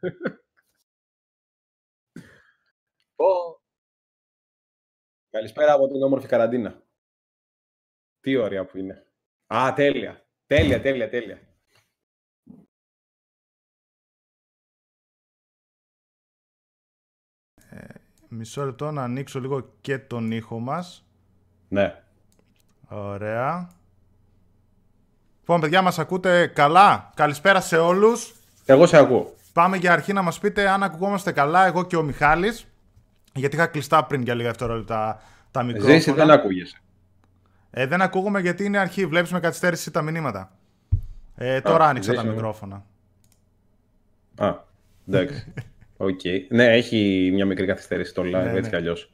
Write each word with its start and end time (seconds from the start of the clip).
Νομίζω. 0.00 0.38
Καλησπέρα 5.30 5.72
από 5.72 5.86
την 5.86 6.02
όμορφη 6.02 6.26
καραντίνα. 6.26 6.82
Τι 8.20 8.36
ωραία 8.36 8.64
που 8.66 8.78
είναι. 8.78 9.06
Α, 9.54 9.72
τέλεια. 9.74 10.26
Τέλεια, 10.46 10.80
τέλεια, 10.80 11.08
τέλεια. 11.08 11.40
Ε, 17.70 17.94
μισό 18.28 18.64
λεπτό 18.64 18.90
να 18.90 19.02
ανοίξω 19.02 19.40
λίγο 19.40 19.60
και 19.80 19.98
τον 19.98 20.30
ήχο 20.30 20.58
μας. 20.58 21.06
Ναι. 21.68 22.04
Ωραία. 22.88 23.76
Λοιπόν, 25.38 25.60
παιδιά, 25.60 25.82
μας 25.82 25.98
ακούτε 25.98 26.46
καλά; 26.46 27.12
Καλησπέρα 27.14 27.60
σε 27.60 27.78
όλους. 27.78 28.34
Εγώ 28.64 28.86
σε 28.86 28.96
ακούω. 28.96 29.34
Πάμε 29.58 29.76
για 29.76 29.92
αρχή 29.92 30.12
να 30.12 30.22
μας 30.22 30.38
πείτε 30.38 30.68
αν 30.68 30.82
ακουγόμαστε 30.82 31.32
καλά, 31.32 31.66
εγώ 31.66 31.84
και 31.84 31.96
ο 31.96 32.02
Μιχάλης. 32.02 32.66
Γιατί 33.34 33.56
είχα 33.56 33.66
κλειστά 33.66 34.04
πριν 34.04 34.22
για 34.22 34.34
λίγα 34.34 34.48
δευτερόλεπτα 34.48 35.20
τα 35.50 35.62
μικρόφωνα. 35.62 35.94
Ζήσει, 35.94 36.12
δεν 36.12 36.30
ακούγεσαι. 36.30 36.80
Ε, 37.70 37.86
δεν 37.86 38.02
ακούγομαι 38.02 38.40
γιατί 38.40 38.64
είναι 38.64 38.78
αρχή. 38.78 39.06
Βλέπεις 39.06 39.32
με 39.32 39.40
καθυστέρηση 39.40 39.90
τα 39.90 40.02
μηνύματα. 40.02 40.50
Ε, 41.36 41.60
τώρα 41.60 41.84
Α, 41.84 41.88
άνοιξα 41.88 42.10
τα 42.10 42.16
ζήσει, 42.16 42.28
ναι. 42.28 42.34
μικρόφωνα. 42.34 42.84
Α, 44.36 44.54
εντάξει. 45.08 45.52
Οκ. 45.96 46.20
Ναι, 46.48 46.64
έχει 46.64 47.30
μια 47.32 47.46
μικρή 47.46 47.66
καθυστέρηση 47.66 48.14
το 48.14 48.22
live, 48.22 48.30
Ναι, 48.30 48.42
έτσι 48.42 48.60
ναι. 48.60 48.68
κι 48.68 48.76
αλλιώς. 48.76 49.12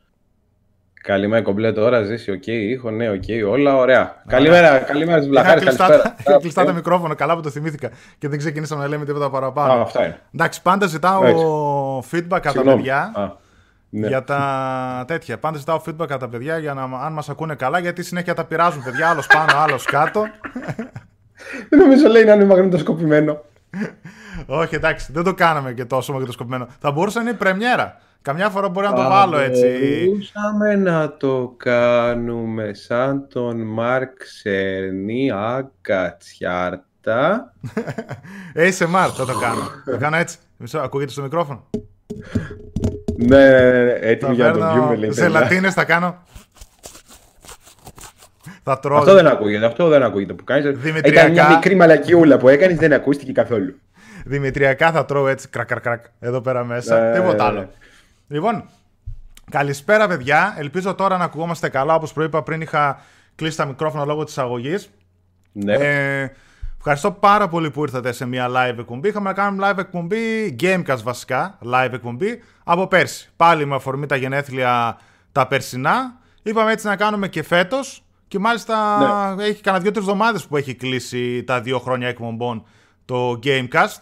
Καλημέρα, 1.07 1.43
κομπλέ 1.43 1.73
τώρα, 1.73 2.03
ζήσει, 2.03 2.31
οκ, 2.31 2.47
ήχο, 2.47 2.91
ναι, 2.91 3.09
οκ, 3.11 3.23
όλα 3.51 3.77
ωραία. 3.77 4.23
Καλημέρα, 4.27 4.79
καλημέρα 4.79 5.21
στις 5.23 5.33
Είχα 5.33 5.43
βλαχάρες, 5.43 5.63
κλειστά, 5.65 5.87
καλησπέρα. 5.87 6.15
είχα 6.27 6.39
κλειστά 6.39 6.63
Α, 6.63 6.65
τα 6.65 6.73
μικρόφωνα, 6.73 7.15
καλά 7.15 7.35
που 7.35 7.41
το 7.43 7.51
θυμήθηκα 7.51 7.91
και 8.19 8.29
δεν 8.29 8.39
ξεκινήσαμε 8.39 8.83
να 8.83 8.89
λέμε 8.89 9.05
τίποτα 9.05 9.31
παραπάνω. 9.31 9.73
Α, 9.73 9.81
αυτά 9.81 10.05
είναι. 10.05 10.21
Εντάξει, 10.35 10.63
πάντα 10.63 10.87
ζητάω 10.87 11.25
Έτσι. 11.25 11.45
feedback 12.11 12.25
από 12.31 12.43
τα 12.43 12.51
Συγγνώμη. 12.51 12.77
παιδιά. 12.77 13.13
Α, 13.15 13.31
ναι. 13.89 14.07
Για 14.07 14.25
τα 14.25 15.05
τέτοια. 15.07 15.39
Πάντα 15.39 15.59
ζητάω 15.59 15.83
feedback 15.87 16.11
από 16.11 16.19
τα 16.19 16.29
παιδιά 16.29 16.59
για 16.59 16.75
να 16.75 16.83
αν 16.83 17.13
μας 17.13 17.29
ακούνε 17.29 17.55
καλά, 17.55 17.79
γιατί 17.79 18.03
συνέχεια 18.03 18.35
τα 18.35 18.45
πειράζουν 18.45 18.83
παιδιά. 18.83 19.09
Άλλος 19.09 19.27
πάνω, 19.27 19.53
άλλος 19.63 19.85
κάτω. 19.85 20.23
Δεν 21.69 21.79
νομίζω 21.79 22.09
λέει 22.09 22.25
να 22.25 22.33
είναι 22.33 22.45
μαγνητοσκοπημένο. 22.45 23.41
Όχι, 24.47 24.75
εντάξει, 24.75 25.13
δεν 25.13 25.23
το 25.23 25.35
κάναμε 25.35 25.73
και 25.73 25.85
τόσο 25.85 26.13
μαγνητοσκοπημένο. 26.13 26.67
Θα 26.81 26.91
μπορούσε 26.91 27.19
να 27.19 27.25
είναι 27.29 27.39
πρεμιέρα. 27.39 28.01
Καμιά 28.23 28.49
φορά 28.49 28.69
μπορεί 28.69 28.87
να 28.87 28.93
το 28.93 29.03
Θα 29.03 29.09
βάλω 29.09 29.39
έτσι. 29.39 29.67
Μπορούσαμε 30.07 30.75
να 30.77 31.17
το 31.17 31.55
κάνουμε 31.57 32.75
σαν 32.75 33.29
τον 33.29 33.61
Μαρκ 33.61 34.23
Σερνή 34.25 35.31
Ακατσιάρτα. 35.35 37.53
ASMR 38.55 39.09
θα 39.17 39.25
το 39.27 39.39
κάνω. 39.41 39.71
Θα 39.85 39.97
κάνω 39.97 40.17
έτσι. 40.17 40.37
Μισό, 40.57 40.79
ακούγεται 40.79 41.11
στο 41.11 41.23
μικρόφωνο. 41.23 41.65
ναι, 43.17 43.51
ναι, 43.51 43.83
ναι, 43.83 43.99
Θα 43.99 44.07
έτοιμοι 44.07 44.35
για 44.35 44.45
να 44.47 44.53
το 44.53 44.59
βιούμε. 44.59 44.79
παίρνω 44.81 44.95
λέει, 44.95 45.11
ζελατίνες, 45.11 45.75
θα 45.75 45.85
κάνω. 45.85 46.23
Θα 48.63 48.79
τρώω. 48.79 48.99
Αυτό 48.99 49.15
δεν 49.15 49.27
ακούγεται, 49.27 49.67
αυτό 49.67 49.89
δεν 49.89 50.03
ακούγεται 50.03 50.33
που 50.33 50.45
κάνεις. 50.45 50.79
Δημητριακά. 50.79 51.21
Ήταν 51.21 51.33
μια 51.33 51.49
μικρή 51.49 51.75
μαλακιούλα 51.75 52.37
που 52.37 52.49
έκανες, 52.49 52.77
δεν 52.77 52.93
ακούστηκε 52.93 53.33
καθόλου. 53.33 53.75
Δημητριακά 54.25 54.93
θα 54.93 55.05
τρώω 55.05 55.29
έτσι 55.29 55.49
κρακ, 55.49 55.67
κρακ, 55.67 55.83
κρακ, 55.83 56.05
εδώ 56.21 56.41
πέρα 56.41 56.65
μέσα. 56.65 57.01
Ναι, 57.01 57.13
Τίποτα 57.15 57.35
ναι, 57.37 57.43
άλλο. 57.43 57.59
ναι. 57.59 57.69
Λοιπόν, 58.29 58.65
καλησπέρα 59.51 60.09
παιδιά. 60.09 60.55
Ελπίζω 60.59 60.95
τώρα 60.95 61.17
να 61.19 61.25
ακουγόμαστε 61.25 61.69
καλά. 61.69 61.95
Όπως 61.95 62.13
προείπα 62.13 62.43
πριν 62.43 62.61
είχα 62.61 63.01
κλείσει 63.35 63.57
τα 63.57 63.65
μικρόφωνα 63.65 64.05
λόγω 64.05 64.25
της 64.25 64.39
αγωγής. 64.39 64.91
Ναι. 65.53 65.75
Ε, 65.75 66.33
ευχαριστώ 66.79 67.11
πάρα 67.11 67.49
πολύ 67.49 67.71
που 67.71 67.83
ήρθατε 67.83 68.13
σε 68.13 68.27
μια 68.27 68.49
live 68.51 68.79
εκπομπή. 68.79 69.09
Είχαμε 69.09 69.29
να 69.29 69.35
κάνουμε 69.35 69.71
live 69.71 69.79
εκπομπή, 69.79 70.57
Gamecast 70.61 71.03
βασικά, 71.03 71.59
live 71.65 71.93
εκπομπή, 71.93 72.43
από 72.65 72.87
πέρσι. 72.87 73.31
Πάλι 73.37 73.67
με 73.67 73.75
αφορμή 73.75 74.07
τα 74.07 74.17
γενέθλια 74.17 74.99
τα 75.33 75.47
περσινά. 75.47 76.19
Είπαμε 76.43 76.73
έτσι 76.73 76.87
να 76.87 76.97
κάνουμε 76.97 77.29
και 77.29 77.43
φέτος. 77.43 78.05
Και 78.29 78.39
μάλιστα 78.39 78.99
Ναι. 79.35 79.45
έχει 79.45 79.61
κανένα 79.63 79.83
δύο-τρεις 79.83 80.05
εβδομάδες 80.07 80.47
που 80.47 80.57
έχει 80.57 80.75
κλείσει 80.75 81.45
τα 81.45 81.61
δύο 81.61 81.79
χρόνια 81.79 82.09
εκπομπών 82.09 82.65
το 83.05 83.39
Gamecast. 83.45 83.97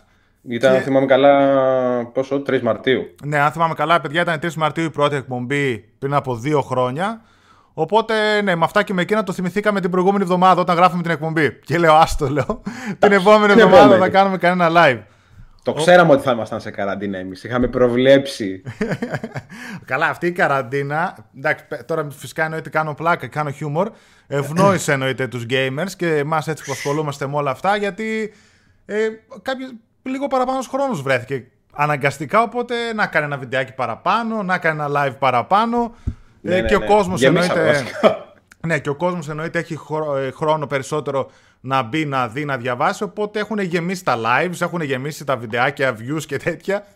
Ήταν, 0.48 0.74
και- 0.74 0.80
θυμάμαι 0.80 1.06
καλά, 1.06 2.06
πόσο, 2.06 2.42
3 2.46 2.60
Μαρτίου. 2.62 3.14
Ναι, 3.24 3.38
αν 3.38 3.50
θυμάμαι 3.52 3.74
καλά, 3.74 4.00
παιδιά, 4.00 4.20
ήταν 4.20 4.38
3 4.42 4.54
Μαρτίου 4.54 4.84
η 4.84 4.90
πρώτη 4.90 5.16
εκπομπή 5.16 5.78
πριν 5.98 6.14
από 6.14 6.36
δύο 6.36 6.60
χρόνια. 6.62 7.22
Οπότε, 7.74 8.42
ναι, 8.42 8.54
με 8.54 8.64
αυτά 8.64 8.82
και 8.82 8.92
με 8.94 9.02
εκείνα 9.02 9.22
το 9.22 9.32
θυμηθήκαμε 9.32 9.80
την 9.80 9.90
προηγούμενη 9.90 10.22
εβδομάδα 10.22 10.60
όταν 10.60 10.76
γράφουμε 10.76 11.02
την 11.02 11.10
εκπομπή. 11.10 11.52
Και 11.64 11.78
λέω, 11.78 11.94
άστο, 11.94 12.28
λέω. 12.28 12.62
την 12.98 13.12
επόμενη 13.12 13.52
την 13.52 13.60
εβδομάδα 13.62 13.78
επόμενη. 13.82 14.00
θα 14.00 14.08
κάνουμε 14.08 14.36
κανένα 14.38 14.70
live. 14.84 15.02
Το 15.64 15.72
ξέραμε 15.72 16.12
ότι 16.12 16.22
θα 16.22 16.32
ήμασταν 16.32 16.60
σε 16.60 16.70
καραντίνα 16.70 17.18
εμείς. 17.18 17.44
Είχαμε 17.44 17.68
προβλέψει. 17.68 18.62
Καλά, 19.84 20.06
αυτή 20.06 20.26
η 20.26 20.32
καραντίνα. 20.32 21.16
Εντάξει, 21.38 21.64
πε- 21.68 21.82
τώρα 21.84 22.06
φυσικά 22.10 22.44
εννοείται 22.44 22.70
κάνω 22.70 22.94
πλάκα, 22.94 23.26
κάνω 23.26 23.50
χιούμορ. 23.50 23.90
Ευνόησε 24.26 24.92
εννοείται 24.92 25.26
τους 25.26 25.46
gamers 25.50 25.90
και 25.96 26.16
εμάς 26.16 26.48
έτσι 26.48 26.64
που 26.64 26.72
ασχολούμαστε 26.72 27.26
με 27.26 27.36
όλα 27.36 27.50
αυτά 27.50 27.76
γιατί 27.76 28.32
ε, 28.86 28.96
κάποιος, 29.42 29.74
λίγο 30.02 30.26
παραπάνω 30.26 30.58
χρόνος 30.70 31.02
βρέθηκε 31.02 31.44
αναγκαστικά. 31.72 32.42
Οπότε 32.42 32.74
να 32.94 33.06
κάνει 33.06 33.24
ένα 33.26 33.36
βιντεάκι 33.38 33.72
παραπάνω, 33.74 34.42
να 34.42 34.58
κάνει 34.58 34.80
ένα 34.82 34.88
live 35.06 35.16
παραπάνω. 35.18 35.94
Ναι, 36.40 36.54
ε, 36.56 36.60
ναι, 36.60 36.68
και 36.68 36.76
ναι. 36.76 36.84
ο 36.84 36.88
κόσμος 36.88 37.20
Γεμίσαμε, 37.20 37.60
εννοείται. 37.60 37.78
βασικά. 37.82 38.26
Ναι, 38.66 38.78
και 38.78 38.88
ο 38.88 38.94
κόσμος 38.94 39.28
εννοείται 39.28 39.58
έχει 39.58 39.76
χρο- 39.76 40.16
ε, 40.16 40.30
χρόνο 40.30 40.66
περισσότερο 40.66 41.30
να 41.60 41.82
μπει, 41.82 42.04
να 42.04 42.28
δει, 42.28 42.44
να 42.44 42.56
διαβάσει. 42.56 43.02
Οπότε 43.02 43.38
έχουν 43.38 43.58
γεμίσει 43.58 44.04
τα 44.04 44.16
lives, 44.16 44.60
έχουν 44.60 44.80
γεμίσει 44.80 45.24
τα 45.24 45.36
βιντεάκια, 45.36 45.96
views 45.98 46.22
και 46.26 46.36
τέτοια. 46.36 46.86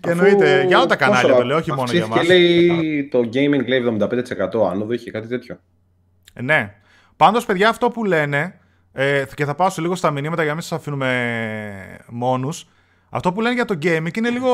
Και 0.00 0.10
Αφού- 0.10 0.22
εννοείται 0.24 0.64
για 0.66 0.76
όλα 0.78 0.86
τα 0.86 0.96
κανάλια 0.96 1.22
πόσο 1.28 1.34
το 1.40 1.44
λέω, 1.44 1.56
όχι 1.56 1.72
μόνο 1.72 1.90
για 1.92 2.02
αυξήθηκε, 2.04 2.18
μας. 2.18 2.38
λέει 2.38 3.08
το 3.10 3.18
gaming 3.18 3.66
λέει 3.66 3.78
75% 3.78 4.70
άνοδο, 4.70 4.92
είχε 4.92 5.10
κάτι 5.10 5.28
τέτοιο. 5.28 5.58
Ε, 6.34 6.42
Ναι. 6.42 6.74
Πάντως, 7.16 7.44
παιδιά, 7.46 7.68
αυτό 7.68 7.90
που 7.90 8.04
λένε. 8.04 8.54
Ε, 8.92 9.24
και 9.34 9.44
θα 9.44 9.54
πάω 9.54 9.70
σε 9.70 9.80
λίγο 9.80 9.94
στα 9.94 10.10
μηνύματα 10.10 10.42
για 10.42 10.50
να 10.50 10.54
μην 10.56 10.62
σας 10.62 10.78
αφήνουμε 10.78 11.98
μόνους. 12.08 12.66
Αυτό 13.10 13.32
που 13.32 13.40
λένε 13.40 13.54
για 13.54 13.64
το 13.64 13.78
gaming 13.82 14.16
είναι 14.16 14.30
λίγο 14.30 14.50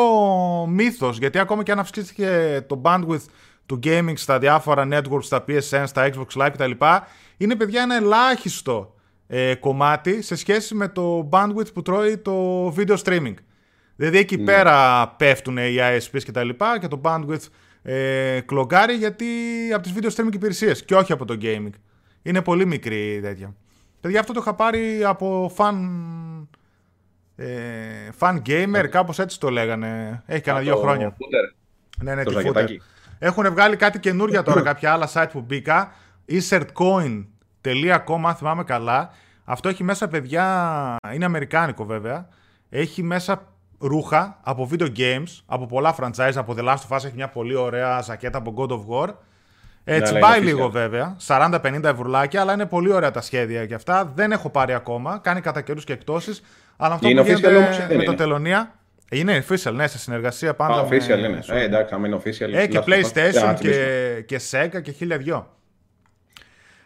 μύθος. 0.66 1.18
Γιατί 1.18 1.38
ακόμα 1.38 1.62
και 1.62 1.73
αν 1.73 1.78
αυξήθηκε 1.78 2.61
το 2.66 2.80
bandwidth 2.85 3.25
του 3.66 3.78
gaming 3.83 4.12
στα 4.14 4.38
διάφορα 4.38 4.88
networks, 4.90 5.23
στα 5.23 5.45
PSN, 5.49 5.83
στα 5.87 6.11
Xbox 6.12 6.42
Live 6.42 6.50
κτλ., 6.52 6.71
είναι 7.37 7.57
παιδιά 7.57 7.83
ένα 7.83 7.97
ελάχιστο 7.97 8.95
ε, 9.26 9.54
κομμάτι 9.54 10.23
σε 10.23 10.37
σχέση 10.37 10.75
με 10.75 10.88
το 10.88 11.28
bandwidth 11.33 11.73
που 11.75 11.83
τρώει 11.83 12.18
το 12.18 12.66
video 12.76 12.97
streaming. 12.97 13.35
Δηλαδή 13.97 14.18
εκεί 14.18 14.38
πέρα 14.38 15.09
πέφτουν 15.09 15.57
οι 15.57 15.76
ISPs 15.78 16.23
και 16.25 16.33
τα 16.33 16.45
λοιπά 16.45 16.78
και 16.78 16.88
το 16.88 17.00
bandwidth 17.04 17.47
ε, 17.83 18.40
κλογκάρει 18.40 18.95
γιατί 18.95 19.26
από 19.75 19.83
τις 19.83 19.92
video 19.97 20.11
streaming 20.16 20.35
υπηρεσίες 20.35 20.85
και 20.85 20.95
όχι 20.95 21.12
από 21.12 21.25
το 21.25 21.38
gaming. 21.42 21.73
Είναι 22.23 22.42
πολύ 22.42 22.66
μικρή 22.66 23.14
η 23.14 23.21
τέτοια. 23.21 23.54
Παιδιά 24.00 24.21
αυτό 24.21 24.33
το 24.33 24.40
είχα 24.40 24.55
πάρει 24.55 25.05
από 25.05 25.52
fan, 25.57 25.75
ε, 27.37 27.47
fan 28.19 28.37
gamer, 28.47 28.87
κάπως 28.90 29.19
έτσι 29.19 29.40
το 29.40 29.50
λέγανε. 29.50 30.23
Έχει 30.26 30.40
κανένα 30.40 30.64
δύο 30.64 30.75
Το 30.75 30.81
χρόνια. 30.81 31.09
footer, 31.12 31.55
Ναι, 32.02 32.14
ναι, 32.14 32.23
Το 32.23 32.28
τη 32.31 32.37
ζακετάκι. 32.37 32.81
footer. 32.83 33.14
Έχουν 33.19 33.50
βγάλει 33.50 33.76
κάτι 33.76 33.99
καινούργια 34.00 34.43
τώρα, 34.43 34.61
κάποια 34.71 34.93
άλλα 34.93 35.09
site 35.12 35.28
που 35.33 35.40
μπήκα. 35.40 35.93
insertcoin.com, 36.28 38.21
αν 38.26 38.35
θυμάμαι 38.35 38.64
καλά. 38.64 39.11
Αυτό 39.45 39.69
έχει 39.69 39.85
μέσα, 39.85 40.09
παιδιά, 40.09 40.97
είναι 41.14 41.25
αμερικάνικο 41.25 41.85
βέβαια. 41.85 42.28
Έχει 42.71 43.02
μέσα 43.02 43.43
ρούχα 43.78 44.38
από 44.43 44.69
video 44.73 44.97
games, 44.97 45.43
από 45.47 45.67
πολλά 45.67 45.95
franchise, 46.00 46.33
από 46.35 46.55
The 46.59 46.64
Last 46.64 46.76
of 46.88 46.97
Us 46.97 47.05
έχει 47.05 47.14
μια 47.14 47.28
πολύ 47.28 47.55
ωραία 47.55 48.00
ζακέτα 48.00 48.38
από 48.38 48.55
God 48.57 48.71
of 48.71 48.85
War. 48.88 49.14
Έτσι 49.90 50.12
Ναι, 50.12 50.18
αλλά 50.18 50.28
πάει 50.28 50.38
είναι 50.40 50.47
λίγο 50.50 50.66
official. 50.66 50.71
βέβαια, 50.71 51.16
40-50 51.26 51.85
ευρουλάκια, 51.85 52.40
αλλά 52.40 52.52
είναι 52.52 52.66
πολύ 52.66 52.92
ωραία 52.92 53.11
τα 53.11 53.21
σχέδια 53.21 53.66
και 53.66 53.75
αυτά. 53.75 54.12
Δεν 54.14 54.33
έχω 54.33 54.50
πάρει 54.50 54.73
ακόμα, 54.75 55.18
κάνει 55.23 55.40
κατά 55.40 55.61
καιρούς 55.61 55.85
και 55.85 55.92
εκτόσεις. 55.92 56.42
Αλλά 56.76 56.95
αυτό 56.95 57.09
Είναι 57.09 57.21
που 57.21 57.26
official 57.26 57.35
γίνεται 57.35 57.57
όμως 57.57 57.76
ή 57.76 57.80
δεν 57.80 57.97
με 57.97 58.02
το 58.04 58.11
είναι; 58.11 58.14
τελωνία. 58.14 58.73
Είναι 59.11 59.45
official, 59.49 59.73
ναι, 59.73 59.87
σε 59.87 59.99
συνεργασία 59.99 60.54
πάντα. 60.54 60.80
Α, 60.80 60.87
με- 60.88 60.97
official 60.97 61.18
είναι. 61.18 61.42
σου- 61.42 61.52
Ε, 61.54 61.62
εντάξει, 61.62 61.95
άμα 61.95 62.07
είναι 62.07 62.16
official. 62.16 62.52
έχει 62.52 62.68
και 62.68 62.78
Last 62.78 62.80
of 62.80 63.04
Us, 63.04 63.11
δεν 63.12 63.33
θα 63.33 63.52
PlayStation 63.52 63.57
τιμήσουμε. 63.59 64.23
και, 64.26 64.37
και 64.37 64.40
Sega 64.50 64.83
και 64.83 64.90
χίλια 64.90 65.16
δυο. 65.18 65.49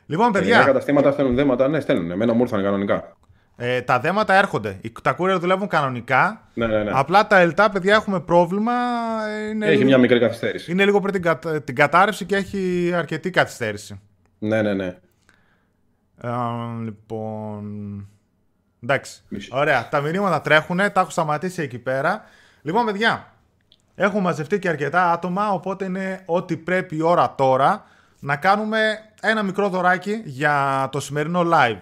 Λοιπόν, 0.07 0.27
Ελληνικά 0.35 0.57
παιδιά, 0.57 0.65
καταστήματα 0.73 1.13
στέλνουν 1.13 1.35
δέματα, 1.35 1.69
ναι, 1.69 1.81
στέλνουν. 1.81 2.11
Εμένα 2.11 2.33
μου 2.33 2.43
ήρθαν 2.43 2.63
κανονικά. 2.63 3.17
Ε, 3.65 3.81
τα 3.83 4.01
δέματα 4.01 4.35
έρχονται. 4.35 4.79
Οι- 4.81 4.93
Τα 5.03 5.17
courier 5.19 5.37
δουλεύουν 5.41 5.69
κανονικά. 5.69 6.49
Ναι, 6.55 6.67
ναι, 6.67 6.83
ναι. 6.83 6.91
Απλά 6.95 7.27
τα 7.27 7.39
ΕΛΤΑ, 7.39 7.71
παιδιά, 7.71 7.95
έχουμε 7.95 8.21
πρόβλημα. 8.21 8.73
ε, 9.29 9.49
Είναι, 9.49 9.67
Έχει 9.67 9.75
λίγο, 9.77 9.89
μια 9.89 9.99
μικρή 9.99 10.19
καθυστέρηση. 10.21 10.73
είναι 10.73 10.85
λίγο 10.85 11.01
πριν 11.01 11.13
την, 11.13 11.23
κατα- 11.23 11.63
την 11.63 11.75
κατάρρευση 11.75 12.25
και 12.25 12.37
έχει 12.37 12.93
αρκετή 12.95 13.31
καθυστέρηση. 13.31 14.01
Ναι, 14.39 14.63
ναι, 14.63 14.75
ναι. 14.75 14.87
Ε, 16.23 16.29
λοιπόν. 16.85 18.07
Εντάξει. 18.83 19.23
Μισό. 19.29 19.57
Ωραία. 19.59 19.89
Τα 19.89 20.01
μηνύματα 20.01 20.41
τρέχουν. 20.41 20.77
Τα 20.77 20.93
έχω 21.01 21.11
σταματήσει 21.11 21.63
εκεί 21.63 21.79
πέρα. 21.79 22.23
Λοιπόν, 22.63 22.85
παιδιά. 22.87 23.27
Έχουμε 23.95 24.21
μαζευτεί 24.23 24.59
και 24.59 24.69
αρκετά 24.69 25.11
άτομα. 25.13 25.53
Οπότε 25.53 25.85
είναι 25.85 26.23
ό,τι 26.27 26.57
πρέπει 26.57 26.97
η 26.97 27.03
ώρα 27.03 27.35
τώρα 27.35 27.85
να 28.21 28.37
κάνουμε 28.37 28.79
ένα 29.21 29.43
μικρό 29.43 29.69
δωράκι 29.69 30.23
για 30.25 30.89
το 30.93 31.01
σημερινό 31.01 31.43
live. 31.53 31.79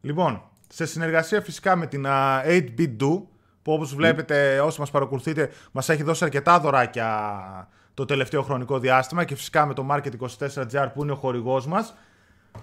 Λοιπόν, 0.00 0.42
σε 0.74 0.86
συνεργασία 0.86 1.40
φυσικά 1.40 1.76
με 1.76 1.86
την 1.86 2.06
α, 2.06 2.42
8bit 2.44 2.96
Do, 3.00 3.22
που 3.62 3.72
όπως 3.72 3.94
βλέπετε 3.94 4.60
όσοι 4.60 4.80
μας 4.80 4.90
παρακολουθείτε 4.90 5.50
μας 5.72 5.88
έχει 5.88 6.02
δώσει 6.02 6.24
αρκετά 6.24 6.60
δωράκια 6.60 7.68
το 7.94 8.04
τελευταίο 8.04 8.42
χρονικό 8.42 8.78
διάστημα 8.78 9.24
και 9.24 9.34
φυσικά 9.34 9.66
με 9.66 9.74
το 9.74 9.86
Market24GR 9.90 10.88
που 10.94 11.02
είναι 11.02 11.12
ο 11.12 11.14
χορηγός 11.14 11.66
μας. 11.66 11.94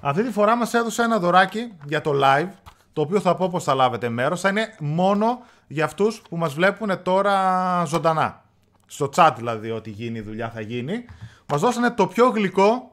Αυτή 0.01 0.23
τη 0.23 0.31
φορά 0.31 0.55
μας 0.55 0.73
έδωσε 0.73 1.01
ένα 1.01 1.19
δωράκι 1.19 1.73
για 1.85 2.01
το 2.01 2.11
live, 2.23 2.49
το 2.93 3.01
οποίο 3.01 3.19
θα 3.19 3.35
πω 3.35 3.49
πως 3.49 3.63
θα 3.63 3.73
λάβετε 3.73 4.09
μέρος. 4.09 4.41
Θα 4.41 4.49
είναι 4.49 4.75
μόνο 4.79 5.41
για 5.67 5.85
αυτούς 5.85 6.21
που 6.29 6.37
μας 6.37 6.53
βλέπουν 6.53 7.03
τώρα 7.03 7.83
ζωντανά. 7.85 8.43
Στο 8.85 9.09
chat 9.15 9.33
δηλαδή 9.37 9.71
ότι 9.71 9.89
γίνει 9.89 10.17
η 10.17 10.21
δουλειά 10.21 10.49
θα 10.49 10.61
γίνει. 10.61 11.05
Μας 11.45 11.61
δώσανε 11.61 11.91
το 11.91 12.07
πιο 12.07 12.29
γλυκό 12.29 12.91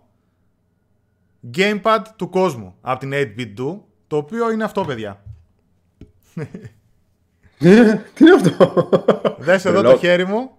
gamepad 1.57 2.03
του 2.17 2.29
κόσμου 2.29 2.75
από 2.81 2.99
την 3.01 3.13
8bit 3.15 3.79
το 4.07 4.17
οποίο 4.17 4.51
είναι 4.51 4.65
αυτό 4.65 4.85
παιδιά. 4.85 5.23
Τι 7.59 7.69
είναι 8.25 8.35
αυτό; 8.35 8.89
Δες 9.39 9.65
εδώ 9.65 9.83
το 9.83 9.97
χέρι 9.99 10.27
μου. 10.27 10.51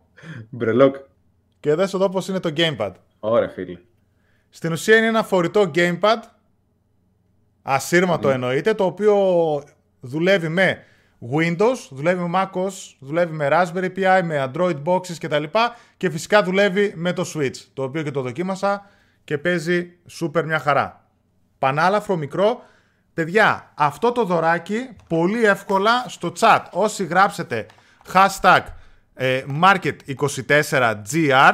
Μπρελόκ. 0.50 0.96
Και 1.60 1.75
δες 1.75 1.94
εδώ 1.94 2.10
πώς 2.10 2.27
είναι 2.27 2.39
το 2.39 2.54
gamepad. 2.58 2.92
Ωραία 3.20 3.50
φίλε. 3.50 3.80
Στην 4.50 4.72
ουσία 4.72 4.98
είναι 4.98 5.08
ένα 5.08 5.24
φορητό 5.24 5.72
gamepad. 5.75 6.18
Ασύρματο 7.62 8.30
εννοείται. 8.30 8.74
Το 8.74 8.86
οποίο 8.86 9.16
δουλεύει 10.00 10.50
με 10.50 10.84
Windows, 11.36 11.77
δουλεύει 11.89 12.24
με 12.24 12.30
MacOS, 12.54 12.72
δουλεύει 13.00 13.34
με 13.34 13.48
Raspberry 13.51 13.92
Pi, 13.96 14.22
με 14.24 14.51
Android 14.51 14.84
boxes 14.84 15.16
κτλ. 15.20 15.44
Και 15.98 16.10
φυσικά 16.10 16.44
δουλεύει 16.44 16.94
με 16.96 17.13
το 17.13 17.32
Switch. 17.36 17.58
Το 17.74 17.84
οποίο 17.84 18.04
και 18.04 18.12
το 18.12 18.22
δοκίμασα 18.22 18.89
και 19.24 19.38
παίζει 19.38 19.92
super 20.20 20.44
μια 20.44 20.60
χαρά. 20.60 21.10
Πανάλαφρο, 21.60 22.16
μικρό. 22.16 22.62
Παιδιά, 23.17 23.71
αυτό 23.75 24.12
το 24.12 24.24
δωράκι 24.24 24.89
πολύ 25.07 25.45
εύκολα 25.45 26.05
στο 26.07 26.31
chat. 26.39 26.59
Όσοι 26.71 27.05
γράψετε 27.05 27.65
hashtag 28.13 28.59
ε, 29.13 29.43
market24gr 29.63 31.53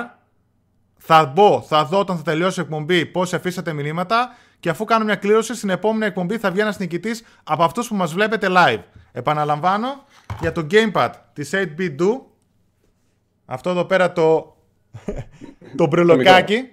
θα 0.97 1.25
μπω, 1.25 1.61
θα 1.67 1.85
δω 1.85 1.99
όταν 1.99 2.17
θα 2.17 2.23
τελειώσει 2.23 2.59
η 2.59 2.63
εκπομπή 2.63 3.05
πώς 3.05 3.33
αφήσατε 3.33 3.73
μηνύματα 3.73 4.35
και 4.59 4.69
αφού 4.69 4.85
κάνω 4.85 5.05
μια 5.05 5.15
κλήρωση 5.15 5.55
στην 5.55 5.69
επόμενη 5.69 6.05
εκπομπή 6.05 6.37
θα 6.37 6.51
βγει 6.51 6.59
ένας 6.59 6.79
νικητής 6.79 7.23
από 7.43 7.63
αυτούς 7.63 7.87
που 7.87 7.95
μας 7.95 8.13
βλέπετε 8.13 8.47
live. 8.49 8.81
Επαναλαμβάνω 9.11 10.05
για 10.39 10.51
το 10.51 10.67
gamepad 10.71 11.09
της 11.33 11.51
8bit 11.53 11.95
do 11.99 12.21
αυτό 13.45 13.69
εδώ 13.69 13.85
πέρα 13.85 14.11
το 14.11 14.55
το 15.77 15.87
μπρελοκάκι 15.87 16.71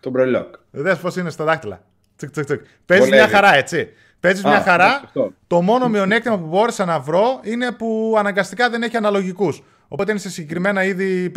το 0.00 0.10
μπρελοκ. 0.10 0.54
Δες 0.70 0.98
πώς 0.98 1.16
είναι 1.16 1.30
στα 1.30 1.44
δάχτυλα. 1.44 1.84
Τσικ, 2.16 2.30
τσικ, 2.30 2.44
τσικ. 2.44 2.60
Παίζει 2.86 3.10
μια 3.10 3.28
χαρά, 3.28 3.54
έτσι. 3.54 3.88
Παίζεις 4.22 4.44
μια 4.44 4.60
χαρά. 4.60 5.02
Το 5.46 5.62
μόνο 5.62 5.88
μειονέκτημα 5.88 6.38
που 6.38 6.46
μπόρεσα 6.46 6.84
να 6.84 7.00
βρω 7.00 7.40
είναι 7.42 7.72
που 7.72 8.14
αναγκαστικά 8.18 8.70
δεν 8.70 8.82
έχει 8.82 8.96
αναλογικούς. 8.96 9.62
Οπότε 9.88 10.10
είναι 10.10 10.20
σε 10.20 10.30
συγκεκριμένα 10.30 10.84
είδη 10.84 11.32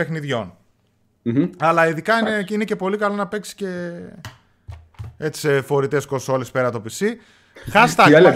Αλλά 1.59 1.87
ειδικά 1.87 2.19
είναι, 2.19 2.45
είναι 2.49 2.63
και 2.63 2.75
πολύ 2.75 2.97
καλό 2.97 3.15
να 3.15 3.27
παίξεις 3.27 3.53
και 3.53 3.91
έτσι 5.17 5.39
σε 5.39 5.61
φορητές 5.61 6.05
κονσόλες 6.05 6.51
πέρα 6.51 6.71
το 6.71 6.81
PC. 6.85 7.05
Hashtag, 7.73 8.35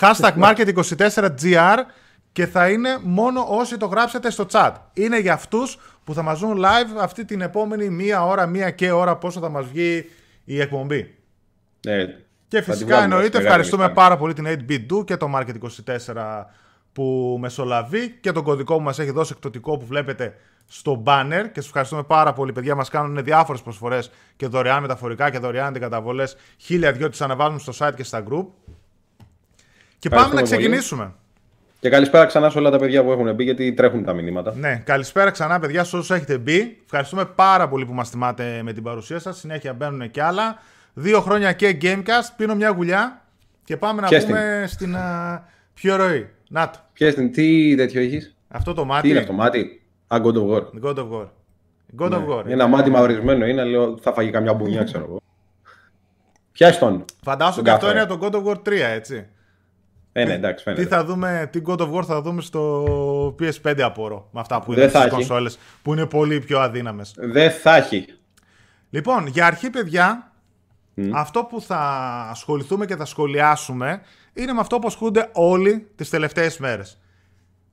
hashtag 0.00 0.32
market24gr 0.42 1.76
και 2.32 2.46
θα 2.46 2.68
είναι 2.68 2.98
μόνο 3.02 3.46
όσοι 3.48 3.76
το 3.76 3.86
γράψετε 3.86 4.30
στο 4.30 4.46
chat. 4.50 4.72
Είναι 4.92 5.18
για 5.18 5.32
αυτούς 5.32 5.78
που 6.04 6.14
θα 6.14 6.22
μας 6.22 6.38
δουν 6.38 6.58
live 6.58 7.00
αυτή 7.00 7.24
την 7.24 7.40
επόμενη 7.40 7.88
μία 7.88 8.24
ώρα, 8.24 8.46
μία 8.46 8.70
και 8.70 8.90
ώρα 8.90 9.16
πόσο 9.16 9.40
θα 9.40 9.48
μας 9.48 9.66
βγει 9.66 10.10
η 10.44 10.60
εκπομπή. 10.60 11.14
Ναι, 11.86 12.25
και 12.48 12.62
φυσικά 12.62 13.02
εννοείται 13.02 13.38
ευχαριστούμε 13.38 13.88
πάρα 13.88 14.16
πολύ 14.16 14.32
την 14.32 14.46
8bit 14.46 15.04
και 15.04 15.16
το 15.16 15.30
Market24 15.34 16.44
που 16.92 17.36
μεσολαβεί 17.40 18.10
και 18.20 18.32
τον 18.32 18.42
κωδικό 18.42 18.76
που 18.76 18.82
μας 18.82 18.98
έχει 18.98 19.10
δώσει 19.10 19.30
εκπτωτικό 19.32 19.76
που 19.76 19.86
βλέπετε 19.86 20.34
στο 20.66 21.02
banner 21.06 21.42
και 21.52 21.60
σας 21.60 21.66
ευχαριστούμε 21.66 22.02
πάρα 22.02 22.32
πολύ 22.32 22.52
παιδιά 22.52 22.74
μας 22.74 22.88
κάνουν 22.88 23.24
διάφορες 23.24 23.62
προσφορές 23.62 24.10
και 24.36 24.46
δωρεάν 24.46 24.80
μεταφορικά 24.80 25.30
και 25.30 25.38
δωρεάν 25.38 25.66
αντικαταβολές 25.66 26.36
χίλια 26.56 26.92
δυο 26.92 27.08
τις 27.08 27.20
αναβάζουμε 27.20 27.58
στο 27.58 27.72
site 27.78 27.94
και 27.96 28.04
στα 28.04 28.22
group 28.30 28.46
και 29.98 30.08
πάμε 30.08 30.34
να 30.34 30.42
ξεκινήσουμε. 30.42 31.14
Και 31.80 31.88
καλησπέρα 31.88 32.26
ξανά 32.26 32.50
σε 32.50 32.58
όλα 32.58 32.70
τα 32.70 32.78
παιδιά 32.78 33.04
που 33.04 33.12
έχουν 33.12 33.34
μπει, 33.34 33.44
γιατί 33.44 33.72
τρέχουν 33.72 34.04
τα 34.04 34.12
μηνύματα. 34.12 34.54
Ναι, 34.54 34.82
καλησπέρα 34.84 35.30
ξανά, 35.30 35.58
παιδιά, 35.58 35.84
σε 35.84 35.96
όσους 35.96 36.10
έχετε 36.10 36.38
μπει. 36.38 36.78
Ευχαριστούμε 36.84 37.24
πάρα 37.24 37.68
πολύ 37.68 37.86
που 37.86 37.92
μας 37.92 38.10
θυμάτε 38.10 38.60
με 38.62 38.72
την 38.72 38.82
παρουσία 38.82 39.18
σας. 39.18 39.38
Συνέχεια 39.38 39.72
μπαίνουν 39.72 40.10
και 40.10 40.22
άλλα. 40.22 40.58
Δύο 40.98 41.20
χρόνια 41.20 41.52
και 41.52 41.78
Gamecast. 41.82 42.28
Πίνω 42.36 42.54
μια 42.54 42.68
γουλιά 42.68 43.22
και 43.64 43.76
πάμε 43.76 44.00
να 44.00 44.08
πούμε 44.08 44.64
στην 44.68 44.94
uh, 44.98 45.40
πιο 45.74 45.96
ροή. 45.96 46.28
Να 46.48 46.70
το. 46.70 46.78
Πιέστη, 46.92 47.30
τι 47.30 47.74
τέτοιο 47.76 48.00
έχεις; 48.00 48.36
Αυτό 48.48 48.74
το 48.74 48.84
μάτι. 48.84 49.02
Τι 49.02 49.08
είναι 49.08 49.18
αυτό 49.18 49.32
το 49.32 49.38
μάτι; 49.38 49.82
Α, 50.06 50.20
God 50.24 50.34
of 50.34 50.48
War. 50.48 50.62
God 50.82 50.96
of 50.96 51.10
War. 51.10 51.26
God 51.98 52.12
of 52.12 52.20
ναι. 52.20 52.26
War. 52.28 52.46
Ένα 52.46 52.66
μάτι 52.66 52.90
μαυρισμένο 52.90 53.46
είναι, 53.46 53.64
λέω, 53.64 53.98
θα 53.98 54.12
φάγει 54.12 54.30
καμιά 54.30 54.54
μπουνιά, 54.54 54.84
ξέρω 54.84 55.04
εγώ. 55.04 55.20
Πιάσει 56.52 56.78
τον. 56.78 57.04
Φαντάσου 57.22 57.62
και 57.62 57.70
αυτό 57.70 57.90
είναι 57.90 58.06
το 58.06 58.18
God 58.22 58.32
of 58.32 58.44
War 58.44 58.56
3, 58.56 58.72
έτσι. 58.72 59.26
Ε, 60.12 60.24
ναι, 60.24 60.32
εντάξει, 60.32 60.64
φαίνεται. 60.64 60.82
Τι 60.82 60.88
θα 60.88 61.04
δούμε, 61.04 61.48
τι 61.52 61.60
God 61.66 61.78
of 61.78 61.92
War 61.92 62.04
θα 62.04 62.20
δούμε 62.22 62.40
στο 62.40 63.36
PS5 63.40 63.80
απορώ. 63.80 64.28
Με 64.32 64.40
αυτά 64.40 64.62
που 64.62 64.72
είναι 64.72 64.88
στις 64.88 65.06
κονσόλες 65.08 65.58
που 65.82 65.92
είναι 65.92 66.06
πολύ 66.06 66.40
πιο 66.40 66.60
αδύναμες. 66.60 67.14
Δεν 67.16 67.50
θα 67.50 67.76
έχει. 67.76 68.06
Λοιπόν, 68.90 69.26
για 69.26 69.46
αρχή, 69.46 69.70
παιδιά, 69.70 70.32
αυτό 71.14 71.44
που 71.44 71.60
θα 71.60 71.78
ασχοληθούμε 72.30 72.86
και 72.86 72.96
θα 72.96 73.04
σχολιάσουμε 73.04 74.02
είναι 74.32 74.52
με 74.52 74.60
αυτό 74.60 74.78
που 74.78 74.86
ασχολούνται 74.86 75.30
όλοι 75.32 75.86
τις 75.96 76.10
τελευταίες 76.10 76.58
μέρες. 76.58 77.00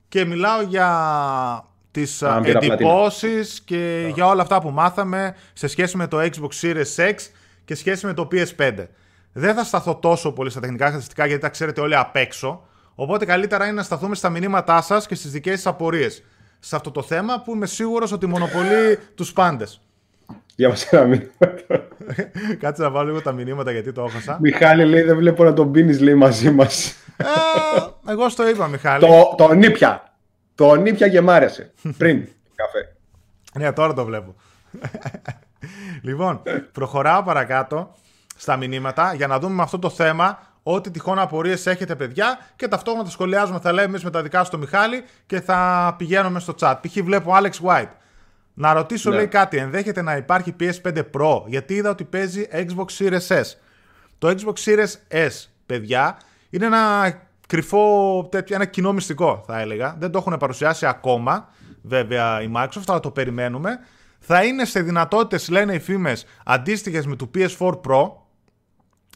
Και 0.08 0.24
μιλάω 0.24 0.62
για 0.62 1.68
τις 1.90 2.22
εντυπώσεις 2.22 3.60
και 3.60 4.10
για 4.14 4.26
όλα 4.26 4.42
αυτά 4.42 4.60
που 4.60 4.70
μάθαμε 4.70 5.36
σε 5.52 5.66
σχέση 5.66 5.96
με 5.96 6.06
το 6.06 6.18
Xbox 6.20 6.60
Series 6.62 6.96
X 6.96 7.14
και 7.64 7.74
σχέση 7.74 8.06
με 8.06 8.14
το 8.14 8.28
PS5. 8.32 8.86
Δεν 9.32 9.54
θα 9.54 9.64
σταθώ 9.64 9.96
τόσο 9.96 10.32
πολύ 10.32 10.50
στα 10.50 10.60
τεχνικά 10.60 10.84
χαρακτηριστικά 10.84 11.26
γιατί 11.26 11.42
τα 11.42 11.48
ξέρετε 11.48 11.80
όλοι 11.80 11.96
απ' 11.96 12.16
έξω. 12.16 12.66
Οπότε 12.94 13.24
καλύτερα 13.24 13.64
είναι 13.64 13.74
να 13.74 13.82
σταθούμε 13.82 14.14
στα 14.14 14.28
μηνύματά 14.30 14.82
σας 14.82 15.06
και 15.06 15.14
στις 15.14 15.30
δικές 15.30 15.54
σας 15.60 15.72
απορίες 15.72 16.22
σε 16.58 16.76
αυτό 16.76 16.90
το 16.90 17.02
θέμα 17.02 17.40
που 17.40 17.54
είμαι 17.54 17.66
σίγουρος 17.66 18.12
ότι 18.12 18.26
μονοπολεί 18.26 18.98
τους 19.14 19.32
πάντες. 19.32 19.80
Για 20.56 20.68
μας 20.68 20.86
ένα 20.86 21.04
μήνυμα. 21.04 21.30
Κάτσε 22.60 22.82
να 22.82 22.90
βάλω 22.90 23.06
λίγο 23.06 23.22
τα 23.22 23.32
μηνύματα 23.32 23.70
γιατί 23.70 23.92
το 23.92 24.04
έχασα. 24.08 24.38
Μιχάλη 24.40 24.84
λέει 24.84 25.02
δεν 25.02 25.16
βλέπω 25.16 25.44
να 25.44 25.52
τον 25.52 25.72
πίνεις 25.72 26.00
λέει 26.00 26.14
μαζί 26.14 26.50
μας. 26.50 26.94
Ε, 27.16 28.10
εγώ 28.10 28.28
στο 28.28 28.48
είπα 28.48 28.66
Μιχάλη. 28.66 29.06
Το, 29.06 29.34
το 29.36 29.54
νύπια. 29.54 30.14
Το 30.54 30.74
νύπια 30.74 31.08
και 31.08 31.20
μ' 31.20 31.30
άρεσε. 31.30 31.72
Πριν 31.98 32.28
καφέ. 32.54 32.96
Ναι, 33.58 33.72
τώρα 33.72 33.92
το 33.92 34.04
βλέπω. 34.04 34.34
λοιπόν, 36.02 36.42
προχωράω 36.72 37.22
παρακάτω 37.22 37.94
στα 38.36 38.56
μηνύματα 38.56 39.14
για 39.14 39.26
να 39.26 39.38
δούμε 39.38 39.54
με 39.54 39.62
αυτό 39.62 39.78
το 39.78 39.90
θέμα 39.90 40.38
ό,τι 40.62 40.90
τυχόν 40.90 41.18
απορίες 41.18 41.66
έχετε, 41.66 41.94
παιδιά, 41.94 42.38
και 42.56 42.68
ταυτόχρονα 42.68 43.04
τα 43.04 43.10
σχολιάζουμε, 43.10 43.58
θα 43.58 43.72
λέμε 43.72 43.86
εμείς 43.86 44.04
με 44.04 44.10
τα 44.10 44.22
δικά 44.22 44.44
στο 44.44 44.58
Μιχάλη 44.58 45.04
και 45.26 45.40
θα 45.40 45.94
πηγαίνουμε 45.98 46.40
στο 46.40 46.54
chat. 46.60 46.74
Π.χ. 46.80 47.02
βλέπω 47.02 47.32
Alex 47.34 47.68
White. 47.68 47.88
Να 48.54 48.72
ρωτήσω, 48.72 49.10
ναι. 49.10 49.16
λέει 49.16 49.26
κάτι, 49.26 49.56
ενδέχεται 49.56 50.02
να 50.02 50.16
υπάρχει 50.16 50.54
PS5 50.60 51.02
Pro, 51.18 51.42
γιατί 51.46 51.74
είδα 51.74 51.90
ότι 51.90 52.04
παίζει 52.04 52.46
Xbox 52.52 52.86
Series 52.98 53.26
S. 53.28 53.44
Το 54.18 54.28
Xbox 54.28 54.54
Series 54.64 54.92
S, 55.08 55.46
παιδιά, 55.66 56.18
είναι 56.50 56.66
ένα 56.66 57.12
κρυφό, 57.46 58.28
ένα 58.48 58.64
κοινό 58.64 58.92
μυστικό, 58.92 59.42
θα 59.46 59.60
έλεγα. 59.60 59.96
Δεν 59.98 60.10
το 60.10 60.18
έχουν 60.18 60.36
παρουσιάσει 60.38 60.86
ακόμα, 60.86 61.48
βέβαια, 61.82 62.42
η 62.42 62.50
Microsoft, 62.56 62.82
αλλά 62.86 63.00
το 63.00 63.10
περιμένουμε. 63.10 63.78
Θα 64.18 64.44
είναι 64.44 64.64
σε 64.64 64.80
δυνατότητες, 64.80 65.48
λένε 65.48 65.74
οι 65.74 65.78
φήμες, 65.78 66.26
αντίστοιχες 66.44 67.06
με 67.06 67.16
το 67.16 67.30
PS4 67.34 67.70
Pro, 67.86 68.10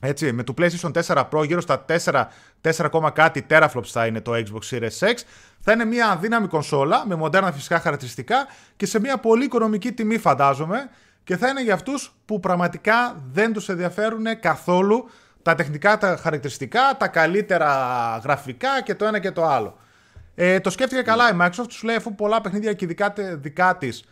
έτσι, 0.00 0.32
με 0.32 0.42
το 0.42 0.54
PlayStation 0.58 0.90
4 1.06 1.24
Pro 1.30 1.46
γύρω 1.46 1.60
στα 1.60 1.84
4, 2.04 2.24
4, 2.62 3.10
κάτι 3.12 3.46
teraflops 3.50 3.84
θα 3.84 4.06
είναι 4.06 4.20
το 4.20 4.32
Xbox 4.34 4.70
Series 4.70 4.98
X. 4.98 5.14
Θα 5.60 5.72
είναι 5.72 5.84
μια 5.84 6.08
αδύναμη 6.08 6.46
κονσόλα 6.46 7.06
με 7.06 7.14
μοντέρνα 7.14 7.52
φυσικά 7.52 7.80
χαρακτηριστικά 7.80 8.46
και 8.76 8.86
σε 8.86 9.00
μια 9.00 9.18
πολύ 9.18 9.44
οικονομική 9.44 9.92
τιμή 9.92 10.18
φαντάζομαι 10.18 10.88
και 11.24 11.36
θα 11.36 11.48
είναι 11.48 11.62
για 11.62 11.74
αυτούς 11.74 12.12
που 12.24 12.40
πραγματικά 12.40 13.22
δεν 13.32 13.52
τους 13.52 13.68
ενδιαφέρουν 13.68 14.40
καθόλου 14.40 15.10
τα 15.42 15.54
τεχνικά 15.54 15.98
τα 15.98 16.18
χαρακτηριστικά, 16.22 16.80
τα 16.98 17.08
καλύτερα 17.08 17.66
γραφικά 18.24 18.82
και 18.82 18.94
το 18.94 19.04
ένα 19.04 19.18
και 19.18 19.30
το 19.30 19.44
άλλο. 19.44 19.78
Ε, 20.34 20.60
το 20.60 20.70
σκέφτηκε 20.70 21.02
καλά 21.02 21.30
η 21.32 21.36
Microsoft, 21.40 21.70
σου 21.70 21.86
λέει 21.86 21.96
αφού 21.96 22.14
πολλά 22.14 22.40
παιχνίδια 22.40 22.72
και 22.72 22.86
δικά, 22.86 23.14
δικά 23.32 23.76
της 23.76 24.04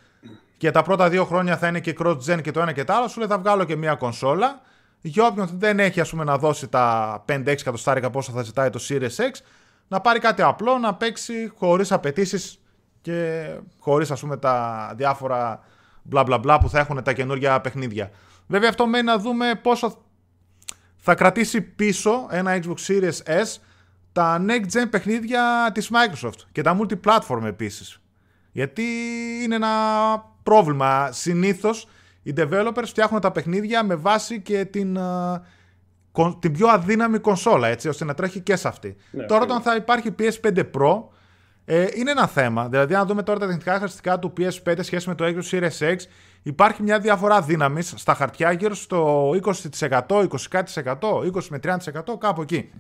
και 0.57 0.71
τα 0.71 0.83
πρώτα 0.83 1.09
δύο 1.09 1.25
χρόνια 1.25 1.57
θα 1.57 1.67
είναι 1.67 1.81
και 1.81 1.95
cross-gen 1.99 2.41
και 2.43 2.51
το 2.51 2.61
ένα 2.61 2.73
και 2.73 2.85
το 2.85 2.93
άλλο, 2.93 3.09
σου 3.09 3.19
λέει 3.19 3.29
θα 3.29 3.39
βγάλω 3.39 3.65
και 3.65 3.77
μια 3.77 3.95
κονσόλα 3.95 4.61
για 5.07 5.27
όποιον 5.27 5.49
δεν 5.53 5.81
έχει 5.81 6.01
ας 6.01 6.11
πούμε, 6.11 6.25
να 6.25 6.39
δώσει 6.39 6.69
τα 6.69 7.25
5-6 7.29 7.47
εκατοστάρικα 7.47 8.11
πόσα 8.11 8.33
θα 8.33 8.43
ζητάει 8.43 8.71
το 8.71 8.81
Series 8.89 9.17
X, 9.17 9.31
να 9.89 10.01
πάρει 10.01 10.19
κάτι 10.19 10.43
απλό, 10.43 10.79
να 10.79 10.95
παίξει 10.95 11.53
χωρίς 11.57 11.93
απαιτήσεις 11.93 12.59
και 13.01 13.49
χωρίς 13.79 14.11
ας 14.11 14.21
πούμε 14.21 14.37
τα 14.37 14.93
διάφορα 14.97 15.61
μπλα 16.03 16.23
μπλα 16.23 16.39
μπλα 16.39 16.59
που 16.59 16.69
θα 16.69 16.79
έχουν 16.79 17.03
τα 17.03 17.13
καινούργια 17.13 17.61
παιχνίδια. 17.61 18.11
Βέβαια 18.47 18.69
αυτό 18.69 18.87
μένει 18.87 19.05
να 19.05 19.19
δούμε 19.19 19.55
πόσο 19.63 20.03
θα 20.97 21.15
κρατήσει 21.15 21.61
πίσω 21.61 22.27
ένα 22.31 22.59
Xbox 22.63 22.77
Series 22.87 23.43
S 23.43 23.57
τα 24.13 24.45
next 24.49 24.79
gen 24.79 24.87
παιχνίδια 24.91 25.71
της 25.75 25.91
Microsoft 25.93 26.41
και 26.53 26.63
τα 26.63 26.79
multi-platform 26.81 27.43
επίσης. 27.45 28.01
Γιατί 28.53 28.83
είναι 29.43 29.55
ένα 29.55 29.75
πρόβλημα. 30.43 31.13
Συνήθως 31.13 31.89
οι 32.27 32.33
developers 32.37 32.85
φτιάχνουν 32.85 33.21
τα 33.21 33.33
παιχνίδια 33.33 33.85
με 33.85 33.95
βάση 33.95 34.41
και 34.41 34.65
την, 34.65 34.99
την 36.39 36.53
πιο 36.53 36.69
αδύναμη 36.69 37.19
κονσόλα, 37.19 37.69
έτσι, 37.69 37.89
ώστε 37.89 38.05
να 38.05 38.15
τρέχει 38.15 38.41
και 38.41 38.57
σε 38.57 38.69
αυτή. 38.69 38.97
Ναι, 39.11 39.25
τώρα 39.25 39.43
όταν 39.43 39.61
θα 39.61 39.75
υπάρχει 39.75 40.15
PS5 40.19 40.59
Pro, 40.59 41.03
ε, 41.65 41.87
είναι 41.95 42.11
ένα 42.11 42.27
θέμα. 42.27 42.69
Δηλαδή, 42.69 42.95
αν 42.95 43.07
δούμε 43.07 43.23
τώρα 43.23 43.39
τα 43.39 43.47
τεχνικά 43.47 43.73
χαρακτηριστικά 43.73 44.19
του 44.19 44.33
PS5 44.37 44.79
σχέση 44.81 45.09
με 45.09 45.15
το 45.15 45.25
Xbox 45.25 45.51
Series 45.51 45.95
X, 45.95 45.97
υπάρχει 46.43 46.83
μια 46.83 46.99
διαφορά 46.99 47.43
δύναμης 47.43 47.95
στα 47.97 48.15
χαρτιά 48.15 48.53
γύρω 48.53 48.75
στο 48.75 49.31
20%, 49.31 50.07
20%, 50.09 50.97
20 51.33 51.43
με 51.49 51.61
30%, 51.63 51.77
κάπου 52.19 52.43
εκεί. 52.43 52.71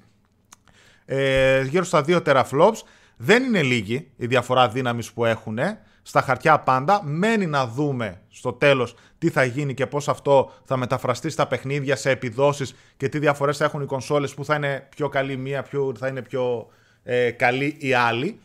Ε, 1.05 1.62
γύρω 1.62 1.85
στα 1.85 2.05
2 2.07 2.23
teraflops. 2.26 2.81
Δεν 3.17 3.43
είναι 3.43 3.62
λίγη 3.62 4.11
η 4.17 4.26
διαφορά 4.26 4.69
δύναμης 4.69 5.12
που 5.12 5.25
έχουν 5.25 5.59
στα 6.03 6.21
χαρτιά 6.21 6.59
πάντα. 6.59 7.00
Μένει 7.05 7.47
να 7.47 7.67
δούμε 7.67 8.21
στο 8.29 8.53
τέλος 8.53 8.95
τι 9.26 9.33
θα 9.33 9.45
γίνει 9.45 9.75
και 9.75 9.87
πώς 9.87 10.09
αυτό 10.09 10.50
θα 10.64 10.76
μεταφραστεί 10.76 11.30
στα 11.30 11.47
παιχνίδια, 11.47 11.97
σε 11.97 12.11
επιδόσεις 12.11 12.75
και 12.97 13.09
τι 13.09 13.18
διαφορές 13.18 13.56
θα 13.56 13.64
έχουν 13.64 13.83
οι 13.83 13.85
κονσόλες 13.85 14.35
που 14.35 14.45
θα 14.45 14.54
είναι 14.54 14.88
πιο 14.88 15.09
καλή 15.09 15.37
μία, 15.37 15.62
ποιο 15.62 15.92
θα 15.99 16.09
είναι 16.09 16.23
πιο 16.23 16.68
ε, 17.02 17.30
καλή 17.30 17.76
η 17.78 17.95
άλλη. 17.95 18.40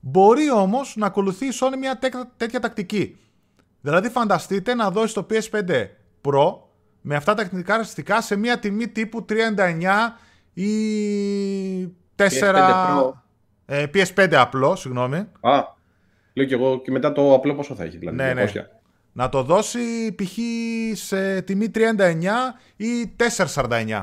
Μπορεί 0.00 0.50
όμως 0.50 0.96
να 0.96 1.06
ακολουθεί 1.06 1.46
η 1.46 1.52
Sony 1.60 1.76
μια 1.78 1.98
τέτοια 2.36 2.60
τακτική. 2.60 3.16
Δηλαδή 3.80 4.08
φανταστείτε 4.08 4.74
να 4.74 4.90
δώσει 4.90 5.14
το 5.14 5.26
PS5 5.30 5.86
Pro 6.22 6.54
με 7.00 7.14
αυτά 7.16 7.34
τα 7.34 7.42
τεχνικά 7.42 7.72
χαρακτηριστικά 7.72 8.20
σε 8.20 8.36
μια 8.36 8.58
τιμή 8.58 8.88
τύπου 8.88 9.24
39 9.28 9.32
ή 10.52 10.72
4... 11.86 11.92
PS5, 12.16 13.12
ες, 13.66 14.12
PS5 14.14 14.34
απλό, 14.34 14.76
συγγνώμη. 14.76 15.16
Α, 15.40 15.62
λέω 16.32 16.46
και 16.46 16.54
εγώ 16.54 16.80
και 16.80 16.90
μετά 16.90 17.12
το 17.12 17.34
απλό 17.34 17.54
πόσο 17.54 17.74
θα 17.74 17.84
έχει, 17.84 17.96
δηλαδή. 17.96 18.16
Ναι, 18.16 18.34
ναι. 18.34 18.44
Να 19.12 19.28
το 19.28 19.42
δώσει 19.42 20.14
π.χ. 20.14 20.38
σε 20.92 21.40
τιμή 21.40 21.70
39 21.74 21.80
ή 22.76 23.14
4,49 23.54 24.02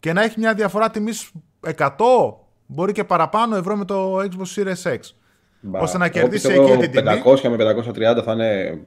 και 0.00 0.12
να 0.12 0.22
έχει 0.22 0.38
μια 0.38 0.54
διαφορά 0.54 0.90
τιμής 0.90 1.30
100 1.76 1.88
μπορεί 2.66 2.92
και 2.92 3.04
παραπάνω 3.04 3.56
ευρώ 3.56 3.76
με 3.76 3.84
το 3.84 4.18
Xbox 4.18 4.54
Series 4.56 4.82
X. 4.82 4.98
Μπα, 5.60 5.80
ώστε 5.80 5.98
να 5.98 6.08
κερδίσει 6.08 6.52
εκεί 6.52 6.76
την 6.76 6.90
τιμή. 6.90 7.22
500 7.24 7.40
με 7.40 7.56
530 8.18 8.22
θα 8.24 8.32
είναι 8.32 8.80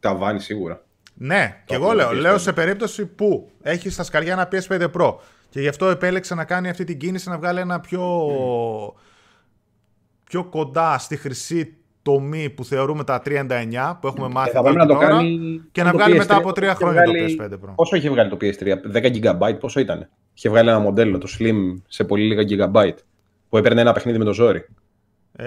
ταβάνι 0.00 0.40
σίγουρα. 0.40 0.84
Ναι, 1.14 1.62
και 1.64 1.74
εγώ 1.74 1.92
λέω, 1.92 2.12
λέω 2.12 2.38
σε 2.38 2.52
περίπτωση 2.52 3.06
που 3.06 3.50
έχει 3.62 3.90
στα 3.90 4.02
σκαριά 4.02 4.32
ένα 4.32 4.48
PS5 4.52 4.90
Pro 4.92 5.14
και 5.48 5.60
γι' 5.60 5.68
αυτό 5.68 5.86
επέλεξε 5.86 6.34
να 6.34 6.44
κάνει 6.44 6.68
αυτή 6.68 6.84
την 6.84 6.98
κίνηση 6.98 7.28
να 7.28 7.38
βγάλει 7.38 7.60
ένα 7.60 7.80
πιο, 7.80 8.26
πιο 10.24 10.44
κοντά 10.44 10.98
στη 10.98 11.16
χρυσή 11.16 11.76
τομή 12.06 12.50
που 12.50 12.64
θεωρούμε 12.64 13.04
τα 13.04 13.22
39 13.26 13.32
που 14.00 14.06
έχουμε 14.06 14.28
μάθει 14.28 14.58
εδώ 14.58 14.72
να 14.72 14.86
το 14.86 14.94
τώρα, 14.94 15.06
κάνει 15.06 15.60
και 15.72 15.82
να 15.82 15.92
βγάλει 15.92 16.14
PS3, 16.14 16.18
μετά 16.18 16.36
από 16.36 16.52
τρία 16.52 16.74
χρόνια 16.74 17.02
βγάλει... 17.06 17.36
το 17.36 17.44
PS5 17.44 17.52
Pro. 17.52 17.72
Πόσο 17.74 17.96
είχε 17.96 18.10
βγάλει 18.10 18.30
το 18.30 18.36
PS3, 18.40 18.96
10 18.96 19.22
GB, 19.22 19.58
πόσο 19.60 19.80
ήταν; 19.80 20.08
Είχε 20.34 20.48
βγάλει 20.48 20.68
ένα 20.68 20.78
μοντέλο, 20.78 21.18
το 21.18 21.28
Slim, 21.38 21.80
σε 21.88 22.04
πολύ 22.04 22.22
λίγα 22.34 22.70
GB, 22.72 22.92
που 23.48 23.56
έπαιρνε 23.56 23.80
ένα 23.80 23.92
παιχνίδι 23.92 24.18
με 24.18 24.24
το 24.24 24.32
ζόρι. 24.32 24.66
Ε, 25.36 25.46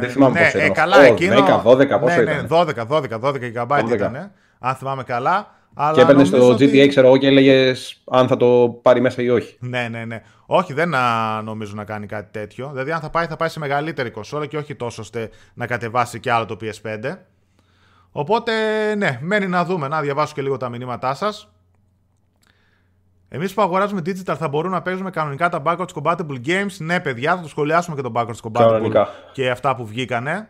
Δεν 0.00 0.10
θυμάμαι 0.10 0.38
ναι, 0.38 0.44
πόσο 0.44 0.58
ήταν. 0.58 0.70
Ε, 0.70 0.72
καλά, 0.72 1.04
εκείνο, 1.04 1.34
10, 1.64 1.70
12, 1.70 2.00
πόσο 2.00 2.16
ναι, 2.16 2.22
ναι, 2.22 2.30
ήταν. 2.30 2.46
12, 2.50 2.66
12, 2.88 3.20
12 3.20 3.34
GB 3.34 3.92
ήταν, 3.92 4.30
αν 4.58 4.74
θυμάμαι 4.74 5.02
καλά. 5.02 5.56
Αλλά 5.74 5.94
και 5.94 6.00
έπαιρνε 6.00 6.24
στο 6.24 6.48
ότι... 6.48 6.70
GTA, 6.72 6.88
ξέρω 6.88 7.06
εγώ, 7.06 7.16
και 7.16 7.26
έλεγες 7.26 8.02
αν 8.10 8.28
θα 8.28 8.36
το 8.36 8.78
πάρει 8.82 9.00
μέσα 9.00 9.22
ή 9.22 9.28
όχι. 9.28 9.56
Ναι, 9.60 9.88
ναι, 9.90 10.04
ναι. 10.04 10.22
Όχι, 10.50 10.72
δεν 10.72 10.94
α, 10.94 11.42
νομίζω 11.42 11.74
να 11.74 11.84
κάνει 11.84 12.06
κάτι 12.06 12.30
τέτοιο. 12.30 12.68
Δηλαδή, 12.70 12.92
αν 12.92 13.00
θα 13.00 13.10
πάει, 13.10 13.26
θα 13.26 13.36
πάει 13.36 13.48
σε 13.48 13.58
μεγαλύτερη 13.58 14.10
κονσόλα 14.10 14.46
και 14.46 14.56
όχι 14.56 14.74
τόσο 14.74 15.02
ώστε 15.02 15.30
να 15.54 15.66
κατεβάσει 15.66 16.20
και 16.20 16.32
άλλο 16.32 16.44
το 16.44 16.56
PS5. 16.60 17.16
Οπότε, 18.12 18.52
ναι, 18.94 19.18
μένει 19.22 19.46
να 19.46 19.64
δούμε. 19.64 19.88
Να 19.88 20.00
διαβάσω 20.00 20.34
και 20.34 20.42
λίγο 20.42 20.56
τα 20.56 20.68
μηνύματά 20.68 21.14
σας. 21.14 21.52
Εμείς 23.28 23.54
που 23.54 23.62
αγοράζουμε 23.62 24.00
digital 24.00 24.36
θα 24.36 24.48
μπορούμε 24.48 24.74
να 24.74 24.82
παίζουμε 24.82 25.10
κανονικά 25.10 25.48
τα 25.48 25.62
backwards 25.64 26.02
compatible 26.02 26.46
games. 26.46 26.76
Ναι, 26.78 27.00
παιδιά, 27.00 27.36
θα 27.36 27.42
το 27.42 27.48
σχολιάσουμε 27.48 27.96
και 27.96 28.02
το 28.02 28.12
backwards 28.14 28.40
compatible 28.42 28.52
Κανονικά. 28.52 29.08
και 29.32 29.50
αυτά 29.50 29.76
που 29.76 29.86
βγήκανε. 29.86 30.48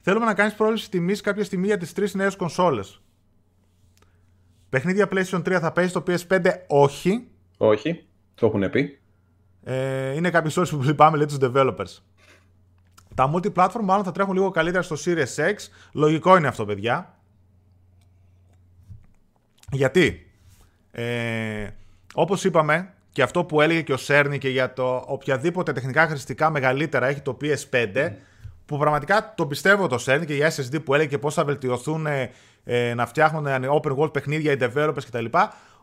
Θέλουμε 0.00 0.24
να 0.24 0.34
κάνεις 0.34 0.54
πρόληψη 0.54 0.90
τιμής 0.90 1.20
κάποια 1.20 1.44
στιγμή 1.44 1.66
για 1.66 1.76
τις 1.76 1.92
τρεις 1.92 2.14
νέες 2.14 2.36
κονσόλες. 2.36 3.00
Παιχνίδια 4.68 5.08
PlayStation 5.12 5.42
3 5.42 5.58
θα 5.60 5.72
παίζει 5.72 5.90
στο 5.90 6.02
PS5, 6.06 6.40
όχι. 6.66 7.28
Όχι, 7.56 8.04
το 8.34 8.46
έχουν 8.46 8.70
πει. 8.70 8.99
Ε, 9.64 10.14
είναι 10.14 10.30
κάποιες 10.30 10.56
ώρες 10.56 10.70
που 10.70 10.82
λυπάμαι, 10.82 11.16
λέει 11.16 11.26
τους 11.26 11.38
developers. 11.40 12.02
Τα 13.14 13.32
multi-platform 13.34 13.82
μάλλον 13.82 14.04
θα 14.04 14.12
τρέχουν 14.12 14.34
λίγο 14.34 14.50
καλύτερα 14.50 14.82
στο 14.82 14.96
Series 15.04 15.34
X. 15.36 15.54
Λογικό 15.92 16.36
είναι 16.36 16.48
αυτό, 16.48 16.64
παιδιά. 16.64 17.18
Γιατί, 19.72 20.30
ε, 20.90 21.68
όπως 22.14 22.44
είπαμε, 22.44 22.94
και 23.12 23.22
αυτό 23.22 23.44
που 23.44 23.60
έλεγε 23.60 23.82
και 23.82 23.92
ο 23.92 23.96
Σέρνη 23.96 24.38
και 24.38 24.48
για 24.48 24.72
το 24.72 25.04
οποιαδήποτε 25.06 25.72
τεχνικά 25.72 26.06
χρηστικά 26.06 26.50
μεγαλύτερα 26.50 27.06
έχει 27.06 27.20
το 27.20 27.36
PS5, 27.40 28.12
που 28.66 28.78
πραγματικά 28.78 29.34
το 29.36 29.46
πιστεύω 29.46 29.86
το 29.86 29.98
Σέρνη 29.98 30.26
και 30.26 30.34
για 30.34 30.52
SSD 30.56 30.84
που 30.84 30.94
έλεγε 30.94 31.08
και 31.08 31.18
πώς 31.18 31.34
θα 31.34 31.44
βελτιωθούν 31.44 32.06
ε, 32.06 32.30
ε, 32.64 32.94
να 32.94 33.06
φτιάχνουν 33.06 33.46
open 33.82 33.96
world 33.96 34.12
παιχνίδια 34.12 34.52
οι 34.52 34.56
developers 34.60 35.04
κτλ. 35.06 35.24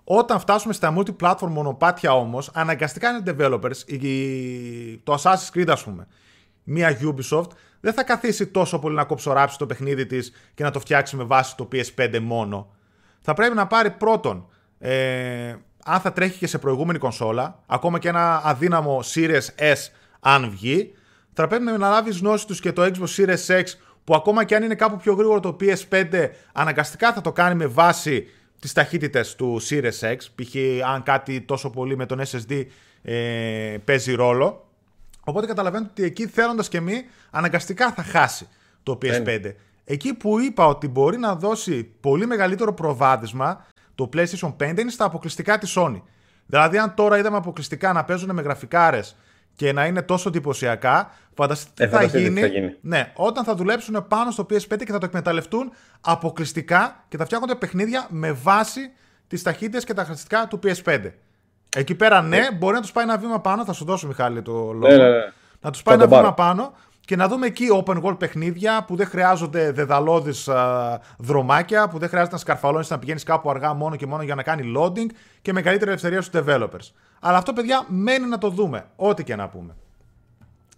Όταν 0.10 0.40
φτάσουμε 0.40 0.74
στα 0.74 0.94
multi-platform 0.98 1.48
μονοπάτια 1.50 2.14
όμως, 2.14 2.50
αναγκαστικά 2.54 3.10
είναι 3.10 3.24
developers, 3.26 3.78
η, 3.86 4.98
το 4.98 5.22
Assassin's 5.22 5.58
Creed 5.58 5.68
ας 5.68 5.84
πούμε, 5.84 6.08
μία 6.64 6.98
Ubisoft, 7.02 7.48
δεν 7.80 7.94
θα 7.94 8.04
καθίσει 8.04 8.48
τόσο 8.48 8.80
πολύ 8.80 8.96
να 8.96 9.04
κοψοράψει 9.04 9.58
το 9.58 9.66
παιχνίδι 9.66 10.06
της 10.06 10.32
και 10.54 10.64
να 10.64 10.72
το 10.72 10.80
φτιάξει 10.80 11.16
με 11.16 11.24
βάση 11.24 11.56
το 11.56 11.68
PS5 11.72 12.20
μόνο. 12.22 12.74
Θα 13.22 13.34
πρέπει 13.34 13.56
να 13.56 13.68
πάρει 13.68 13.92
πρώτον, 13.92 14.48
ε, 14.80 15.56
αν 15.86 16.00
θα 16.00 16.12
τρέχει 16.14 16.38
και 16.38 16.48
σε 16.48 16.58
προηγούμενη 16.58 17.00
κονσόλα, 17.00 17.64
ακόμα 17.66 18.00
και 18.00 18.08
ένα 18.08 18.42
αδύναμο 18.44 19.00
Series 19.14 19.46
S 19.56 19.92
αν 20.20 20.50
βγει, 20.50 20.94
θα 21.34 21.48
πρέπει 21.48 21.64
να 21.64 21.78
λάβει 21.78 22.12
γνώση 22.12 22.48
τους 22.48 22.60
και 22.60 22.72
το 22.72 22.84
Xbox 22.84 23.16
Series 23.18 23.60
X 23.60 23.64
που 24.04 24.16
ακόμα 24.16 24.44
και 24.44 24.56
αν 24.56 24.64
είναι 24.64 24.76
κάπου 24.76 24.98
πιο 24.98 25.14
γρήγορο 25.14 25.40
το 25.40 25.58
PS5, 25.62 26.30
αναγκαστικά 26.54 27.14
θα 27.14 27.22
το 27.22 27.32
κάνει 27.32 27.56
με 27.56 27.66
βάση 27.66 28.28
τις 28.60 28.74
ταχύτητες 28.74 29.36
του 29.36 29.62
Series 29.70 30.00
X, 30.00 30.18
π.χ. 30.36 30.56
αν 30.94 31.04
κάτι 31.04 31.42
τόσο 31.42 31.70
πολύ 31.70 31.96
με 31.96 32.06
τον 32.06 32.22
SSD 32.32 32.66
ε, 33.02 33.78
παίζει 33.86 34.14
ρόλο. 34.14 34.68
Οπότε 35.24 35.46
καταλαβαίνετε 35.46 35.90
ότι 35.92 36.04
εκεί 36.04 36.28
θέλοντας 36.28 36.70
και 36.70 36.82
μη, 36.82 37.06
αναγκαστικά 37.30 37.92
θα 37.92 38.04
χάσει 38.04 38.48
το 38.84 38.98
PS5. 39.02 39.54
Εκεί 39.84 40.14
που 40.14 40.40
είπα 40.40 40.66
ότι 40.68 40.88
μπορεί 40.88 41.18
να 41.18 41.36
δώσει 41.36 41.84
πολύ 41.84 42.26
μεγαλύτερο 42.26 42.74
προβάδισμα 42.74 43.66
το 43.96 44.10
PlayStation 44.14 44.56
5 44.60 44.80
είναι 44.80 44.90
στα 44.90 45.06
αποκλειστικά 45.06 45.58
της 45.58 45.76
Sony. 45.78 46.02
Δηλαδή 46.46 46.78
αν 46.78 46.94
τώρα 46.96 47.18
είδαμε 47.18 47.38
αποκλειστικά 47.38 47.94
να 47.94 48.04
παίζουν 48.04 48.34
με 48.34 48.42
γραφικάρες 48.42 49.16
και 49.58 49.74
να 49.74 49.86
είναι 49.86 50.02
τόσο 50.02 50.30
εντυπωσιακά, 50.30 51.12
φανταστείτε 51.36 51.72
τι 51.76 51.84
Ε, 51.84 51.88
θα, 51.88 51.96
φανταστείτε 51.96 52.24
τι 52.24 52.30
γίνει, 52.30 52.42
θα 52.42 52.48
γίνει. 52.48 52.76
Ναι, 52.82 53.12
όταν 53.16 53.44
θα 53.44 53.56
δουλέψουν 53.56 54.06
πάνω 54.08 54.32
στο 54.32 54.46
PS5 54.50 54.78
και 54.78 54.92
θα 54.92 54.98
το 54.98 55.06
εκμεταλλευτούν 55.06 55.72
αποκλειστικά 56.02 57.04
και 57.08 57.18
θα 57.18 57.26
φτιάχνονται 57.26 57.56
παιχνίδια 57.56 58.08
με 58.10 58.32
βάση 58.32 58.80
τις 59.28 59.42
ταχύτητες 59.44 59.84
και 59.84 59.94
τα 59.94 60.02
χαρακτηριστικά 60.04 60.48
του 60.48 60.60
PS5. 60.64 61.12
Εκεί 61.76 61.96
πέρα, 61.96 62.22
ναι, 62.22 62.48
μπορεί 62.58 62.74
να 62.74 62.82
τους 62.82 62.92
πάει 62.92 63.04
ένα 63.04 63.18
βήμα 63.18 63.40
πάνω. 63.40 63.66
Θα 63.66 63.74
σου 63.74 63.86
δώσω, 63.86 64.08
Μιχάλη, 64.08 64.42
το 64.42 64.52
λόγο. 64.52 64.88
Ναι, 64.88 64.96
ναι, 64.96 65.10
ναι. 65.10 65.32
Να 65.62 65.72
τους 65.72 65.84
πάει 65.84 65.98
Θα 65.98 66.02
ένα 66.04 66.10
τον 66.12 66.20
βήμα 66.20 66.34
πάρω. 66.34 66.52
πάνω 66.56 66.74
και 67.06 67.16
να 67.16 67.28
δούμε 67.28 67.46
εκεί 67.46 67.68
open 67.86 68.02
world 68.04 68.20
παιχνίδια 68.20 68.84
που 68.88 68.96
δεν 68.96 69.08
χρειάζονται 69.08 69.72
δεδαλώδεις 69.72 70.50
δρομάκια, 71.18 71.88
που 71.88 71.98
δεν 71.98 72.10
χρειάζεται 72.10 72.34
να 72.34 72.40
σκαρφαλώνεις 72.40 72.90
να 72.90 73.00
πηγαίνεις 73.00 73.24
κάπου 73.24 73.50
αργά 73.50 73.74
μόνο 73.74 73.96
και 73.96 74.06
μόνο 74.06 74.24
για 74.24 74.36
να 74.36 74.44
κάνει 74.44 74.74
loading 74.78 75.08
και 75.42 75.54
μεγαλύτερη 75.54 75.90
ελευθερία 75.90 76.22
στους 76.22 76.42
developers. 76.44 76.92
Αλλά 77.20 77.38
αυτό, 77.38 77.54
παιδιά, 77.54 77.86
μένει 77.88 78.26
να 78.26 78.38
το 78.38 78.50
δούμε. 78.50 78.86
Ό,τι 78.96 79.24
και 79.24 79.36
να 79.36 79.50
πούμε. 79.50 79.76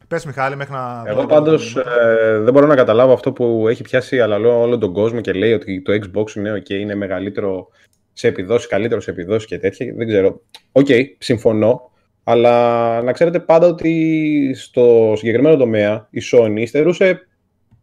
Πες, 0.07 0.25
Μιχάλη, 0.25 0.55
μέχρι 0.55 0.73
να. 0.73 1.03
Εγώ 1.05 1.25
πάντως 1.25 1.75
ε, 1.75 2.39
δεν 2.39 2.53
μπορώ 2.53 2.67
να 2.67 2.75
καταλάβω 2.75 3.13
αυτό 3.13 3.31
που 3.31 3.67
έχει 3.67 3.81
πιάσει 3.81 4.19
αλλά 4.19 4.39
λέω, 4.39 4.61
όλο 4.61 4.77
τον 4.77 4.93
κόσμο 4.93 5.21
και 5.21 5.33
λέει 5.33 5.53
ότι 5.53 5.81
το 5.81 5.93
Xbox 5.93 6.35
είναι, 6.35 6.53
okay, 6.55 6.69
είναι 6.69 6.95
μεγαλύτερο 6.95 7.67
σε 8.13 8.27
επιδόσεις, 8.27 8.67
καλύτερο 8.67 9.01
σε 9.01 9.11
επιδόσεις 9.11 9.47
και 9.47 9.57
τέτοια. 9.57 9.93
Δεν 9.95 10.07
ξέρω. 10.07 10.41
Οκ, 10.71 10.87
συμφωνώ. 11.17 11.91
Αλλά 12.23 13.01
να 13.01 13.11
ξέρετε 13.11 13.39
πάντα 13.39 13.67
ότι 13.67 14.53
στο 14.55 15.13
συγκεκριμένο 15.15 15.57
τομέα 15.57 16.07
η 16.09 16.21
Sony 16.31 16.55
υστερούσε 16.55 17.27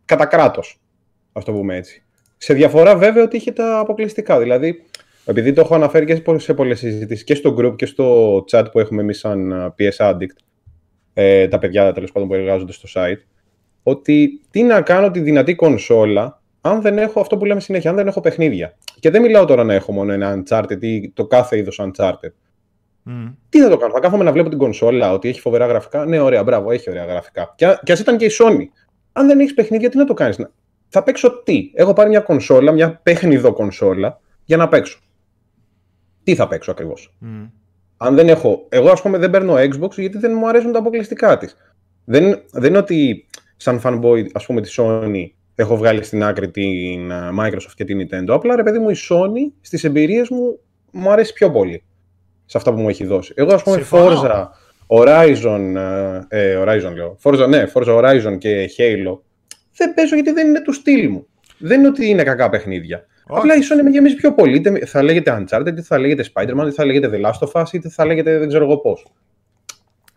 κατά 0.04 0.26
κράτος. 0.26 0.80
Α 1.32 1.40
το 1.44 1.52
πούμε 1.52 1.76
έτσι. 1.76 2.04
Σε 2.36 2.54
διαφορά 2.54 2.96
βέβαια 2.96 3.22
ότι 3.24 3.36
είχε 3.36 3.52
τα 3.52 3.78
αποκλειστικά. 3.78 4.38
Δηλαδή, 4.38 4.85
επειδή 5.26 5.52
το 5.52 5.60
έχω 5.60 5.74
αναφέρει 5.74 6.04
και 6.06 6.22
σε 6.36 6.54
πολλές 6.54 6.78
συζητήσεις 6.78 7.24
και 7.24 7.34
στο 7.34 7.56
group 7.58 7.76
και 7.76 7.86
στο 7.86 8.36
chat 8.50 8.64
που 8.72 8.78
έχουμε 8.78 9.02
εμείς 9.02 9.18
σαν 9.18 9.52
α, 9.52 9.74
PS 9.78 10.10
Addict, 10.10 10.36
ε, 11.14 11.48
τα 11.48 11.58
παιδιά 11.58 11.92
τέλος 11.92 12.12
πάντων 12.12 12.28
που 12.28 12.34
εργάζονται 12.34 12.72
στο 12.72 12.88
site, 12.94 13.22
ότι 13.82 14.40
τι 14.50 14.62
να 14.62 14.80
κάνω 14.80 15.10
τη 15.10 15.20
δυνατή 15.20 15.54
κονσόλα 15.54 16.42
αν 16.60 16.80
δεν 16.80 16.98
έχω 16.98 17.20
αυτό 17.20 17.36
που 17.36 17.44
λέμε 17.44 17.60
συνέχεια, 17.60 17.90
αν 17.90 17.96
δεν 17.96 18.06
έχω 18.06 18.20
παιχνίδια. 18.20 18.76
Και 19.00 19.10
δεν 19.10 19.22
μιλάω 19.22 19.44
τώρα 19.44 19.64
να 19.64 19.74
έχω 19.74 19.92
μόνο 19.92 20.12
ένα 20.12 20.42
Uncharted 20.42 20.82
ή 20.82 21.10
το 21.10 21.26
κάθε 21.26 21.56
είδος 21.56 21.80
Uncharted. 21.82 22.32
Τι 23.48 23.60
θα 23.60 23.68
το 23.68 23.76
κάνω, 23.76 23.92
θα 23.92 24.00
κάθομαι 24.00 24.24
να 24.24 24.32
βλέπω 24.32 24.48
την 24.48 24.58
κονσόλα 24.58 25.12
ότι 25.12 25.28
έχει 25.28 25.40
φοβερά 25.40 25.66
γραφικά; 25.66 26.04
Ναι, 26.04 26.18
ωραία, 26.18 26.42
μπράβο, 26.42 26.70
έχει 26.70 26.90
ωραία 26.90 27.04
γραφικά. 27.04 27.54
Και, 27.56 27.66
α 27.66 27.96
ήταν 28.00 28.16
και 28.16 28.24
η 28.24 28.30
Sony. 28.40 28.64
Αν 29.12 29.26
δεν 29.26 29.40
έχεις 29.40 29.54
παιχνίδια, 29.54 29.90
τι 29.90 29.96
να 29.96 30.04
το 30.04 30.14
κάνεις; 30.14 30.38
Θα 30.88 31.02
παίξω 31.02 31.42
τι; 31.42 31.70
Έχω 31.74 31.92
πάρει 31.92 32.08
μια 32.08 32.20
κονσόλα, 32.20 32.72
μια 32.72 33.00
παιχνιδό 33.02 33.52
κονσόλα 33.52 34.20
για 34.44 34.56
να 34.56 34.68
παίξω. 34.68 35.00
Τι 36.26 36.34
θα 36.34 36.48
παίξω 36.48 36.70
ακριβώς. 36.70 37.16
Αν 37.96 38.14
δεν 38.14 38.28
έχω. 38.28 38.66
Εγώ, 38.68 38.90
ας 38.90 39.02
πούμε, 39.02 39.18
δεν 39.18 39.30
παίρνω 39.30 39.54
Xbox 39.54 39.90
γιατί 39.96 40.18
δεν 40.18 40.32
μου 40.34 40.48
αρέσουν 40.48 40.72
τα 40.72 40.78
αποκλειστικά 40.78 41.38
της. 41.38 41.56
Δεν, 42.04 42.42
δεν 42.52 42.68
είναι 42.68 42.78
ότι 42.78 43.26
σαν 43.56 43.80
fanboy, 43.84 44.26
ας 44.32 44.46
πούμε, 44.46 44.60
της 44.60 44.78
Sony 44.80 45.26
έχω 45.54 45.76
βγάλει 45.76 46.02
στην 46.02 46.24
άκρη 46.24 46.50
την 46.50 47.10
ε, 47.10 47.30
Microsoft 47.40 47.72
και 47.74 47.84
την 47.84 47.98
Nintendo. 48.00 48.28
Απλά 48.28 48.56
ρε 48.56 48.62
παιδί 48.62 48.78
μου, 48.78 48.90
η 48.90 48.96
Sony 49.08 49.52
στις 49.60 49.84
εμπειρίες 49.84 50.28
μου 50.28 50.58
μου 50.90 51.10
αρέσει 51.10 51.32
πιο 51.32 51.50
πολύ 51.50 51.84
σε 52.46 52.56
αυτά 52.56 52.72
που 52.72 52.80
μου 52.80 52.88
έχει 52.88 53.04
δώσει. 53.04 53.32
Εγώ, 53.36 53.54
ας 53.54 53.62
πούμε, 53.62 53.86
Forza, 53.90 54.46
Horizon, 54.86 55.74
ε, 56.28 56.50
ε, 56.50 56.62
Horizon 56.62 56.92
λέω, 56.94 57.18
Forza, 57.22 57.48
ναι, 57.48 57.64
Forza 57.74 57.98
Horizon 57.98 58.38
και 58.38 58.70
Halo, 58.76 59.18
δεν 59.76 59.94
παίζω 59.94 60.14
γιατί 60.14 60.32
δεν 60.32 60.46
είναι 60.46 60.60
του 60.60 60.72
στυλ 60.72 61.10
μου. 61.10 61.26
Δεν 61.58 61.78
είναι 61.78 61.88
ότι 61.88 62.08
είναι 62.08 62.22
κακά 62.22 62.48
παιχνίδια. 62.48 63.06
Όχι. 63.28 63.40
Απλά 63.40 63.54
η 63.54 63.58
Sony 63.58 63.82
με 63.82 63.90
γεμίζει 63.90 64.14
πιο 64.14 64.34
πολύ. 64.34 64.56
Είτε 64.56 64.86
θα 64.86 65.02
λέγεται 65.02 65.36
Uncharted, 65.40 65.66
είτε 65.66 65.82
θα 65.82 65.98
λέγεται 65.98 66.24
Spider-Man, 66.34 66.62
είτε 66.62 66.70
θα 66.70 66.84
λέγεται 66.84 67.10
The 67.12 67.26
Last 67.26 67.48
of 67.48 67.62
Us, 67.62 67.72
είτε 67.72 67.88
θα 67.88 68.04
λέγεται 68.06 68.38
δεν 68.38 68.48
ξέρω 68.48 68.64
εγώ 68.64 68.76
πώς. 68.76 69.06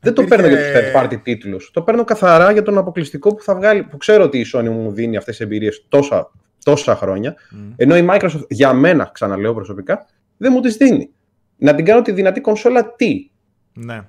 Δεν 0.01 0.13
το 0.13 0.23
παίρνω 0.23 0.47
για 0.47 0.57
τους 0.57 0.67
third 0.73 1.03
party 1.03 1.21
τίτλους. 1.23 1.71
Το 1.73 1.81
παίρνω 1.81 2.03
καθαρά 2.03 2.51
για 2.51 2.63
τον 2.63 2.77
αποκλειστικό 2.77 3.35
που 3.35 3.43
θα 3.43 3.55
βγάλει. 3.55 3.83
που 3.83 3.97
ξέρω 3.97 4.23
ότι 4.23 4.39
η 4.39 4.45
Sony 4.53 4.69
μου 4.69 4.91
δίνει 4.91 5.17
αυτές 5.17 5.37
τις 5.37 5.45
εμπειρίες 5.45 5.85
τόσα, 5.87 6.31
τόσα 6.63 6.95
χρόνια. 6.95 7.35
Mm. 7.35 7.73
Ενώ 7.75 7.97
η 7.97 8.07
Microsoft 8.09 8.47
για 8.49 8.73
μένα, 8.73 9.09
ξαναλέω 9.13 9.53
προσωπικά, 9.53 10.05
δεν 10.37 10.51
μου 10.53 10.59
τις 10.59 10.75
δίνει. 10.75 11.09
Να 11.57 11.75
την 11.75 11.85
κάνω 11.85 12.01
τη 12.01 12.11
δυνατή 12.11 12.41
κονσόλα 12.41 12.93
τι; 12.95 13.29
Ναι. 13.73 14.01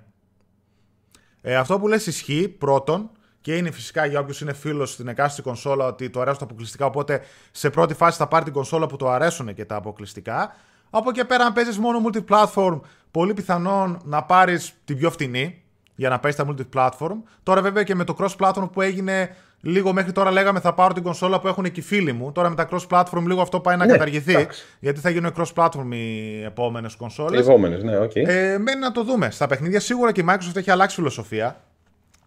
Ε, 1.43 1.57
αυτό 1.57 1.79
που 1.79 1.89
λες 1.89 2.07
ισχύει 2.07 2.49
πρώτον 2.49 3.11
και 3.41 3.57
είναι 3.57 3.71
φυσικά 3.71 4.07
για 4.07 4.21
όποιους 4.21 4.41
είναι 4.41 4.53
φίλος 4.53 4.93
στην 4.93 5.09
εκάστοτε 5.09 5.49
κονσόλα 5.49 5.87
ότι 5.87 6.11
το 6.11 6.21
αρέσουν 6.21 6.39
τα 6.39 6.45
αποκλειστικά. 6.45 6.87
Οπότε 6.87 7.21
σε 7.51 7.71
πρώτη 7.71 7.95
φάση 7.95 8.17
θα 8.17 8.27
πάρει 8.27 8.45
την 8.45 8.53
κονσόλα 8.53 8.87
που 8.87 8.97
το 8.97 9.11
αρέσουν 9.11 9.55
και 9.55 9.65
τα 9.65 9.77
αποκλειστικά. 9.77 10.55
Από 10.91 11.11
εκεί 11.11 11.25
πέρα, 11.25 11.45
αν 11.45 11.53
παίζεις 11.53 11.79
μόνο 11.79 12.01
multiplatform, 12.07 12.81
πολύ 13.11 13.35
πιθανόν 13.35 14.01
να 14.05 14.23
πάρεις 14.23 14.73
την 14.85 14.99
πιο 14.99 15.11
φτηνή 15.11 15.63
για 15.95 16.09
να 16.09 16.19
παίζεις 16.19 16.45
τα 16.45 16.55
multiplatform. 16.55 17.17
Τώρα, 17.43 17.63
βέβαια, 17.63 17.83
και 17.83 17.95
με 17.95 18.05
το 18.05 18.17
cross-platform 18.19 18.69
που 18.73 18.81
έγινε 18.81 19.37
λίγο 19.61 19.93
μέχρι 19.93 20.13
τώρα, 20.13 20.31
λέγαμε 20.31 20.61
θα 20.61 20.75
πάρω 20.75 20.95
την 20.95 21.03
κονσόλα 21.03 21.41
που 21.41 21.49
έχουν 21.49 21.65
εκεί 21.65 21.81
φίλοι 21.81 22.13
μου. 22.13 22.33
Τώρα 22.33 22.49
με 22.49 22.55
τα 22.55 22.69
cross-platform 22.71 23.23
λίγο 23.27 23.41
αυτό 23.41 23.61
πάει 23.61 23.77
να 23.77 23.87
ναι, 23.87 23.93
καταργηθεί. 23.93 24.33
Εντάξει. 24.33 24.65
Γιατί 24.81 25.01
θα 25.01 25.11
γίνουν 25.11 25.33
cross-platform 25.37 25.93
οι 25.93 26.43
επόμενες 26.43 26.95
κονσόλες. 26.95 27.41
Οι 27.41 27.43
επόμενες, 27.43 27.83
ναι, 27.83 27.99
οκ. 27.99 28.11
Okay. 28.11 28.27
Ε, 28.27 28.59
μένει 28.59 28.81
να 28.81 28.93
το 28.93 29.05
δούμε. 29.05 29.31
Στα 29.31 29.47
παιχνίδια 29.47 29.81
σίγουρα 29.81 30.13
και 30.13 30.21
η 30.21 30.25
Microsoft 30.29 30.57
έχει 30.57 30.71
αλλάξει 30.71 30.97
φιλοσοφία. 30.97 31.61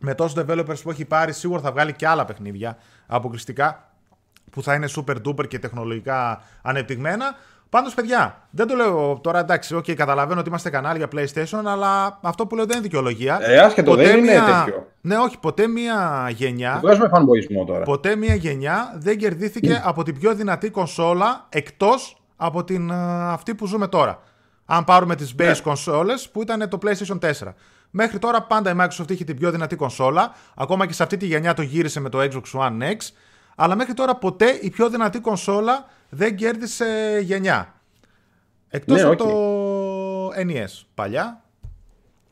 Με 0.06 0.16
τόσους 0.16 0.44
developers 0.44 0.82
που 0.84 0.90
έχει 0.90 1.06
πάρει, 1.06 1.34
σίγουρα 1.34 1.62
θα 1.62 1.72
βγάλει 1.72 1.94
και 1.94 2.08
άλλα 2.08 2.26
παιχνίδια 2.26 2.78
αποκλειστικά 3.08 3.90
που 4.52 4.64
θα 4.64 4.74
είναι 4.74 4.88
super 4.96 5.16
duper 5.26 5.48
και 5.48 5.60
τεχνολογικά 5.60 6.42
ανεπτυγμένα. 6.62 7.36
Πάντως, 7.70 7.94
παιδιά, 7.94 8.48
δεν 8.50 8.68
το 8.68 8.76
λέω 8.76 9.20
τώρα 9.24 9.40
εντάξει, 9.40 9.76
okay, 9.78 9.94
καταλαβαίνω 9.94 10.40
ότι 10.40 10.50
είμαστε 10.50 10.70
κανάλι 10.70 10.98
για 10.98 11.08
PlayStation, 11.16 11.62
αλλά 11.66 12.20
αυτό 12.22 12.48
που 12.48 12.56
λέω 12.56 12.66
δεν 12.66 12.76
είναι 12.76 12.86
δικαιολογία. 12.86 13.40
Ε, 13.42 13.60
άσχετο, 13.60 13.96
δεν 13.96 14.18
είναι 14.18 14.32
τέτοιο. 14.34 14.88
Ναι, 15.02 15.18
όχι, 15.18 15.38
ποτέ 15.40 15.68
μία 15.68 16.30
γενιά. 16.36 16.80
Βγάζουμε 16.82 17.08
fanboyισμό 17.08 17.66
τώρα. 17.66 17.84
Ποτέ 17.84 18.16
μία 18.16 18.36
γενιά 18.36 18.96
δεν 18.98 19.18
κερδίθηκε 19.18 19.82
από 19.86 20.04
την 20.04 20.20
πιο 20.20 20.36
δυνατή 20.36 20.70
κονσόλα 20.70 21.46
εκτός 21.50 22.22
από 22.36 22.64
την, 22.64 22.92
αυτή 22.92 23.56
που 23.56 23.66
ζούμε 23.66 23.88
τώρα. 23.88 24.20
Αν 24.66 24.84
πάρουμε 24.84 25.16
τις 25.16 25.36
base 25.40 25.56
yeah. 25.64 26.04
Ναι. 26.06 26.14
που 26.32 26.42
ήταν 26.42 26.70
το 26.70 26.78
PlayStation 26.86 27.20
4. 27.20 27.32
Μέχρι 27.96 28.20
τώρα 28.20 28.44
πάντα 28.44 28.72
η 28.72 28.74
Microsoft 28.78 29.12
είχε 29.12 29.24
την 29.24 29.38
πιο 29.38 29.52
δυνατή 29.52 29.76
κονσόλα. 29.76 30.36
Ακόμα 30.56 30.86
και 30.86 30.94
σε 30.94 31.04
αυτή 31.04 31.18
τη 31.18 31.26
γενιά 31.26 31.54
το 31.54 31.62
γύρισε 31.62 32.00
με 32.00 32.10
το 32.10 32.20
Xbox 32.20 32.60
One 32.60 32.82
X. 32.82 32.98
Αλλά 33.56 33.76
μέχρι 33.76 33.94
τώρα 33.94 34.16
ποτέ 34.16 34.50
η 34.62 34.70
πιο 34.70 34.90
δυνατή 34.90 35.20
κονσόλα 35.20 35.86
δεν 36.10 36.36
κέρδισε 36.36 37.20
γενιά. 37.24 37.74
Εκτός 38.70 39.02
ναι, 39.02 39.08
από 39.08 39.16
το 39.16 40.28
NES 40.28 40.84
παλιά, 40.94 41.44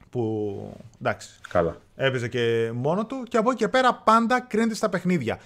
που 0.09 0.77
εντάξει, 1.01 1.29
Καλά. 1.49 1.77
έπαιζε 1.95 2.27
και 2.27 2.71
μόνο 2.73 3.05
του 3.05 3.23
και 3.29 3.37
από 3.37 3.51
εκεί 3.51 3.59
και 3.59 3.67
πέρα 3.67 3.93
πάντα 3.93 4.41
κρίνεται 4.41 4.75
στα 4.75 4.89
παιχνίδια. 4.89 5.39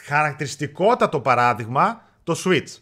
Χαρακτηριστικότατο 0.00 1.20
παράδειγμα, 1.20 2.02
το 2.24 2.34
Switch. 2.44 2.78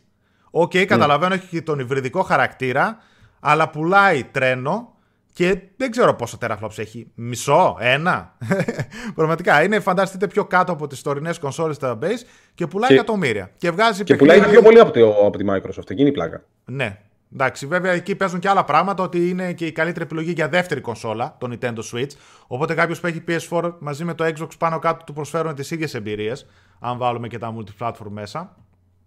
Οκ, 0.50 0.70
okay, 0.70 0.84
καταλαβαίνω, 0.84 1.34
έχει 1.34 1.62
τον 1.62 1.78
υβριδικό 1.78 2.22
χαρακτήρα, 2.22 2.98
αλλά 3.40 3.70
πουλάει 3.70 4.24
τρένο 4.24 4.93
και 5.34 5.58
δεν 5.76 5.90
ξέρω 5.90 6.14
πόσα 6.14 6.38
teraflops 6.40 6.78
έχει. 6.78 7.10
Μισό, 7.14 7.76
ένα. 7.80 8.36
Πραγματικά 9.14 9.62
είναι, 9.62 9.80
φανταστείτε, 9.80 10.26
πιο 10.26 10.44
κάτω 10.44 10.72
από 10.72 10.86
τις 10.86 11.02
τωρινές 11.02 11.38
κονσόλες 11.38 11.74
base 11.80 12.22
και 12.54 12.66
πουλάει 12.66 12.88
και... 12.88 12.94
εκατομμύρια. 12.94 13.50
Και, 13.56 13.70
βγάζει 13.70 14.04
και 14.04 14.16
πουλάει 14.16 14.40
πιο 14.40 14.62
πολύ 14.62 14.78
από, 14.78 14.90
το, 14.90 15.26
από 15.26 15.38
τη 15.38 15.44
Microsoft. 15.48 15.90
Εκείνη 15.90 16.08
η 16.08 16.12
πλάκα. 16.12 16.44
Ναι. 16.64 16.98
Εντάξει, 17.32 17.66
βέβαια 17.66 17.92
εκεί 17.92 18.14
παίζουν 18.14 18.38
και 18.38 18.48
άλλα 18.48 18.64
πράγματα 18.64 19.02
ότι 19.02 19.28
είναι 19.28 19.52
και 19.52 19.66
η 19.66 19.72
καλύτερη 19.72 20.04
επιλογή 20.04 20.32
για 20.32 20.48
δεύτερη 20.48 20.80
κονσόλα, 20.80 21.36
το 21.40 21.48
Nintendo 21.52 21.78
Switch. 21.92 22.10
Οπότε 22.46 22.74
κάποιος 22.74 23.00
που 23.00 23.06
έχει 23.06 23.24
PS4 23.28 23.72
μαζί 23.78 24.04
με 24.04 24.14
το 24.14 24.24
Xbox 24.24 24.48
πάνω 24.58 24.78
κάτω 24.78 25.04
του 25.04 25.12
προσφέρουν 25.12 25.54
τις 25.54 25.70
ίδιες 25.70 25.94
εμπειρίες, 25.94 26.46
αν 26.80 26.98
βάλουμε 26.98 27.28
και 27.28 27.38
τα 27.38 27.54
multiplatform 27.56 28.10
μέσα. 28.10 28.56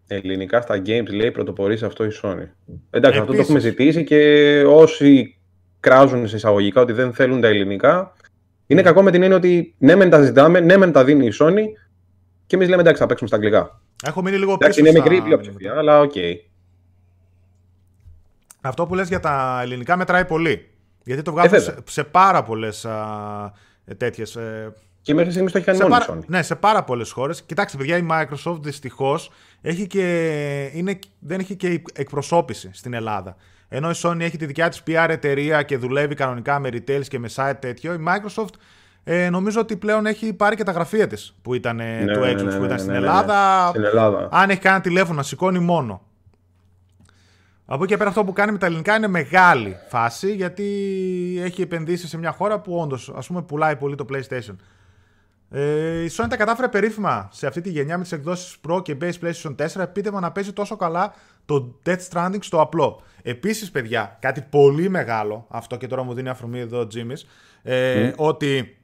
Ελληνικά 0.07 0.61
στα 0.61 0.81
games 0.85 1.13
λέει 1.13 1.31
πρωτοπορεί 1.31 1.79
αυτό 1.83 2.03
η 2.03 2.09
Sony. 2.23 2.47
Εντάξει, 2.89 3.19
αυτό 3.19 3.33
το 3.33 3.39
έχουμε 3.39 3.59
ζητήσει 3.59 4.03
και 4.03 4.63
όσοι 4.67 5.36
κράζουν 5.79 6.27
σε 6.27 6.35
εισαγωγικά 6.35 6.81
ότι 6.81 6.93
δεν 6.93 7.13
θέλουν 7.13 7.41
τα 7.41 7.47
ελληνικά. 7.47 8.13
Είναι 8.67 8.81
κακό 8.81 9.01
με 9.01 9.11
την 9.11 9.21
έννοια 9.21 9.37
ότι 9.37 9.75
ναι, 9.77 9.95
μεν 9.95 10.09
τα 10.09 10.21
ζητάμε, 10.21 10.59
ναι, 10.59 10.77
μεν 10.77 10.91
τα 10.91 11.03
δίνει 11.03 11.25
η 11.25 11.33
Sony 11.39 11.63
και 12.47 12.55
εμείς 12.55 12.69
λέμε 12.69 12.81
εντάξει, 12.81 13.01
θα 13.01 13.07
παίξουμε 13.07 13.29
στα 13.29 13.37
αγγλικά. 13.37 13.81
Έχω 14.05 14.21
μείνει 14.21 14.37
λίγο 14.37 14.57
πίσω. 14.57 14.79
είναι 14.79 14.91
μικρή 14.91 15.21
πλειοψηφία, 15.21 15.73
αλλά 15.77 15.99
οκ. 15.99 16.11
Okay. 16.15 16.33
Αυτό 18.61 18.85
που 18.85 18.95
λες 18.95 19.07
για 19.07 19.19
τα 19.19 19.59
ελληνικά 19.61 19.97
μετράει 19.97 20.25
πολύ. 20.25 20.69
Γιατί 21.03 21.21
το 21.21 21.31
βγάζουν 21.31 21.53
ε, 21.53 21.59
σε, 21.59 21.75
σε, 21.87 22.03
πάρα 22.03 22.43
πολλές 22.43 22.87
τέτοιες. 23.97 24.35
Ε, 24.35 24.73
και 25.01 25.13
μέχρι 25.13 25.31
στιγμής 25.31 25.51
το 25.51 25.57
έχει 25.57 25.67
κάνει 25.67 25.79
μόνο 25.79 25.95
η 25.95 26.05
Sony. 26.07 26.25
Ναι, 26.27 26.41
σε 26.41 26.55
πάρα 26.55 26.83
πολλές 26.83 27.11
χώρες. 27.11 27.43
Κοιτάξτε, 27.43 27.77
παιδιά, 27.77 27.97
η 27.97 28.07
Microsoft 28.11 28.57
δυστυχώς 28.61 29.31
δεν 31.19 31.39
έχει 31.39 31.55
και 31.55 31.81
εκπροσώπηση 31.93 32.69
στην 32.73 32.93
Ελλάδα. 32.93 33.35
Ενώ 33.69 33.89
η 33.89 33.93
Sony 33.95 34.19
έχει 34.19 34.37
τη 34.37 34.45
δικιά 34.45 34.69
της 34.69 34.83
PR 34.87 35.07
εταιρεία 35.09 35.63
και 35.63 35.77
δουλεύει 35.77 36.15
κανονικά 36.15 36.59
με 36.59 36.69
retail 36.71 37.01
και 37.07 37.19
με 37.19 37.29
site 37.35 37.55
τέτοιο, 37.59 37.93
η 37.93 38.03
Microsoft 38.07 38.53
ε, 39.09 39.29
νομίζω 39.29 39.59
ότι 39.59 39.75
πλέον 39.75 40.05
έχει 40.05 40.33
πάρει 40.33 40.55
και 40.55 40.63
τα 40.63 40.71
γραφεία 40.71 41.07
της 41.07 41.35
που 41.41 41.53
ήταν 41.53 41.75
ναι, 41.75 42.05
το 42.13 42.19
ναι, 42.19 42.31
Xbox 42.31 42.43
ναι, 42.43 42.57
που 42.57 42.65
ήταν 42.65 42.79
στην, 42.79 42.93
Ελλάδα. 42.93 43.67
στην 43.69 43.83
Ελλάδα. 43.83 44.27
Αν 44.31 44.49
έχει 44.49 44.59
κάνει 44.59 44.81
τηλέφωνο, 44.81 45.23
σηκώνει 45.23 45.59
μόνο. 45.59 46.01
Από 47.65 47.83
εκεί 47.83 47.91
και 47.91 47.97
πέρα 47.97 48.09
αυτό 48.09 48.23
που 48.23 48.33
κάνει 48.33 48.51
με 48.51 48.57
τα 48.57 48.65
ελληνικά 48.65 48.95
είναι 48.95 49.07
μεγάλη 49.07 49.75
φάση 49.89 50.35
γιατί 50.35 50.63
έχει 51.43 51.61
επενδύσει 51.61 52.07
σε 52.07 52.17
μια 52.17 52.31
χώρα 52.31 52.59
που 52.59 52.79
όντως 52.79 53.13
ας 53.15 53.27
πούμε 53.27 53.41
πουλάει 53.41 53.75
πολύ 53.75 53.95
το 53.95 54.05
PlayStation. 54.09 54.55
Ε, 55.49 56.03
η 56.03 56.11
Sony 56.17 56.25
τα 56.29 56.37
κατάφερε 56.37 56.67
περίφημα 56.67 57.29
σε 57.31 57.47
αυτή 57.47 57.61
τη 57.61 57.69
γενιά 57.69 57.97
με 57.97 58.03
τις 58.03 58.11
εκδόσεις 58.11 58.57
Pro 58.67 58.81
και 58.83 58.97
Base 59.01 59.13
PlayStation 59.21 59.55
4 59.55 59.81
επίτευμα 59.81 60.19
να 60.19 60.31
παίζει 60.31 60.53
τόσο 60.53 60.75
καλά 60.75 61.13
το 61.47 61.79
Death 61.85 62.07
Stranding 62.11 62.39
στο 62.39 62.61
απλό. 62.61 63.01
Επίσης, 63.21 63.71
παιδιά, 63.71 64.17
κάτι 64.21 64.41
πολύ 64.49 64.89
μεγάλο, 64.89 65.45
αυτό 65.49 65.77
και 65.77 65.87
τώρα 65.87 66.03
μου 66.03 66.13
δίνει 66.13 66.29
αφρομή 66.29 66.59
εδώ 66.59 66.79
ο 66.79 66.87
Jimmy, 66.93 67.13
ε, 67.63 68.11
ότι 68.15 68.77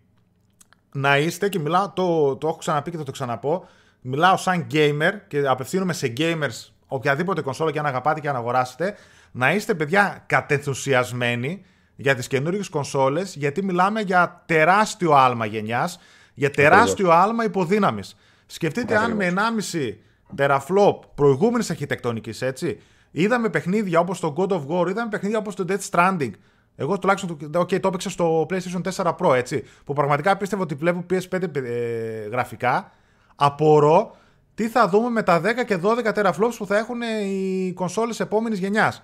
να 0.92 1.18
είστε 1.18 1.50
και 1.50 1.60
μιλάω, 1.60 1.90
το, 1.90 2.36
το 2.36 2.48
έχω 2.48 2.58
ξαναπεί 2.58 2.92
και 2.92 2.98
θα 2.98 3.04
το 3.04 3.12
ξαναπώ, 3.12 3.68
μιλάω 4.02 4.38
σαν 4.38 4.68
gamer 4.72 5.12
και 5.28 5.48
απευθύνομαι 5.48 5.94
σε 5.94 6.14
gamers 6.18 6.72
οποιαδήποτε 6.88 7.42
κονσόλα 7.42 7.72
και 7.72 7.80
αν 7.80 7.86
αγαπάτε 7.86 8.20
και 8.20 8.30
αν 8.30 8.36
αγοράσετε, 8.36 8.96
να 9.32 9.54
είστε 9.54 9.74
παιδιά 9.74 10.24
κατενθουσιασμένοι 10.26 11.66
για 11.96 12.16
τις 12.16 12.28
καινούργιες 12.28 12.70
κονσόλες, 12.70 13.36
γιατί 13.36 13.64
μιλάμε 13.64 14.02
για 14.02 14.44
τεράστιο 14.46 15.12
άλμα 15.12 15.46
γενιάς, 15.46 16.00
για 16.34 16.52
τεράστιο 16.52 17.12
άλμα 17.12 17.44
υποδύναμης. 17.44 18.16
Σκεφτείτε 18.46 18.98
αν 18.98 19.12
με 19.12 19.26
1,5 19.26 19.98
teraflop 20.38 21.00
προηγούμενης 21.16 21.70
αρχιτεκτονικής, 21.70 22.42
έτσι. 22.42 22.80
Είδαμε 23.12 23.50
παιχνίδια 23.50 24.00
όπως 24.00 24.20
το 24.20 24.34
God 24.38 24.48
of 24.48 24.66
War, 24.68 24.90
είδαμε 24.90 25.10
παιχνίδια 25.10 25.38
όπως 25.38 25.56
το 25.56 25.66
Death 25.68 25.90
Stranding. 25.90 26.32
Εγώ 26.76 27.00
τουλάχιστον 27.00 27.38
okay, 27.54 27.80
το 27.80 27.88
έπαιξα 27.88 28.10
στο 28.10 28.46
PlayStation 28.50 28.82
4 28.96 29.16
Pro, 29.18 29.34
έτσι. 29.36 29.64
Που 29.86 29.94
πραγματικά 29.94 30.38
πίστευα 30.38 30.62
ότι 30.62 30.76
βλέπω 30.76 31.06
PS5 31.10 31.56
ες, 31.56 32.28
γραφικά. 32.32 32.92
Απορώ 33.36 34.16
τι 34.56 34.68
θα 34.68 34.88
δούμε 34.90 35.10
με 35.10 35.24
τα 35.24 35.42
10 35.42 35.66
και 35.66 35.80
12 35.84 36.14
teraflops 36.14 36.54
που 36.58 36.66
θα 36.66 36.78
έχουν 36.78 37.02
οι 37.02 37.72
κονσόλες 37.76 38.20
επόμενης 38.20 38.60
γενιάς. 38.60 39.04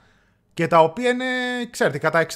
Και 0.53 0.67
τα 0.67 0.79
οποία 0.79 1.09
είναι, 1.09 1.25
ξέρετε, 1.69 1.97
κατά 1.97 2.19
60% 2.19 2.35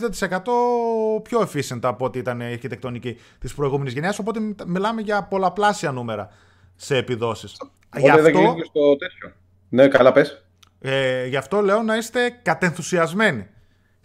πιο 1.23 1.41
efficient 1.41 1.79
από 1.81 2.05
ό,τι 2.05 2.19
ήταν 2.19 2.39
η 2.39 2.45
αρχιτεκτονική 2.45 3.17
της 3.39 3.53
προηγούμενης 3.53 3.93
γενιάς. 3.93 4.19
Οπότε 4.19 4.39
μιλάμε 4.65 5.01
για 5.01 5.23
πολλαπλάσια 5.23 5.91
νούμερα 5.91 6.29
σε 6.75 6.97
επιδόσεις. 6.97 7.57
Γι' 7.97 8.09
αυτό... 8.09 8.23
δεν 8.23 8.63
στο 8.63 8.95
τέτοιο. 8.95 9.31
Ναι, 9.69 9.87
καλά 9.87 10.11
πες. 10.11 10.45
Ε, 10.81 11.25
γι' 11.25 11.35
αυτό 11.35 11.61
λέω 11.61 11.81
να 11.81 11.95
είστε 11.95 12.39
κατενθουσιασμένοι. 12.41 13.47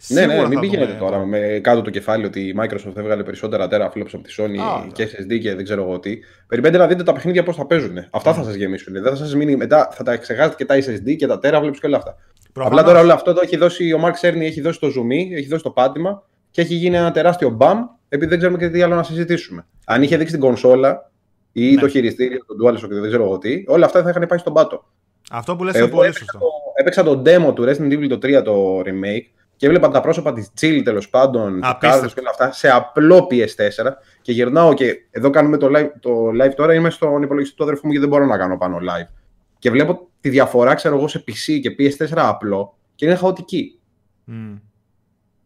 ναι, 0.07 0.25
ναι, 0.25 0.47
μην 0.47 0.59
πηγαίνετε 0.59 0.93
τώρα 0.93 1.25
με 1.25 1.59
κάτω 1.63 1.81
το 1.81 1.89
κεφάλι 1.89 2.25
ότι 2.25 2.39
η 2.39 2.55
Microsoft 2.59 2.95
έβγαλε 2.95 3.23
περισσότερα 3.23 3.65
teraflops 3.65 4.09
από 4.13 4.21
τη 4.21 4.35
Sony 4.37 4.87
και 4.91 5.09
SSD 5.11 5.39
και 5.39 5.55
δεν 5.55 5.63
ξέρω 5.63 5.81
εγώ 5.81 5.99
τι. 5.99 6.17
Περιμένετε 6.47 6.81
να 6.81 6.87
δείτε 6.87 7.03
τα 7.03 7.13
παιχνίδια 7.13 7.43
πώς 7.43 7.55
θα 7.55 7.65
παίζουν. 7.65 7.97
Αυτά 8.11 8.33
θα 8.33 8.43
σας 8.43 8.53
γεμίσουν. 8.53 8.93
Δεν 8.93 9.03
θα 9.03 9.15
σας 9.15 9.35
μείνει 9.35 9.55
μετά, 9.55 9.89
θα 9.91 10.03
τα 10.03 10.17
ξεχάσετε 10.17 10.55
και 10.55 10.65
τα 10.65 10.75
SSD 10.75 11.15
και 11.15 11.27
τα 11.27 11.39
teraflops 11.43 11.77
και 11.79 11.85
όλα 11.85 11.97
αυτά. 11.97 12.15
Προφανώς. 12.53 12.79
Απλά 12.79 12.91
τώρα 12.91 13.03
όλο 13.03 13.13
αυτό 13.13 13.33
το 13.33 13.41
έχει 13.43 13.57
δώσει 13.57 13.93
ο 13.93 13.99
Mark 14.03 14.27
Cerny, 14.27 14.41
έχει 14.41 14.61
δώσει 14.61 14.79
το 14.79 14.87
zoom, 14.87 15.35
έχει 15.35 15.47
δώσει 15.47 15.63
το 15.63 15.69
πάτημα 15.71 16.23
και 16.51 16.61
έχει 16.61 16.73
γίνει 16.73 16.97
ένα 16.97 17.11
τεράστιο 17.11 17.49
μπαμ 17.49 17.79
επειδή 18.09 18.29
δεν 18.29 18.37
ξέρουμε 18.37 18.57
και 18.59 18.69
τι 18.69 18.81
άλλο 18.81 18.95
να 18.95 19.03
συζητήσουμε. 19.03 19.65
Αν 19.85 20.03
είχε 20.03 20.17
δείξει 20.17 20.33
την 20.33 20.41
κονσόλα 20.41 21.11
ή 21.51 21.73
ναι. 21.73 21.81
το 21.81 21.87
χειριστήριο, 21.87 22.39
το 22.45 22.55
DualShock 22.63 22.87
και 22.87 22.99
δεν 22.99 23.07
ξέρω 23.07 23.23
εγώ 23.23 23.37
τι, 23.37 23.63
όλα 23.67 23.85
αυτά 23.85 24.03
θα 24.03 24.09
είχαν 24.09 24.25
πάει 24.27 24.39
στον 24.39 24.53
πάτο. 24.53 24.85
Αυτό 25.31 25.55
που 25.55 25.63
λες 25.63 25.75
είναι 25.75 25.87
πολύ 25.87 26.13
σωστό. 26.13 26.39
Έπαιξα 26.75 27.03
το 27.03 27.21
demo 27.25 27.53
του 27.55 27.63
Resident 27.63 27.91
Evil 27.91 28.07
το 28.09 28.15
3 28.15 28.41
το 28.43 28.79
remake 28.79 29.39
και 29.55 29.65
έβλεπα 29.65 29.89
τα 29.89 30.01
πρόσωπα 30.01 30.33
της 30.33 30.51
Jill 30.61 30.81
τέλος 30.83 31.09
πάντων, 31.09 31.61
τους 31.61 31.77
Κάρλο 31.79 32.07
και 32.07 32.19
όλα 32.19 32.29
αυτά 32.29 32.51
σε 32.51 32.69
απλό 32.69 33.27
PS4 33.31 33.91
και 34.21 34.31
γυρνάω 34.31 34.73
και 34.73 34.95
εδώ 35.11 35.29
κάνουμε 35.29 35.57
το 35.57 35.67
live, 35.67 35.89
το 35.99 36.11
live 36.41 36.53
τώρα. 36.55 36.73
Είμαι 36.73 36.89
στον 36.89 37.21
υπολογιστή 37.21 37.55
του 37.55 37.63
αδερφού 37.63 37.87
μου 37.87 37.93
και 37.93 37.99
δεν 37.99 38.09
μπορώ 38.09 38.25
να 38.25 38.37
κάνω 38.37 38.57
πάνω 38.57 38.77
live. 38.77 39.13
Και 39.59 39.71
βλέπω 39.71 40.07
τη 40.21 40.29
διαφορά, 40.29 40.73
ξέρω 40.73 40.95
εγώ, 40.97 41.07
σε 41.07 41.23
PC 41.27 41.59
και 41.61 41.75
PS4 41.79 42.13
απλό 42.15 42.77
και 42.95 43.05
είναι 43.05 43.15
χαοτική. 43.15 43.79
Mm. 44.27 44.59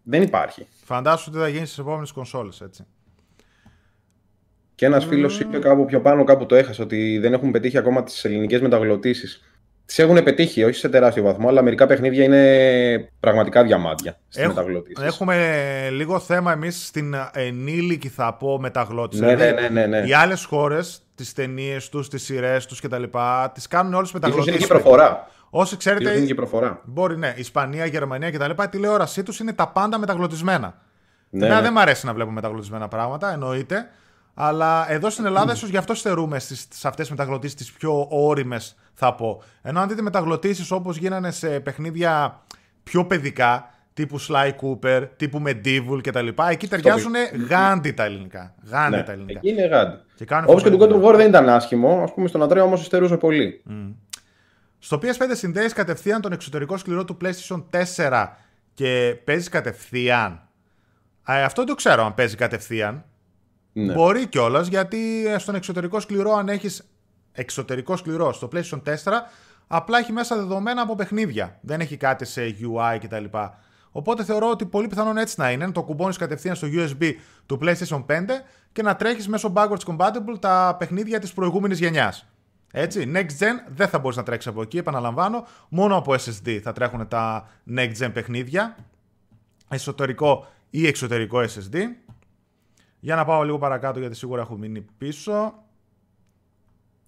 Δεν 0.03 0.21
υπάρχει. 0.21 0.67
Φαντάσου 0.83 1.25
ότι 1.29 1.39
θα 1.39 1.47
γίνει 1.47 1.65
στις 1.65 1.77
επόμενες 1.77 2.11
κονσόλες, 2.11 2.61
έτσι. 2.61 2.85
Και 4.75 4.85
ένας 4.85 5.05
mm. 5.05 5.07
φίλο 5.07 5.31
είπε 5.39 5.59
κάπου 5.59 5.85
πιο 5.85 6.01
πάνω, 6.01 6.23
κάπου 6.23 6.45
το 6.45 6.55
έχασε, 6.55 6.81
ότι 6.81 7.17
δεν 7.17 7.33
έχουν 7.33 7.51
πετύχει 7.51 7.77
ακόμα 7.77 8.03
τις 8.03 8.25
ελληνικές 8.25 8.61
μεταγλωτήσεις. 8.61 9.41
Τις 9.85 9.99
έχουν 9.99 10.23
πετύχει, 10.23 10.63
όχι 10.63 10.75
σε 10.75 10.89
τεράστιο 10.89 11.23
βαθμό, 11.23 11.47
αλλά 11.47 11.61
μερικά 11.61 11.87
παιχνίδια 11.87 12.23
είναι 12.23 13.09
πραγματικά 13.19 13.63
διαμάντια 13.63 14.19
στις 14.27 14.47
μεταγλωτήσεις. 14.47 15.05
Έχουμε 15.05 15.89
λίγο 15.91 16.19
θέμα 16.19 16.51
εμείς 16.51 16.85
στην 16.85 17.15
ενήλικη, 17.33 18.07
θα 18.09 18.33
πω, 18.33 18.59
μεταγλώτηση. 18.59 19.21
Ναι, 19.21 19.35
δηλαδή, 19.35 19.61
ναι, 19.61 19.69
ναι, 19.69 19.85
ναι, 19.85 20.07
Οι 20.07 20.13
άλλες 20.13 20.45
χώρες, 20.45 21.01
τις 21.15 21.33
ταινίες 21.33 21.89
τους, 21.89 22.09
τις 22.09 22.23
σειρές 22.23 22.65
τους 22.65 22.81
κτλ., 22.81 23.03
τις 23.53 23.67
κάνουν 23.67 23.93
όλες 23.93 24.11
μεταγλωτήσει. 24.11 24.49
Είναι 24.49 24.57
και 24.57 24.67
προφορά. 24.67 25.27
Όσοι 25.49 25.77
ξέρετε. 25.77 26.17
Είναι 26.17 26.25
και 26.25 26.35
προφορά. 26.35 26.81
Μπορεί, 26.83 27.17
ναι. 27.17 27.33
Ισπανία, 27.35 27.85
Γερμανία 27.85 28.31
κτλ. 28.31 28.49
Η 28.63 28.67
τηλεόρασή 28.69 29.23
τους 29.23 29.39
είναι 29.39 29.53
τα 29.53 29.67
πάντα 29.67 29.97
μεταγλωτισμένα. 29.97 30.81
Ναι, 31.29 31.47
ναι. 31.47 31.61
δεν 31.61 31.71
μου 31.73 31.79
αρέσει 31.79 32.05
να 32.05 32.13
βλέπω 32.13 32.31
μεταγλωτισμένα 32.31 32.87
πράγματα, 32.87 33.33
εννοείται. 33.33 33.89
Αλλά 34.33 34.91
εδώ 34.91 35.09
στην 35.09 35.25
Ελλάδα, 35.25 35.53
ίσως 35.53 35.69
γι' 35.69 35.77
αυτό 35.77 35.93
στερούμε 35.93 36.39
σε 36.39 36.87
αυτές 36.87 37.07
τις 37.07 37.09
μεταγλωτήσεις 37.09 37.55
τις 37.55 37.71
πιο 37.71 38.07
όριμες, 38.09 38.75
θα 38.93 39.15
πω. 39.15 39.43
Ενώ 39.61 39.79
αν 39.79 39.87
δείτε 39.87 40.01
μεταγλωτήσεις 40.01 40.71
όπως 40.71 40.97
γίνανε 40.97 41.31
σε 41.31 41.59
παιχνίδια 41.59 42.41
πιο 42.83 43.05
παιδικά, 43.05 43.69
τύπου 43.93 44.21
Sly 44.21 44.51
Cooper, 44.61 45.07
τύπου 45.15 45.41
Medieval 45.45 45.99
κτλ. 46.03 46.27
Εκεί 46.49 46.67
ταιριάζουν 46.67 47.13
γάντι 47.49 47.91
τα 47.91 48.03
ελληνικά. 48.03 48.55
Γάντι 48.69 48.95
ναι, 48.95 49.03
τα 49.03 49.11
ελληνικά. 49.11 49.39
Εκεί 49.43 49.49
είναι 49.49 49.67
γάντι. 49.67 49.97
Όπως 50.45 50.63
και 50.63 50.69
το 50.69 50.77
God 50.79 50.89
of 50.89 51.09
War 51.09 51.15
δεν 51.15 51.27
ήταν 51.27 51.49
άσχημο, 51.49 52.01
ας 52.03 52.13
πούμε 52.13 52.27
στον 52.27 52.43
Αντρέα 52.43 52.63
όμως 52.63 52.85
στερούσε 52.85 53.17
πολύ. 53.17 53.63
Mm. 53.69 53.93
Στο 54.79 54.99
PS5 55.01 55.31
συνδέεις 55.31 55.73
κατευθείαν 55.73 56.21
τον 56.21 56.31
εξωτερικό 56.31 56.77
σκληρό 56.77 57.05
του 57.05 57.17
PlayStation 57.21 57.63
4 57.95 58.27
και 58.73 59.15
παίζεις 59.23 59.49
κατευθείαν. 59.49 60.31
Α, 61.31 61.43
αυτό 61.45 61.61
δεν 61.61 61.69
το 61.69 61.75
ξέρω 61.75 62.05
αν 62.05 62.13
παίζει 62.13 62.35
κατευθείαν. 62.35 63.05
Ναι. 63.73 63.93
Μπορεί 63.93 64.27
κιόλας 64.27 64.67
γιατί 64.67 65.25
στον 65.37 65.55
εξωτερικό 65.55 65.99
σκληρό, 65.99 66.33
αν 66.33 66.49
έχεις 66.49 66.83
εξωτερικό 67.31 67.95
σκληρό 67.95 68.33
στο 68.33 68.49
PlayStation 68.53 68.81
4, 68.83 68.93
απλά 69.67 69.97
έχει 69.97 70.11
μέσα 70.11 70.35
δεδομένα 70.35 70.81
από 70.81 70.95
παιχνίδια. 70.95 71.59
Δεν 71.61 71.79
έχει 71.79 71.97
κάτι 71.97 72.25
σε 72.25 72.41
UI 72.61 72.97
κτλ. 73.01 73.25
Οπότε 73.91 74.23
θεωρώ 74.23 74.49
ότι 74.49 74.65
πολύ 74.65 74.87
πιθανόν 74.87 75.17
έτσι 75.17 75.35
να 75.37 75.51
είναι. 75.51 75.65
Να 75.65 75.71
το 75.71 75.83
κουμπώνεις 75.83 76.17
κατευθείαν 76.17 76.55
στο 76.55 76.67
USB 76.71 77.11
του 77.45 77.59
PlayStation 77.61 78.05
5 78.05 78.25
και 78.71 78.81
να 78.81 78.95
τρέχεις 78.95 79.27
μέσω 79.27 79.53
backwards 79.55 79.83
compatible 79.85 80.39
τα 80.39 80.75
παιχνίδια 80.79 81.19
της 81.19 81.33
προηγούμενης 81.33 81.79
γενιάς. 81.79 82.27
Έτσι, 82.71 83.11
next 83.15 83.43
gen 83.43 83.71
δεν 83.75 83.87
θα 83.87 83.99
μπορείς 83.99 84.17
να 84.17 84.23
τρέξεις 84.23 84.51
από 84.51 84.61
εκεί, 84.61 84.77
επαναλαμβάνω. 84.77 85.47
Μόνο 85.69 85.95
από 85.97 86.13
SSD 86.13 86.59
θα 86.63 86.71
τρέχουν 86.71 87.07
τα 87.07 87.49
next 87.75 87.93
gen 87.99 88.09
παιχνίδια. 88.13 88.75
Εσωτερικό 89.69 90.47
ή 90.69 90.87
εξωτερικό 90.87 91.39
SSD. 91.39 91.77
Για 93.03 93.15
να 93.15 93.25
πάω 93.25 93.43
λίγο 93.43 93.57
παρακάτω 93.57 93.99
γιατί 93.99 94.15
σίγουρα 94.15 94.41
έχω 94.41 94.55
μείνει 94.55 94.85
πίσω. 94.97 95.53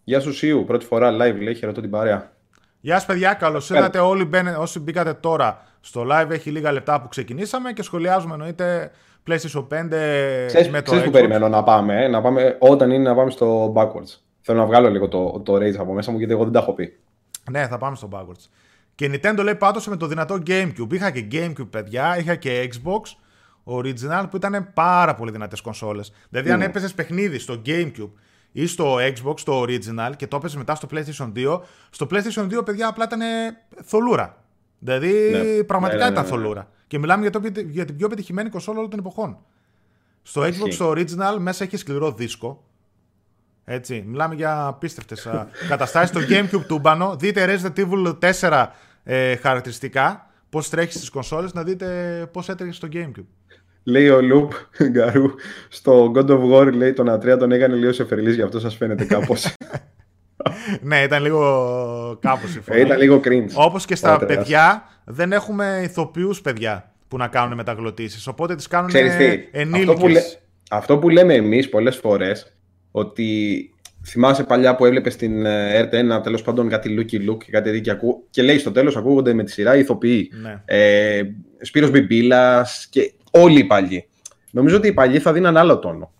Γεια 0.03 0.19
σου 0.19 0.34
Σίου, 0.34 0.63
πρώτη 0.67 0.86
φορά 0.86 1.12
live 1.12 1.39
λέει, 1.41 1.55
χαιρετώ 1.55 1.81
την 1.81 1.89
παρέα. 1.89 2.31
Γεια 2.79 2.95
σας 2.95 3.05
παιδιά, 3.05 3.34
καλώς 3.34 3.69
ήρθατε 3.69 3.99
όλοι 3.99 4.25
μπαίνε, 4.25 4.55
όσοι 4.55 4.79
μπήκατε 4.79 5.13
τώρα 5.13 5.63
στο 5.79 6.05
live, 6.12 6.29
έχει 6.29 6.51
λίγα 6.51 6.71
λεπτά 6.71 7.01
που 7.01 7.08
ξεκινήσαμε 7.08 7.71
και 7.71 7.84
σχολιάζουμε 7.84 8.34
εννοείται 8.34 8.91
PlayStation 9.27 9.67
5 9.67 9.89
ξέρεις, 10.47 10.69
με 10.69 10.77
το 10.77 10.84
Ξέρεις 10.84 11.03
που 11.03 11.12
περιμένω 11.12 11.49
να 11.49 11.63
πάμε, 11.63 12.08
να 12.08 12.21
πάμε 12.21 12.58
όταν 12.60 12.91
είναι 12.91 13.10
να 13.10 13.15
πάμε 13.15 13.31
στο 13.31 13.73
backwards. 13.75 14.19
Θέλω 14.41 14.60
να 14.60 14.65
βγάλω 14.65 14.89
λίγο 14.89 15.08
το, 15.08 15.41
το 15.45 15.55
Rage 15.55 15.77
από 15.77 15.93
μέσα 15.93 16.12
μου 16.12 16.17
γιατί 16.17 16.34
εγώ 16.34 16.43
δεν 16.43 16.51
τα 16.53 16.60
έχω 16.60 16.73
πει. 16.73 16.99
Ναι, 17.51 17.67
θα 17.67 17.77
πάμε 17.77 17.95
στο 17.95 18.10
backwards. 18.12 18.49
Και 18.95 19.12
Nintendo 19.13 19.43
λέει 19.43 19.55
πάτωσε 19.55 19.89
με 19.89 19.97
το 19.97 20.08
δυνατό 20.08 20.38
GameCube. 20.47 20.93
Είχα 20.93 21.12
και 21.12 21.27
GameCube, 21.31 21.69
παιδιά, 21.69 22.17
είχα 22.19 22.36
και 22.36 22.69
Xbox 22.73 23.01
Original 23.65 24.25
που 24.30 24.36
ήταν 24.36 24.69
πάρα 24.73 25.15
πολύ 25.15 25.32
δυνατές 25.32 25.62
κονσόλες. 25.62 26.13
Δηλαδή, 26.30 26.51
αν 26.51 26.62
έπαιζες 26.62 26.93
παιχνίδι 26.93 27.39
στο 27.39 27.62
GameCube 27.65 28.12
ή 28.51 28.67
στο 28.67 28.95
Xbox, 28.95 29.39
το 29.39 29.62
Original, 29.62 30.12
και 30.15 30.28
το 30.28 30.36
έπαιζες 30.36 30.58
μετά 30.58 30.75
στο 30.75 30.88
PlayStation 30.91 31.32
2, 31.36 31.60
στο 31.89 32.08
PlayStation 32.12 32.58
2, 32.60 32.65
παιδιά, 32.65 32.88
απλά 32.88 33.04
ήταν 33.06 33.19
θολούρα. 33.84 34.43
Δηλαδή, 34.80 35.30
ναι. 35.32 35.63
πραγματικά 35.63 36.04
ναι, 36.04 36.10
ναι, 36.10 36.12
ήταν 36.12 36.23
ναι, 36.23 36.30
ναι. 36.30 36.43
θολούρα. 36.43 36.69
Και 36.88 36.99
μιλάμε 36.99 37.21
για, 37.21 37.32
το, 37.32 37.41
για 37.69 37.86
την 37.86 37.95
πιο 37.95 38.08
πετυχημένη 38.08 38.49
κονσόλα 38.49 38.78
όλων 38.78 38.89
των 38.89 38.99
εποχών. 38.99 39.38
Στο 40.21 40.41
Xbox, 40.41 40.73
το 40.78 40.91
Original, 40.91 41.38
μέσα 41.39 41.63
έχει 41.63 41.78
σκληρό 41.78 42.12
δίσκο. 42.12 42.63
Έτσι, 43.65 44.04
μιλάμε 44.08 44.36
για 44.36 44.65
απίστευτες 44.65 45.28
καταστάσεις. 45.69 46.10
στο 46.10 46.19
GameCube 46.30 46.65
τούμπανο, 46.67 47.15
δείτε 47.15 47.45
Resident 47.45 47.86
Evil 47.86 48.17
4 48.39 48.65
ε, 49.04 49.36
χαρακτηριστικά, 49.36 50.30
πώς 50.49 50.69
τρέχεις 50.69 50.95
στις 50.95 51.10
κονσόλες, 51.10 51.54
να 51.54 51.63
δείτε 51.63 52.30
πώς 52.34 52.49
έτρεχε 52.49 52.71
στο 52.71 52.88
GameCube. 52.91 53.25
Λέει 53.88 54.10
ο 54.10 54.21
Λουπ 54.21 54.52
Γκαρού 54.89 55.32
στο 55.69 56.12
God 56.15 56.30
of 56.30 56.52
War, 56.52 56.74
λέει 56.74 56.93
τον 56.93 57.10
Ατρία 57.10 57.38
τον 57.38 57.52
έκανε 57.52 57.76
λίγο 57.76 57.91
σε 57.91 58.06
φερλής, 58.06 58.36
γι' 58.36 58.41
αυτό 58.41 58.60
σας 58.60 58.76
φαίνεται 58.76 59.06
κάπως. 59.06 59.54
ναι, 60.82 61.02
ήταν 61.02 61.21
λίγο 61.21 62.19
κάπως 62.21 62.56
η 62.56 62.62
ε, 62.65 62.80
Ήταν 62.80 63.00
λίγο 63.00 63.21
cringe. 63.24 63.50
Όπως 63.54 63.86
και 63.86 63.95
στα 63.95 64.26
παιδιά, 64.26 64.84
δεν 65.06 65.32
έχουμε 65.32 65.82
ηθοποιούς 65.84 66.41
παιδιά 66.41 66.91
που 67.08 67.17
να 67.17 67.28
κάνουν 67.28 67.56
μεταγλωτήσεις, 67.56 68.28
οπότε 68.28 68.56
τις 68.56 68.67
κάνουν 68.67 68.89
ενήλικες. 69.52 69.88
Αυτό 69.88 69.93
που, 69.93 70.08
λέ... 70.08 70.19
αυτό 70.69 70.98
που 70.98 71.10
λέμε 71.10 71.34
εμείς 71.34 71.69
πολλές 71.69 71.95
φορές, 71.95 72.56
ότι 72.91 73.69
θυμάσαι 74.06 74.43
παλιά 74.43 74.76
που 74.76 74.86
έβλεπες 74.86 75.13
στην 75.13 75.45
ε, 75.45 75.82
RTN 75.84 76.24
τέλος 76.24 76.41
πάντων 76.41 76.69
κάτι 76.69 76.95
Lucky 77.00 77.30
Luke 77.30 77.43
και 77.45 77.52
κάτι 77.52 77.71
τέτοιο 77.71 77.93
ακού... 77.93 78.28
και 78.30 78.41
λέει 78.41 78.58
στο 78.58 78.71
τέλος 78.71 78.98
ακούγονται 78.98 79.34
με 79.34 79.43
τη 79.43 79.52
σειρά 79.52 79.76
οι 79.76 79.80
ηθοποιοί. 79.80 80.32
Ναι. 80.41 80.62
Ε, 80.65 81.21
Σπύρος 81.62 81.89
Μπιμπίλας 81.89 82.88
και 82.89 83.13
όλοι 83.36 83.60
οι 83.60 83.63
παλιοί. 83.63 84.08
Νομίζω 84.52 84.78
ότι 84.78 84.88
οι 84.88 84.93
παλιοί 84.93 85.19
θα 85.19 85.34
δίνουν 85.34 85.58
άλλο 85.58 85.80
τόνο. 85.80 86.12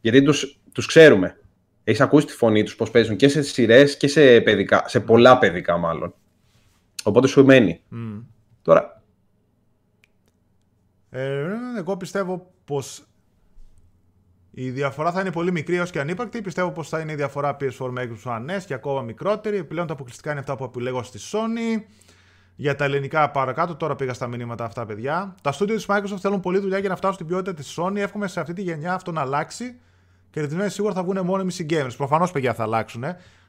Γιατί 0.00 0.22
τους, 0.22 0.60
τους 0.72 0.86
ξέρουμε. 0.86 1.36
Έχεις 1.84 2.00
ακούσει 2.00 2.26
τη 2.26 2.32
φωνή 2.32 2.62
τους 2.62 2.76
πώς 2.76 2.90
παίζουν 2.90 3.16
και 3.16 3.28
σε 3.28 3.42
σειρές 3.42 3.96
και 3.96 4.08
σε, 4.08 4.40
παιδικά, 4.40 4.84
σε 4.86 5.00
πολλά 5.00 5.38
παιδικά 5.38 5.76
μάλλον. 5.76 6.14
Οπότε 7.02 7.26
σου 7.26 7.44
μένει. 7.44 7.80
Τώρα. 8.62 9.02
Ε, 11.10 11.46
εγώ 11.76 11.96
πιστεύω 11.96 12.52
πως 12.64 13.06
η 14.50 14.70
διαφορά 14.70 15.12
θα 15.12 15.20
είναι 15.20 15.32
πολύ 15.32 15.52
μικρή 15.52 15.76
έως 15.76 15.90
και 15.90 16.00
ανύπαρκτη. 16.00 16.42
Πιστεύω 16.42 16.70
πως 16.70 16.88
θα 16.88 17.00
είναι 17.00 17.12
η 17.12 17.14
διαφορά 17.14 17.56
PS4 17.60 17.88
με 17.90 18.10
Xbox 18.10 18.32
One 18.32 18.58
S 18.58 18.62
και 18.66 18.74
ακόμα 18.74 19.02
μικρότερη. 19.02 19.64
Πλέον 19.64 19.86
τα 19.86 19.92
αποκλειστικά 19.92 20.30
είναι 20.30 20.40
αυτά 20.40 20.56
που 20.56 20.64
επιλέγω 20.64 21.02
στη 21.02 21.18
Sony. 21.32 21.82
Για 22.56 22.76
τα 22.76 22.84
ελληνικά 22.84 23.30
παρακάτω, 23.30 23.74
τώρα 23.74 23.94
πήγα 23.96 24.14
στα 24.14 24.26
μηνύματα 24.26 24.64
αυτά, 24.64 24.86
παιδιά. 24.86 25.34
Τα 25.42 25.52
στούντιο 25.52 25.76
της 25.76 25.86
Microsoft 25.88 26.18
θέλουν 26.20 26.40
πολλή 26.40 26.58
δουλειά 26.58 26.78
για 26.78 26.88
να 26.88 26.96
φτάσουν 26.96 27.14
στην 27.14 27.26
ποιότητα 27.26 27.54
της 27.54 27.78
Sony. 27.78 27.96
Εύχομαι 27.96 28.28
σε 28.28 28.40
αυτή 28.40 28.52
τη 28.52 28.62
γενιά 28.62 28.94
αυτό 28.94 29.12
να 29.12 29.20
αλλάξει. 29.20 29.74
Και 30.30 30.46
την 30.46 30.70
σίγουρα 30.70 30.94
θα 30.94 31.02
βγουν 31.02 31.24
μόνο 31.24 31.42
οι 31.58 31.66
gamers. 31.70 31.96
Προφανώς, 31.96 32.30
παιδιά, 32.30 32.54
θα 32.54 32.62
αλλάξουν. 32.62 33.04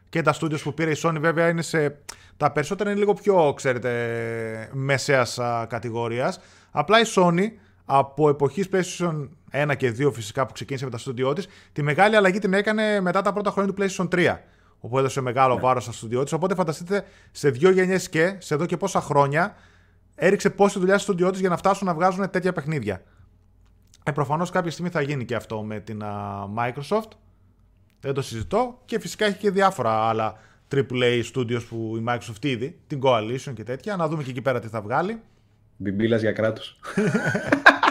Και 0.09 0.21
τα 0.21 0.33
studios 0.33 0.61
που 0.63 0.73
πήρε 0.73 0.91
η 0.91 0.97
Sony, 1.03 1.17
βέβαια, 1.19 1.49
είναι 1.49 1.61
σε. 1.61 1.97
Τα 2.37 2.51
περισσότερα 2.51 2.89
είναι 2.89 2.99
λίγο 2.99 3.13
πιο, 3.13 3.53
ξέρετε, 3.55 4.69
μεσαίας 4.71 5.39
κατηγορίας. 5.67 6.39
Απλά 6.71 6.99
η 6.99 7.03
Sony 7.15 7.51
από 7.85 8.29
εποχής 8.29 8.69
PlayStation 8.71 9.29
1 9.51 9.75
και 9.77 9.95
2 9.99 10.11
φυσικά 10.13 10.45
που 10.45 10.53
ξεκίνησε 10.53 10.85
με 10.85 10.91
τα 10.91 10.97
στούντιό 10.97 11.33
της, 11.33 11.47
τη 11.73 11.83
μεγάλη 11.83 12.15
αλλαγή 12.15 12.39
την 12.39 12.53
έκανε 12.53 13.01
μετά 13.01 13.21
τα 13.21 13.33
πρώτα 13.33 13.51
χρόνια 13.51 13.73
του 13.73 13.81
PlayStation 13.81 14.07
3 14.07 14.37
όπου 14.85 14.97
έδωσε 14.97 15.21
μεγάλο 15.21 15.55
ναι. 15.55 15.61
βάρος 15.61 15.83
στα 15.83 15.91
στούντιό 15.91 16.23
της. 16.23 16.33
Οπότε 16.33 16.55
φανταστείτε 16.55 17.05
σε 17.31 17.49
δύο 17.49 17.69
γενιές 17.69 18.09
και 18.09 18.35
σε 18.39 18.53
εδώ 18.53 18.65
και 18.65 18.77
πόσα 18.77 19.01
χρόνια 19.01 19.55
έριξε 20.15 20.49
πόση 20.49 20.79
δουλειά 20.79 20.93
στο 20.93 21.03
στούντιό 21.03 21.31
της 21.31 21.39
για 21.39 21.49
να 21.49 21.57
φτάσουν 21.57 21.87
να 21.87 21.93
βγάζουν 21.93 22.29
τέτοια 22.29 22.53
παιχνίδια. 22.53 23.01
Ε, 24.03 24.11
Προφανώς 24.11 24.49
κάποια 24.49 24.71
στιγμή 24.71 24.89
θα 24.89 25.01
γίνει 25.01 25.25
και 25.25 25.35
αυτό 25.35 25.61
με 25.61 25.79
την 25.79 26.03
Microsoft. 26.57 27.11
Δεν 27.99 28.13
το 28.13 28.21
συζητώ. 28.21 28.81
Και 28.85 28.99
φυσικά 28.99 29.25
έχει 29.25 29.37
και 29.37 29.51
διάφορα 29.51 29.91
άλλα 29.91 30.35
AAA 30.75 31.23
studios 31.33 31.63
που 31.69 31.97
η 31.97 32.03
Microsoft 32.07 32.45
ήδη, 32.45 32.79
την 32.87 32.99
Coalition 33.03 33.53
και 33.53 33.63
τέτοια. 33.63 33.95
Να 33.95 34.07
δούμε 34.07 34.23
και 34.23 34.29
εκεί 34.29 34.41
πέρα 34.41 34.59
τι 34.59 34.67
θα 34.67 34.81
βγάλει. 34.81 35.21
Μπιμπίλας 35.77 36.21
για 36.21 36.31
κράτος. 36.31 36.79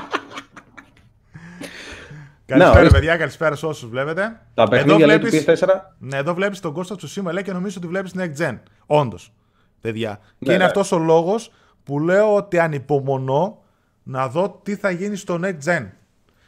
Καλησπέρα, 2.59 2.91
παιδιά, 2.91 3.17
καλησπέρα 3.17 3.57
σε 3.57 3.67
όσους 3.67 3.89
βλέπετε. 3.89 4.41
Τα 4.55 4.69
παιχνίδια 4.69 5.07
λέει 5.07 5.19
του 5.19 5.27
PS4. 5.27 5.69
Ναι, 5.99 6.17
εδώ 6.17 6.35
βλέπεις 6.35 6.61
τον 6.61 6.73
Κώστα 6.73 6.97
Τσουσίμα 6.97 7.33
λέει 7.33 7.43
και 7.43 7.53
νομίζω 7.53 7.75
ότι 7.79 7.87
βλέπεις 7.87 8.15
Next 8.17 8.43
Gen. 8.43 8.59
Όντως. 8.87 9.33
Παιδιά. 9.81 10.19
και 10.21 10.35
ναι, 10.39 10.53
είναι 10.53 10.63
ναι. 10.63 10.65
αυτός 10.65 10.93
ο 10.93 10.99
λόγος 10.99 11.53
που 11.83 12.01
λέω 12.01 12.35
ότι 12.35 12.59
ανυπομονώ 12.59 13.63
να 14.03 14.29
δω 14.29 14.61
τι 14.63 14.77
θα 14.77 14.91
γίνει 14.91 15.17
στο 15.17 15.41
Next 15.43 15.65
Gen. 15.65 15.87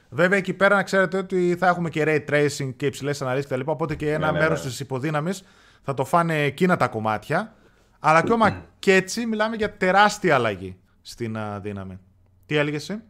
Βέβαια, 0.09 0.39
εκεί 0.39 0.53
πέρα 0.53 0.75
να 0.75 0.83
ξέρετε 0.83 1.17
ότι 1.17 1.57
θα 1.59 1.67
έχουμε 1.67 1.91
και 1.91 2.05
ray 2.07 2.31
tracing 2.31 2.75
και 2.77 2.87
υψηλές 2.87 3.23
αναλύσεις 3.23 3.51
κτλ. 3.51 3.61
Οπότε 3.65 3.95
και 3.95 4.13
ένα 4.13 4.33
ναι, 4.33 4.39
μέρος 4.39 4.63
της 4.63 4.81
υποδύναμης 4.81 5.45
θα 5.83 5.95
το 5.95 6.05
φάνε 6.05 6.43
εκείνα 6.43 6.77
τα 6.77 6.89
κομμάτια. 6.89 7.55
Αλλά 7.99 8.19
ακόμα 8.19 8.65
και 8.79 8.95
έτσι 8.95 9.27
μιλάμε 9.27 9.57
για 9.57 9.77
τεράστια 9.77 10.35
αλλαγή 10.35 10.77
στην 11.03 11.39
δύναμη. 11.61 11.99
Τι 12.47 12.57
έλεγες 12.57 12.91
εσύ; 12.91 13.03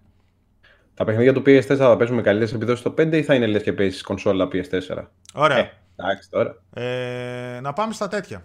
Τα 0.95 1.05
παιχνίδια 1.05 1.33
του 1.33 1.43
PS4 1.47 1.77
θα 1.77 1.97
παίζουν 1.97 2.17
με 2.17 2.23
καλύτερες 2.23 2.53
επιδόσεις 2.55 2.81
στο 2.81 2.95
5 2.99 3.13
ή 3.13 3.23
θα 3.23 3.35
είναι 3.35 3.47
λες 3.47 3.63
και 3.63 3.73
παίζεις 3.73 4.03
κονσόλα 4.03 4.49
PS4. 4.53 5.05
Ωραία. 5.35 5.57
Ε, 5.59 5.73
εντάξει 5.97 6.31
τώρα. 6.31 6.63
Ε, 6.75 7.61
να 7.61 7.73
πάμε 7.73 7.93
στα 7.93 8.09
τέτοια. 8.09 8.45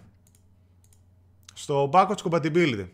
Στο 1.54 1.90
backwards 1.92 2.30
compatibility. 2.30 2.88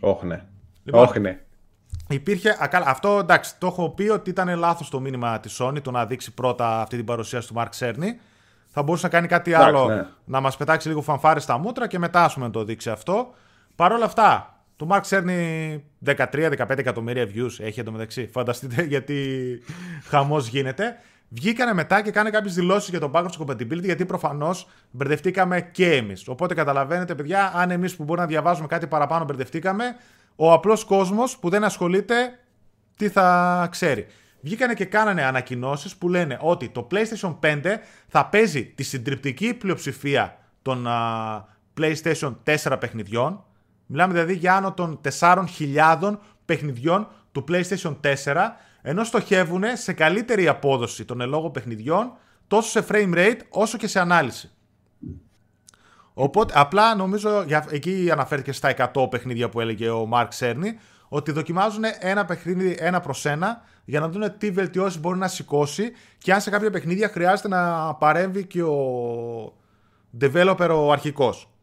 Όχι 0.00 0.26
ναι. 0.26 0.44
Λοιπόν, 0.84 1.02
Όχι 1.02 1.20
ναι. 1.20 1.40
Υπήρχε, 2.08 2.56
αυτό 2.84 3.18
εντάξει, 3.18 3.58
το 3.58 3.66
έχω 3.66 3.90
πει 3.90 4.08
ότι 4.08 4.30
ήταν 4.30 4.58
λάθος 4.58 4.90
το 4.90 5.00
μήνυμα 5.00 5.40
της 5.40 5.60
Sony 5.62 5.82
το 5.82 5.90
να 5.90 6.06
δείξει 6.06 6.34
πρώτα 6.34 6.80
αυτή 6.80 6.96
την 6.96 7.04
παρουσίαση 7.04 7.48
του 7.48 7.54
Mark 7.56 7.68
Cerny. 7.78 8.08
Θα 8.66 8.82
μπορούσε 8.82 9.06
να 9.06 9.12
κάνει 9.12 9.26
κάτι 9.26 9.54
άλλο, 9.54 9.86
ναι. 9.88 10.06
να 10.24 10.40
μας 10.40 10.56
πετάξει 10.56 10.88
λίγο 10.88 11.02
φανφάρι 11.02 11.40
στα 11.40 11.58
μούτρα 11.58 11.86
και 11.86 11.98
μετά 11.98 12.30
πούμε 12.34 12.46
να 12.46 12.52
το 12.52 12.64
δείξει 12.64 12.90
αυτό. 12.90 13.34
Παρ' 13.76 13.92
όλα 13.92 14.04
αυτά, 14.04 14.53
το 14.76 14.88
Mark 14.90 15.00
Cerny 15.08 15.78
13-15 16.04 16.78
εκατομμύρια 16.78 17.28
views 17.34 17.56
έχει 17.58 17.80
εντωμεταξύ. 17.80 18.26
Φανταστείτε 18.26 18.82
γιατί 18.92 19.60
χαμός 20.04 20.48
γίνεται. 20.48 20.96
Βγήκανε 21.28 21.72
μετά 21.72 22.02
και 22.02 22.10
κάνε 22.10 22.30
κάποιες 22.30 22.54
δηλώσεις 22.54 22.88
για 22.88 23.00
το 23.00 23.10
backwards 23.14 23.44
compatibility 23.44 23.82
γιατί 23.82 24.04
προφανώς 24.04 24.68
μπερδευτήκαμε 24.90 25.60
και 25.60 25.94
εμείς. 25.94 26.28
Οπότε 26.28 26.54
καταλαβαίνετε, 26.54 27.14
παιδιά, 27.14 27.52
αν 27.54 27.70
εμείς 27.70 27.96
που 27.96 28.04
μπορούμε 28.04 28.24
να 28.24 28.30
διαβάζουμε 28.30 28.66
κάτι 28.66 28.86
παραπάνω 28.86 29.24
μπερδευτήκαμε, 29.24 29.84
ο 30.36 30.52
απλός 30.52 30.84
κόσμος 30.84 31.38
που 31.38 31.48
δεν 31.48 31.64
ασχολείται 31.64 32.38
τι 32.96 33.08
θα 33.08 33.68
ξέρει. 33.70 34.06
Βγήκανε 34.40 34.74
και 34.74 34.84
κάνανε 34.84 35.22
ανακοινώσεις 35.24 35.96
που 35.96 36.08
λένε 36.08 36.38
ότι 36.40 36.68
το 36.68 36.86
PlayStation 36.90 37.36
5 37.40 37.62
θα 38.08 38.26
παίζει 38.26 38.64
τη 38.64 38.82
συντριπτική 38.82 39.54
πλειοψηφία 39.54 40.38
των 40.62 40.86
PlayStation 41.80 42.34
4 42.44 42.76
παιχνιδιών. 42.80 43.44
Μιλάμε 43.86 44.12
δηλαδή 44.12 44.34
για 44.34 44.56
άνω 44.56 44.72
των 44.72 45.00
4.000 45.18 46.16
παιχνιδιών 46.44 47.08
του 47.32 47.44
PlayStation 47.48 47.96
4, 48.24 48.36
ενώ 48.82 49.04
στοχεύουν 49.04 49.62
σε 49.74 49.92
καλύτερη 49.92 50.48
απόδοση 50.48 51.04
των 51.04 51.20
ελόγων 51.20 51.50
παιχνιδιών 51.50 52.12
τόσο 52.46 52.68
σε 52.70 52.84
frame 52.88 53.14
rate 53.14 53.38
όσο 53.48 53.78
και 53.78 53.86
σε 53.86 54.00
ανάλυση. 54.00 54.50
Οπότε, 56.14 56.52
απλά 56.56 56.94
νομίζω, 56.94 57.44
εκεί 57.70 58.08
αναφέρθηκε 58.12 58.52
στα 58.52 58.92
100 58.94 59.10
παιχνίδια 59.10 59.48
που 59.48 59.60
έλεγε 59.60 59.88
ο 59.88 60.06
Μάρκ 60.06 60.32
Σέρνη, 60.32 60.78
ότι 61.08 61.32
δοκιμάζουν 61.32 61.82
ένα 61.98 62.24
παιχνίδι 62.24 62.76
ένα 62.78 63.00
προς 63.00 63.24
ένα 63.24 63.62
για 63.84 64.00
να 64.00 64.08
δουν 64.08 64.38
τι 64.38 64.50
βελτιώσεις 64.50 65.00
μπορεί 65.00 65.18
να 65.18 65.28
σηκώσει 65.28 65.92
και 66.18 66.32
αν 66.32 66.40
σε 66.40 66.50
κάποια 66.50 66.70
παιχνίδια 66.70 67.08
χρειάζεται 67.08 67.48
να 67.48 67.94
παρέμβει 67.94 68.46
και 68.46 68.62
ο 68.62 69.52
developer 70.20 70.70
ο 70.70 70.92
αρχικός. 70.92 71.53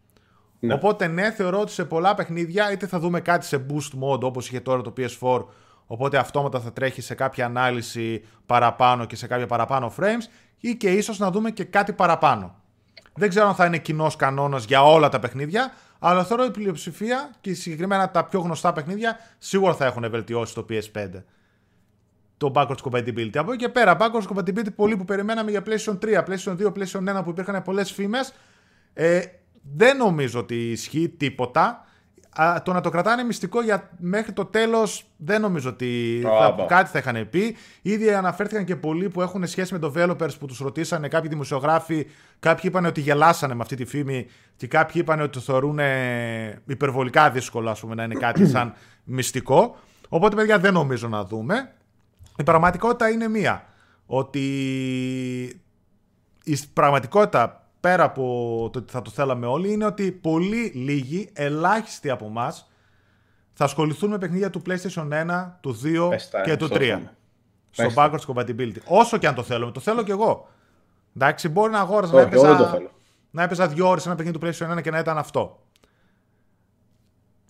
Ναι. 0.63 0.73
Οπότε 0.73 1.07
ναι, 1.07 1.31
θεωρώ 1.31 1.59
ότι 1.59 1.71
σε 1.71 1.85
πολλά 1.85 2.15
παιχνίδια 2.15 2.71
είτε 2.71 2.87
θα 2.87 2.99
δούμε 2.99 3.19
κάτι 3.19 3.45
σε 3.45 3.65
boost 3.69 4.03
mode 4.03 4.21
όπως 4.21 4.47
είχε 4.47 4.59
τώρα 4.59 4.81
το 4.81 4.93
PS4 4.97 5.45
οπότε 5.87 6.17
αυτόματα 6.17 6.59
θα 6.59 6.73
τρέχει 6.73 7.01
σε 7.01 7.15
κάποια 7.15 7.45
ανάλυση 7.45 8.25
παραπάνω 8.45 9.05
και 9.05 9.15
σε 9.15 9.27
κάποια 9.27 9.47
παραπάνω 9.47 9.93
frames 9.99 10.25
ή 10.59 10.75
και 10.75 10.89
ίσως 10.91 11.19
να 11.19 11.31
δούμε 11.31 11.51
και 11.51 11.63
κάτι 11.63 11.93
παραπάνω. 11.93 12.55
Δεν 13.13 13.29
ξέρω 13.29 13.47
αν 13.47 13.55
θα 13.55 13.65
είναι 13.65 13.77
κοινός 13.77 14.15
κανόνας 14.15 14.65
για 14.65 14.83
όλα 14.83 15.09
τα 15.09 15.19
παιχνίδια, 15.19 15.73
αλλά 15.99 16.23
θεωρώ 16.23 16.45
η 16.45 16.51
πλειοψηφία 16.51 17.31
και 17.41 17.53
συγκεκριμένα 17.53 18.11
τα 18.11 18.25
πιο 18.25 18.39
γνωστά 18.39 18.73
παιχνίδια 18.73 19.17
σίγουρα 19.37 19.73
θα 19.73 19.85
έχουν 19.85 20.09
βελτιώσει 20.09 20.53
το 20.53 20.65
PS5. 20.69 21.09
Το 22.37 22.51
backwards 22.55 22.91
compatibility. 22.91 23.37
Από 23.37 23.51
εκεί 23.51 23.63
και 23.63 23.69
πέρα, 23.69 23.97
backwards 23.99 24.35
compatibility 24.35 24.75
πολύ 24.75 24.97
που 24.97 25.05
περιμέναμε 25.05 25.51
για 25.51 25.63
PlayStation 25.65 25.97
3, 26.01 26.23
PlayStation 26.23 26.57
2, 26.57 26.71
PlayStation 26.73 27.19
1 27.19 27.23
που 27.23 27.29
υπήρχαν 27.29 27.61
πολλές 27.63 27.91
φήμες. 27.91 28.33
Ε, 28.93 29.21
δεν 29.61 29.97
νομίζω 29.97 30.39
ότι 30.39 30.55
ισχύει 30.55 31.09
τίποτα 31.09 31.85
α, 32.35 32.61
το 32.63 32.73
να 32.73 32.81
το 32.81 32.89
κρατάνε 32.89 33.23
μυστικό 33.23 33.61
για 33.61 33.89
μέχρι 33.97 34.31
το 34.31 34.45
τέλος 34.45 35.05
δεν 35.17 35.41
νομίζω 35.41 35.69
ότι 35.69 36.21
θα, 36.23 36.65
κάτι 36.67 36.89
θα 36.89 36.99
είχαν 36.99 37.29
πει. 37.29 37.55
Ήδη 37.81 38.13
αναφέρθηκαν 38.13 38.65
και 38.65 38.75
πολλοί 38.75 39.09
που 39.09 39.21
έχουν 39.21 39.47
σχέση 39.47 39.73
με 39.73 39.79
developers 39.83 40.39
που 40.39 40.45
τους 40.45 40.59
ρωτήσανε, 40.59 41.07
κάποιοι 41.07 41.29
δημοσιογράφοι. 41.29 42.07
Κάποιοι 42.39 42.63
είπαν 42.63 42.85
ότι 42.85 43.01
γελάσανε 43.01 43.53
με 43.53 43.61
αυτή 43.61 43.75
τη 43.75 43.85
φήμη 43.85 44.27
και 44.55 44.67
κάποιοι 44.67 45.01
είπαν 45.03 45.21
ότι 45.21 45.31
το 45.31 45.39
θεωρούν 45.39 45.79
υπερβολικά 46.65 47.29
δύσκολο 47.29 47.69
ας 47.69 47.79
πούμε, 47.79 47.95
να 47.95 48.03
είναι 48.03 48.15
κάτι 48.15 48.47
σαν 48.47 48.73
μυστικό. 49.03 49.77
Οπότε, 50.09 50.35
παιδιά, 50.35 50.59
δεν 50.59 50.73
νομίζω 50.73 51.07
να 51.07 51.23
δούμε. 51.23 51.71
Η 52.37 52.43
πραγματικότητα 52.43 53.09
είναι 53.09 53.27
μία. 53.27 53.65
Ότι 54.05 54.41
η 56.43 56.57
πραγματικότητα 56.73 57.60
πέρα 57.81 58.03
από 58.03 58.69
το 58.73 58.79
ότι 58.79 58.91
θα 58.91 59.01
το 59.01 59.09
θέλαμε 59.09 59.45
όλοι, 59.45 59.71
είναι 59.71 59.85
ότι 59.85 60.11
πολύ 60.11 60.71
λίγοι, 60.75 61.29
ελάχιστοι 61.33 62.09
από 62.09 62.25
εμάς, 62.25 62.71
θα 63.53 63.63
ασχοληθούν 63.63 64.09
με 64.09 64.17
παιχνίδια 64.17 64.49
του 64.49 64.61
PlayStation 64.65 65.07
1, 65.07 65.51
του 65.61 65.79
2 65.83 66.11
και 66.43 66.55
του 66.55 66.67
3. 66.71 66.99
Στο 67.71 67.87
backwards 67.95 68.25
compatibility. 68.33 68.77
Όσο 68.85 69.17
και 69.17 69.27
αν 69.27 69.35
το 69.35 69.43
θέλουμε. 69.43 69.71
Το 69.71 69.79
θέλω 69.79 70.03
κι 70.03 70.11
εγώ. 70.11 70.47
Εντάξει, 71.15 71.49
μπορεί 71.49 71.71
να 71.71 71.79
αγόραζα 71.79 72.13
να 72.13 72.21
έπαιζα, 72.21 72.81
να 73.31 73.43
έπαιζα 73.43 73.67
δύο 73.67 73.89
ώρες 73.89 74.05
ένα 74.05 74.15
παιχνίδι 74.15 74.37
του 74.37 74.47
PlayStation 74.47 74.77
1 74.77 74.81
και 74.81 74.91
να 74.91 74.99
ήταν 74.99 75.17
αυτό. 75.17 75.59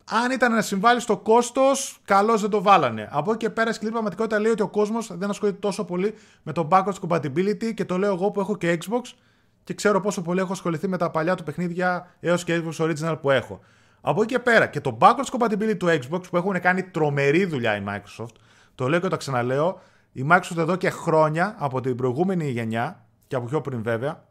Αν 0.05 0.31
ήταν 0.31 0.51
να 0.51 0.61
συμβάλλει 0.61 0.99
στο 0.99 1.17
κόστος, 1.17 1.99
καλώς 2.05 2.41
δεν 2.41 2.49
το 2.49 2.61
βάλανε. 2.61 3.09
Από 3.11 3.31
εκεί 3.31 3.39
και 3.39 3.49
πέρα, 3.49 3.73
σκληρή 3.73 3.91
πραγματικότητα 3.91 4.39
λέει 4.39 4.51
ότι 4.51 4.61
ο 4.61 4.67
κόσμος 4.67 5.17
δεν 5.17 5.29
ασχολείται 5.29 5.57
τόσο 5.57 5.85
πολύ 5.85 6.13
με 6.43 6.51
το 6.51 6.67
backwards 6.71 7.07
compatibility 7.07 7.73
και 7.73 7.85
το 7.85 7.97
λέω 7.97 8.13
εγώ 8.13 8.31
που 8.31 8.39
έχω 8.39 8.57
και 8.57 8.77
Xbox 8.81 9.01
και 9.71 9.77
ξέρω 9.77 10.01
πόσο 10.01 10.21
πολύ 10.21 10.39
έχω 10.39 10.51
ασχοληθεί 10.51 10.87
με 10.87 10.97
τα 10.97 11.11
παλιά 11.11 11.35
του 11.35 11.43
παιχνίδια 11.43 12.07
έως 12.19 12.43
και 12.43 12.61
Xbox 12.63 12.85
Original 12.85 13.17
που 13.21 13.31
έχω. 13.31 13.59
Από 14.01 14.21
εκεί 14.21 14.33
και 14.33 14.39
πέρα 14.39 14.67
και 14.67 14.81
το 14.81 14.97
backwards 15.01 15.37
compatibility 15.37 15.77
του 15.77 15.87
Xbox 15.87 16.21
που 16.29 16.37
έχουν 16.37 16.59
κάνει 16.59 16.83
τρομερή 16.83 17.45
δουλειά 17.45 17.75
η 17.75 17.83
Microsoft, 17.87 18.35
το 18.75 18.87
λέω 18.87 18.99
και 18.99 19.07
το 19.07 19.17
ξαναλέω, 19.17 19.81
η 20.11 20.25
Microsoft 20.31 20.57
εδώ 20.57 20.75
και 20.75 20.89
χρόνια 20.89 21.55
από 21.57 21.81
την 21.81 21.95
προηγούμενη 21.95 22.49
γενιά 22.49 23.05
και 23.27 23.35
από 23.35 23.45
πιο 23.45 23.61
πριν 23.61 23.83
βέβαια, 23.83 24.23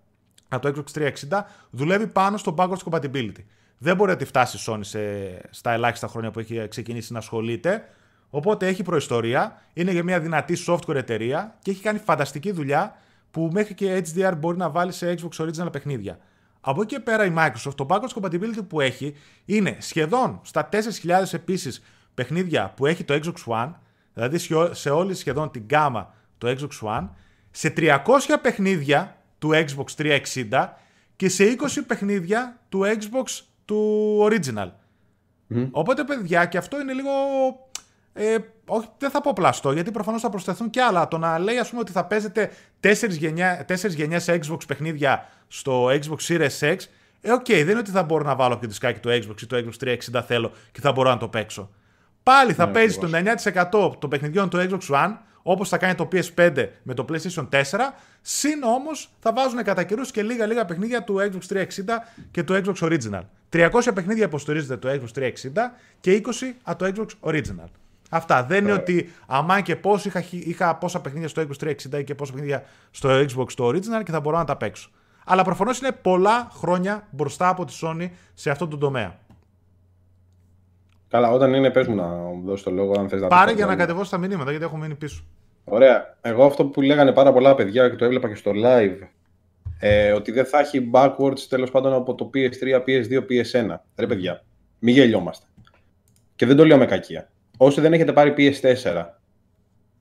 από 0.49 0.73
το 0.73 0.83
Xbox 0.95 1.03
360, 1.29 1.41
δουλεύει 1.71 2.07
πάνω 2.07 2.37
στο 2.37 2.55
backwards 2.59 2.91
compatibility. 2.91 3.45
Δεν 3.79 3.97
μπορεί 3.97 4.11
να 4.11 4.17
τη 4.17 4.25
φτάσει 4.25 4.57
η 4.57 4.61
Sony 4.67 4.81
σε, 4.81 5.01
στα 5.51 5.73
ελάχιστα 5.73 6.07
χρόνια 6.07 6.31
που 6.31 6.39
έχει 6.39 6.69
ξεκινήσει 6.69 7.13
να 7.13 7.19
ασχολείται. 7.19 7.89
Οπότε 8.31 8.67
έχει 8.67 8.83
προϊστορία, 8.83 9.63
είναι 9.73 9.91
για 9.91 10.03
μια 10.03 10.21
δυνατή 10.21 10.57
software 10.67 10.95
εταιρεία 10.95 11.55
και 11.63 11.71
έχει 11.71 11.83
κάνει 11.83 11.99
φανταστική 11.99 12.51
δουλειά 12.53 12.97
που 13.31 13.51
μέχρι 13.53 13.75
και 13.75 14.03
HDR 14.05 14.33
μπορεί 14.39 14.57
να 14.57 14.71
βάλει 14.71 14.93
σε 14.93 15.15
Xbox 15.19 15.45
Original 15.45 15.73
παιχνίδια. 15.73 16.19
Από 16.61 16.83
εκεί 16.83 16.95
και 16.95 17.01
πέρα 17.01 17.25
η 17.25 17.33
Microsoft, 17.37 17.75
το 17.75 17.87
backwards 17.89 18.21
compatibility 18.21 18.67
που 18.69 18.81
έχει 18.81 19.15
είναι 19.45 19.77
σχεδόν 19.81 20.41
στα 20.43 20.69
4.000 20.73 20.79
επίσης 21.33 21.83
παιχνίδια 22.15 22.73
που 22.77 22.87
έχει 22.87 23.05
το 23.05 23.15
Xbox 23.15 23.53
One, 23.53 23.73
δηλαδή 24.15 24.39
σε 24.71 24.91
όλη 24.91 25.15
σχεδόν 25.15 25.51
την 25.51 25.63
γκάμα 25.63 26.15
το 26.39 26.57
Xbox 26.59 26.89
One, 26.89 27.09
σε 27.51 27.73
300 27.77 27.97
παιχνίδια 28.43 29.17
του 29.39 29.51
Xbox 29.53 30.19
360 30.51 30.69
και 31.17 31.29
σε 31.29 31.45
20 31.59 31.67
παιχνίδια 31.87 32.61
του 32.69 32.83
Xbox 32.85 33.41
του 33.65 34.19
Original. 34.23 34.71
Οπότε 35.71 36.05
παιδιά 36.05 36.45
και 36.45 36.59
αυτό 36.59 36.81
είναι 36.81 36.93
λίγο 36.93 37.11
ε, 38.13 38.37
όχι, 38.71 38.89
δεν 38.99 39.11
θα 39.11 39.21
πω 39.21 39.33
πλαστό, 39.33 39.73
γιατί 39.73 39.91
προφανώς 39.91 40.21
θα 40.21 40.31
προστεθούν 40.31 40.71
και 40.71 40.83
άλλα. 40.83 41.09
Το 41.09 41.19
να 41.19 41.39
λέει, 41.39 41.59
ας 41.59 41.69
πούμε, 41.69 41.81
ότι 41.81 41.93
θα 41.93 42.05
παίζετε 42.05 42.51
4 42.81 43.09
γενιά, 43.09 43.67
γενιές 43.89 44.29
Xbox 44.29 44.67
παιχνίδια 44.67 45.29
στο 45.49 45.87
Xbox 45.87 46.19
Series 46.29 46.59
X, 46.61 46.77
ε, 47.21 47.33
οκ, 47.33 47.45
okay, 47.45 47.53
δεν 47.53 47.69
είναι 47.69 47.79
ότι 47.79 47.91
θα 47.91 48.03
μπορώ 48.03 48.25
να 48.25 48.35
βάλω 48.35 48.55
και 48.55 48.61
το 48.61 48.67
δισκάκι 48.67 49.01
του 49.01 49.09
Xbox 49.09 49.43
ή 49.43 49.47
το 49.47 49.57
Xbox 49.57 49.89
360 50.15 50.23
θέλω 50.27 50.53
και 50.73 50.81
θα 50.81 50.93
μπορώ 50.93 51.11
να 51.11 51.17
το 51.17 51.29
παίξω. 51.29 51.71
Πάλι 52.23 52.53
θα 52.53 52.67
ναι, 52.67 52.73
παίζει 52.73 52.99
το 52.99 53.09
9% 53.73 53.99
των 53.99 54.11
παιχνιδιών 54.11 54.49
του 54.49 54.57
Xbox 54.59 54.95
One, 54.95 55.17
όπως 55.43 55.69
θα 55.69 55.79
κάνει 55.79 55.95
το 55.95 56.09
PS5 56.13 56.69
με 56.83 56.95
το 56.95 57.05
PlayStation 57.09 57.49
4, 57.49 57.63
συν 58.21 58.63
όμως 58.63 59.11
θα 59.21 59.33
βάζουν 59.33 59.63
κατά 59.63 59.83
καιρούς 59.83 60.11
και 60.11 60.23
λίγα 60.23 60.47
λίγα 60.47 60.65
παιχνίδια 60.65 61.03
του 61.03 61.17
Xbox 61.19 61.57
360 61.57 61.65
και 62.31 62.43
του 62.43 62.63
Xbox 62.65 62.89
Original. 62.89 63.23
300 63.53 63.71
παιχνίδια 63.95 64.25
υποστηρίζεται 64.25 64.77
το 64.77 64.89
Xbox 64.89 65.23
360 65.23 65.31
και 66.01 66.23
20 66.25 66.31
από 66.63 66.85
το 66.85 66.93
Xbox 66.97 67.31
Original. 67.31 67.80
Αυτά. 68.11 68.45
Δεν 68.45 68.63
είναι 68.65 68.73
ότι 68.73 69.13
αμάν 69.27 69.63
και 69.63 69.77
πώς 69.77 70.05
είχα, 70.05 70.25
είχα 70.31 70.77
πόσα 70.77 71.01
παιχνίδια 71.01 71.29
στο 71.29 71.43
Xbox 71.43 71.67
360 71.67 72.05
και 72.05 72.15
πόσα 72.15 72.33
παιχνίδια 72.33 72.65
στο 72.91 73.09
Xbox 73.09 73.53
το 73.55 73.69
Original 73.69 74.03
και 74.05 74.11
θα 74.11 74.21
μπορώ 74.21 74.37
να 74.37 74.45
τα 74.45 74.57
παίξω. 74.57 74.91
Αλλά 75.25 75.45
προφανώς 75.45 75.79
είναι 75.79 75.93
πολλά 76.03 76.49
χρόνια 76.53 77.07
μπροστά 77.11 77.49
από 77.49 77.65
τη 77.65 77.79
Sony 77.83 78.09
σε 78.35 78.51
αυτό 78.51 78.69
το 78.69 78.79
τομέα. 78.79 79.19
Καλά, 81.09 81.31
όταν 81.31 81.55
είναι, 81.55 81.71
πες 81.71 81.87
μου 81.87 81.95
να 81.95 82.07
μου 82.07 82.43
δώσεις 82.45 82.65
το 82.65 82.71
λόγο, 82.71 82.95
αν 82.99 83.09
θες 83.09 83.21
να 83.21 83.27
Πάρε 83.27 83.53
για 83.53 83.67
να 83.67 83.77
κατεβώσει 83.77 84.11
τα 84.11 84.19
μηνύματα, 84.19 84.51
γιατί 84.51 84.65
έχω 84.65 84.77
μείνει 84.77 84.95
πίσω. 84.95 85.25
Ωραία. 85.65 86.17
Εγώ 86.21 86.45
αυτό 86.45 86.65
που 86.65 86.81
λέγανε 86.81 87.13
πάρα 87.13 87.33
πολλά 87.33 87.55
παιδιά 87.55 87.89
και 87.89 87.97
το 87.97 88.05
έβλεπα 88.05 88.29
και 88.29 88.35
στο 88.35 88.51
live, 88.55 88.97
ε, 89.79 90.13
ότι 90.13 90.33
δεν 90.33 90.45
θα 90.45 90.59
έχει 90.59 90.91
backwards 90.93 91.41
τέλος 91.49 91.71
πάντων 91.71 91.93
από 91.93 92.15
το 92.15 92.31
PS3, 92.35 92.85
PS2, 92.87 93.19
PS1. 93.19 93.77
Ρε 93.97 94.07
παιδιά, 94.07 94.45
μην 94.79 94.95
γελιόμαστε. 94.95 95.47
Και 96.37 96.47
δεν 96.47 96.57
το 96.57 96.65
λέω 96.65 96.77
με 96.77 96.87
κακία. 96.87 97.29
Όσοι 97.63 97.81
δεν 97.81 97.93
έχετε 97.93 98.13
πάρει 98.13 98.35
PS4 98.37 99.05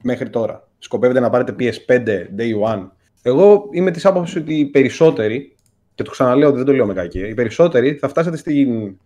μέχρι 0.03 0.29
τώρα, 0.29 0.67
σκοπεύετε 0.77 1.19
να 1.19 1.29
πάρετε 1.29 1.55
PS5 1.59 2.07
day 2.37 2.73
one. 2.73 2.87
Εγώ 3.21 3.67
είμαι 3.71 3.91
της 3.91 4.05
άποψης 4.05 4.35
ότι 4.35 4.55
οι 4.55 4.65
περισσότεροι, 4.65 5.55
και 5.95 6.03
το 6.03 6.11
ξαναλέω 6.11 6.47
ότι 6.47 6.57
δεν 6.57 6.65
το 6.65 6.73
λέω 6.73 6.85
με 6.85 6.93
κακία, 6.93 7.27
οι 7.27 7.33
περισσότεροι 7.33 7.93
θα 7.93 8.07
φτάσετε 8.07 8.37
στην 8.37 8.97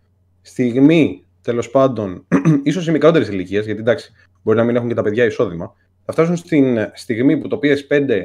στιγμή 0.42 1.26
τέλος 1.42 1.70
πάντων, 1.70 2.28
ίσως 2.64 2.88
οι 2.88 2.92
μικρότερες 2.92 3.28
ηλικίες, 3.28 3.66
γιατί 3.66 3.80
εντάξει, 3.80 4.12
μπορεί 4.44 4.58
να 4.58 4.64
μην 4.64 4.76
έχουν 4.76 4.88
και 4.88 4.94
τα 4.94 5.02
παιδιά 5.02 5.26
εισόδημα, 5.26 5.74
θα 6.06 6.12
φτάσουν 6.12 6.36
στην 6.36 6.78
στιγμή 6.94 7.38
που 7.38 7.48
το 7.48 7.60
PS5 7.64 8.22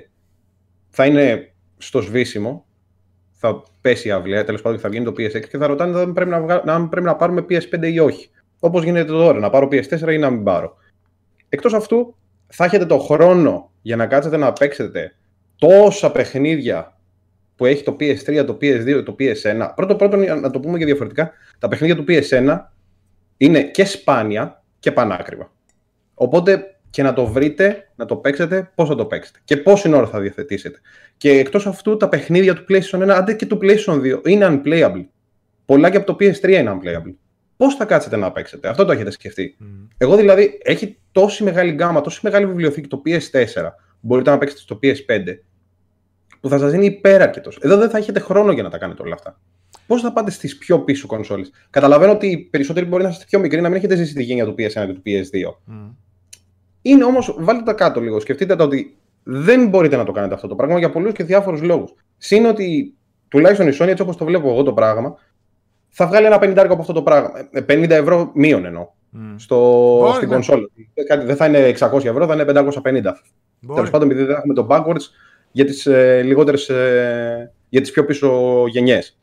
θα 0.88 1.06
είναι 1.06 1.52
στο 1.78 2.00
σβήσιμο, 2.00 2.66
θα 3.32 3.62
πέσει 3.80 4.08
η 4.08 4.10
αυλαία, 4.10 4.44
τέλος 4.44 4.62
πάντων 4.62 4.78
θα 4.78 4.88
βγει 4.88 5.02
το 5.02 5.10
PS6 5.10 5.48
και 5.48 5.58
θα 5.58 5.66
ρωτάνε 5.66 6.00
αν 6.00 6.12
πρέπει 6.12 6.30
να, 6.30 6.62
αν 6.64 6.88
πρέπει 6.88 7.06
να 7.06 7.16
πάρουμε 7.16 7.44
PS5 7.48 7.92
ή 7.92 7.98
όχι. 7.98 8.30
Όπως 8.60 8.84
γίνεται 8.84 9.12
τώρα, 9.12 9.38
να 9.38 9.50
πάρω 9.50 9.68
PS4 9.70 10.12
ή 10.12 10.18
να 10.18 10.30
μην 10.30 10.44
πάρω. 10.44 10.76
Εκτός 11.48 11.74
αυτού, 11.74 12.16
θα 12.46 12.64
έχετε 12.64 12.86
το 12.86 12.98
χρόνο 12.98 13.70
για 13.82 13.96
να 13.96 14.06
κάτσετε 14.06 14.36
να 14.36 14.52
παίξετε 14.52 15.14
τόσα 15.56 16.12
παιχνίδια 16.12 16.98
που 17.56 17.66
έχει 17.66 17.82
το 17.82 17.96
PS3, 18.00 18.44
το 18.46 18.58
PS2, 18.60 19.02
το 19.04 19.16
PS1. 19.18 19.68
Πρώτο 19.74 19.96
πρώτο, 19.96 20.16
να 20.16 20.50
το 20.50 20.60
πούμε 20.60 20.78
και 20.78 20.84
διαφορετικά, 20.84 21.32
τα 21.58 21.68
παιχνίδια 21.68 21.96
του 21.96 22.04
PS1 22.08 22.58
είναι 23.36 23.62
και 23.62 23.84
σπάνια 23.84 24.62
και 24.78 24.92
πανάκριβα. 24.92 25.52
Οπότε 26.14 26.78
και 26.90 27.02
να 27.02 27.12
το 27.12 27.26
βρείτε, 27.26 27.90
να 27.96 28.04
το 28.04 28.16
παίξετε, 28.16 28.70
πώς 28.74 28.88
θα 28.88 28.94
το 28.94 29.06
παίξετε 29.06 29.38
και 29.44 29.56
πόση 29.56 29.92
ώρα 29.92 30.06
θα 30.06 30.20
διαθετήσετε. 30.20 30.80
Και 31.16 31.30
εκτός 31.30 31.66
αυτού, 31.66 31.96
τα 31.96 32.08
παιχνίδια 32.08 32.54
του 32.54 32.64
PlayStation 32.68 33.02
1, 33.02 33.08
αντί 33.08 33.36
και 33.36 33.46
του 33.46 33.58
PlayStation 33.62 34.00
2, 34.00 34.20
είναι 34.26 34.46
unplayable. 34.64 35.06
Πολλά 35.64 35.90
και 35.90 35.96
από 35.96 36.06
το 36.06 36.16
PS3 36.20 36.48
είναι 36.48 36.78
unplayable. 36.78 37.14
Πώς 37.58 37.74
θα 37.74 37.84
κάτσετε 37.84 38.16
να 38.16 38.32
παίξετε, 38.32 38.68
αυτό 38.68 38.84
το 38.84 38.92
έχετε 38.92 39.10
σκεφτεί. 39.10 39.56
Mm. 39.60 39.64
Εγώ 39.98 40.16
δηλαδή, 40.16 40.58
έχει 40.62 40.98
τόση 41.12 41.44
μεγάλη 41.44 41.72
γκάμα, 41.72 42.00
τόση 42.00 42.20
μεγάλη 42.22 42.46
βιβλιοθήκη 42.46 42.88
το 42.88 43.02
PS4, 43.06 43.68
μπορείτε 44.00 44.30
να 44.30 44.38
παίξετε 44.38 44.60
στο 44.60 44.78
PS5, 44.82 45.38
που 46.40 46.48
θα 46.48 46.58
σας 46.58 46.70
δίνει 46.70 46.86
υπεραρκετό. 46.86 47.50
Εδώ 47.60 47.76
δεν 47.76 47.90
θα 47.90 47.98
έχετε 47.98 48.20
χρόνο 48.20 48.52
για 48.52 48.62
να 48.62 48.70
τα 48.70 48.78
κάνετε 48.78 49.02
όλα 49.02 49.14
αυτά. 49.14 49.40
Πώς 49.86 50.00
θα 50.00 50.12
πάτε 50.12 50.30
στις 50.30 50.58
πιο 50.58 50.80
πίσω 50.80 51.06
κονσόλες; 51.06 51.50
Καταλαβαίνω 51.70 52.12
ότι 52.12 52.26
οι 52.26 52.38
περισσότεροι 52.38 52.86
μπορεί 52.86 53.02
να 53.02 53.08
είστε 53.08 53.24
πιο 53.28 53.38
μικροί, 53.38 53.60
να 53.60 53.68
μην 53.68 53.76
έχετε 53.76 53.96
ζήσει 53.96 54.14
τη 54.14 54.22
γένεια 54.22 54.44
του 54.44 54.54
PS1 54.58 54.86
και 54.86 54.92
του 54.92 55.02
PS2. 55.06 55.72
Mm. 55.72 55.94
Είναι 56.82 57.04
όμως, 57.04 57.36
βάλτε 57.38 57.62
τα 57.62 57.72
κάτω 57.72 58.00
λίγο. 58.00 58.20
Σκεφτείτε 58.20 58.56
τα 58.56 58.64
ότι 58.64 58.96
δεν 59.22 59.68
μπορείτε 59.68 59.96
να 59.96 60.04
το 60.04 60.12
κάνετε 60.12 60.34
αυτό 60.34 60.48
το 60.48 60.54
πράγμα 60.54 60.78
για 60.78 60.90
πολλούς 60.90 61.12
και 61.12 61.24
διάφορους 61.24 61.62
λόγους. 61.62 61.94
Συν 62.16 62.46
ότι 62.46 62.94
τουλάχιστον 63.28 63.68
η 63.68 63.76
Sony, 63.80 63.88
έτσι 63.88 64.02
όπως 64.02 64.16
το 64.16 64.24
βλέπω 64.24 64.48
εγώ 64.48 64.62
το 64.62 64.72
πράγμα, 64.72 65.18
θα 65.88 66.06
βγάλει 66.06 66.26
ένα 66.26 66.38
50 66.42 66.56
από 66.56 66.80
αυτό 66.80 66.92
το 66.92 67.02
πράγμα. 67.02 67.30
50 67.54 67.90
ε, 67.90 67.94
ευρώ 67.94 68.30
μείον 68.34 68.64
εννοώ. 68.64 68.88
Mm. 69.14 69.34
Στο, 69.36 70.12
στην 70.14 70.28
κονσόλα. 70.28 70.68
Δεν 71.24 71.36
θα 71.36 71.46
είναι 71.46 71.74
600 71.78 72.04
ευρώ, 72.04 72.26
θα 72.26 72.34
είναι 72.34 72.44
550. 72.48 73.12
Τέλος 73.74 73.90
πάντων, 73.90 74.10
επειδή 74.10 74.24
δεν 74.24 74.36
έχουμε 74.36 74.54
το 74.54 74.66
backwards 74.70 75.04
για 75.52 75.64
τις 75.64 75.86
ε, 75.86 76.22
λιγότερες. 76.22 76.68
Ε, 76.68 77.52
για 77.68 77.80
τις 77.80 77.90
πιο 77.90 78.04
πίσω 78.04 78.64
γενιές. 78.66 79.18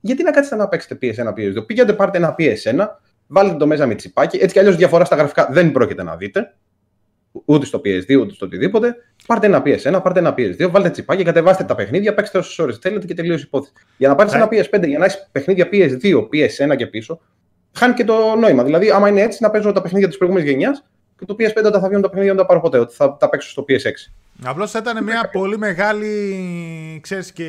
Γιατί 0.00 0.22
να 0.22 0.30
κάτσετε 0.30 0.56
να 0.56 0.68
παίξετε 0.68 0.98
PS1, 1.02 1.28
PS2. 1.28 1.66
Πήγαινε, 1.66 1.92
πάρτε 1.92 2.18
ένα 2.18 2.34
PS1, 2.38 2.86
βάλτε 3.26 3.56
το 3.56 3.66
μέσα 3.66 3.86
με 3.86 3.94
τσιπάκι. 3.94 4.36
Έτσι 4.36 4.52
κι 4.52 4.58
αλλιώς 4.58 4.76
διαφορά 4.76 5.04
στα 5.04 5.16
γραφικά 5.16 5.48
δεν 5.50 5.72
πρόκειται 5.72 6.02
να 6.02 6.16
δείτε 6.16 6.54
ούτε 7.44 7.66
στο 7.66 7.80
PS2 7.84 8.20
ούτε 8.20 8.32
στο 8.32 8.46
οτιδήποτε. 8.46 8.96
Πάρτε 9.26 9.46
ένα 9.46 9.62
PS1, 9.64 10.00
πάρτε 10.02 10.18
ένα 10.18 10.34
PS2, 10.36 10.70
βάλτε 10.70 10.90
τσιπάκια, 10.90 11.24
κατεβάστε 11.24 11.64
τα 11.64 11.74
παιχνίδια, 11.74 12.14
παίξτε 12.14 12.38
όσες 12.38 12.58
ώρες 12.58 12.78
θέλετε 12.78 13.06
και 13.06 13.14
τελείωσε 13.14 13.42
η 13.42 13.44
υπόθεση. 13.46 13.72
Για 13.96 14.08
να 14.08 14.14
πάρεις 14.14 14.32
ένα 14.32 14.48
PS5 14.50 14.86
για 14.86 14.98
να 14.98 15.04
έχεις 15.04 15.28
παιχνίδια 15.32 15.68
PS2, 15.72 16.28
PS1 16.32 16.76
και 16.76 16.86
πίσω, 16.86 17.20
χάνει 17.72 17.94
και 17.94 18.04
το 18.04 18.36
νόημα. 18.36 18.64
Δηλαδή, 18.64 18.90
άμα 18.90 19.08
είναι 19.08 19.20
έτσι, 19.20 19.42
να 19.42 19.50
παίζω 19.50 19.72
τα 19.72 19.82
παιχνίδια 19.82 20.08
της 20.08 20.16
προηγούμενης 20.16 20.50
γενιάς 20.50 20.84
και 21.18 21.24
το 21.24 21.36
PS5 21.38 21.64
όταν 21.64 21.80
θα 21.80 21.88
βγουν 21.88 22.02
τα 22.02 22.08
παιχνίδια 22.08 22.34
δεν 22.34 22.40
τα 22.42 22.46
πάρω 22.46 22.60
ποτέ, 22.60 22.78
ότι 22.78 22.94
θα 22.94 23.16
τα 23.16 23.28
παίξω 23.28 23.50
στο 23.50 23.64
PS6. 23.68 24.12
Απλώς 24.44 24.70
θα 24.70 24.78
ήταν 24.78 25.04
μια 25.04 25.28
πολύ 25.32 25.58
μεγάλη 25.58 26.10
ξέρεις, 27.02 27.32
και 27.32 27.46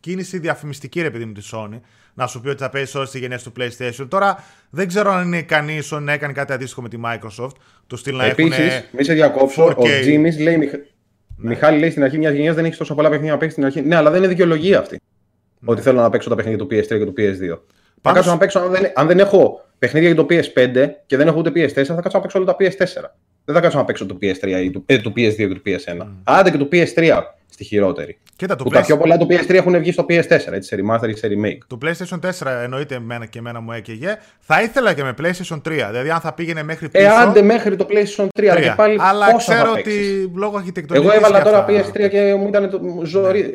κίνηση 0.00 0.38
διαφημιστική 0.38 1.00
ρε 1.02 1.10
παιδί 1.10 1.24
μου 1.24 1.32
της 1.32 1.52
Sony 1.54 1.80
να 2.16 2.26
σου 2.26 2.40
πει 2.40 2.48
ότι 2.48 2.62
θα 2.62 2.70
παίζεις 2.70 2.94
όλες 2.94 3.10
τις 3.10 3.20
γενιές 3.20 3.42
του 3.42 3.52
PlayStation. 3.58 4.06
Τώρα 4.08 4.44
δεν 4.70 4.88
ξέρω 4.88 5.12
αν 5.12 5.26
είναι 5.26 5.38
ικανή 5.38 5.72
η 5.72 5.82
Sony 5.90 6.00
να 6.00 6.12
έκανε 6.12 6.32
κάτι 6.32 6.52
αντίστοιχο 6.52 6.82
με 6.82 6.88
τη 6.88 6.96
Microsoft. 7.04 7.56
Το 7.86 7.96
στυλ 7.96 8.16
να 8.16 8.24
έχουν. 8.24 8.52
Επίση, 8.52 8.84
μη 8.90 9.04
σε 9.04 9.12
διακόψω. 9.12 9.64
Ο 9.64 9.82
Jimmy 10.04 10.38
λέει. 10.38 10.56
Ναι. 10.56 11.48
Μιχάλη 11.48 11.78
λέει 11.78 11.90
στην 11.90 12.02
αρχή 12.02 12.18
μιας 12.18 12.32
γενιάς 12.32 12.54
δεν 12.54 12.64
έχει 12.64 12.76
τόσο 12.76 12.94
πολλά 12.94 13.08
παιχνίδια 13.08 13.32
να 13.32 13.38
παίξεις 13.38 13.52
στην 13.58 13.64
αρχή. 13.64 13.88
Ναι, 13.88 13.96
αλλά 13.96 14.10
δεν 14.10 14.18
είναι 14.18 14.28
δικαιολογία 14.28 14.78
αυτή. 14.78 15.00
Ναι. 15.58 15.70
Ότι 15.70 15.82
θέλω 15.82 16.00
να 16.00 16.10
παίξω 16.10 16.28
τα 16.28 16.34
παιχνίδια 16.34 16.58
του 16.58 16.66
PS3 16.70 16.86
και 16.86 17.04
του 17.04 17.14
PS2. 17.16 17.58
Θα 18.02 18.12
κάτσω 18.12 18.30
να 18.30 18.38
παίξω, 18.38 18.58
αν 18.58 18.70
δεν, 18.70 18.92
αν 18.94 19.06
δεν 19.06 19.18
έχω 19.18 19.64
παιχνίδια 19.78 20.08
για 20.08 20.24
το 20.24 20.26
PS5 20.30 20.90
και 21.06 21.16
δεν 21.16 21.26
έχω 21.26 21.38
ούτε 21.38 21.50
PS4, 21.50 21.84
θα 21.84 22.00
κάτσω 22.00 22.10
να 22.12 22.20
παίξω 22.20 22.38
όλα 22.38 22.46
τα 22.46 22.56
PS4. 22.60 23.10
Δεν 23.44 23.54
θα 23.54 23.60
κάτσω 23.60 23.78
να 23.78 23.84
παίξω 23.84 24.06
το 24.06 24.18
PS3 24.22 24.48
ή 24.64 24.70
το, 24.70 24.82
ε, 24.86 24.98
το 24.98 25.12
PS2 25.16 25.34
και 25.36 25.48
το 25.48 25.60
PS1. 25.66 26.02
Mm. 26.02 26.06
Άντε 26.24 26.50
και 26.50 26.56
το 26.56 26.68
PS3 26.72 27.22
στη 27.56 27.64
χειρότερη. 27.64 28.18
Κοίτα, 28.36 28.56
το 28.56 28.64
που 28.64 28.70
τα 28.70 28.80
πιο 28.80 28.98
πολλά 28.98 29.16
το 29.16 29.26
PS3 29.30 29.54
έχουν 29.54 29.78
βγει 29.78 29.92
στο 29.92 30.06
PS4, 30.08 30.28
έτσι, 30.28 30.62
σε 30.62 30.76
remaster 30.76 31.08
ή 31.08 31.16
σε 31.16 31.28
remake. 31.28 31.58
Το 31.66 31.78
PlayStation 31.82 32.18
4 32.20 32.46
εννοείται 32.62 32.94
εμένα 32.94 33.26
και 33.26 33.38
εμένα 33.38 33.60
μου 33.60 33.72
έκαιγε. 33.72 34.18
Θα 34.38 34.62
ήθελα 34.62 34.92
και 34.92 35.02
με 35.02 35.14
PlayStation 35.18 35.56
3. 35.56 35.60
Δηλαδή, 35.64 36.10
αν 36.10 36.20
θα 36.20 36.32
πήγαινε 36.32 36.62
μέχρι 36.62 36.88
πίσω. 36.88 37.04
Ε, 37.04 37.08
άντε 37.08 37.42
μέχρι 37.42 37.76
το 37.76 37.86
PlayStation 37.90 38.26
3. 38.40 38.56
3. 38.56 38.60
Και 38.62 38.72
πάλι 38.76 38.96
Αλλά 39.00 39.36
ξέρω 39.36 39.72
ότι 39.72 40.30
λόγω 40.34 40.56
αρχιτεκτονικής. 40.56 41.10
Εγώ 41.10 41.18
έβαλα 41.18 41.42
τώρα 41.42 41.66
PS3 41.68 42.08
και 42.10 42.34
μου 42.34 42.48
ήταν 42.48 42.70
το... 42.70 42.80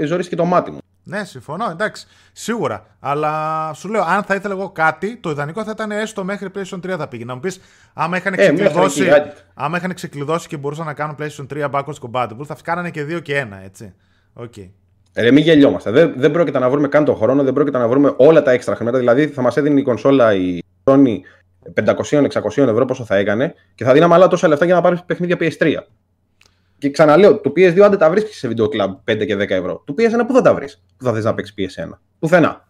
ζωρίστηκε 0.06 0.36
το 0.36 0.46
μάτι 0.46 0.72
μου. 0.72 0.78
Ναι, 1.04 1.24
συμφωνώ, 1.24 1.70
εντάξει, 1.72 2.08
σίγουρα. 2.32 2.86
Αλλά 3.00 3.72
σου 3.74 3.90
λέω, 3.90 4.04
αν 4.04 4.24
θα 4.24 4.36
ήθελα 4.36 4.54
εγώ 4.54 4.70
κάτι, 4.70 5.18
το 5.18 5.30
ιδανικό 5.30 5.64
θα 5.64 5.72
ήταν 5.72 5.92
έστω 5.92 6.24
μέχρι 6.24 6.50
PlayStation 6.56 6.94
3 6.94 6.96
θα 6.98 7.08
πήγε. 7.08 7.26
Να 7.26 7.34
μου 7.34 7.40
πεις, 7.40 7.60
άμα 7.94 8.18
είχαν, 8.18 8.34
ε, 8.34 8.38
ξεκλειδώσει, 8.38 9.10
άμα 9.54 9.78
είχαν 9.78 9.94
ξεκλειδώσει 9.94 10.48
και 10.48 10.58
μπορούσαν 10.58 10.86
να 10.86 10.94
κάνουν 10.94 11.16
PlayStation 11.20 11.46
3 11.54 11.70
backwards 11.72 12.10
compatible, 12.12 12.46
θα 12.46 12.56
κάνανε 12.64 12.90
και 12.90 13.06
2 13.10 13.22
και 13.22 13.48
1, 13.52 13.58
έτσι. 13.66 13.94
Okay. 14.36 14.70
Ε, 15.14 15.32
μην 15.32 15.44
γελιόμαστε. 15.44 15.92
Δεν, 15.92 16.14
δεν 16.16 16.32
πρόκειται 16.32 16.60
να 16.60 16.70
βρούμε 16.70 16.88
καν 16.88 17.06
τον 17.06 17.16
χρόνο, 17.16 17.44
δεν 17.44 17.54
πρόκειται 17.54 17.78
να 17.78 17.88
βρούμε 17.88 18.14
όλα 18.18 18.42
τα 18.42 18.52
έξτρα 18.52 18.76
χρήματα. 18.76 18.98
Δηλαδή 18.98 19.28
θα 19.28 19.42
μας 19.42 19.58
έδινε 19.58 19.80
η 19.80 19.84
κονσόλα 19.84 20.34
η 20.34 20.60
Sony 20.84 21.18
500-600 21.84 22.28
ευρώ 22.58 22.86
πόσο 22.86 23.04
θα 23.04 23.16
έκανε 23.16 23.54
και 23.76 23.84
θα 23.84 23.94
δίναμε 23.94 24.14
άλλα 24.14 24.28
τόσα 24.28 24.48
λεφτά 24.48 24.66
για 24.66 24.76
να 24.76 24.82
πάρει 24.82 24.98
παιχνίδια 25.06 25.38
PS3. 25.40 25.76
Και 26.82 26.90
ξαναλέω, 26.90 27.38
το 27.38 27.50
PS2 27.56 27.80
αν 27.80 27.90
δεν 27.90 27.98
τα 27.98 28.10
βρίσκεις 28.10 28.38
σε 28.38 28.48
βίντεο 28.48 28.68
κλαμπ 28.68 28.98
5 29.12 29.26
και 29.26 29.36
10 29.36 29.50
ευρώ. 29.50 29.84
Το 29.86 29.94
PS1 29.98 30.28
πού 30.28 30.34
θα 30.34 30.42
τα 30.42 30.54
βρεις, 30.54 30.84
που 30.98 31.06
θα 31.06 31.14
θες 31.14 31.24
να 31.24 31.34
παίξεις 31.34 31.56
PS1. 31.58 31.98
Πουθενά. 32.20 32.68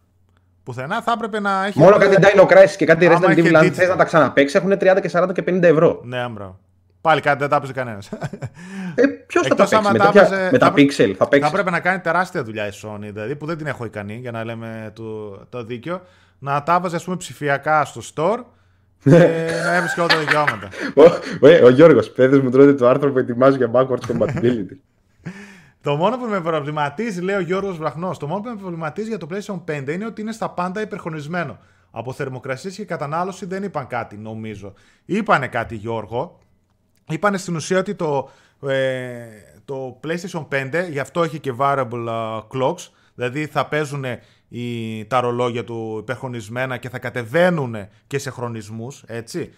Πουθενά 0.63 1.01
θα 1.01 1.11
έπρεπε 1.15 1.39
να 1.39 1.65
έχει. 1.65 1.79
Μόνο 1.79 1.97
κάτι 1.97 2.17
Dino 2.19 2.45
Crisis 2.45 2.75
και 2.77 2.85
κάτι 2.85 3.07
Resident 3.11 3.37
Evil, 3.37 3.53
αν 3.53 3.71
θες 3.71 3.89
να 3.89 3.95
τα 3.95 4.03
ξαναπέξει, 4.03 4.57
έχουν 4.57 4.71
30 4.71 4.77
και 5.01 5.09
40 5.13 5.29
και 5.33 5.43
50 5.47 5.63
ευρώ. 5.63 6.01
Ναι, 6.03 6.19
άμπρα. 6.19 6.59
Πάλι 7.01 7.21
κάτι 7.21 7.37
δεν 7.39 7.49
τα 7.49 7.55
έπαιζε 7.55 7.73
κανένας. 7.73 8.09
Ε, 8.95 9.07
Ποιος 9.27 9.47
θα 9.47 9.55
τα 9.55 9.67
παίξει; 9.67 9.91
με, 9.91 9.99
τέτοια, 9.99 10.49
με 10.51 10.57
τα 10.57 10.73
pixel, 10.75 11.13
θα 11.17 11.27
παίξεις; 11.27 11.49
Θα 11.51 11.57
έπρεπε 11.57 11.69
να 11.69 11.79
κάνει 11.79 11.99
τεράστια 11.99 12.43
δουλειά 12.43 12.67
η 12.67 12.71
Sony, 12.83 13.09
δηλαδή 13.13 13.35
που 13.35 13.45
δεν 13.45 13.57
την 13.57 13.67
έχω 13.67 13.85
ικανή 13.85 14.13
για 14.13 14.31
να 14.31 14.43
λέμε 14.43 14.91
το, 14.95 15.29
το 15.49 15.63
δίκιο. 15.63 16.01
Να 16.39 16.63
τα 16.63 16.79
βάζει 16.79 17.03
πούμε 17.03 17.17
ψηφιακά 17.17 17.85
στο 17.85 18.01
store 18.15 18.37
και 18.37 18.60
να 19.03 19.75
έβρισκε 19.75 19.99
όλα 19.99 20.09
τα 20.09 20.19
δικαιώματα. 20.19 20.69
Ο, 20.95 21.65
ο 21.65 21.69
Γιώργος, 21.69 22.11
παιδε 22.11 22.37
μου 22.37 22.49
τρώτε 22.49 22.73
το 22.73 22.87
άρθρο 22.87 23.11
που 23.11 23.17
ετοιμάζει 23.17 23.57
για 23.57 23.71
backwards 23.73 24.11
compatibility. 24.11 24.77
Το 25.81 25.95
μόνο 25.95 26.17
που 26.17 26.25
με 26.25 26.41
προβληματίζει, 26.41 27.21
λέει 27.21 27.35
ο 27.35 27.39
Γιώργος 27.39 27.77
Βραχνός, 27.77 28.17
το 28.17 28.27
μόνο 28.27 28.41
που 28.41 28.49
με 28.49 28.55
προβληματίζει 28.55 29.07
για 29.07 29.17
το 29.17 29.27
PlayStation 29.31 29.63
5 29.71 29.87
είναι 29.87 30.05
ότι 30.05 30.21
είναι 30.21 30.31
στα 30.31 30.49
πάντα 30.49 30.81
υπερχονισμένο. 30.81 31.59
Από 31.91 32.13
θερμοκρασίες 32.13 32.75
και 32.75 32.85
κατανάλωση 32.85 33.45
δεν 33.45 33.63
είπαν 33.63 33.87
κάτι, 33.87 34.17
νομίζω. 34.17 34.73
Είπανε 35.05 35.47
κάτι, 35.47 35.75
Γιώργο. 35.75 36.39
Είπανε 37.07 37.37
στην 37.37 37.55
ουσία 37.55 37.79
ότι 37.79 37.95
το, 37.95 38.29
ε, 38.67 39.25
το 39.65 39.99
PlayStation 40.03 40.47
5, 40.51 40.87
γι' 40.89 40.99
αυτό 40.99 41.23
έχει 41.23 41.39
και 41.39 41.53
variable 41.57 42.07
uh, 42.07 42.41
clocks, 42.47 42.89
δηλαδή 43.15 43.45
θα 43.45 43.67
παίζουν 43.67 44.05
οι, 44.51 45.05
τα 45.05 45.19
ρολόγια 45.19 45.63
του 45.63 45.97
υπερχρονισμένα 45.99 46.77
και 46.77 46.89
θα 46.89 46.99
κατεβαίνουν 46.99 47.75
και 48.07 48.17
σε 48.17 48.29
χρονισμούς, 48.29 49.03
έτσι. 49.07 49.53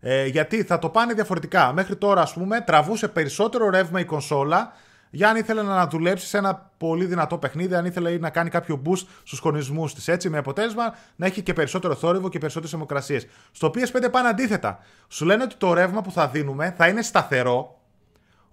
Ε, 0.00 0.26
γιατί 0.26 0.62
θα 0.62 0.78
το 0.78 0.88
πάνε 0.88 1.12
διαφορετικά. 1.14 1.72
Μέχρι 1.72 1.96
τώρα, 1.96 2.20
ας 2.20 2.32
πούμε, 2.32 2.60
τραβούσε 2.60 3.08
περισσότερο 3.08 3.70
ρεύμα 3.70 4.00
η 4.00 4.04
κονσόλα 4.04 4.72
για 5.10 5.28
αν 5.28 5.36
ήθελε 5.36 5.62
να 5.62 5.86
δουλέψει 5.86 6.26
σε 6.26 6.38
ένα 6.38 6.70
πολύ 6.78 7.04
δυνατό 7.04 7.38
παιχνίδι, 7.38 7.74
αν 7.74 7.84
ήθελε 7.84 8.18
να 8.18 8.30
κάνει 8.30 8.50
κάποιο 8.50 8.82
boost 8.86 9.06
στους 9.22 9.38
χρονισμούς 9.38 9.94
της. 9.94 10.08
Έτσι, 10.08 10.28
με 10.28 10.38
αποτέλεσμα 10.38 10.94
να 11.16 11.26
έχει 11.26 11.42
και 11.42 11.52
περισσότερο 11.52 11.94
θόρυβο 11.94 12.28
και 12.28 12.38
περισσότερες 12.38 12.70
θερμοκρασίες. 12.70 13.26
Στο 13.52 13.68
PS5 13.74 14.10
πάνε 14.10 14.28
αντίθετα. 14.28 14.78
Σου 15.08 15.24
λένε 15.24 15.42
ότι 15.42 15.54
το 15.54 15.72
ρεύμα 15.72 16.02
που 16.02 16.10
θα 16.10 16.28
δίνουμε 16.28 16.74
θα 16.76 16.88
είναι 16.88 17.02
σταθερό, 17.02 17.78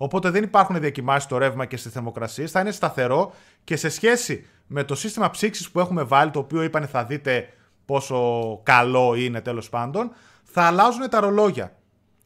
Οπότε 0.03 0.29
δεν 0.29 0.43
υπάρχουν 0.43 0.79
διακοιμάσεις 0.79 1.23
στο 1.23 1.37
ρεύμα 1.37 1.65
και 1.65 1.77
στις 1.77 1.91
θερμοκρασίες. 1.91 2.51
Θα 2.51 2.59
είναι 2.59 2.71
σταθερό 2.71 3.33
και 3.63 3.75
σε 3.75 3.89
σχέση 3.89 4.45
με 4.67 4.83
το 4.83 4.95
σύστημα 4.95 5.29
ψήξης 5.29 5.71
που 5.71 5.79
έχουμε 5.79 6.03
βάλει, 6.03 6.31
το 6.31 6.39
οποίο 6.39 6.63
είπανε 6.63 6.85
θα 6.85 7.03
δείτε 7.05 7.53
πόσο 7.85 8.59
καλό 8.63 9.15
είναι 9.15 9.41
τέλος 9.41 9.69
πάντων, 9.69 10.11
θα 10.43 10.61
αλλάζουν 10.61 11.09
τα 11.09 11.19
ρολόγια. 11.19 11.75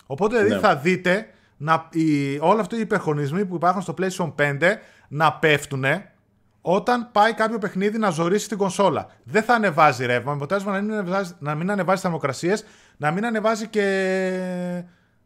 Οπότε 0.05 0.35
δηλαδή 0.37 0.53
Ναι. 0.53 0.59
θα 0.59 0.75
δείτε 0.75 1.27
να, 1.57 1.87
οι, 1.91 2.37
όλα 2.39 2.61
αυτοί 2.61 2.75
οι 2.75 2.79
υπερχονισμοί 2.79 3.45
που 3.45 3.55
υπάρχουν 3.55 3.81
στο 3.81 3.93
PlayStation 3.97 4.33
5 4.39 4.61
να 5.07 5.33
πέφτουν 5.33 5.85
όταν 6.61 7.09
πάει 7.11 7.33
κάποιο 7.33 7.57
παιχνίδι 7.57 7.97
να 7.97 8.09
ζωρίσει 8.09 8.47
την 8.47 8.57
κονσόλα. 8.57 9.07
Δεν 9.23 9.43
θα 9.43 9.53
ανεβάζει 9.53 10.05
ρεύμα, 10.05 10.29
με 10.31 10.35
αποτέλεσμα 10.37 10.71
να 10.71 10.81
μην 10.81 10.93
ανεβάζει, 10.93 11.33
να 11.39 11.55
μην 11.55 11.71
ανεβάζει 11.71 12.01
θερμοκρασίες, 12.01 12.65
να 12.97 13.11
μην 13.11 13.25
ανεβάζει 13.25 13.67
και 13.67 13.83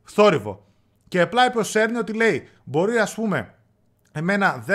θόρυβο. 0.03 0.67
Και 1.09 1.21
απλά 1.21 1.45
είπε 1.45 1.59
ο 1.59 1.63
Σέρνη 1.63 1.97
ότι 1.97 2.13
λέει, 2.13 2.49
μπορεί 2.63 2.97
ας 2.97 3.13
πούμε 3.13 3.53
εμένα 4.11 4.65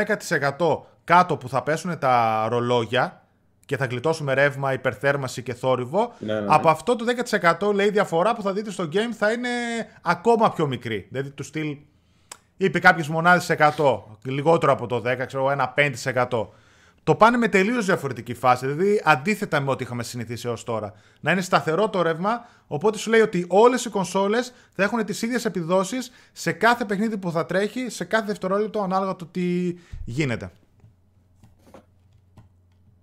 10% 0.59 0.81
κάτω 1.05 1.37
που 1.37 1.49
θα 1.49 1.63
πέσουν 1.63 1.99
τα 1.99 2.47
ρολόγια 2.49 3.23
και 3.67 3.77
θα 3.77 3.87
γλιτώσουμε 3.87 4.35
ρεύμα, 4.35 4.73
υπερθέρμανση 4.73 5.43
και 5.43 5.55
θόρυβο. 5.55 6.13
Ναι, 6.19 6.33
ναι, 6.33 6.41
ναι. 6.41 6.47
Από 6.49 6.69
αυτό 6.69 6.97
το 6.97 7.05
10% 7.61 7.75
λέει 7.75 7.87
η 7.87 7.91
διαφορά 7.91 8.35
που 8.35 8.43
θα 8.43 8.53
δείτε 8.53 8.71
στο 8.71 8.89
game 8.93 9.15
θα 9.19 9.33
είναι 9.33 9.49
ακόμα 10.03 10.53
πιο 10.53 10.67
μικρή. 10.67 11.07
Δηλαδή 11.11 11.31
του 11.31 11.43
στυλ 11.43 11.77
είπε 12.57 12.79
κάποιες 12.79 13.09
μονάδες 13.09 13.45
σε 13.45 13.57
100, 13.77 14.03
λιγότερο 14.23 14.73
από 14.73 14.87
το 14.87 14.97
10, 14.97 15.27
ξέρω 15.27 15.43
εγώ, 15.43 15.51
ένα 15.51 15.75
5%. 16.31 16.47
Το 17.05 17.15
πάνε 17.15 17.37
με 17.37 17.49
τελείως 17.49 17.85
διαφορετική 17.85 18.35
φάση. 18.35 18.67
Δηλαδή 18.67 19.01
αντίθετα 19.05 19.61
με 19.61 19.71
ό,τι 19.71 19.85
είχαμε 19.85 20.03
συνηθίσει 20.03 20.49
έως 20.49 20.65
τώρα. 20.65 20.93
Να 21.21 21.33
είναι 21.33 21.41
σταθερό 21.41 21.89
το 21.89 22.03
ρεύμα, 22.03 22.47
οπότε 22.67 22.99
σου 22.99 23.11
λέει 23.11 23.21
ότι 23.21 23.45
όλες 23.49 23.85
οι 23.85 23.89
κονσόλες 23.91 24.53
θα 24.75 24.83
έχουν 24.83 25.05
τις 25.05 25.23
ίδιες 25.23 25.45
επιδόσεις 25.45 26.11
σε 26.33 26.53
κάθε 26.53 26.85
παιχνίδι 26.85 27.17
που 27.19 27.31
θα 27.31 27.47
τρέχει, 27.47 27.89
σε 27.89 28.05
κάθε 28.05 28.27
δευτερόλεπτο 28.27 28.83
ανάλογα 28.83 29.17
το 29.17 29.27
τι 29.27 29.75
γίνεται. 30.05 30.51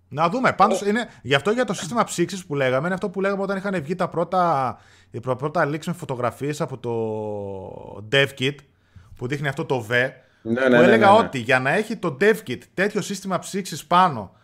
Να 0.07 0.29
δούμε. 0.29 0.53
Πάντως 0.53 0.81
είναι. 0.81 1.09
Γι' 1.21 1.35
αυτό 1.35 1.51
για 1.51 1.65
το 1.65 1.73
σύστημα 1.73 2.03
ψήξης 2.03 2.45
που 2.45 2.55
λέγαμε, 2.55 2.85
είναι 2.85 2.93
αυτό 2.93 3.09
που 3.09 3.21
λέγαμε 3.21 3.41
όταν 3.41 3.57
είχαν 3.57 3.81
βγει 3.81 3.95
τα 3.95 4.07
πρώτα, 4.07 4.77
οι 5.11 5.19
προ- 5.19 5.37
πρώτα 5.37 5.67
leaks 5.69 5.85
με 5.85 5.93
φωτογραφίες 5.93 6.61
από 6.61 6.77
το 6.77 6.93
DevKit 8.11 8.55
που 9.15 9.27
δείχνει 9.27 9.47
αυτό 9.47 9.65
το 9.65 9.85
V. 9.89 10.09
Ναι, 10.41 10.61
που 10.61 10.69
ναι, 10.69 10.77
ναι, 10.77 10.83
έλεγα 10.83 11.11
ναι, 11.11 11.17
ναι. 11.17 11.25
ότι 11.25 11.39
για 11.39 11.59
να 11.59 11.71
έχει 11.71 11.95
το 11.95 12.17
DevKit 12.21 12.57
τέτοιο 12.73 13.01
σύστημα 13.01 13.39
ψήξης 13.39 13.85
πάνω, 13.85 14.35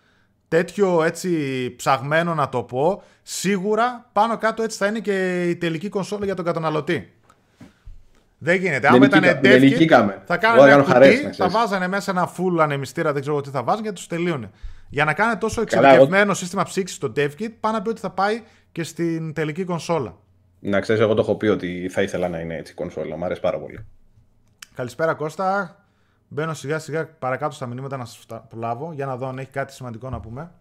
τέτοιο 0.47 1.03
έτσι 1.03 1.29
ψαγμένο 1.77 2.33
να 2.33 2.49
το 2.49 2.63
πω, 2.63 3.03
σίγουρα 3.23 4.09
πάνω 4.13 4.37
κάτω 4.37 4.63
έτσι 4.63 4.77
θα 4.77 4.87
είναι 4.87 4.99
και 4.99 5.43
η 5.49 5.55
τελική 5.55 5.89
κονσόλα 5.89 6.25
για 6.25 6.35
τον 6.35 6.45
καταναλωτή. 6.45 7.11
Δεν 8.37 8.55
γίνεται. 8.55 8.87
Αν 8.87 8.93
Δεν 8.93 9.03
ήταν 9.03 9.21
νικήκα- 9.21 9.41
δεν 9.41 9.57
DevKit, 9.57 9.61
νικήκαμε. 9.61 10.21
θα 10.25 10.33
Εγώ 10.33 10.41
κάνανε 10.41 10.59
θα 10.61 10.67
ένα 10.67 10.71
κάνω 10.83 10.93
χαρές, 10.93 11.09
κουτί, 11.09 11.21
να 11.23 11.27
θα 11.27 11.29
ξέρεις. 11.31 11.53
βάζανε 11.53 11.87
μέσα 11.87 12.11
ένα 12.11 12.29
full 12.37 12.59
ανεμιστήρα, 12.61 13.13
δεν 13.13 13.21
ξέρω 13.21 13.41
τι 13.41 13.49
θα 13.49 13.63
βάζουν 13.63 13.83
και 13.83 13.91
τους 13.91 14.07
τελείωνε. 14.07 14.49
Για 14.89 15.05
να 15.05 15.13
κάνετε 15.13 15.37
τόσο 15.37 15.63
Καλά, 15.63 15.87
εξειδικευμένο 15.87 16.33
σύστημα 16.33 16.63
ψήξης 16.63 16.95
στο 16.97 17.13
DevKit, 17.15 17.49
πάνω 17.59 17.75
να 17.77 17.81
πει 17.81 17.89
ότι 17.89 17.99
θα 17.99 18.09
πάει 18.09 18.43
και 18.71 18.83
στην 18.83 19.33
τελική 19.33 19.63
κονσόλα. 19.63 20.15
Να 20.59 20.79
ξέρεις, 20.79 21.01
εγώ 21.01 21.13
το 21.13 21.21
έχω 21.21 21.35
πει 21.35 21.47
ότι 21.47 21.89
θα 21.91 22.01
ήθελα 22.01 22.29
να 22.29 22.39
είναι 22.39 22.55
έτσι 22.55 22.71
η 22.71 22.75
κονσόλα. 22.75 23.17
Μ' 23.17 23.23
αρέσει 23.23 23.39
πάρα 23.41 23.59
πολύ. 23.59 23.85
Καλησπέρα 24.75 25.13
Κώστα. 25.13 25.75
Μπαίνω 26.27 26.53
σιγά 26.53 26.79
σιγά 26.79 27.07
παρακάτω 27.07 27.55
στα 27.55 27.65
μηνύματα 27.65 27.97
να 27.97 28.05
σας 28.05 28.25
τα 28.25 28.39
προλάβω 28.39 28.93
για 28.93 29.05
να 29.05 29.17
δω 29.17 29.27
αν 29.27 29.39
έχει 29.39 29.51
κάτι 29.51 29.73
σημαντικό 29.73 30.09
να 30.09 30.19
πούμε. 30.19 30.51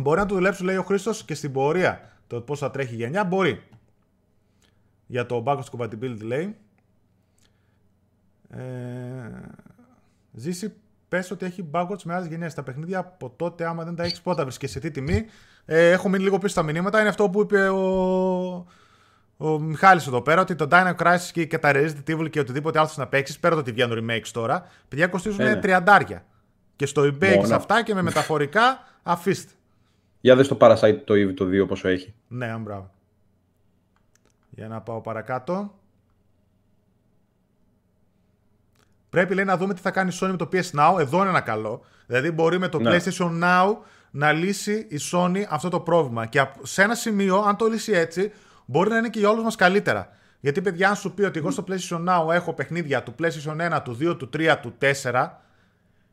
Μπορεί 0.00 0.18
να 0.20 0.26
το 0.26 0.34
δουλέψουν, 0.34 0.66
λέει 0.66 0.76
ο 0.76 0.82
Χρήστος, 0.82 1.24
και 1.24 1.34
στην 1.34 1.52
πορεία 1.52 2.12
το 2.26 2.40
πώς 2.40 2.58
θα 2.58 2.70
τρέχει 2.70 2.94
η 2.94 2.96
γενιά. 2.96 3.24
Μπορεί. 3.24 3.62
Για 5.06 5.26
το 5.26 5.42
backwards 5.46 5.70
compatibility 5.76 6.22
λέει. 6.22 6.56
Ε, 8.50 8.60
ζήσει, 10.32 10.74
πες 11.08 11.30
ότι 11.30 11.46
έχει 11.46 11.68
backwards 11.72 12.02
με 12.04 12.14
άλλες 12.14 12.28
γενιές. 12.28 12.54
Τα 12.54 12.62
παιχνίδια 12.62 12.98
από 12.98 13.30
τότε, 13.30 13.66
άμα 13.66 13.84
δεν 13.84 13.94
τα 13.94 14.02
έχεις 14.02 14.20
πότε 14.20 14.36
θα 14.36 14.44
βρεις 14.44 14.56
και 14.56 14.66
σε 14.66 14.80
τι 14.80 14.90
τιμή. 14.90 15.24
Ε, 15.64 15.90
έχω 15.90 16.08
μείνει 16.08 16.24
λίγο 16.24 16.38
πίσω 16.38 16.52
στα 16.52 16.62
μηνύματα. 16.62 17.00
Είναι 17.00 17.08
αυτό 17.08 17.30
που 17.30 17.40
είπε 17.40 17.68
ο, 17.68 18.66
ο 19.42 19.58
Μιχάλης 19.58 20.06
εδώ 20.06 20.22
πέρα, 20.22 20.40
ότι 20.40 20.54
το 20.54 20.68
Dino 20.70 20.94
Crisis 20.96 21.28
και, 21.32 21.44
και 21.44 21.58
τα 21.58 21.70
Resident 21.74 22.10
Evil 22.10 22.30
και 22.30 22.40
οτιδήποτε 22.40 22.78
άλλο 22.78 22.88
θες 22.88 22.96
να 22.96 23.06
παίξεις, 23.06 23.38
πέρα 23.38 23.54
το 23.54 23.60
ότι 23.60 23.72
βγαίνουν 23.72 24.06
remakes 24.10 24.28
τώρα, 24.32 24.66
παιδιά 24.88 25.06
κοστίζουν 25.06 25.40
Ε, 25.40 25.54
ναι. 25.54 25.60
30. 25.86 26.04
Και 26.76 26.86
στο 26.86 27.02
eBay 27.02 27.28
Μόνο. 27.28 27.40
και 27.40 27.46
σε 27.46 27.54
αυτά 27.54 27.82
και 27.82 27.94
με 27.94 28.02
μεταφορικά, 28.02 28.78
αφήστε. 29.02 29.52
Για 30.20 30.36
δες 30.36 30.48
το 30.48 30.56
Parasite 30.60 30.98
το 31.04 31.14
EVE 31.14 31.34
το 31.36 31.44
2 31.44 31.66
πόσο 31.68 31.88
έχει. 31.88 32.14
Ναι, 32.28 32.54
μπράβο. 32.60 32.90
Για 34.50 34.68
να 34.68 34.80
πάω 34.80 35.00
παρακάτω. 35.00 35.74
Πρέπει 39.10 39.34
λέει 39.34 39.44
να 39.44 39.56
δούμε 39.56 39.74
τι 39.74 39.80
θα 39.80 39.90
κάνει 39.90 40.10
η 40.14 40.18
Sony 40.20 40.30
με 40.30 40.36
το 40.36 40.48
PS 40.52 40.70
Now. 40.80 40.96
Εδώ 41.00 41.18
είναι 41.20 41.28
ένα 41.28 41.40
καλό. 41.40 41.84
Δηλαδή 42.06 42.30
μπορεί 42.30 42.58
με 42.58 42.68
το 42.68 42.78
Ναι. 42.80 42.90
PlayStation 42.96 43.42
Now 43.42 43.76
να 44.10 44.32
λύσει 44.32 44.86
η 44.90 44.98
Sony 45.12 45.42
αυτό 45.48 45.68
το 45.68 45.80
πρόβλημα. 45.80 46.26
Και 46.26 46.38
απ- 46.40 46.66
σε 46.66 46.82
ένα 46.82 46.94
σημείο, 46.94 47.36
αν 47.38 47.56
το 47.56 47.66
λύσει 47.66 47.92
έτσι, 47.92 48.32
μπορεί 48.70 48.90
να 48.90 48.96
είναι 48.96 49.08
και 49.08 49.18
για 49.18 49.28
όλους 49.30 49.44
μας 49.44 49.56
καλύτερα. 49.56 50.08
Γιατί 50.40 50.60
παιδιά, 50.62 50.88
αν 50.88 50.96
σου 50.96 51.14
πει 51.14 51.22
ότι 51.22 51.38
εγώ 51.38 51.50
στο 51.50 51.64
PlayStation 51.68 52.04
Now 52.08 52.32
έχω 52.32 52.52
παιχνίδια 52.52 53.02
του 53.02 53.14
PlayStation 53.18 53.76
1, 53.76 53.82
του 53.84 53.98
2, 54.00 54.18
του 54.18 54.30
3, 54.36 54.56
του 54.62 54.74
4 55.02 55.28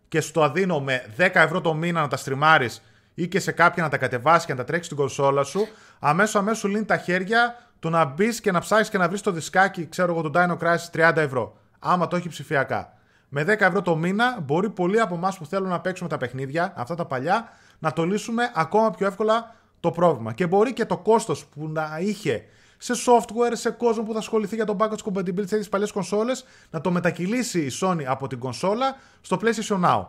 και 0.07 0.21
σου 0.21 0.31
το 0.31 0.49
δίνω 0.51 0.79
με 0.79 1.05
10 1.17 1.29
ευρώ 1.33 1.61
το 1.61 1.73
μήνα 1.73 2.01
να 2.01 2.07
τα 2.07 2.17
στριμάρεις 2.17 2.81
ή 3.13 3.27
και 3.27 3.39
σε 3.39 3.51
κάποια 3.51 3.83
να 3.83 3.89
τα 3.89 3.97
κατεβάσεις 3.97 4.45
και 4.45 4.51
να 4.51 4.57
τα 4.57 4.63
τρέξεις 4.63 4.85
στην 4.85 4.97
κονσόλα 4.97 5.43
σου, 5.43 5.67
αμέσως 5.99 6.35
αμέσως 6.35 6.59
σου 6.59 6.67
λύνει 6.67 6.85
τα 6.85 6.97
χέρια 6.97 7.55
του 7.79 7.89
να 7.89 8.05
μπεις 8.05 8.41
και 8.41 8.51
να 8.51 8.59
ψάξεις 8.59 8.89
και 8.89 8.97
να 8.97 9.07
βρεις 9.07 9.21
το 9.21 9.31
δισκάκι, 9.31 9.87
ξέρω 9.89 10.11
εγώ, 10.11 10.21
του 10.21 10.31
Dino 10.33 10.57
Crisis 10.57 11.09
30 11.09 11.15
ευρώ. 11.15 11.57
Άμα 11.79 12.07
το 12.07 12.15
έχει 12.15 12.29
ψηφιακά. 12.29 12.93
Με 13.29 13.43
10 13.43 13.47
ευρώ 13.47 13.81
το 13.81 13.95
μήνα 13.95 14.39
μπορεί 14.41 14.69
πολλοί 14.69 14.99
από 14.99 15.15
εμάς 15.15 15.37
που 15.37 15.45
θέλουν 15.45 15.69
να 15.69 15.79
παίξουμε 15.79 16.09
τα 16.09 16.17
παιχνίδια, 16.17 16.73
αυτά 16.75 16.95
τα 16.95 17.05
παλιά, 17.05 17.49
να 17.79 17.93
το 17.93 18.03
λύσουμε 18.05 18.51
ακόμα 18.55 18.91
πιο 18.91 19.07
εύκολα 19.07 19.55
το 19.79 19.91
πρόβλημα. 19.91 20.33
Και 20.33 20.47
μπορεί 20.47 20.73
και 20.73 20.85
το 20.85 20.97
κόστος 20.97 21.45
που 21.45 21.67
να 21.67 21.97
είχε 21.99 22.45
σε 22.77 22.93
software, 22.93 23.51
σε 23.53 23.69
κόσμο 23.69 24.03
που 24.03 24.13
θα 24.13 24.19
ασχοληθεί 24.19 24.55
για 24.55 24.65
το 24.65 24.75
backwards 24.79 25.11
compatibility 25.13 25.47
σε 25.47 25.69
παλιές 25.69 25.91
κονσόλες, 25.91 26.45
να 26.71 26.81
το 26.81 26.91
μετακυλήσει 26.91 27.59
η 27.59 27.71
Sony 27.81 28.03
από 28.07 28.27
την 28.27 28.39
κονσόλα 28.39 28.97
στο 29.21 29.39
PlayStation 29.41 29.83
Now. 29.83 30.05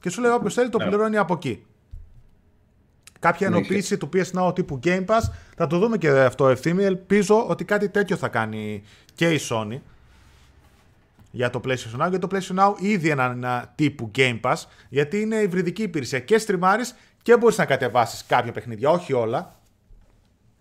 Και 0.00 0.10
σου 0.10 0.20
λέει 0.20 0.30
όποιος 0.30 0.54
θέλει 0.54 0.68
το 0.68 0.78
Ναι. 0.78 0.84
πληρώνει 0.86 1.16
από 1.16 1.34
εκεί. 1.34 1.64
Κάποια 3.18 3.48
Ναι, 3.48 3.56
ενοποίηση 3.56 3.96
του 3.96 4.08
PS 4.12 4.40
Now 4.40 4.54
τύπου 4.54 4.80
Game 4.84 5.04
Pass. 5.04 5.20
Θα 5.56 5.66
το 5.66 5.78
δούμε 5.78 5.98
και 5.98 6.10
αυτό 6.10 6.48
ευθύμη. 6.48 6.84
Ελπίζω 6.84 7.46
ότι 7.48 7.64
κάτι 7.64 7.88
τέτοιο 7.88 8.16
θα 8.16 8.28
κάνει 8.28 8.82
και 9.14 9.30
η 9.30 9.40
Sony 9.50 9.78
για 11.30 11.50
το 11.50 11.60
PlayStation 11.64 12.00
Now. 12.04 12.08
Γιατί 12.08 12.18
το 12.18 12.28
PlayStation 12.30 12.58
Now 12.58 12.72
ήδη 12.78 13.10
είναι 13.10 13.22
ένα, 13.22 13.32
ένα 13.32 13.72
τύπου 13.74 14.10
Game 14.16 14.40
Pass. 14.40 14.54
Γιατί 14.88 15.20
είναι 15.20 15.36
υβριδική 15.36 15.82
υπηρεσία. 15.82 16.20
Και 16.20 16.38
στριμάρεις 16.38 16.94
και 17.22 17.36
μπορείς 17.36 17.58
να 17.58 17.66
κατεβάσεις 17.66 18.26
κάποια 18.26 18.52
παιχνίδια. 18.52 18.90
Όχι 18.90 19.12
όλα. 19.12 19.54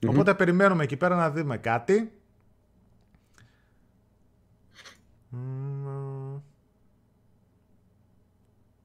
Οπότε 0.07 0.34
περιμένουμε 0.34 0.84
εκεί 0.84 0.97
πέρα 0.97 1.16
να 1.16 1.32
δούμε 1.32 1.57
κάτι. 1.57 2.12
Μμμ. 5.30 6.38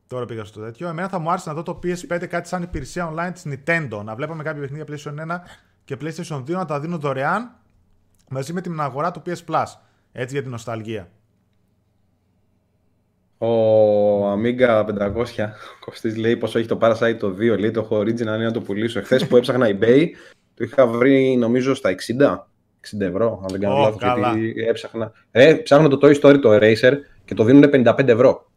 Τώρα 0.06 0.26
πήγα 0.26 0.44
στο 0.44 0.60
τέτοιο. 0.60 0.88
Εμένα 0.88 1.08
θα 1.08 1.18
μου 1.18 1.30
άρεσε 1.30 1.48
να 1.48 1.54
δω 1.54 1.62
το 1.62 1.78
PS5 1.82 2.26
κάτι 2.28 2.48
σαν 2.48 2.62
υπηρεσία 2.62 3.12
online 3.12 3.30
της 3.32 3.46
Nintendo. 3.46 4.02
Να 4.04 4.14
βλέπαμε 4.14 4.42
κάποια 4.42 4.60
παιχνίδια 4.60 4.86
PlayStation 4.88 5.32
1 5.32 5.38
και 5.84 5.96
PlayStation 6.00 6.38
2 6.38 6.48
να 6.48 6.64
τα 6.64 6.80
δίνουν 6.80 7.00
δωρεάν 7.00 7.56
μαζί 8.28 8.52
με 8.52 8.60
την 8.60 8.80
αγορά 8.80 9.10
του 9.10 9.22
PS 9.26 9.44
Plus. 9.46 9.64
Έτσι 10.12 10.34
για 10.34 10.42
την 10.42 10.50
νοσταλγία. 10.50 11.10
Ο 13.38 14.32
Amiga 14.32 14.84
500 14.84 14.84
Κωστής 15.80 16.16
λέει 16.16 16.36
πόσο 16.36 16.58
έχει 16.58 16.68
το 16.68 16.78
Parasite 16.80 17.16
το 17.18 17.28
2. 17.28 17.58
Λέει 17.58 17.70
το 17.70 17.80
έχω 17.80 17.98
original 17.98 18.20
είναι 18.20 18.36
να 18.36 18.50
το 18.50 18.60
πουλήσω. 18.60 18.98
Εχθές 18.98 19.26
που 19.26 19.36
έψαχνα 19.36 19.66
eBay 19.66 20.06
το 20.54 20.64
είχα 20.64 20.86
βρει 20.86 21.36
νομίζω 21.36 21.74
στα 21.74 21.90
60. 21.90 21.94
60 22.96 23.00
ευρώ, 23.00 23.38
αν 23.42 23.48
δεν 23.50 23.60
κάνω 23.60 23.74
Ω, 23.74 23.80
λάθος, 23.80 24.00
καλά. 24.00 24.36
γιατί 24.36 24.64
έψαχνα. 24.68 25.12
Ε, 25.30 25.54
ψάχνω 25.54 25.88
το 25.88 25.98
Toy 26.02 26.20
Story, 26.20 26.40
το 26.40 26.52
Eraser 26.54 26.92
και 27.24 27.34
το 27.34 27.44
δίνουν 27.44 27.70
55 27.72 28.08
ευρώ. 28.08 28.50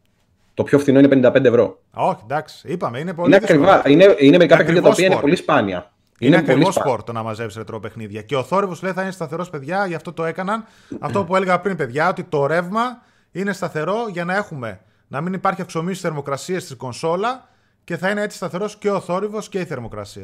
Το 0.53 0.63
πιο 0.63 0.79
φθηνό 0.79 0.99
είναι 0.99 1.29
55 1.29 1.43
ευρώ. 1.45 1.79
Α, 1.99 2.03
όχι, 2.03 2.19
εντάξει, 2.23 2.67
είπαμε, 2.71 2.99
είναι 2.99 3.13
πολύ 3.13 3.27
Είναι 3.29 3.39
δύσκολο. 3.39 3.69
ακριβά. 3.69 3.89
Είναι, 3.89 4.03
είναι 4.19 4.37
μερικά 4.37 4.55
Είναι 4.55 4.63
παιχνίδια 4.63 4.81
τα 4.81 4.89
ακριβό 4.89 4.89
οποία 4.89 5.05
είναι 5.05 5.15
sport. 5.15 5.21
πολύ 5.21 5.35
σπάνια. 5.35 5.91
Είναι, 6.19 6.35
πολύ 6.37 6.49
ακριβώς 6.51 6.73
σπάνια. 6.73 6.91
σπορ 6.91 7.03
το 7.03 7.11
να 7.11 7.23
μαζέψει 7.23 7.57
ρετρό 7.57 7.79
παιχνίδια. 7.79 8.21
Και 8.21 8.35
ο 8.35 8.43
θόρυβος 8.43 8.81
λέει 8.83 8.91
θα 8.91 9.01
είναι 9.01 9.11
σταθερός, 9.11 9.49
παιδιά, 9.49 9.85
γι' 9.87 9.95
αυτό 9.95 10.13
το 10.13 10.25
έκαναν. 10.25 10.65
αυτό 10.99 11.23
που 11.23 11.35
έλεγα 11.35 11.59
πριν, 11.59 11.75
παιδιά, 11.75 12.09
ότι 12.09 12.23
το 12.23 12.45
ρεύμα 12.45 13.01
είναι 13.39 13.53
σταθερό 13.53 14.07
για 14.07 14.25
να 14.25 14.35
έχουμε 14.35 14.81
να 15.07 15.21
μην 15.21 15.33
υπάρχει 15.33 15.61
αυξομοίωση 15.61 16.01
θερμοκρασίας 16.01 16.63
στη 16.63 16.75
κονσόλα 16.75 17.49
και 17.83 17.97
θα 17.97 18.09
είναι 18.09 18.21
έτσι 18.21 18.37
σταθερός 18.37 18.77
και 18.77 18.89
ο 18.89 18.99
θόρυβος 18.99 19.49
και 19.49 19.59
οι 19.59 19.65
θερμοκρασίε. 19.65 20.23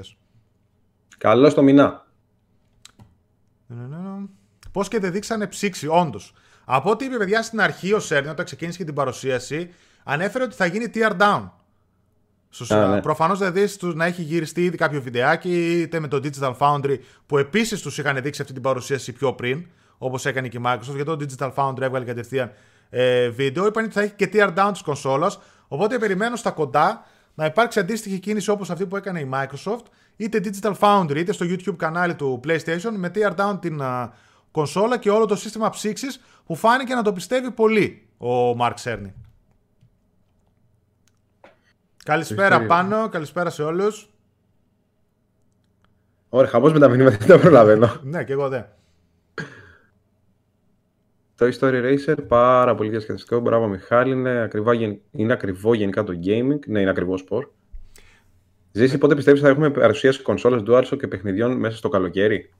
Καλό 1.18 1.50
στο 1.50 1.62
μηνά. 1.62 2.06
Πώς 4.72 4.88
και 4.88 5.00
δεν 5.00 5.12
δείξανε 5.12 5.48
ψήξη, 5.48 5.88
όντως. 5.88 6.34
Από 6.66 6.90
ό,τι 6.90 7.06
είπε, 7.06 7.18
παιδιά, 7.18 7.42
στην 7.42 7.62
αρχή 7.62 7.94
ο 7.94 8.00
Σέρνι, 8.00 8.30
όταν 8.30 8.46
ξεκίνησε 8.46 8.78
και 8.78 8.84
την 8.84 8.94
παρουσίαση, 8.94 9.74
ανέφερε 10.04 10.44
ότι 10.44 10.56
θα 10.56 10.66
γίνει 10.66 10.92
tear 10.94 11.18
down. 11.18 11.50
Στους, 12.50 12.72
Α, 12.72 12.88
ναι. 12.88 13.02
Προφανώς 13.02 13.40
δεν 13.40 13.54
δεις 13.54 13.78
τους 13.78 13.96
να 13.96 14.06
έχει 14.06 14.22
γυριστεί 14.22 14.64
ήδη 14.64 14.78
κάποιο 14.78 15.02
βιντεάκι, 15.02 15.82
είτε 15.82 16.00
με 16.00 16.08
το 16.08 16.20
Digital 16.24 16.58
Foundry, 16.58 16.98
που 17.26 17.38
επίσης 17.38 17.82
τους 17.82 17.98
είχαν 17.98 18.22
δείξει 18.22 18.42
αυτή 18.42 18.54
την 18.54 18.62
παρουσίαση 18.62 19.14
πιο 19.14 19.34
πριν, 19.34 19.66
όπως 19.98 20.26
έκανε 20.26 20.48
και 20.48 20.58
η 20.58 20.62
Microsoft, 20.66 20.96
γιατί 20.96 21.04
το 21.04 21.18
Digital 21.20 21.54
Foundry 21.54 21.82
έβγαλε 21.82 22.06
κατευθείαν 22.06 22.52
ε, 22.96 23.30
βίντεο. 23.30 23.66
Είπαν 23.66 23.84
ότι 23.84 23.94
θα 23.94 24.02
έχει 24.02 24.14
και 24.14 24.30
tear 24.34 24.54
down 24.56 24.70
της 24.72 24.82
κονσόλας. 24.82 25.40
Οπότε 25.68 25.98
περιμένω 25.98 26.36
στα 26.36 26.52
κοντά 26.52 27.06
να 27.34 27.46
υπάρξει 27.46 27.80
αντίστοιχη 27.80 28.20
κίνηση 28.20 28.50
όπως 28.50 28.70
αυτή 28.70 28.86
που 28.86 28.96
έκανε 28.96 29.20
η 29.20 29.30
Microsoft 29.34 29.86
είτε 30.16 30.42
Digital 30.44 30.74
Foundry 30.80 31.16
είτε 31.16 31.32
στο 31.32 31.46
YouTube 31.50 31.76
κανάλι 31.78 32.16
του 32.16 32.40
PlayStation 32.48 32.92
με 32.96 33.12
teardown 33.16 33.58
την 33.62 33.82
κονσόλα 34.52 34.98
και 34.98 35.10
όλο 35.10 35.26
το 35.26 35.36
σύστημα 35.36 35.70
ψήξης 35.70 36.22
που 36.46 36.56
φάνηκε 36.56 36.96
να 36.96 37.02
το 37.02 37.14
πιστεύει 37.14 37.52
πολύ 37.52 38.08
ο 38.18 38.52
Mark 38.60 38.74
Cerny. 38.84 39.12
Καλησπέρα 42.04 42.66
πάνω, 42.66 43.10
καλησπέρα 43.10 43.50
σε 43.50 43.64
όλους. 43.64 44.10
Ωραία, 46.30 46.50
χαμός 46.50 46.74
με 46.74 46.80
τα 46.80 46.88
μηνύματα, 46.88 47.18
δεν 47.18 47.28
τα 47.28 47.40
προλαβαίνω. 47.40 48.00
ναι, 48.02 48.24
και 48.24 48.32
εγώ 48.32 48.50
δεν. 48.50 48.66
Το 51.44 51.58
Story 51.60 51.84
Racer, 51.84 52.16
πάρα 52.28 52.76
πολύ 52.76 52.90
διασκεδαστικό. 52.90 53.40
Μπράβο, 53.40 53.68
Μιχάλη. 53.68 54.12
Είναι, 54.12 54.42
ακριβά, 54.42 54.74
είναι 55.12 55.34
ακριβό 55.34 55.74
γενικά 55.74 56.04
το 56.04 56.14
gaming. 56.26 56.60
Ναι, 56.68 56.80
είναι 56.80 56.90
ακριβός 56.90 57.20
σπορ. 57.20 57.48
Ζήσει, 58.72 58.98
πότε 58.98 59.16
πιστεύεις 59.16 59.42
θα 59.42 59.48
έχουμε 59.48 59.70
παρουσίαση 59.70 60.22
κονσόλε 60.22 60.64
DualShock 60.68 60.98
και 60.98 61.08
παιχνιδιών 61.08 61.58
μέσα 61.58 61.78
στο 61.78 61.90
καλοκαίρι; 61.90 62.54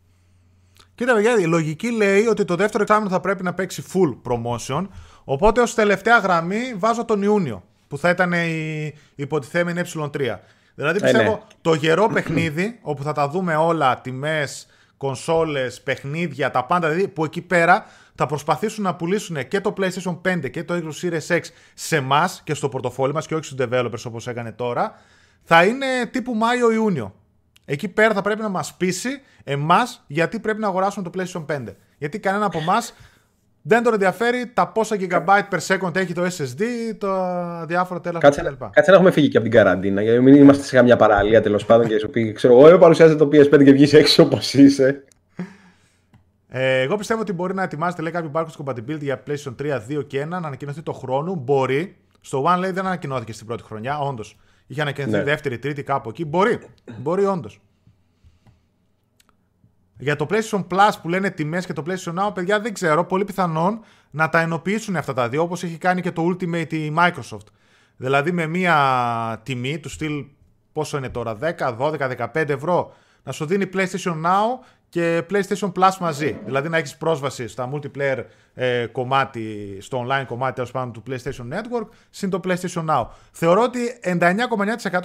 Κοίτα, 0.96 1.14
παιδιά, 1.14 1.38
η 1.40 1.46
λογική 1.46 1.92
λέει 1.92 2.26
ότι 2.26 2.46
το 2.46 2.56
δεύτερο 2.56 2.84
εξάμεινο 2.84 3.10
θα 3.10 3.20
πρέπει 3.20 3.44
να 3.44 3.54
παίξει 3.54 3.84
full 3.94 4.32
promotion. 4.32 4.88
Οπότε 5.24 5.62
ως 5.62 5.74
τελευταία 5.74 6.18
γραμμή 6.18 6.74
βάζω 6.78 7.06
τον 7.06 7.22
Ιούνιο, 7.22 7.64
που 7.88 7.98
θα 7.98 8.10
ήταν 8.10 8.32
η 8.34 8.94
υποτιθέμενη 9.16 9.82
ε3. 9.84 10.38
Δηλαδή 10.76 11.00
πιστεύω 11.00 11.32
ε, 11.32 11.34
ναι. 11.34 11.40
το 11.62 11.74
γερό 11.74 12.10
παιχνίδι, 12.14 12.80
όπου 12.82 13.04
θα 13.04 13.12
τα 13.12 13.30
δούμε 13.30 13.56
όλα, 13.56 14.02
τιμές, 14.02 14.68
κονσόλες, 14.98 15.82
παιχνίδια, 15.82 16.52
τα 16.52 16.66
πάντα, 16.66 16.90
δηλαδή 16.90 17.08
που 17.08 17.24
εκεί 17.24 17.42
πέρα 17.42 17.86
θα 18.16 18.26
προσπαθήσουν 18.26 18.84
να 18.84 18.96
πουλήσουν 18.96 19.48
και 19.48 19.62
το 19.62 19.74
PlayStation 19.78 20.22
5 20.22 20.50
και 20.52 20.64
το 20.64 20.74
Xbox 20.74 21.08
Series 21.08 21.36
X 21.36 21.42
σε 21.74 21.96
εμά 21.96 22.30
και 22.44 22.54
στο 22.54 22.70
πορτοφόλι 22.70 23.14
μας 23.14 23.28
και 23.28 23.36
όχι 23.36 23.46
στους 23.46 23.68
developers 23.68 24.04
όπως 24.08 24.28
έκανε 24.28 24.52
τώρα, 24.52 25.00
θα 25.44 25.66
είναι 25.66 25.86
τύπου 26.12 26.34
Μάιο-Ιούνιο. 26.34 27.16
Εκεί 27.66 27.88
πέρα 27.88 28.14
θα 28.14 28.22
πρέπει 28.22 28.42
να 28.42 28.50
μας 28.50 28.74
πείσει 28.74 29.22
εμάς 29.44 30.04
γιατί 30.08 30.40
πρέπει 30.40 30.60
να 30.60 30.68
αγοράσουμε 30.68 31.10
το 31.10 31.22
PlayStation 31.22 31.46
5. 31.46 31.64
Γιατί 31.98 32.20
κανένα 32.20 32.46
από 32.46 32.60
εμάς 32.60 32.94
δεν 33.62 33.84
τον 33.84 33.94
ενδιαφέρει 33.94 34.52
τα 34.54 34.68
πόσα 34.68 34.96
gigabyte 35.00 35.56
per 35.56 35.60
second 35.68 35.96
έχει 35.96 36.14
το 36.14 36.24
SSD, 36.24 36.62
τα 36.98 37.66
διάφορα 37.68 38.00
τέλα 38.00 38.20
κάτσε, 38.20 38.42
κλπ. 38.42 38.70
Κάτσε 38.70 38.92
να 38.92 38.96
έχουμε 38.96 39.12
φύγει 39.12 39.28
και 39.28 39.38
από 39.38 39.50
την 39.50 39.58
καραντίνα, 39.58 40.02
γιατί 40.02 40.20
μην 40.20 40.36
είμαστε 40.36 40.64
σε 40.64 40.76
καμιά 40.76 40.96
παραλία 40.96 41.42
τέλος 41.42 41.66
πάντων 41.66 41.88
και 41.88 42.00
σου 42.00 42.10
πει, 42.10 42.32
ξέρω 42.32 42.68
εγώ, 42.68 42.78
παρουσιάζεται 42.78 43.26
το 43.26 43.30
PS5 43.32 43.64
και 43.64 43.72
βγεις 43.72 43.94
έξω 43.94 44.24
όπως 44.24 44.54
είσαι. 44.54 45.04
Ε, 46.56 46.82
εγώ 46.82 46.96
πιστεύω 46.96 47.22
ότι 47.22 47.34
μπορεί 47.34 47.54
να 47.54 47.64
ετοιμάζεται 47.64 48.02
λέει, 48.02 48.12
κάποιο 48.12 48.32
backwards 48.34 48.64
compatibility 48.64 49.02
για 49.02 49.24
PlayStation 49.28 49.56
3, 49.62 49.80
2 49.90 50.08
και 50.08 50.24
1 50.24 50.28
να 50.28 50.38
ανακοινωθεί 50.38 50.82
το 50.82 50.94
χρόνο. 50.94 51.36
Μπορεί. 51.36 51.98
Στο 52.22 52.44
One 52.48 52.58
λέει 52.60 52.72
δεν 52.72 52.86
ανακοινώθηκε 52.86 53.34
στην 53.34 53.48
πρώτη 53.48 53.64
χρονιά, 53.64 54.00
όντως. 54.00 54.38
Είχε 54.68 54.82
ανακοινωθεί 54.82 55.18
ναι. 55.18 55.24
δεύτερη, 55.24 55.60
τρίτη, 55.60 55.84
κάπου 55.84 56.10
εκεί. 56.10 56.26
Μπορεί. 56.26 56.60
Μπορεί, 56.98 57.26
όντως. 57.26 57.62
Για 59.98 60.16
το 60.16 60.28
PlayStation 60.30 60.68
Plus 60.68 60.92
που 61.02 61.10
λένε 61.10 61.30
τιμές 61.30 61.66
και 61.66 61.74
το 61.74 61.84
PlayStation 61.88 62.14
Now, 62.14 62.34
παιδιά 62.34 62.60
δεν 62.60 62.74
ξέρω. 62.74 63.06
Πολύ 63.06 63.26
πιθανόν 63.26 63.80
να 64.12 64.30
τα 64.30 64.40
ενοποιήσουν 64.40 64.96
αυτά 64.96 65.14
τα 65.14 65.30
δύο 65.30 65.42
όπως 65.42 65.64
έχει 65.64 65.78
κάνει 65.78 66.02
και 66.02 66.12
το 66.12 66.28
Ultimate 66.28 66.74
η 66.74 66.94
Microsoft. 66.98 67.48
Δηλαδή 67.98 68.32
με 68.32 68.48
μία 68.48 69.42
τιμή 69.44 69.80
του 69.80 69.90
στυλ 69.90 70.26
πόσο 70.74 70.98
είναι 70.98 71.10
τώρα, 71.10 71.38
10, 71.42 71.78
12, 71.78 72.28
15 72.34 72.50
ευρώ 72.50 72.94
να 73.24 73.32
σου 73.32 73.46
δίνει 73.46 73.70
PlayStation 73.74 74.14
Now 74.26 74.66
και 74.94 75.24
PlayStation 75.30 75.72
Plus 75.72 75.98
μαζί. 76.00 76.38
Δηλαδή 76.46 76.70
να 76.70 76.78
έχεις 76.78 76.98
πρόσβαση 76.98 77.48
στα 77.48 77.70
multiplayer 77.74 78.24
ε, 78.54 78.86
κομμάτι, 78.92 79.78
στο 79.82 80.06
online 80.08 80.26
κομμάτι 80.28 80.54
τέλος 80.54 80.72
πάντων 80.72 80.94
του 80.94 81.04
PlayStation 81.08 81.54
Network, 81.54 81.88
συν 82.10 82.30
το 82.30 82.40
PlayStation 82.44 82.86
Now. 82.90 83.06
Θεωρώ 83.32 83.62
ότι 83.62 83.80
99,9% 84.04 84.18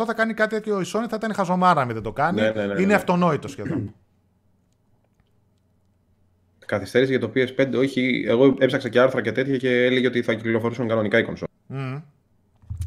θα 0.06 0.14
κάνει 0.14 0.34
κάτι 0.34 0.54
τέτοιο 0.54 0.80
η 0.80 0.84
Sony, 0.86 1.04
θα 1.08 1.16
ήταν 1.16 1.34
χαζομάρα 1.34 1.80
αν 1.80 1.88
δεν 1.88 2.02
το 2.02 2.12
κάνει. 2.12 2.40
Ναι, 2.40 2.50
ναι, 2.50 2.66
ναι, 2.66 2.72
Είναι 2.72 2.86
ναι. 2.86 2.94
αυτονόητο 2.94 3.48
σχεδόν. 3.48 3.94
Καθυστέρηση 6.66 7.10
για 7.10 7.20
το 7.20 7.32
PS5, 7.34 7.78
όχι. 7.78 8.24
Εγώ 8.26 8.54
έψαξα 8.58 8.88
και 8.88 9.00
άρθρα 9.00 9.20
και 9.20 9.32
τέτοια 9.32 9.56
και 9.56 9.84
έλεγε 9.84 10.06
ότι 10.06 10.22
θα 10.22 10.34
κυκλοφορήσουν 10.34 10.88
κανονικά 10.88 11.18
οι 11.18 11.24
κονσόλες. 11.24 11.54
Mm. 11.74 12.02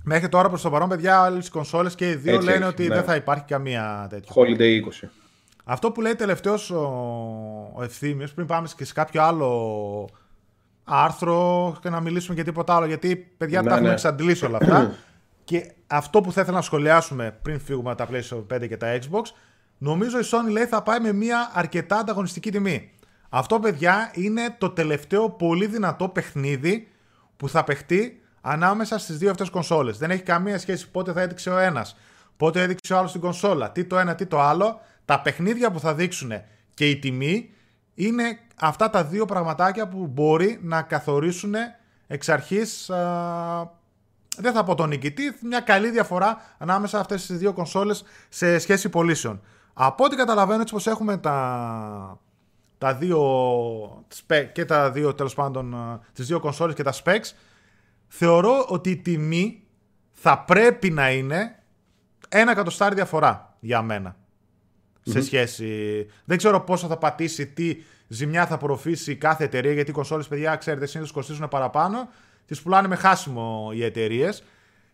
Μέχρι 0.03 0.29
τώρα 0.29 0.49
προς 0.49 0.61
το 0.61 0.69
παρόν, 0.69 0.89
παιδιά, 0.89 1.21
άλλες 1.21 1.49
κονσόλες 1.49 1.95
και 1.95 2.09
οι 2.09 2.15
δύο 2.15 2.41
λένε 2.41 2.65
ότι 2.65 2.87
ναι. 2.87 2.95
δεν 2.95 3.03
θα 3.03 3.15
υπάρχει 3.15 3.43
καμία 3.47 4.07
τέτοια. 4.09 4.33
Holiday 4.35 5.05
20. 5.05 5.09
Αυτό 5.63 5.91
που 5.91 6.01
λέει 6.01 6.15
τελευταίος 6.15 6.69
ο, 6.69 6.81
ο 7.73 7.83
Ευθύμιος, 7.83 8.33
πριν 8.33 8.47
πάμε 8.47 8.67
και 8.75 8.85
σε 8.85 8.93
κάποιο 8.93 9.23
άλλο 9.23 10.09
άρθρο 10.83 11.75
και 11.81 11.89
να 11.89 11.99
μιλήσουμε 11.99 12.35
για 12.35 12.43
τίποτα 12.43 12.75
άλλο, 12.75 12.85
γιατί 12.85 13.15
παιδιά 13.15 13.61
ναι, 13.61 13.67
τα 13.67 13.73
έχουμε 13.73 13.87
ναι. 13.87 13.93
εξαντλήσει 13.93 14.45
όλα 14.45 14.57
αυτά. 14.61 14.93
και 15.43 15.71
αυτό 15.87 16.21
που 16.21 16.31
θα 16.31 16.41
ήθελα 16.41 16.55
να 16.55 16.63
σχολιάσουμε 16.63 17.37
πριν 17.41 17.59
φύγουμε 17.59 17.95
τα 17.95 18.07
PlayStation 18.11 18.55
5 18.55 18.67
και 18.67 18.77
τα 18.77 18.99
Xbox, 18.99 19.21
νομίζω 19.77 20.19
η 20.19 20.23
Sony 20.31 20.51
λέει 20.51 20.65
θα 20.65 20.81
πάει 20.81 20.99
με 20.99 21.13
μια 21.13 21.51
αρκετά 21.53 21.97
ανταγωνιστική 21.97 22.51
τιμή. 22.51 22.91
Αυτό, 23.29 23.59
παιδιά, 23.59 24.11
είναι 24.13 24.55
το 24.57 24.69
τελευταίο 24.69 25.29
πολύ 25.29 25.65
δυνατό 25.65 26.09
παιχνίδι 26.09 26.87
που 27.37 27.49
θα 27.49 27.63
παιχτεί 27.63 28.21
ανάμεσα 28.41 28.97
στις 28.97 29.17
δύο 29.17 29.31
αυτές 29.31 29.49
κονσόλες. 29.49 29.97
Δεν 29.97 30.11
έχει 30.11 30.23
καμία 30.23 30.59
σχέση 30.59 30.89
πότε 30.89 31.11
θα 31.11 31.21
έδειξε 31.21 31.49
ο 31.49 31.57
ένας, 31.57 31.97
πότε 32.37 32.61
έδειξε 32.61 32.93
ο 32.93 32.97
άλλος 32.97 33.11
την 33.11 33.21
κονσόλα, 33.21 33.71
τι 33.71 33.85
το 33.85 33.97
ένα, 33.97 34.15
τι 34.15 34.25
το 34.25 34.41
άλλο. 34.41 34.81
Τα 35.05 35.21
παιχνίδια 35.21 35.71
που 35.71 35.79
θα 35.79 35.93
δείξουν 35.93 36.31
και 36.73 36.89
η 36.89 36.99
τιμή 36.99 37.49
είναι 37.93 38.39
αυτά 38.59 38.89
τα 38.89 39.03
δύο 39.03 39.25
πραγματάκια 39.25 39.87
που 39.87 40.07
μπορεί 40.07 40.59
να 40.61 40.81
καθορίσουν 40.81 41.53
εξ 42.07 42.29
αρχής 42.29 42.89
δεν 44.37 44.53
θα 44.53 44.63
πω 44.63 44.75
τον 44.75 44.89
νικητή, 44.89 45.37
μια 45.41 45.59
καλή 45.59 45.89
διαφορά 45.89 46.41
ανάμεσα 46.57 46.99
αυτές 46.99 47.25
τις 47.25 47.37
δύο 47.37 47.53
κονσόλες 47.53 48.03
σε 48.29 48.59
σχέση 48.59 48.89
πωλήσεων. 48.89 49.41
Από 49.73 50.03
ό,τι 50.03 50.15
καταλαβαίνω 50.15 50.61
έτσι 50.61 50.73
πως 50.73 50.87
έχουμε 50.87 51.17
τα, 51.17 52.19
τα 52.77 52.93
δύο 52.93 54.05
και 54.53 54.65
τα 54.65 54.91
δύο 54.91 55.15
τέλος 55.15 55.33
πάντων 55.33 55.75
τις 56.13 56.27
δύο 56.27 56.39
κονσόλες 56.39 56.75
και 56.75 56.83
τα 56.83 56.93
specs 57.03 57.31
θεωρώ 58.07 58.65
ότι 58.67 58.89
η 58.89 58.97
τιμή 58.97 59.63
θα 60.11 60.39
πρέπει 60.39 60.89
να 60.89 61.11
είναι 61.11 61.63
ένα 62.29 62.51
εκατοστάρι 62.51 62.95
διαφορά 62.95 63.55
για 63.59 63.81
μένα 63.81 64.15
σε 65.03 65.21
σχέση. 65.21 66.05
Δεν 66.25 66.37
ξέρω 66.37 66.61
πόσο 66.61 66.87
θα 66.87 66.97
πατήσει, 66.97 67.47
τι 67.47 67.77
ζημιά 68.07 68.45
θα 68.45 68.53
απορροφήσει 68.53 69.15
κάθε 69.15 69.43
εταιρεία, 69.43 69.71
γιατί 69.71 69.89
οι 69.89 69.93
κονσόλες, 69.93 70.27
παιδιά, 70.27 70.55
ξέρετε, 70.55 70.85
συνήθως 70.85 71.13
κοστίζουν 71.13 71.47
παραπάνω. 71.47 72.09
Τις 72.45 72.61
πουλάνε 72.61 72.87
με 72.87 72.95
χάσιμο 72.95 73.71
οι 73.73 73.83
εταιρείες. 73.83 74.43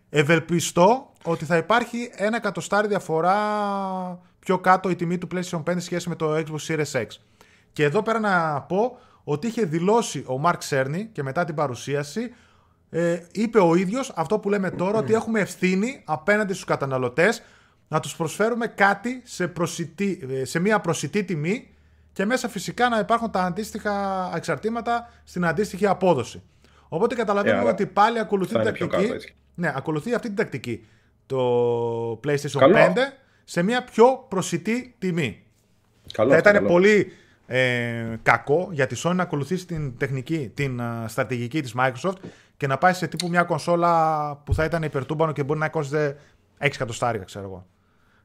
Ευελπιστώ 0.09 1.11
ότι 1.23 1.45
θα 1.45 1.57
υπάρχει 1.57 2.11
ένα 2.15 2.35
εκατοστάρι 2.35 2.87
διαφορά 2.87 3.35
πιο 4.39 4.59
κάτω 4.59 4.89
η 4.89 4.95
τιμή 4.95 5.17
του 5.17 5.27
PlayStation 5.33 5.63
5 5.63 5.73
σε 5.73 5.79
σχέση 5.79 6.09
με 6.09 6.15
το 6.15 6.35
Xbox 6.35 6.67
Series 6.67 6.91
X. 6.91 7.05
Και 7.73 7.83
εδώ 7.83 8.01
πέρα 8.01 8.19
να 8.19 8.61
πω 8.61 8.97
ότι 9.23 9.47
είχε 9.47 9.65
δηλώσει 9.65 10.19
ο 10.19 10.41
Mark 10.43 10.57
Cerny 10.69 11.07
και 11.11 11.23
μετά 11.23 11.45
την 11.45 11.55
παρουσίαση 11.55 12.33
ε, 12.89 13.19
είπε 13.31 13.59
ο 13.59 13.75
ίδιος 13.75 14.11
αυτό 14.15 14.39
που 14.39 14.49
λέμε 14.49 14.71
τώρα 14.71 14.97
ότι 14.97 15.13
έχουμε 15.13 15.39
ευθύνη 15.39 16.01
απέναντι 16.05 16.53
στους 16.53 16.65
καταναλωτές 16.65 17.41
να 17.87 17.99
τους 17.99 18.15
προσφέρουμε 18.15 18.67
κάτι 18.67 19.21
σε, 19.25 19.47
προσιτή, 19.47 20.27
σε 20.43 20.59
μια 20.59 20.79
προσιτή 20.79 21.23
τιμή 21.23 21.69
και 22.13 22.25
μέσα 22.25 22.49
φυσικά 22.49 22.89
να 22.89 22.99
υπάρχουν 22.99 23.31
τα 23.31 23.43
αντίστοιχα 23.43 24.31
εξαρτήματα 24.35 25.09
στην 25.23 25.45
αντίστοιχη 25.45 25.87
απόδοση. 25.87 26.41
Οπότε 26.87 27.15
καταλαβαίνουμε 27.15 27.69
ε, 27.69 27.71
ότι 27.71 27.85
πάλι 27.85 28.19
ακολουθεί 28.19 28.53
την 28.53 28.63
τακτική. 28.63 29.33
Ναι, 29.55 29.73
ακολουθεί 29.75 30.13
αυτή 30.13 30.27
την 30.27 30.35
τακτική 30.35 30.85
το 31.25 32.19
PlayStation 32.23 32.61
5 32.61 32.93
σε 33.43 33.63
μια 33.63 33.83
πιο 33.83 34.25
προσιτή 34.29 34.95
τιμή. 34.99 35.43
Καλό, 36.11 36.31
Θα 36.31 36.37
ήταν 36.37 36.65
πολύ 36.65 37.11
ε, 37.47 38.15
κακό 38.23 38.69
για 38.71 38.87
τη 38.87 39.01
Sony 39.03 39.15
να 39.15 39.23
ακολουθήσει 39.23 39.65
την 39.65 39.97
τεχνική, 39.97 40.51
την 40.53 40.79
uh, 40.81 41.03
στρατηγική 41.07 41.61
της 41.61 41.75
Microsoft 41.77 42.17
και 42.57 42.67
να 42.67 42.77
πάει 42.77 42.93
σε 42.93 43.07
τύπου 43.07 43.29
μια 43.29 43.43
κονσόλα 43.43 44.35
που 44.45 44.53
θα 44.53 44.63
ήταν 44.63 44.83
υπερτούμπανο 44.83 45.31
και 45.31 45.43
μπορεί 45.43 45.59
να 45.59 45.69
κόστιζε 45.69 46.17
6 46.59 46.65
εκατοστάρικα, 46.65 47.23
ξέρω 47.23 47.45
εγώ. 47.45 47.65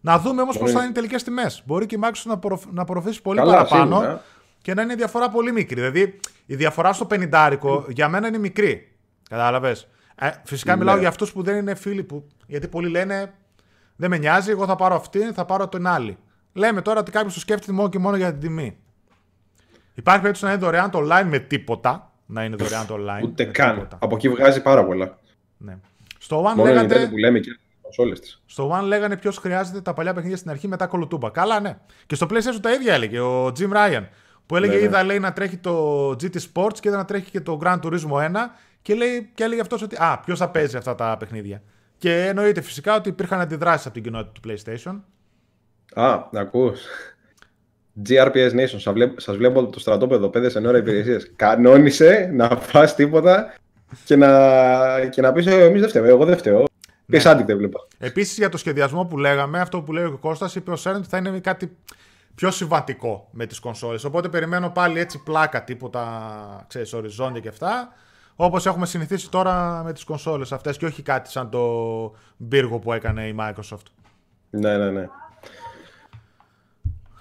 Να 0.04 0.18
δούμε 0.18 0.42
όμως 0.42 0.58
πώς 0.58 0.72
θα 0.72 0.78
είναι 0.80 0.88
οι 0.88 0.92
τελικές 0.92 1.22
τιμές. 1.22 1.62
Μπορεί 1.66 1.86
και 1.86 1.94
η 1.94 1.98
Microsoft 2.02 2.22
να, 2.24 2.32
απορροφ... 2.32 2.64
να 2.70 2.82
απορροφήσει 2.82 3.22
πολύ 3.22 3.38
Καλά, 3.38 3.52
παραπάνω 3.52 3.96
σίγουρα. 3.96 4.22
και 4.62 4.74
να 4.74 4.82
είναι 4.82 4.92
η 4.92 4.96
διαφορά 4.96 5.28
πολύ 5.28 5.52
μικρή. 5.52 5.74
Δηλαδή 5.74 6.20
η 6.46 6.54
διαφορά 6.54 6.92
στο 6.92 7.06
50 7.10 7.58
για 7.88 8.08
μένα 8.08 8.28
είναι 8.28 8.38
μικρή. 8.38 8.92
Κατάλαβες. 9.30 9.88
Ε, 10.14 10.30
φυσικά 10.44 10.72
ναι. 10.72 10.78
μιλάω 10.78 10.96
για 10.96 11.08
αυτούς 11.08 11.32
που 11.32 11.42
δεν 11.42 11.56
είναι 11.56 11.74
φίλοι 11.74 12.02
που. 12.02 12.26
Γιατί 12.46 12.68
πολλοί 12.68 12.88
λένε 12.88 13.32
Δεν 13.96 14.10
με 14.10 14.18
νοιάζει, 14.18 14.50
εγώ 14.50 14.66
θα 14.66 14.76
πάρω 14.76 14.94
αυτή, 14.94 15.20
θα 15.32 15.44
πάρω 15.44 15.68
την 15.68 15.86
άλλη. 15.86 16.18
Λέμε 16.52 16.82
τώρα 16.82 17.00
ότι 17.00 17.10
κάποιος 17.10 17.34
το 17.34 17.40
σκέφτεται 17.40 17.72
μόνο 17.72 17.88
και 17.88 17.98
μόνο 17.98 18.16
για 18.16 18.30
την 18.30 18.40
τιμή. 18.40 18.76
Υπάρχει 19.94 20.20
περίπτωση 20.20 20.44
να 20.44 20.52
είναι 20.52 20.64
δωρεάν 20.64 20.90
το 20.90 20.98
online 20.98 21.26
με 21.28 21.38
τίποτα. 21.38 22.12
Να 22.26 22.44
είναι 22.44 22.56
δωρεάν 22.56 22.86
το 22.86 22.94
online. 22.98 23.22
Ούτε 23.22 23.44
καν. 23.44 23.88
Από 23.98 24.14
εκεί 24.14 24.28
βγάζει 24.28 24.62
πάρα 24.62 24.84
πολλά. 24.84 25.18
Ναι. 25.56 25.78
Στο 26.18 26.44
One 26.44 26.54
Μόνο 26.54 26.72
λέγατε... 26.72 27.06
που 27.06 27.16
λέμε 27.16 27.38
και 27.38 27.58
στο 28.46 28.78
One 28.78 28.84
λέγανε 28.84 29.16
ποιος 29.16 29.36
χρειάζεται 29.36 29.80
τα 29.80 29.92
παλιά 29.92 30.14
παιχνίδια 30.14 30.36
στην 30.36 30.50
αρχή 30.50 30.68
μετά 30.68 30.86
κολοτούμπα. 30.86 31.30
Καλά, 31.30 31.60
ναι. 31.60 31.78
Και 32.06 32.14
στο 32.14 32.26
PlayStation 32.30 32.60
τα 32.60 32.72
ίδια 32.72 32.94
έλεγε 32.94 33.20
ο 33.20 33.46
Jim 33.46 33.72
Ryan. 33.72 34.04
Που 34.46 34.56
έλεγε 34.56 34.72
ναι, 34.72 34.78
ναι. 34.78 34.84
είδα 34.84 35.02
λέει, 35.02 35.18
να 35.18 35.32
τρέχει 35.32 35.56
το 35.56 36.08
GT 36.10 36.36
Sports 36.52 36.78
και 36.80 36.88
είδα 36.88 36.96
να 36.96 37.04
τρέχει 37.04 37.30
και 37.30 37.40
το 37.40 37.58
Grand 37.62 37.80
Turismo 37.80 38.12
1 38.12 38.30
και, 38.82 38.94
λέει, 38.94 39.30
και 39.34 39.44
έλεγε 39.44 39.60
αυτός 39.60 39.82
ότι 39.82 39.96
Α, 39.96 40.20
ποιος 40.24 40.38
θα 40.38 40.48
παίζει 40.50 40.76
αυτά 40.76 40.94
τα 40.94 41.16
παιχνίδια. 41.18 41.62
Και 41.98 42.26
εννοείται 42.26 42.60
φυσικά 42.60 42.96
ότι 42.96 43.08
υπήρχαν 43.08 43.40
αντιδράσεις 43.40 43.86
από 43.86 43.94
την 43.94 44.02
κοινότητα 44.02 44.32
του 44.32 44.48
PlayStation. 44.48 45.00
Α, 46.02 46.28
να 46.30 46.40
ακούς. 46.40 46.80
GRPS 48.08 48.50
Nation, 48.50 48.78
σας 48.78 48.92
βλέπω, 48.92 49.20
σας 49.20 49.36
βλέπω 49.36 49.66
το 49.66 49.80
στρατόπεδο 49.80 50.30
5 50.34 50.50
σε 50.50 50.66
ώρα 50.66 50.78
υπηρεσίες. 50.78 51.32
Κανόνισε 51.36 52.30
να 52.32 52.48
φας 52.48 52.94
τίποτα 52.94 53.54
και 54.04 54.16
να, 54.16 55.06
και 55.06 55.20
να 55.20 55.32
πεις 55.32 55.46
«Ε, 55.46 55.64
εμείς 55.64 55.80
δεν 55.80 55.88
φταίμε, 55.88 56.08
εγώ 56.08 56.24
δεν 56.24 56.36
φταίω. 56.36 56.64
Ναι. 57.18 57.44
δεν 57.44 57.56
βλέπω. 57.56 57.86
Επίσης 57.98 58.36
για 58.36 58.48
το 58.48 58.56
σχεδιασμό 58.56 59.04
που 59.04 59.18
λέγαμε, 59.18 59.60
αυτό 59.60 59.82
που 59.82 59.92
λέει 59.92 60.04
ο 60.04 60.18
Κώστας, 60.20 60.54
είπε 60.54 60.70
ο 60.70 60.76
Σέρντ 60.76 60.96
ότι 60.96 61.08
θα 61.08 61.16
είναι 61.16 61.40
κάτι 61.40 61.76
πιο 62.34 62.50
συμβατικό 62.50 63.28
με 63.30 63.46
τις 63.46 63.58
κονσόλες. 63.58 64.04
Οπότε 64.04 64.28
περιμένω 64.28 64.70
πάλι 64.70 64.98
έτσι 64.98 65.22
πλάκα, 65.22 65.64
τίποτα, 65.64 66.64
ξέρεις, 66.68 66.92
οριζόντια 66.92 67.40
και 67.40 67.48
αυτά. 67.48 67.92
Όπως 68.36 68.66
έχουμε 68.66 68.86
συνηθίσει 68.86 69.30
τώρα 69.30 69.82
με 69.84 69.92
τις 69.92 70.04
κονσόλες 70.04 70.52
αυτές 70.52 70.76
και 70.76 70.86
όχι 70.86 71.02
κάτι 71.02 71.30
σαν 71.30 71.50
το 71.50 72.14
μπύργο 72.36 72.78
που 72.78 72.92
έκανε 72.92 73.26
η 73.26 73.36
Microsoft. 73.38 73.86
Ναι, 74.50 74.76
ναι, 74.76 74.90
ναι. 74.90 75.08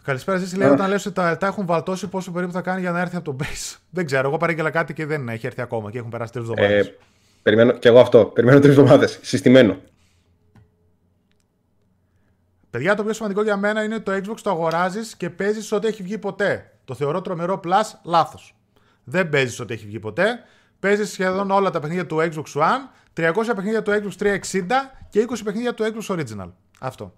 Καλησπέρα, 0.04 0.38
Ζήση. 0.38 0.58
Λέει 0.58 0.70
όταν 0.70 0.90
λες 0.90 1.06
ότι 1.06 1.16
τα, 1.16 1.38
τα 1.38 1.48
έχουν 1.48 1.66
βαλτώσει, 1.66 2.08
πόσο 2.08 2.32
περίπου 2.32 2.52
θα 2.52 2.62
κάνει 2.62 2.82
για 2.82 2.92
να 2.92 3.00
έρθει 3.00 3.16
από 3.16 3.32
το 3.32 3.36
base. 3.40 3.78
Δεν 3.90 4.06
ξέρω. 4.06 4.28
Εγώ 4.28 4.38
παρήγγειλα 4.38 4.70
κάτι 4.70 4.94
και 4.94 5.06
δεν 5.06 5.30
έχει 5.30 5.46
έρθει 5.46 5.62
ακόμα 5.62 5.92
και 5.92 5.98
έχουν 5.98 6.10
περάσει 6.10 6.32
τρεις 6.32 6.50
εβδομάδες. 6.50 6.88
Ε, 6.88 6.98
περιμένω 7.42 7.72
και 7.72 7.88
εγώ 7.88 8.00
αυτό. 8.00 8.26
Περιμένω 8.26 8.60
τρεις 8.60 8.78
εβδομάδες. 8.78 9.20
Συστημένο. 9.22 9.78
Παιδιά, 12.70 12.96
το 12.96 13.04
πιο 13.04 13.14
σημαντικό 13.14 13.44
για 13.44 13.58
μένα 13.58 13.84
είναι 13.84 14.00
το 14.00 14.12
Xbox 14.12 14.38
το 14.44 14.50
αγοράζεις 14.50 15.16
και 15.16 15.30
παίζεις 15.30 15.72
ό,τι 15.72 15.88
έχει 15.88 16.04
βγει 16.04 16.18
ποτέ. 16.18 16.72
Το 16.86 16.94
θεωρώ 16.94 17.22
τρομερό 17.22 17.60
plus 17.64 17.82
λάθος. 18.04 18.56
Δεν 19.04 19.30
παίζεις 19.30 19.60
ό,τι 19.60 19.74
έχει 19.74 19.86
βγει 19.86 20.00
ποτέ. 20.00 20.44
Παίζεις 20.80 21.12
σχεδόν 21.12 21.52
όλα 21.52 21.70
τα 21.70 21.80
παιχνίδια 21.80 22.06
του 22.06 22.18
Xbox 22.18 22.62
One, 22.62 22.82
300 23.14 23.34
παιχνίδια 23.56 23.82
του 23.82 23.92
Xbox 23.92 24.24
360 24.24 24.38
και 25.10 25.26
20 25.30 25.36
παιχνίδια 25.44 25.74
του 25.74 25.84
Xbox 25.84 26.16
Original. 26.16 26.52
Αυτό. 26.80 27.14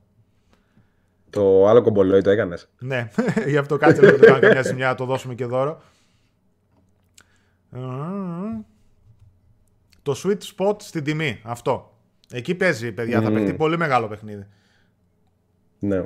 Το 1.30 1.68
άλλο 1.68 1.82
κομπολόι 1.82 2.22
το 2.22 2.30
έκανες. 2.30 2.70
Ναι, 2.80 3.10
γι' 3.48 3.58
αυτό 3.58 3.78
κάτσε 3.78 4.02
να 4.02 4.12
το 4.12 4.26
κάνω 4.26 4.40
καμιά 4.40 4.62
ζημιά, 4.62 4.88
να 4.88 4.96
το 4.96 5.06
δώσουμε 5.06 5.36
και 5.36 5.46
δώρο. 5.46 5.82
Το 10.04 10.16
sweet 10.24 10.38
spot 10.56 10.76
στην 10.82 11.04
τιμή. 11.04 11.42
Αυτό. 11.44 11.98
Εκεί 12.32 12.56
παίζει, 12.56 12.92
παιδιά. 12.92 13.22
Θα 13.22 13.32
παιχτεί 13.32 13.54
πολύ 13.54 13.78
μεγάλο 13.78 14.08
παιχνίδι. 14.08 14.48
Ναι. 15.80 16.06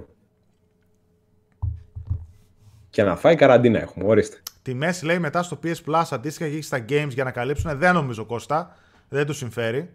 Και 2.90 3.04
να 3.04 3.16
φάει 3.16 3.36
καραντίνα 3.36 3.80
έχουμε, 3.80 4.06
ορίστε. 4.06 4.38
Τη 4.62 4.74
μέση 4.74 5.06
λέει 5.06 5.20
μετά 5.20 5.44
στο 5.44 5.60
PS 5.64 5.76
Plus 5.86 6.04
αντίστοιχα 6.10 6.50
και 6.50 6.62
στα 6.62 6.86
games 6.90 7.10
για 7.10 7.24
να 7.24 7.32
καλύψουν. 7.32 7.78
Δεν 7.78 7.94
νομίζω 7.94 8.26
Κώστα. 8.26 8.76
Δεν 9.10 9.26
του 9.26 9.34
συμφέρει. 9.34 9.94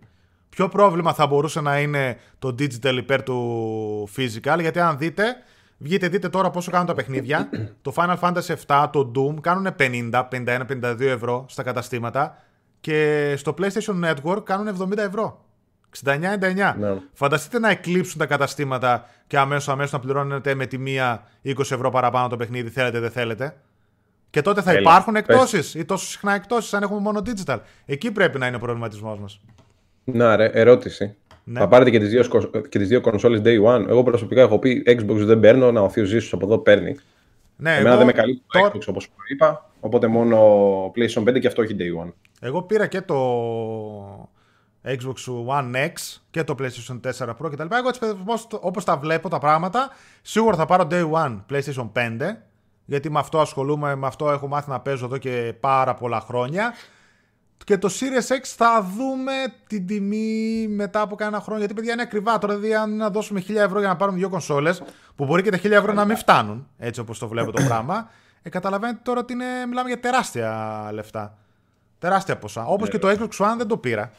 Ποιο 0.49 0.69
πρόβλημα 0.69 1.15
θα 1.15 1.27
μπορούσε 1.27 1.61
να 1.61 1.81
είναι 1.81 2.17
το 2.39 2.49
digital 2.49 2.95
υπέρ 2.97 3.23
του 3.23 4.09
physical, 4.17 4.57
γιατί 4.61 4.81
αν 4.81 4.99
δείτε, 4.99 5.25
βγείτε 5.79 6.09
δείτε 6.09 6.29
τώρα 6.29 6.51
πόσο 6.51 6.71
κάνουν 6.71 6.87
τα 6.87 6.95
παιχνίδια. 6.95 7.49
το 7.83 7.93
Final 7.97 8.19
Fantasy 8.19 8.55
VII, 8.67 8.89
το 8.93 9.13
Doom 9.15 9.41
κάνουν 9.41 9.75
50, 9.79 10.29
51, 10.31 10.61
52 10.67 11.01
ευρώ 11.01 11.45
στα 11.49 11.63
καταστήματα 11.63 12.43
και 12.83 13.35
στο 13.37 13.55
PlayStation 13.59 14.11
Network 14.11 14.45
κάνουν 14.45 14.93
70 14.93 14.97
ευρώ. 14.97 15.45
69-99. 16.05 16.75
Ναι. 16.79 16.97
Φανταστείτε 17.13 17.59
να 17.59 17.71
εκλείψουν 17.71 18.19
τα 18.19 18.27
καταστήματα 18.27 19.09
και 19.27 19.39
αμέσως 19.39 19.69
αμέσως 19.69 19.93
να 19.93 19.99
πληρώνετε 19.99 20.55
με 20.55 20.67
τη 20.67 20.79
μία 20.79 21.29
20 21.45 21.59
ευρώ 21.59 21.91
παραπάνω 21.91 22.29
το 22.29 22.37
παιχνίδι, 22.37 22.69
θέλετε 22.69 23.01
δεν 23.01 23.11
θέλετε. 23.11 23.57
Και 24.31 24.43
τότε 24.43 24.63
θα 24.63 24.73
υπάρχουν 24.73 25.17
εκτόσεις 25.17 25.75
ή 25.75 25.85
τόσο 25.85 26.07
συχνά 26.07 26.35
εκτόσεις 26.35 26.75
αν 26.75 26.83
έχουμε 26.83 27.01
μόνο 27.01 27.23
digital. 27.27 27.59
Εκεί 27.87 28.11
πρέπει 28.11 28.39
να 28.39 28.47
είναι 28.47 28.57
ο 28.57 28.59
προβληματισμός 28.59 29.19
μας. 29.19 29.41
Να, 30.05 30.37
ρε, 30.37 30.47
ερώτηση. 30.47 31.17
Ναι. 31.45 31.59
Θα 31.59 31.69
πάρετε 31.69 31.91
και 31.91 31.99
τις 31.99 32.09
δύο, 32.09 32.51
και 32.69 32.79
τις 32.79 32.89
δύο 32.89 33.01
consoles 33.05 33.43
day 33.43 33.63
one. 33.65 33.89
Εγώ 33.89 34.03
προσωπικά 34.03 34.41
έχω 34.41 34.59
πει 34.59 34.83
Xbox 34.87 35.17
δεν 35.17 35.41
παίρνω, 35.41 35.73
να 35.73 35.81
ο 35.81 35.89
Θείος 35.89 36.09
Ζήσους 36.09 36.33
από 36.33 36.47
εδώ 36.47 36.59
παίρνει. 36.59 36.97
Ναι, 37.57 37.71
Εμένα 37.71 37.89
εγώ... 37.89 37.97
δεν 37.97 38.07
με 38.07 38.13
καλύπτει 38.13 38.45
το 38.49 38.71
Xbox 38.75 38.87
όπως 38.89 39.11
είπα. 39.29 39.71
Οπότε 39.81 40.07
μόνο 40.07 40.39
PlayStation 40.87 41.29
5 41.29 41.41
και 41.41 41.47
αυτό 41.47 41.63
έχει 41.63 41.77
day 41.79 42.07
one. 42.07 42.13
Εγώ 42.41 42.63
πήρα 42.63 42.87
και 42.87 43.01
το 43.01 43.17
Xbox 44.85 45.47
One 45.47 45.75
X 45.75 46.21
και 46.31 46.45
το 46.45 46.55
PlayStation 46.59 47.01
4 47.19 47.29
Pro 47.29 47.51
κτλ. 47.51 47.75
Εγώ 47.75 47.89
έτσι 47.89 48.01
όπως 48.61 48.85
τα 48.85 48.97
βλέπω 48.97 49.29
τα 49.29 49.39
πράγματα, 49.39 49.91
σίγουρα 50.23 50.57
θα 50.57 50.67
πάρω 50.67 50.87
day 50.91 51.11
one 51.11 51.41
PlayStation 51.51 51.91
5. 51.95 52.37
Γιατί 52.85 53.11
με 53.11 53.19
αυτό 53.19 53.41
ασχολούμαι, 53.41 53.95
με 53.95 54.07
αυτό 54.07 54.31
έχω 54.31 54.49
μάθει 54.49 54.71
να 54.71 54.81
παίζω 54.81 55.05
εδώ 55.05 55.19
και 55.19 55.55
πάρα 55.61 55.95
πολλά 55.95 56.21
χρόνια. 56.21 56.73
Και 57.65 57.79
το 57.79 57.89
Series 58.01 58.33
X 58.33 58.41
θα 58.43 58.91
δούμε 58.97 59.33
την 59.67 59.87
τιμή 59.87 60.67
μετά 60.69 61.01
από 61.01 61.15
κάνα 61.15 61.41
χρόνο. 61.41 61.59
Γιατί 61.59 61.75
παιδιά 61.75 61.93
είναι 61.93 62.03
ακριβά. 62.03 62.39
Τώρα 62.39 62.55
δηλαδή, 62.55 62.75
αν 62.75 62.97
να 62.97 63.11
δώσουμε 63.11 63.45
1000 63.49 63.55
ευρώ 63.57 63.79
για 63.79 63.89
να 63.89 63.97
πάρουμε 63.97 64.19
δύο 64.19 64.29
κονσόλες, 64.29 64.83
που 65.17 65.25
μπορεί 65.25 65.43
και 65.43 65.51
τα 65.51 65.59
1000 65.59 65.71
ευρώ 65.71 65.93
να 65.93 66.05
μην 66.05 66.17
φτάνουν, 66.17 66.69
έτσι 66.79 67.01
όπως 67.01 67.19
το 67.19 67.29
βλέπω 67.29 67.53
το 67.53 67.63
πράγμα, 67.63 68.11
ε, 68.43 68.49
καταλαβαίνετε 68.49 69.01
τώρα 69.03 69.21
ότι 69.21 69.33
είναι, 69.33 69.67
μιλάμε 69.69 69.89
για 69.89 70.01
τεράστια 70.01 70.89
λεφτά. 70.93 71.39
Τεράστια 71.99 72.39
ποσά. 72.39 72.65
Όπως 72.65 72.89
και 72.89 72.99
το 72.99 73.09
Xbox 73.09 73.47
One 73.47 73.55
δεν 73.57 73.67
το 73.67 73.77
πήρα. 73.77 74.13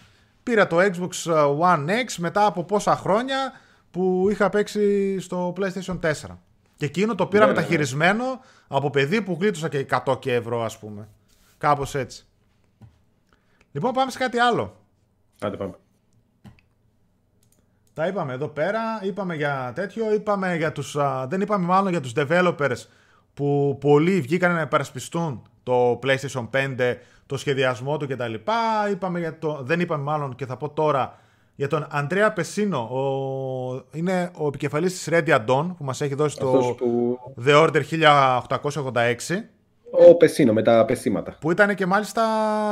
Πήρα 0.44 0.68
το 0.68 0.78
Xbox 0.80 1.32
One 1.60 1.90
X 1.90 2.16
μετά 2.18 2.46
από 2.46 2.64
πόσα 2.64 2.96
χρόνια 2.96 3.52
που 3.92 4.28
είχα 4.30 4.50
παίξει 4.50 5.20
στο 5.20 5.54
PlayStation 5.58 6.00
4. 6.00 6.12
Και 6.76 6.86
εκείνο 6.86 7.16
το 7.16 7.26
πήρα 7.26 7.46
ναι, 7.46 7.52
ναι, 7.52 7.56
ναι. 7.56 7.60
μεταχειρισμένο 7.60 8.24
από 8.68 8.90
παιδί 8.90 9.22
που 9.22 9.38
γλίτωσα 9.40 9.70
και 9.70 9.86
100 10.06 10.20
και 10.20 10.34
ευρώ, 10.34 10.64
ας 10.64 10.80
πούμε. 10.80 11.08
Κάπως 11.58 11.96
έτσι. 11.96 12.26
Λοιπόν, 13.74 13.92
πάμε 13.92 14.12
σε 14.12 14.18
κάτι 14.18 14.38
άλλο. 14.38 14.76
Άντε 15.42 15.58
πάμε. 15.58 15.74
Τα 17.94 18.08
είπαμε 18.08 18.34
εδώ 18.34 18.48
πέρα, 18.48 18.82
είπαμε 19.04 19.36
για 19.36 19.72
τέτοιο, 19.76 20.14
είπαμε 20.14 20.56
για 20.56 20.72
τους, 20.72 20.98
δεν 21.28 21.42
είπαμε 21.42 21.66
μάλλον 21.66 21.92
για 21.92 22.02
τους 22.02 22.14
developers 22.16 22.86
που 23.34 23.78
πολλοί 23.80 24.22
βγήκαν 24.22 24.54
να 24.54 24.62
υπερασπιστούν 24.62 25.42
το 25.64 26.00
PlayStation 26.04 26.50
5, 26.52 26.96
το 27.26 27.38
σχεδιασμό 27.38 27.98
του 27.98 28.08
κτλ. 28.08 28.34
Είπαμε 28.92 29.20
για 29.20 29.40
το, 29.40 29.60
δεν 29.62 29.80
είπαμε 29.80 30.04
μάλλον 30.04 30.36
και 30.36 30.46
θα 30.46 30.58
πω 30.58 30.70
τώρα 30.70 31.20
για 31.56 31.68
τον 31.68 31.88
Αντρέα 31.90 32.34
Πεσίνο. 32.34 32.80
Ο, 32.80 33.98
είναι 33.98 34.32
ο 34.38 34.48
επικεφαλής 34.48 34.94
της 34.94 35.08
Ready 35.12 35.40
Addon 35.40 35.74
που 35.78 35.84
μας 35.84 36.02
έχει 36.02 36.16
δώσει 36.16 36.38
το 36.38 36.76
που... 36.78 37.20
The 37.46 37.68
Order 37.68 37.82
1886. 38.48 39.18
Ο 39.96 40.16
Πεσίνο 40.16 40.54
με 40.54 40.62
τα 40.62 40.86
πεσήματα. 40.86 41.36
Που 41.40 41.52
ήταν 41.52 41.76
και 41.76 41.86
μάλιστα 41.86 42.24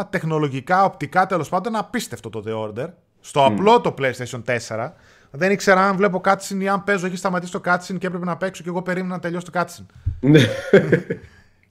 τεχνολογικά, 0.10 0.84
οπτικά 0.84 1.26
τέλος 1.26 1.50
πάντων 1.50 1.76
απίστευτο 1.76 2.30
το 2.30 2.44
The 2.48 2.68
Order. 2.68 2.88
Στο 3.20 3.46
απλό 3.46 3.82
το 3.82 3.94
PlayStation 3.98 4.42
4. 4.68 4.92
Δεν 5.32 5.52
ήξερα 5.52 5.88
αν 5.88 5.96
βλέπω 5.96 6.22
cutscene 6.26 6.62
ή 6.62 6.68
αν 6.68 6.84
παίζω. 6.84 7.06
Έχει 7.06 7.16
σταματήσει 7.16 7.52
το 7.52 7.62
cutscene 7.66 7.98
και 7.98 8.08
έπρεπε 8.08 8.26
να 8.26 8.38
παίξω 8.38 8.64
και 8.64 8.70
εγώ 8.70 8.82
περίμενα 8.82 9.14
να 9.14 9.20
τελειώσει 9.20 9.46
το 9.52 9.60
cutscene. 9.60 9.86
Ναι. 10.20 10.40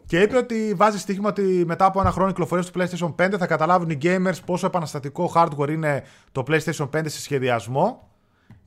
και 0.06 0.20
είπε 0.20 0.36
ότι 0.36 0.74
βάζει 0.76 0.98
στοίχημα 0.98 1.28
ότι 1.28 1.42
μετά 1.66 1.84
από 1.84 2.00
ένα 2.00 2.10
χρόνο 2.10 2.28
κυκλοφορίας 2.28 2.70
του 2.70 2.80
PlayStation 2.80 3.14
5 3.26 3.34
θα 3.38 3.46
καταλάβουν 3.46 3.90
οι 3.90 3.98
gamers 4.02 4.38
πόσο 4.44 4.66
επαναστατικό 4.66 5.32
hardware 5.34 5.70
είναι 5.70 6.04
το 6.32 6.44
PlayStation 6.48 6.88
5 6.96 7.00
σε 7.04 7.20
σχεδιασμό 7.20 8.08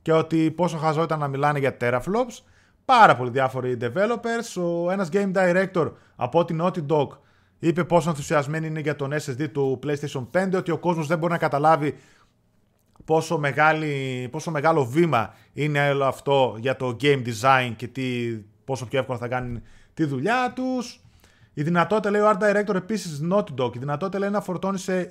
και 0.02 0.12
ότι 0.12 0.50
πόσο 0.50 0.76
χαζό 0.76 1.02
ήταν 1.02 1.18
να 1.18 1.28
μιλάνε 1.28 1.58
για 1.58 1.76
teraflops 1.80 2.42
πάρα 2.84 3.16
πολλοί 3.16 3.30
διάφοροι 3.30 3.76
developers. 3.80 4.62
Ο 4.62 4.90
ένας 4.90 5.08
game 5.12 5.32
director 5.32 5.92
από 6.16 6.44
την 6.44 6.62
Naughty 6.62 6.86
Dog 6.86 7.08
είπε 7.58 7.84
πόσο 7.84 8.08
ενθουσιασμένοι 8.08 8.66
είναι 8.66 8.80
για 8.80 8.96
τον 8.96 9.12
SSD 9.12 9.48
του 9.52 9.78
PlayStation 9.82 10.26
5, 10.32 10.50
ότι 10.54 10.70
ο 10.70 10.78
κόσμος 10.78 11.06
δεν 11.06 11.18
μπορεί 11.18 11.32
να 11.32 11.38
καταλάβει 11.38 11.94
πόσο, 13.04 13.38
μεγάλη, 13.38 14.28
πόσο 14.30 14.50
μεγάλο 14.50 14.84
βήμα 14.84 15.34
είναι 15.52 15.90
όλο 15.90 16.04
αυτό 16.04 16.56
για 16.58 16.76
το 16.76 16.96
game 17.00 17.22
design 17.26 17.72
και 17.76 17.86
τι, 17.86 18.04
πόσο 18.64 18.86
πιο 18.86 18.98
εύκολα 18.98 19.18
θα 19.18 19.28
κάνει 19.28 19.62
τη 19.94 20.04
δουλειά 20.04 20.52
τους. 20.54 20.98
Η 21.54 21.62
δυνατότητα, 21.62 22.10
λέει 22.10 22.20
ο 22.20 22.30
Art 22.30 22.42
Director, 22.42 22.74
επίσης 22.74 23.20
Naughty 23.32 23.54
Dog, 23.58 23.76
η 23.76 23.78
δυνατότητα 23.78 24.18
λέει 24.18 24.30
να 24.30 24.40
φορτώνεις 24.40 24.82
σε 24.82 25.08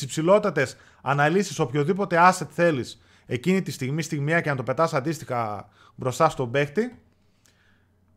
υψηλότατες 0.00 0.76
αναλύσεις 1.02 1.58
οποιοδήποτε 1.58 2.16
asset 2.30 2.46
θέλεις 2.50 3.00
εκείνη 3.30 3.62
τη 3.62 3.70
στιγμή, 3.70 4.02
στιγμία 4.02 4.40
και 4.40 4.50
να 4.50 4.56
το 4.56 4.62
πετάς 4.62 4.94
αντίστοιχα 4.94 5.68
μπροστά 5.94 6.28
στον 6.28 6.50
παίχτη. 6.50 6.98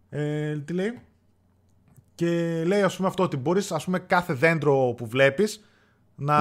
Ε, 0.09 0.57
τι 0.57 0.73
λέει. 0.73 0.99
Και 2.15 2.63
λέει 2.65 2.81
ας 2.81 2.95
πούμε 2.95 3.07
αυτό 3.07 3.23
ότι 3.23 3.37
μπορείς 3.37 3.71
ας 3.71 3.85
πούμε 3.85 3.99
κάθε 3.99 4.33
δέντρο 4.33 4.93
που 4.97 5.07
βλέπεις 5.07 5.65
να 6.15 6.39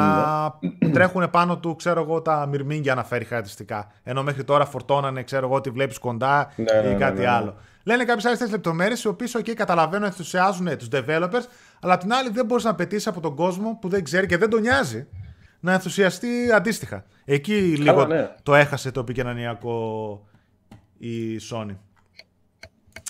ναι. 0.79 0.91
τρέχουν 0.93 1.31
πάνω 1.31 1.59
του 1.59 1.77
ξέρω 1.77 2.01
εγώ 2.01 2.23
τα 2.23 2.47
μυρμήγκια 2.47 2.95
να 2.95 3.05
φέρει 3.05 3.25
χαρακτηριστικά. 3.25 3.93
Ενώ 4.03 4.23
μέχρι 4.23 4.45
τώρα 4.45 4.67
φορτώνανε 4.67 5.23
ξέρω 5.23 5.47
εγώ 5.47 5.55
ότι 5.55 5.71
βλέπεις 5.71 5.99
κοντά 5.99 6.53
ναι, 6.57 6.89
ή 6.89 6.93
ναι, 6.93 6.95
κάτι 6.95 7.25
άλλο. 7.25 7.57
Λένε 7.83 8.05
κάποιες 8.05 8.25
άλλες 8.25 8.39
τέτοιες 8.39 8.57
λεπτομέρειες, 8.57 9.03
οι 9.03 9.09
οποίες 9.09 9.37
okay, 9.37 9.55
καταλαβαίνω, 9.55 10.05
ενθουσιάζουν 10.05 10.79
τους 10.79 10.89
developers, 10.93 11.45
αλλά 11.81 11.95
απ' 11.95 12.01
την 12.01 12.13
άλλη 12.13 12.31
δεν 12.31 12.47
μπορείς 12.47 12.65
να 12.65 12.75
απαιτήσεις 12.75 13.09
από 13.09 13.21
τον 13.21 13.35
κόσμο 13.35 13.79
που 13.81 13.89
δεν 13.89 14.05
ξέρει 14.05 14.27
και 14.27 14.37
δεν 14.37 14.51
τον 14.51 14.61
νοιάζει 14.61 15.07
να 15.61 15.73
ενθουσιαστεί 15.73 16.53
αντίστοιχα. 16.53 17.05
Εκεί 17.25 17.59
λίγο 17.61 18.07
ναι. 18.07 18.35
το 18.43 18.55
έχασε 18.55 18.91
το 18.91 19.01
επικοινωνιακό 19.01 20.21
η 20.99 21.41
Sony. 21.51 21.77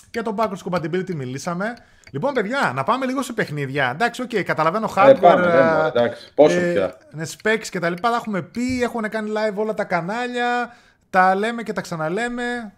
Και 0.09 0.21
το 0.21 0.35
backwards 0.37 0.71
compatibility 0.71 1.13
μιλήσαμε. 1.13 1.73
Λοιπόν, 2.11 2.33
παιδιά, 2.33 2.71
να 2.75 2.83
πάμε 2.83 3.05
λίγο 3.05 3.21
σε 3.21 3.33
παιχνίδια. 3.33 3.89
Εντάξει, 3.89 4.21
οκ, 4.21 4.29
okay, 4.29 4.43
καταλαβαίνω 4.43 4.85
ε, 4.85 4.91
hardware. 4.95 5.15
Ε, 5.15 5.19
πάμε, 5.19 5.45
ναι, 5.45 5.87
εντάξει, 5.87 6.33
πόσο 6.33 6.59
ε, 6.59 6.73
πια. 6.73 6.97
Ναι, 7.11 7.23
specs 7.23 7.67
και 7.69 7.79
τα 7.79 7.89
λοιπά. 7.89 8.09
Τα 8.09 8.15
έχουμε 8.15 8.41
πει, 8.41 8.83
έχουν 8.83 9.09
κάνει 9.09 9.31
live 9.35 9.55
όλα 9.55 9.73
τα 9.73 9.83
κανάλια. 9.83 10.75
Τα 11.09 11.35
λέμε 11.35 11.63
και 11.63 11.73
τα 11.73 11.81
ξαναλέμε. 11.81 12.73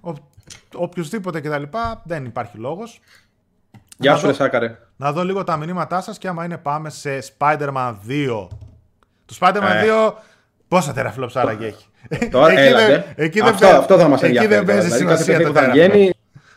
οποιοδήποτε 0.76 1.42
κτλ. 1.42 1.64
Δεν 2.04 2.26
υπάρχει 2.26 2.58
λόγος. 2.58 3.02
Γεια 3.98 4.16
σου, 4.16 4.34
Σάκαρε. 4.34 4.78
Να 4.96 5.12
δω 5.12 5.24
λίγο 5.24 5.44
τα 5.44 5.58
μηνύματά 5.58 6.02
σας 6.02 6.18
και 6.18 6.28
άμα 6.28 6.46
είναι 6.46 6.58
πάμε 6.58 6.90
σε 6.90 7.20
Spider-Man 7.38 7.96
2. 8.08 8.48
Το 9.40 9.48
Spider-Man 9.48 10.10
2 10.10 10.14
πόσα 10.68 10.94
τεραφλόψα 10.94 11.42
άραγε 11.42 11.66
έχει. 11.66 11.86
Τώρα, 12.32 12.60
εκεί 12.60 12.74
δεν, 12.74 13.04
εκεί 13.16 13.40
αυτό, 13.40 13.68
δεν, 13.68 13.76
αυτό 13.76 13.98
θα 13.98 14.08
μας 14.08 14.24
ενδιαφέρει. 14.24 14.54
Εκεί 14.54 14.66
δεν 14.66 14.66
παίζει 14.66 14.94
δηλαδή, 14.94 15.02
σημασία 15.02 15.42
το 15.42 15.54
θα 15.54 15.70
βγαίνει, 15.70 16.14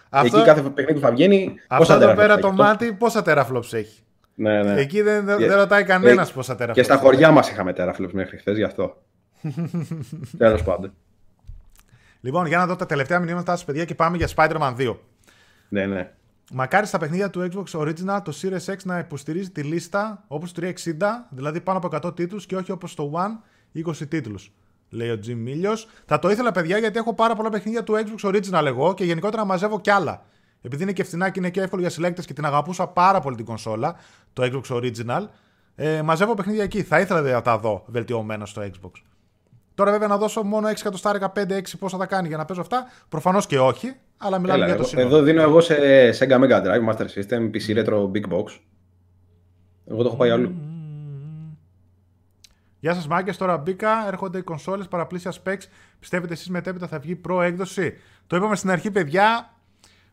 αυτό, 0.09 0.37
Εκεί 0.37 0.47
κάθε 0.47 0.61
παιχνίδι 0.61 1.01
που 1.01 1.07
θα 1.07 1.11
βγαίνει. 1.11 1.55
Αυτό 1.66 1.93
εδώ 1.93 2.14
πέρα 2.14 2.39
το 2.39 2.53
μάτι 2.53 2.93
πόσα 2.93 3.22
τεραφλόψ 3.22 3.72
έχει. 3.72 4.01
Ναι, 4.35 4.62
ναι. 4.62 4.81
Εκεί 4.81 5.03
δεν, 5.03 5.24
δεν 5.24 5.55
ρωτάει 5.55 5.85
κανένας 5.85 6.31
ε, 6.31 6.33
πόσα 6.33 6.57
τεραφλόψ. 6.57 6.89
Και 6.89 6.95
στα 6.95 7.03
χωριά 7.03 7.31
μας 7.31 7.51
είχαμε 7.51 7.72
τεραφλόψ 7.72 8.12
μέχρι 8.12 8.37
χθες 8.39 8.57
γι' 8.57 8.62
αυτό. 8.62 9.03
Τέλος 10.39 10.62
πάντων. 10.62 10.93
Λοιπόν, 12.20 12.47
για 12.47 12.59
να 12.59 12.66
δω 12.66 12.77
τα 12.77 12.87
τελευταία 12.87 13.18
μηνύματα 13.18 13.53
σας, 13.53 13.64
παιδιά, 13.64 13.85
και 13.85 13.95
πάμε 13.95 14.16
για 14.16 14.29
Spider-Man 14.37 14.74
2. 14.79 14.97
Ναι, 15.68 15.87
ναι. 15.87 16.11
Μακάρι 16.53 16.86
στα 16.86 16.99
παιχνίδια 16.99 17.30
του 17.30 17.49
Xbox 17.53 17.80
Original 17.80 18.18
το 18.24 18.38
Series 18.42 18.72
X 18.72 18.76
να 18.84 18.99
υποστηρίζει 18.99 19.51
τη 19.51 19.62
λίστα 19.62 20.24
όπως 20.26 20.53
το 20.53 20.62
360, 20.64 20.72
δηλαδή 21.30 21.61
πάνω 21.61 21.78
από 21.78 22.09
100 22.09 22.16
τίτλους 22.16 22.47
και 22.47 22.57
όχι 22.57 22.72
όπως 22.72 22.94
το 22.94 23.12
One 23.14 23.86
20 23.86 24.09
τίτλους. 24.09 24.53
Λέει 24.88 25.11
ο 25.11 25.18
Jim 25.26 25.49
Millios. 25.49 25.76
Θα 26.05 26.18
το 26.18 26.30
ήθελα, 26.30 26.53
παιδιά, 26.53 26.78
γιατί 26.78 26.99
έχω 26.99 27.14
πάρα 27.14 27.34
πολλά 27.34 27.49
παιχνίδια 27.49 27.82
του 27.84 27.94
Xbox 27.94 28.28
Original 28.28 28.64
εγώ 28.64 28.94
και 28.94 29.05
γενικότερα 29.05 29.44
μαζεύω 29.44 29.80
κι 29.80 29.90
άλλα. 29.90 30.24
Επειδή 30.61 30.82
είναι 30.82 30.92
και 30.92 31.05
φθηνά 31.05 31.30
και 31.30 31.38
είναι 31.38 31.51
και 31.51 31.61
εύκολο 31.61 31.80
για 31.80 31.90
συλλέκτες 31.90 32.26
και 32.26 32.32
την 32.32 32.44
αγαπούσα 32.44 32.86
πάρα 32.86 33.20
πολύ 33.20 33.36
την 33.36 33.44
κονσόλα, 33.44 33.97
το 34.32 34.42
Xbox 34.53 34.76
Original. 34.76 35.26
Ε, 35.74 36.03
μαζεύω 36.03 36.34
παιχνίδια 36.34 36.62
εκεί. 36.62 36.82
Θα 36.82 37.01
ήθελα 37.01 37.20
να 37.20 37.42
τα 37.42 37.59
δω 37.59 37.84
βελτιωμένα 37.86 38.47
στο 38.47 38.62
Xbox. 38.62 38.90
Τώρα 39.74 39.90
βέβαια 39.90 40.09
να 40.09 40.16
δώσω 40.16 40.42
μόνο 40.42 40.68
6 40.68 40.70
εκατοστάρικα, 40.70 41.32
5-6 41.36 41.62
πόσα 41.78 41.99
θα 41.99 42.07
κάνει 42.07 42.28
για 42.28 42.36
να 42.36 42.44
παίζω 42.44 42.61
αυτά. 42.61 42.86
Προφανώς 43.09 43.47
και 43.47 43.59
όχι, 43.59 43.97
αλλά 44.17 44.39
μιλάμε 44.39 44.59
Έλα, 44.59 44.67
για 44.67 44.77
το 44.77 44.85
σύνολο. 44.85 45.07
Εδώ 45.07 45.23
δίνω 45.23 45.43
εγώ 45.43 45.61
σε 45.61 45.77
Sega 46.19 46.41
Mega 46.41 46.62
Drive, 46.64 46.89
Master 46.89 47.07
System, 47.14 47.51
PC 47.51 47.85
Retro 47.85 48.11
Big 48.11 48.33
Box. 48.33 48.45
Εγώ 49.87 50.03
το 50.03 50.09
έχω 50.09 50.17
πάει 50.17 50.31
αλλού. 50.31 50.55
Γεια 52.79 52.95
σας, 52.95 53.07
Μάγκες. 53.07 53.37
Τώρα 53.37 53.57
μπήκα. 53.57 54.07
Έρχονται 54.07 54.39
οι 54.39 54.43
κονσόλες 54.43 54.89
παραπλήσια 54.89 55.33
specs. 55.33 55.62
Πιστεύετε 55.99 56.33
εσείς 56.33 56.49
μετέπειτα 56.49 56.87
θα 56.87 56.99
βγει 56.99 57.17
προ 57.17 57.43
έκδοση. 57.43 57.95
Το 58.27 58.37
είπαμε 58.37 58.57
στην 58.57 58.71
αρχή, 58.71 58.91
παιδιά. 58.91 59.51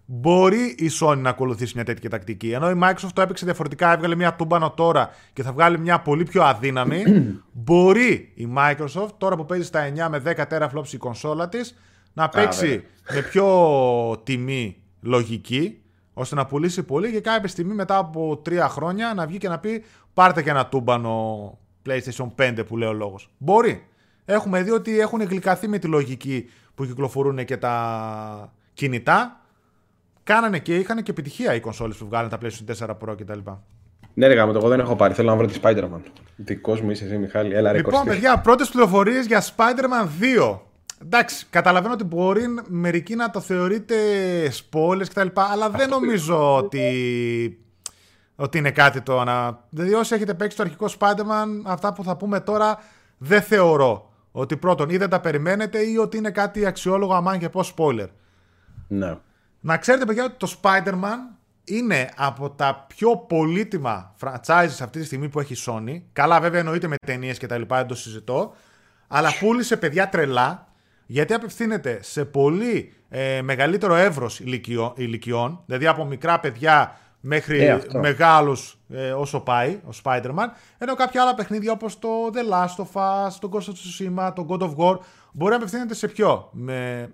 Μπορεί 0.06 0.76
η 0.78 0.90
Sony 1.02 1.18
να 1.18 1.30
ακολουθήσει 1.30 1.72
μια 1.76 1.84
τέτοια 1.84 2.10
τακτική. 2.10 2.52
Ενώ 2.52 2.70
η 2.70 2.80
Microsoft 2.84 3.12
το 3.14 3.22
έπαιξε 3.22 3.46
διαφορετικά, 3.46 3.94
έβγαλε 3.94 4.16
μια 4.16 4.34
τούμπανο 4.34 4.72
τώρα 4.72 5.10
και 5.34 5.44
θα 5.44 5.52
βγάλει 5.52 5.80
μια 5.80 6.00
πολύ 6.00 6.24
πιο 6.24 6.44
αδύναμη. 6.44 7.04
μπορεί 7.66 8.32
η 8.36 8.48
Microsoft 8.58 9.12
τώρα 9.18 9.36
που 9.36 9.46
παίζει 9.46 9.66
στα 9.66 9.90
9 9.90 10.08
με 10.10 10.22
10 10.26 10.44
teraflops 10.50 10.94
η 10.94 10.98
κονσόλα 10.98 11.50
της 11.50 11.76
να 12.14 12.30
παίξει 12.30 12.84
με 13.14 13.22
πιο 13.22 14.22
τιμή 14.24 14.78
λογική 15.02 15.82
ώστε 16.14 16.36
να 16.36 16.46
πουλήσει 16.46 16.84
πολύ 16.84 17.12
και 17.12 17.22
κάποια 17.22 17.48
στιγμή 17.48 17.74
μετά 17.74 17.98
από 17.98 18.38
τρία 18.44 18.70
χρόνια 18.70 19.14
να 19.14 19.26
βγει 19.26 19.38
και 19.38 19.48
να 19.48 19.60
πει 19.60 19.84
πάρτε 20.14 20.42
και 20.42 20.50
ένα 20.50 20.68
τούμπανο 20.68 21.58
PlayStation 21.86 22.28
5 22.38 22.66
που 22.68 22.78
λέει 22.78 22.90
ο 22.90 22.94
λόγος. 22.94 23.30
Μπορεί. 23.38 23.88
Έχουμε 24.26 24.62
δει 24.62 24.72
ότι 24.72 25.00
έχουν 25.00 25.22
γλυκαθεί 25.22 25.68
με 25.68 25.78
τη 25.78 25.88
λογική 25.88 26.50
που 26.76 26.86
κυκλοφορούν 26.86 27.46
και 27.46 27.58
τα 27.58 28.54
κινητά 28.74 29.42
κάνανε 30.24 30.60
και 30.60 30.76
είχαν 30.76 31.04
και 31.04 31.12
επιτυχία 31.12 31.56
οι 31.56 31.60
κονσόλες 31.60 31.98
που 31.98 32.06
βγάλανε 32.06 32.30
τα 32.30 32.38
PlayStation 32.42 32.88
4 32.88 32.90
Pro 32.90 33.16
κτλ. 33.18 33.40
Ναι, 34.14 34.28
ρε 34.28 34.34
γάμο, 34.34 34.52
εγώ 34.56 34.68
δεν 34.68 34.80
έχω 34.80 34.96
πάρει. 34.96 35.14
Θέλω 35.14 35.30
να 35.30 35.36
βρω 35.36 35.48
τη 35.48 35.60
Spider-Man. 35.62 36.02
Δικός 36.36 36.82
μου 36.82 36.92
είσαι 36.92 37.06
εσύ, 37.06 37.18
Μιχάλη. 37.18 37.54
Έλα, 37.54 37.72
ρε, 37.72 37.78
λοιπόν, 37.78 38.06
παιδιά, 38.06 38.40
πρώτες 38.40 38.70
πληροφορίες 38.70 39.26
για 39.26 39.42
Spider-Man 39.42 40.08
2. 40.50 40.60
Εντάξει, 41.04 41.46
καταλαβαίνω 41.50 41.94
ότι 41.94 42.04
μπορεί 42.04 42.46
μερικοί 42.68 43.16
να 43.16 43.30
το 43.30 43.40
θεωρείτε 43.40 43.96
spoilers 44.48 45.08
κτλ. 45.10 45.28
Αλλά 45.34 45.70
δεν 45.70 45.90
νομίζω 45.90 46.56
ότι, 46.56 47.66
ότι 48.36 48.58
είναι 48.58 48.72
κάτι 48.72 49.02
το 49.02 49.24
να. 49.24 49.64
Δηλαδή, 49.70 49.94
όσοι 49.94 50.16
έχετε 50.16 50.34
παίξει 50.34 50.58
το 50.58 50.64
αρχικό 50.64 50.86
Spider-Man, 51.00 51.62
αυτά 51.66 51.94
που 51.94 52.04
θα 52.04 52.18
πούμε 52.18 52.40
τώρα 52.40 52.80
δεν 53.18 53.42
θεωρώ 53.42 54.12
ότι 54.32 54.58
πρώτον 54.58 54.90
ή 54.90 54.98
δεν 54.98 55.10
τα 55.10 55.20
περιμένετε 55.20 55.80
ή 55.80 55.98
ότι 55.98 56.18
είναι 56.18 56.32
κάτι 56.32 56.66
αξιόλογο 56.66 57.14
αμάν 57.14 57.40
και 57.40 57.50
πω 57.50 57.64
spoiler. 57.76 58.08
Ναι. 58.88 59.18
Να 59.60 59.78
ξέρετε, 59.78 60.06
παιδιά, 60.06 60.24
ότι 60.24 60.36
το 60.38 60.58
Spider-Man 60.62 61.38
είναι 61.64 62.10
από 62.16 62.50
τα 62.50 62.86
πιο 62.88 63.18
πολύτιμα 63.18 64.16
franchises 64.20 64.78
αυτή 64.82 65.00
τη 65.00 65.06
στιγμή 65.06 65.30
που 65.30 65.40
έχει 65.40 65.54
η 65.54 65.58
Sony. 65.66 66.02
Καλά, 66.14 66.40
βέβαια, 66.40 66.60
εννοείται 66.60 66.88
με 66.88 66.96
ταινίες 67.06 67.38
και 67.38 67.48
τα 67.48 67.58
λοιπά, 67.58 67.78
δεν 67.78 67.88
το 67.88 67.96
συζητώ. 67.96 68.54
Αλλά 69.08 69.30
πούλησε 69.40 69.78
παιδιά 69.78 70.10
τρελά, 70.10 70.68
γιατί 71.14 71.34
απευθύνεται 71.34 72.00
σε 72.02 72.26
πολύ 72.26 72.94
ε, 73.10 73.42
μεγαλύτερο 73.42 73.96
εύρος 73.96 74.40
ηλικιών, 74.96 75.62
δηλαδή 75.66 75.88
από 75.88 76.06
μικρά 76.06 76.40
παιδιά 76.40 76.98
μέχρι 77.20 77.66
ε, 77.66 77.80
μεγάλους 78.00 78.78
ε, 78.90 79.12
όσο 79.12 79.40
πάει 79.40 79.72
ο 79.72 79.90
Spider-Man, 80.04 80.48
ενώ 80.78 80.96
κάποια 80.96 81.22
άλλα 81.22 81.34
παιχνίδια 81.36 81.72
όπως 81.72 82.00
το 82.00 82.10
The 82.34 82.54
Last 82.54 82.84
of 82.84 83.02
Us, 83.02 83.32
το 83.40 83.50
Ghost 83.54 83.58
of 83.58 83.74
Tsushima, 83.74 84.32
το 84.36 84.46
God 84.50 84.60
of 84.60 84.76
War, 84.76 84.98
μπορεί 85.32 85.52
να 85.52 85.56
απευθύνεται 85.56 85.94
σε 85.94 86.08
πιο, 86.08 86.50
με, 86.52 87.10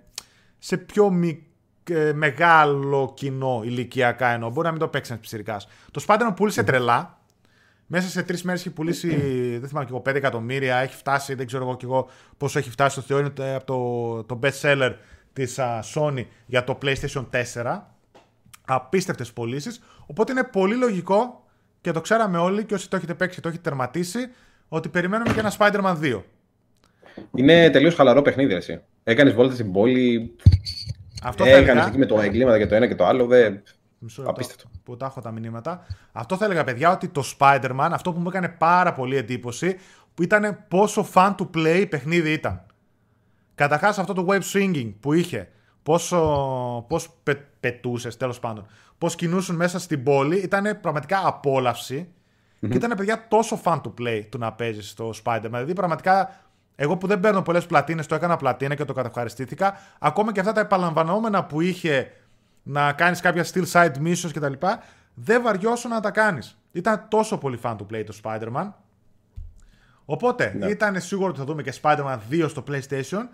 σε 0.58 0.76
πιο 0.76 1.10
μικρό 1.10 1.44
μεγάλο 2.14 3.12
κοινό 3.16 3.60
ηλικιακά 3.64 4.28
ενώ 4.28 4.50
μπορεί 4.50 4.66
να 4.66 4.70
μην 4.70 4.80
το 4.80 4.88
παίξεις 4.88 5.12
ένα 5.12 5.20
ψηρικά. 5.22 5.60
Το 5.90 6.04
Spider-Man 6.06 6.32
πούλησε 6.36 6.62
τρελά. 6.62 7.19
Μέσα 7.92 8.08
σε 8.08 8.22
τρεις 8.22 8.42
μέρες 8.42 8.60
έχει 8.60 8.70
πουλήσει, 8.70 9.08
δεν 9.58 9.68
θυμάμαι 9.68 9.86
και 9.86 9.92
εγώ, 9.92 10.02
5 10.06 10.14
εκατομμύρια. 10.14 10.76
Έχει 10.76 10.96
φτάσει, 10.96 11.34
δεν 11.34 11.46
ξέρω 11.46 11.62
εγώ 11.62 11.76
και 11.76 11.84
εγώ 11.84 12.08
πόσο 12.36 12.58
έχει 12.58 12.70
φτάσει. 12.70 12.94
Το 12.94 13.02
θεωρεί 13.02 13.32
από 13.54 13.64
το, 13.64 14.24
το 14.24 14.38
best 14.42 14.60
seller 14.62 14.94
τη 15.32 15.44
Sony 15.94 16.24
για 16.46 16.64
το 16.64 16.78
PlayStation 16.82 17.26
4. 17.54 17.80
Απίστευτες 18.64 19.32
πωλήσεις. 19.32 19.80
Οπότε 20.06 20.32
είναι 20.32 20.44
πολύ 20.44 20.74
λογικό 20.74 21.44
και 21.80 21.92
το 21.92 22.00
ξέραμε 22.00 22.38
όλοι 22.38 22.64
και 22.64 22.74
όσοι 22.74 22.90
το 22.90 22.96
έχετε 22.96 23.14
παίξει 23.14 23.34
και 23.34 23.40
το 23.40 23.48
έχετε 23.48 23.62
τερματίσει 23.68 24.28
ότι 24.68 24.88
περιμένουμε 24.88 25.32
και 25.32 25.40
ένα 25.40 25.52
Spider-Man 25.58 25.96
2. 26.02 26.22
Είναι 27.34 27.70
τελείως 27.70 27.94
χαλαρό 27.94 28.22
παιχνίδι, 28.22 28.54
εσύ. 28.54 28.80
Έκανες 29.04 29.34
βόλτα 29.34 29.54
στην 29.54 29.72
πόλη, 29.72 30.36
αυτό 31.22 31.44
ε, 31.44 31.56
Έκανε 31.56 31.80
εκεί 31.80 31.98
με 31.98 32.06
το 32.06 32.20
εγκλήματα 32.20 32.58
και 32.58 32.66
το 32.66 32.74
ένα 32.74 32.86
και 32.86 32.94
το 32.94 33.06
άλλο. 33.06 33.26
Δε... 33.26 33.50
Μισό 34.02 34.22
Απίστευτο. 34.26 34.70
Που 34.84 34.96
τα 34.96 35.06
έχω 35.06 35.20
τα 35.20 35.30
μηνύματα. 35.30 35.86
Αυτό 36.12 36.36
θα 36.36 36.44
έλεγα, 36.44 36.64
παιδιά, 36.64 36.90
ότι 36.90 37.08
το 37.08 37.22
Spider-Man, 37.38 37.88
αυτό 37.92 38.12
που 38.12 38.20
μου 38.20 38.28
έκανε 38.28 38.48
πάρα 38.48 38.92
πολύ 38.92 39.16
εντύπωση, 39.16 39.76
που 40.14 40.22
ήταν 40.22 40.64
πόσο 40.68 41.06
fun 41.14 41.34
to 41.34 41.46
play 41.54 41.86
παιχνίδι 41.88 42.32
ήταν. 42.32 42.62
Καταρχάς 43.54 43.98
αυτό 43.98 44.12
το 44.12 44.26
web 44.28 44.40
swinging 44.52 44.92
που 45.00 45.12
είχε, 45.12 45.48
πόσο 45.82 46.18
πώς 46.88 47.10
πε, 47.22 47.34
πετούσες 47.60 48.16
τέλος 48.16 48.40
πάντων, 48.40 48.66
πώς 48.98 49.14
κινούσαν 49.14 49.56
μέσα 49.56 49.78
στην 49.78 50.02
πόλη, 50.02 50.36
ήταν 50.36 50.80
πραγματικά 50.80 51.26
απόλαυση 51.26 52.12
και 52.60 52.76
ήταν 52.76 52.92
παιδιά 52.96 53.26
τόσο 53.28 53.60
fun 53.64 53.80
to 53.80 53.92
play 54.00 54.24
του 54.28 54.38
να 54.38 54.52
παίζεις 54.52 54.90
στο 54.90 55.12
Spider-Man. 55.24 55.50
Δηλαδή 55.50 55.72
πραγματικά 55.72 56.40
εγώ 56.76 56.96
που 56.96 57.06
δεν 57.06 57.20
παίρνω 57.20 57.42
πολλές 57.42 57.66
πλατίνες, 57.66 58.06
το 58.06 58.14
έκανα 58.14 58.36
πλατίνα 58.36 58.74
και 58.74 58.84
το 58.84 58.92
κατευχαριστήθηκα. 58.92 59.78
Ακόμα 59.98 60.32
και 60.32 60.40
αυτά 60.40 60.52
τα 60.52 60.60
επαναλαμβανόμενα 60.60 61.44
που 61.44 61.60
είχε 61.60 62.12
να 62.62 62.92
κάνεις 62.92 63.20
κάποια 63.20 63.44
steel 63.52 63.64
side 63.72 63.94
missions 64.02 64.30
κτλ. 64.32 64.52
Δεν 65.14 65.42
βαριώσω 65.42 65.88
να 65.88 66.00
τα 66.00 66.10
κάνεις. 66.10 66.58
Ήταν 66.72 67.06
τόσο 67.08 67.38
πολύ 67.38 67.58
fan 67.62 67.74
του 67.78 67.86
play 67.92 68.04
το 68.06 68.18
Spider-Man. 68.22 68.72
Οπότε 70.04 70.54
ναι. 70.58 70.66
ήταν 70.66 71.00
σίγουρο 71.00 71.28
ότι 71.28 71.38
θα 71.38 71.44
δούμε 71.44 71.62
και 71.62 71.74
Spider-Man 71.82 72.18
2 72.30 72.46
στο 72.48 72.64
PlayStation 72.68 73.28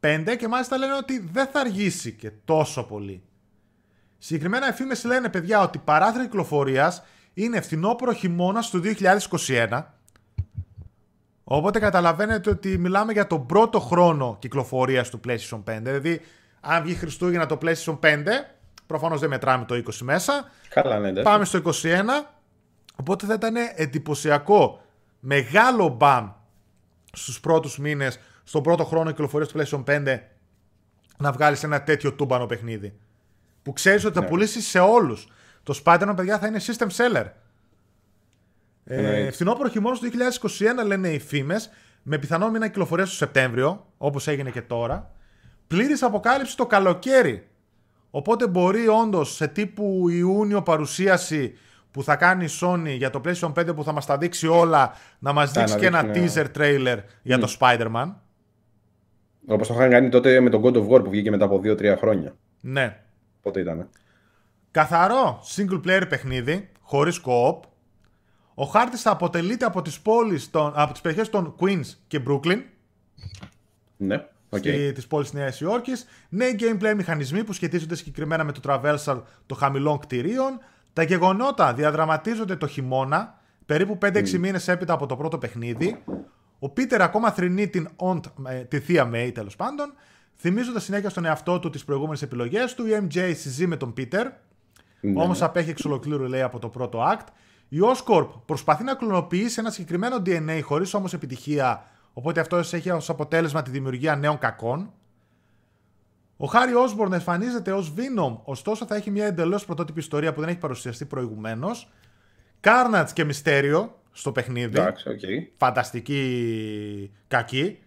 5 0.00 0.36
και 0.38 0.48
μάλιστα 0.48 0.76
λένε 0.76 0.96
ότι 0.96 1.28
δεν 1.32 1.46
θα 1.46 1.60
αργήσει 1.60 2.12
και 2.12 2.30
τόσο 2.44 2.82
πολύ. 2.82 3.22
Συγκεκριμένα 4.18 4.68
οι 4.68 4.72
φήμες 4.72 5.04
λένε 5.04 5.28
παιδιά 5.28 5.60
ότι 5.60 5.78
παράθυρο 5.78 6.24
κυκλοφορίας 6.24 7.02
είναι 7.34 7.60
φθινόπωρο 7.60 8.12
χειμώνας 8.12 8.70
του 8.70 8.82
2021 9.46 9.82
Οπότε 11.52 11.78
καταλαβαίνετε 11.78 12.50
ότι 12.50 12.78
μιλάμε 12.78 13.12
για 13.12 13.26
τον 13.26 13.46
πρώτο 13.46 13.80
χρόνο 13.80 14.36
κυκλοφορίας 14.38 15.10
του 15.10 15.20
PlayStation 15.26 15.62
5. 15.64 15.78
Δηλαδή, 15.82 16.20
αν 16.60 16.82
βγει 16.82 16.94
Χριστούγεννα 16.94 17.46
το 17.46 17.58
PlayStation 17.62 17.98
5, 18.00 18.26
προφανώς 18.90 19.20
δεν 19.20 19.28
μετράμε 19.28 19.64
το 19.64 19.74
20 19.74 19.94
μέσα. 20.00 20.50
Καλά, 20.68 20.98
ναι, 20.98 21.22
Πάμε 21.22 21.44
στο 21.44 21.60
21. 21.64 21.70
Οπότε 22.96 23.26
θα 23.26 23.34
ήταν 23.34 23.54
εντυπωσιακό 23.74 24.82
μεγάλο 25.20 25.88
μπαμ 25.88 26.30
στους 27.12 27.40
πρώτους 27.40 27.78
μήνες, 27.78 28.18
στον 28.44 28.62
πρώτο 28.62 28.84
χρόνο 28.84 29.10
κυκλοφορίας 29.10 29.48
του 29.48 29.58
PlayStation 29.58 29.84
5 29.84 30.18
να 31.18 31.32
βγάλεις 31.32 31.62
ένα 31.62 31.82
τέτοιο 31.82 32.12
τούμπανο 32.12 32.46
παιχνίδι. 32.46 32.98
Που 33.62 33.72
ξέρεις 33.72 34.04
ότι 34.04 34.14
θα 34.14 34.20
ναι. 34.20 34.26
πουλήσεις 34.26 34.66
σε 34.66 34.78
όλους. 34.78 35.28
Το 35.62 35.80
Spider-Man, 35.84 36.12
παιδιά, 36.16 36.38
θα 36.38 36.46
είναι 36.46 36.60
system 36.66 36.86
seller. 36.86 37.24
Ε, 38.84 39.30
φθινόπωρο 39.30 39.68
χειμώνας 39.68 39.98
του 39.98 40.10
2021 40.80 40.86
λένε 40.86 41.08
οι 41.08 41.18
φήμες, 41.18 41.70
με 42.02 42.18
πιθανό 42.18 42.50
μήνα 42.50 42.66
κυκλοφορίας 42.66 43.08
στο 43.08 43.16
Σεπτέμβριο, 43.16 43.86
όπως 43.98 44.28
έγινε 44.28 44.50
και 44.50 44.62
τώρα. 44.62 45.14
Πλήρης 45.66 46.02
αποκάλυψη 46.02 46.56
το 46.56 46.66
καλοκαίρι. 46.66 47.48
Οπότε 48.10 48.48
μπορεί 48.48 48.88
όντως 48.88 49.34
σε 49.34 49.48
τύπου 49.48 50.08
Ιούνιο 50.08 50.62
παρουσίαση 50.62 51.54
που 51.90 52.02
θα 52.02 52.16
κάνει 52.16 52.44
η 52.44 52.48
Sony 52.60 52.94
για 52.96 53.10
το 53.10 53.20
PlayStation 53.24 53.52
5 53.52 53.74
που 53.74 53.84
θα 53.84 53.92
μας 53.92 54.06
τα 54.06 54.18
δείξει 54.18 54.46
όλα 54.46 54.94
να 55.18 55.32
μας 55.32 55.52
δείξει 55.52 55.76
και 55.76 55.86
ένα 55.86 56.10
teaser 56.14 56.46
trailer 56.56 56.96
για 57.22 57.38
το 57.38 57.56
Spider-Man. 57.58 58.14
Όπως 59.46 59.68
το 59.68 59.74
είχαν 59.74 59.90
κάνει 59.90 60.08
τότε 60.08 60.40
με 60.40 60.50
τον 60.50 60.62
God 60.64 60.74
of 60.74 60.88
War 60.88 61.04
που 61.04 61.10
βγήκε 61.10 61.30
μετά 61.30 61.44
από 61.44 61.60
2-3 61.64 61.94
χρόνια. 61.98 62.34
Ναι. 62.60 63.00
Πότε 63.42 63.60
ήταν. 63.60 63.88
Καθαρό 64.70 65.42
single 65.56 65.80
player 65.86 66.08
παιχνίδι, 66.08 66.68
χωρίς 66.80 67.20
co-op. 67.24 67.58
Ο 68.54 68.64
χάρτης 68.64 69.02
θα 69.02 69.10
αποτελείται 69.10 69.64
από 69.64 69.82
τις, 69.82 70.00
πόλεις 70.00 70.50
των, 70.50 70.72
από 70.74 70.92
τις 70.92 71.00
περιοχές 71.00 71.30
των 71.30 71.54
Queens 71.60 71.86
και 72.06 72.22
Brooklyn. 72.28 72.62
Ναι. 73.96 74.26
Okay. 74.50 74.92
Της 74.94 75.06
πόλης 75.06 75.30
της 75.30 75.38
Νέας 75.40 75.60
Υόρκης. 75.60 76.04
Νέοι 76.28 76.56
gameplay 76.60 76.92
μηχανισμοί 76.96 77.44
που 77.44 77.52
σχετίζονται 77.52 77.94
συγκεκριμένα 77.94 78.44
με 78.44 78.52
το 78.52 78.60
traversal 78.64 79.22
των 79.46 79.56
χαμηλών 79.56 79.98
κτηρίων. 79.98 80.58
Τα 80.92 81.02
γεγονότα 81.02 81.74
διαδραματίζονται 81.74 82.56
το 82.56 82.66
χειμώνα, 82.66 83.40
περίπου 83.66 83.98
5-6 84.02 84.08
mm. 84.08 84.30
μήνες 84.30 84.68
έπειτα 84.68 84.92
από 84.92 85.06
το 85.06 85.16
πρώτο 85.16 85.38
παιχνίδι. 85.38 86.02
Ο 86.58 86.68
Πίτερ 86.68 87.02
ακόμα 87.02 87.30
θρυνεί 87.30 87.68
την 87.68 87.88
Aunt, 87.96 88.20
ε, 88.48 88.54
τη 88.54 88.80
θεία 88.80 89.04
Μέη 89.04 89.32
τέλος 89.32 89.56
πάντων, 89.56 89.92
θυμίζοντας 90.36 90.84
συνέχεια 90.84 91.10
στον 91.10 91.24
εαυτό 91.24 91.58
του 91.58 91.70
τις 91.70 91.84
προηγούμενες 91.84 92.22
επιλογές 92.22 92.74
του. 92.74 92.86
Η 92.86 93.08
MJ 93.08 93.32
συζεί 93.36 93.66
με 93.66 93.76
τον 93.76 93.92
Πίτερ, 93.92 94.26
ναι. 95.00 95.22
όμως 95.22 95.42
απέχει 95.42 95.70
εξ 95.70 95.84
ολοκλήρου 95.84 96.24
λέει 96.24 96.42
από 96.42 96.58
το 96.58 96.68
πρώτο 96.68 97.12
act. 97.12 97.26
Η 97.68 97.78
Oscorp 97.82 98.28
προσπαθεί 98.46 98.84
να 98.84 98.94
κλωνοποιήσει 98.94 99.60
ένα 99.60 99.70
συγκεκριμένο 99.70 100.22
DNA 100.26 100.60
χωρίς 100.62 100.94
όμως 100.94 101.12
επιτυχία, 101.12 101.84
οπότε 102.12 102.40
αυτό 102.40 102.56
έχει 102.56 102.90
ως 102.90 103.10
αποτέλεσμα 103.10 103.62
τη 103.62 103.70
δημιουργία 103.70 104.16
νέων 104.16 104.38
κακών. 104.38 104.92
Ο 106.36 106.46
Χάρι 106.46 106.74
Όσμπορν 106.74 107.12
εμφανίζεται 107.12 107.72
ως 107.72 107.94
Venom, 107.96 108.36
ωστόσο 108.44 108.86
θα 108.86 108.94
έχει 108.96 109.10
μια 109.10 109.26
εντελώς 109.26 109.64
πρωτότυπη 109.64 109.98
ιστορία 110.00 110.32
που 110.32 110.40
δεν 110.40 110.48
έχει 110.48 110.58
παρουσιαστεί 110.58 111.04
προηγουμένως. 111.04 111.90
Carnage 112.60 113.08
και 113.12 113.24
Μυστέριο 113.24 113.98
στο 114.12 114.32
παιχνίδι. 114.32 114.78
Εντάξει, 114.78 115.04
okay. 115.08 115.52
Φανταστική 115.56 117.12
κακή. 117.28 117.78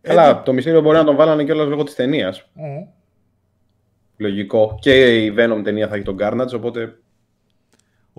Καλά, 0.00 0.42
το 0.42 0.52
Μυστέριο 0.52 0.80
μπορεί 0.80 0.96
να 0.96 1.04
τον 1.04 1.16
βάλανε 1.16 1.44
κιόλας 1.44 1.68
λόγω 1.68 1.82
της 1.82 1.94
ταινίας. 1.94 2.48
Mm. 2.56 2.88
Λογικό. 4.16 4.78
Και 4.80 5.24
η 5.24 5.34
Venom 5.38 5.60
ταινία 5.64 5.88
θα 5.88 5.94
έχει 5.94 6.04
τον 6.04 6.16
Carnage, 6.20 6.52
οπότε. 6.54 6.98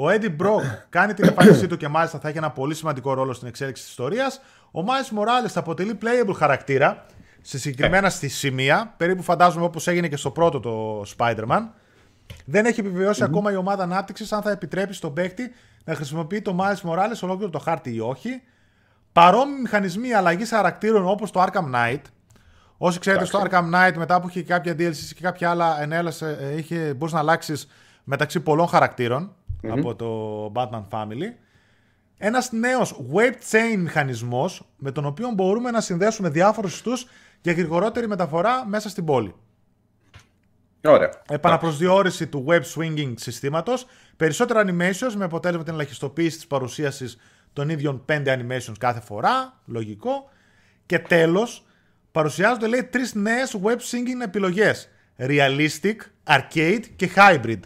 Ο 0.02 0.08
Eddie 0.08 0.36
Brock 0.41 0.62
κάνει 0.89 1.14
την 1.14 1.26
εμφάνισή 1.28 1.68
του 1.68 1.78
και 1.78 1.88
μάλιστα 1.88 2.20
θα 2.20 2.28
έχει 2.28 2.38
ένα 2.38 2.52
πολύ 2.52 2.76
σημαντικό 2.76 3.14
ρόλο 3.14 3.34
στην 3.34 3.47
εξέλιξη 3.47 3.82
της 3.82 3.91
ιστορίας. 3.91 4.41
Ο 4.72 4.80
Miles 4.80 5.18
Morales 5.18 5.50
θα 5.50 5.60
αποτελεί 5.60 5.97
playable 6.02 6.34
χαρακτήρα 6.36 7.06
σε 7.41 7.60
συγκεκριμένα 7.60 8.08
ε. 8.08 8.10
στη 8.10 8.28
σημεία, 8.28 8.93
περίπου 8.97 9.22
φαντάζομαι 9.22 9.66
όπως 9.66 9.88
έγινε 9.88 10.08
και 10.08 10.18
στο 10.18 10.32
πρώτο 10.32 10.60
το 10.60 11.04
Spider-Man. 11.18 11.68
Δεν 12.45 12.66
έχει 12.66 12.84
ακόμα 13.22 13.52
η 13.52 13.56
ομάδα 13.56 13.84
ανάπτυξης 13.84 14.32
αν 14.32 14.41
θα 14.41 14.52
επιτρέπει 14.52 14.93
στον 14.93 15.14
παίκτη 15.14 15.52
να 15.84 15.95
χρησιμοποιεί 15.95 16.41
το 16.41 16.58
Miles 16.60 16.89
Morales 16.89 17.20
ολόκληρο 17.22 17.50
το 17.50 17.60
χάρτη 17.60 17.93
ή 17.93 18.00
όχι. 18.00 18.41
Παρόμοιοι 19.12 19.60
μηχανισμοί 19.62 20.14
αλλαγής 20.14 20.50
χαρακτήρων 20.50 21.08
όπως 21.08 21.32
το 21.32 21.43
Arkham 21.43 21.76
Knight. 21.76 22.02
Όσοι 22.78 23.00
ξέρετε, 23.00 23.26
στο 23.26 23.43
Arkham 23.45 23.74
Knight 23.74 23.93
μετά 23.95 24.22
που 24.22 24.30
είχε 24.30 24.43
κάποια 24.43 24.74
DLC 24.74 24.93
και 25.16 25.22
κάποια 25.22 25.50
άλλα 25.50 25.82
ενέλασε, 25.82 26.38
ε, 26.41 26.58
είχε, 26.58 26.93
μπορείς 26.93 27.14
να 27.14 27.20
αλλάξεις 27.20 27.68
μεταξύ 28.04 28.39
πολλών 28.39 28.68
από 29.68 29.95
το 29.95 30.51
Batman 30.55 30.88
Family. 30.89 31.34
Ένας 32.18 32.51
νέος 32.51 33.01
web 33.14 33.34
chain 33.51 33.78
μηχανισμός 33.78 34.70
με 34.78 34.91
τον 34.91 35.05
οποίο 35.05 35.32
μπορούμε 35.32 35.72
να 35.72 35.82
συνδέσουμε 35.82 36.30
διάφορους 36.30 36.76
ιστούς 36.76 37.07
για 37.41 37.53
γρηγορότερη 37.53 38.07
μεταφορά 38.07 38.66
μέσα 38.66 38.89
στην 38.89 39.05
πόλη. 39.05 39.36
Ωραία. 40.84 41.10
Επαναπροσδιορίση 41.30 42.28
του 42.28 42.45
web 42.47 42.62
swinging 42.76 43.14
συστήματος. 43.16 43.86
Περισσότερα 44.18 44.64
animations 44.66 45.14
με 45.16 45.24
αποτέλεσμα 45.24 45.64
την 45.64 45.74
ελαχιστοποίηση 45.74 46.36
της 46.36 46.47
παρουσίασης 46.47 47.18
των 47.53 47.70
ίδιων 47.70 48.05
5 48.05 48.24
animations 48.28 48.76
κάθε 48.80 48.99
φορά. 48.99 49.62
Λογικό. 49.66 50.30
Και 50.86 50.99
τέλος, 50.99 51.66
παρουσιάζονται 52.12 52.68
λέει 52.68 52.84
τρεις 52.84 53.14
νέες 53.14 53.57
web 53.64 53.78
swinging 53.78 54.24
επιλογές. 54.24 54.89
Realistic, 55.18 55.95
Arcade 56.24 56.84
και 56.95 57.10
Hybrid. 57.16 57.60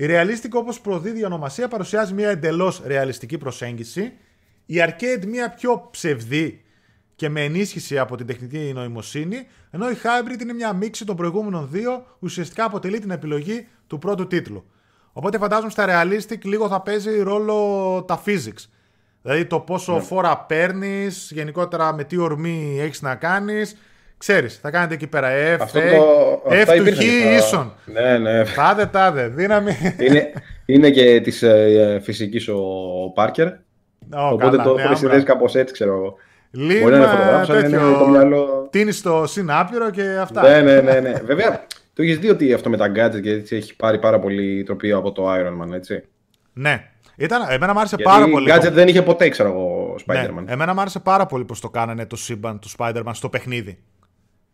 Η 0.00 0.06
Realistic, 0.08 0.50
όπως 0.52 0.80
προδίδει 0.80 1.20
η 1.20 1.24
ονομασία, 1.24 1.68
παρουσιάζει 1.68 2.14
μια 2.14 2.28
εντελώς 2.28 2.82
ρεαλιστική 2.86 3.38
προσέγγιση. 3.38 4.12
Η 4.66 4.74
Arcade, 4.78 5.26
μια 5.26 5.50
πιο 5.50 5.88
ψευδή 5.90 6.62
και 7.14 7.28
με 7.28 7.44
ενίσχυση 7.44 7.98
από 7.98 8.16
την 8.16 8.26
τεχνητή 8.26 8.72
νοημοσύνη, 8.74 9.46
ενώ 9.70 9.90
η 9.90 9.94
Hybrid 10.02 10.40
είναι 10.42 10.52
μια 10.52 10.72
μίξη 10.72 11.04
των 11.04 11.16
προηγούμενων 11.16 11.68
δύο, 11.70 12.06
ουσιαστικά 12.18 12.64
αποτελεί 12.64 12.98
την 12.98 13.10
επιλογή 13.10 13.68
του 13.86 13.98
πρώτου 13.98 14.26
τίτλου. 14.26 14.64
Οπότε 15.12 15.38
φαντάζομαι 15.38 15.70
στα 15.70 15.86
realistic 15.88 16.44
λίγο 16.44 16.68
θα 16.68 16.80
παίζει 16.80 17.20
ρόλο 17.20 18.04
τα 18.06 18.22
physics. 18.26 18.68
Δηλαδή 19.22 19.44
το 19.44 19.60
πόσο 19.60 19.94
ναι. 19.94 20.00
φόρα 20.00 20.38
παίρνεις, 20.38 21.30
γενικότερα 21.34 21.92
με 21.94 22.04
τι 22.04 22.16
ορμή 22.16 22.76
έχεις 22.80 23.02
να 23.02 23.14
κάνεις. 23.14 23.76
Ξέρεις, 24.18 24.58
θα 24.58 24.70
κάνετε 24.70 24.94
εκεί 24.94 25.06
πέρα 25.06 25.28
F, 25.56 25.58
Αυτό 25.60 25.80
F, 26.48 26.68
F 26.68 26.76
του 26.76 26.94
Χ 26.94 27.02
ίσον. 27.36 27.72
Ναι, 27.84 28.18
ναι. 28.18 28.44
Τάδε, 28.44 28.86
τάδε, 28.86 29.28
δύναμη. 29.28 29.76
Είναι, 29.98 30.32
είναι 30.66 30.90
και 30.90 31.20
της 31.20 31.42
ε, 31.42 32.00
φυσικής 32.02 32.48
ο 32.48 32.58
Πάρκερ. 33.14 33.48
οπότε 34.32 34.56
καλά, 34.56 34.62
το 34.62 34.74
ναι, 34.74 34.94
συνδέσει 34.94 35.24
κάπως 35.24 35.54
έτσι, 35.54 35.72
ξέρω 35.72 35.94
εγώ. 35.94 36.14
Λίγο 36.50 36.90
τέτοιο... 37.46 37.96
το 37.98 38.06
μυαλό... 38.06 38.68
Τίνεις 38.70 38.96
στο 38.98 39.26
συνάπειρο 39.26 39.90
και 39.90 40.02
αυτά. 40.20 40.42
Ναι, 40.42 40.60
ναι, 40.60 40.80
ναι. 40.80 41.00
ναι. 41.00 41.20
Βέβαια, 41.24 41.66
το 41.92 42.02
έχεις 42.02 42.18
δει 42.18 42.30
ότι 42.30 42.52
αυτό 42.52 42.70
με 42.70 42.76
τα 42.76 42.92
gadgets 42.96 43.20
και 43.22 43.30
έτσι 43.30 43.56
έχει 43.56 43.76
πάρει 43.76 43.98
πάρα 43.98 44.18
πολύ 44.18 44.62
τροπείο 44.62 44.98
από 44.98 45.12
το 45.12 45.32
Iron 45.32 45.62
Man, 45.62 45.72
έτσι. 45.74 46.04
Ναι. 46.52 46.90
Ήταν, 47.16 47.42
εμένα 47.48 47.72
μου 47.72 47.78
άρεσε 47.78 47.96
Γιατί 47.96 48.12
πάρα 48.12 48.30
πολύ. 48.30 48.52
Gadget 48.52 48.72
δεν 48.72 48.88
είχε 48.88 49.02
ποτέ, 49.02 49.28
ξέρω 49.28 49.48
εγώ, 49.48 49.94
Spider-Man. 50.06 50.42
Ναι, 50.44 50.52
εμένα 50.52 50.74
μου 50.74 50.80
άρεσε 50.80 50.98
πάρα 50.98 51.26
πολύ 51.26 51.44
πώς 51.44 51.60
το 51.60 51.68
κάνανε 51.68 52.06
το 52.06 52.16
σύμπαν 52.16 52.58
του 52.58 52.68
Spider-Man 52.76 53.10
στο 53.12 53.28
παιχνίδι. 53.28 53.78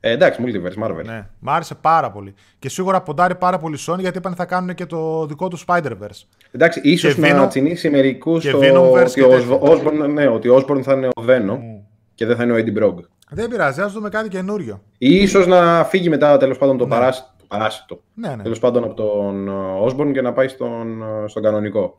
Ε, 0.06 0.10
εντάξει, 0.10 0.42
Multiverse, 0.44 0.84
Marvel. 0.84 1.04
Ναι, 1.04 1.26
μ' 1.38 1.50
άρεσε 1.50 1.74
πάρα 1.74 2.10
πολύ. 2.10 2.34
Και 2.58 2.68
σίγουρα 2.68 3.02
ποντάρει 3.02 3.34
πάρα 3.34 3.58
πολύ 3.58 3.78
Sony 3.86 3.98
γιατί 3.98 4.18
είπαν 4.18 4.34
θα 4.34 4.44
κάνουν 4.44 4.74
και 4.74 4.86
το 4.86 5.26
δικό 5.26 5.48
του 5.48 5.58
Spider-Verse. 5.66 6.24
Εντάξει, 6.50 6.80
ίσως 6.82 7.16
να 7.16 7.46
τσινήσει 7.46 7.90
μερικούς 7.90 8.42
στο 8.42 8.56
ότι, 8.58 8.68
ο 8.68 9.60
Osborn, 9.62 10.08
ναι, 10.12 10.26
ότι 10.28 10.48
ο 10.48 10.56
Osborn 10.56 10.82
θα 10.82 10.92
είναι 10.92 11.06
ο 11.06 11.22
Venom 11.28 11.52
mm. 11.52 11.82
και 12.14 12.26
δεν 12.26 12.36
θα 12.36 12.42
είναι 12.42 12.52
ο 12.52 12.56
Eddie 12.56 12.82
Brock. 12.82 12.94
Δεν 13.30 13.48
πειράζει, 13.48 13.80
ας 13.80 13.92
δούμε 13.92 14.08
κάτι 14.08 14.28
καινούριο. 14.28 14.80
σω 15.28 15.46
να 15.46 15.84
φύγει 15.84 16.08
μετά 16.08 16.36
τέλος 16.36 16.58
πάντων 16.58 16.78
το 16.78 16.84
ναι. 16.84 16.90
παράσιτο. 16.90 17.28
παράσιτο. 17.48 18.00
Ναι, 18.14 18.28
ναι. 18.28 18.42
Τέλος 18.42 18.58
πάντων 18.58 18.84
από 18.84 18.94
τον 18.94 19.50
Osborn 19.84 20.12
και 20.12 20.20
να 20.20 20.32
πάει 20.32 20.48
στον, 20.48 21.04
στον 21.26 21.42
κανονικό. 21.42 21.98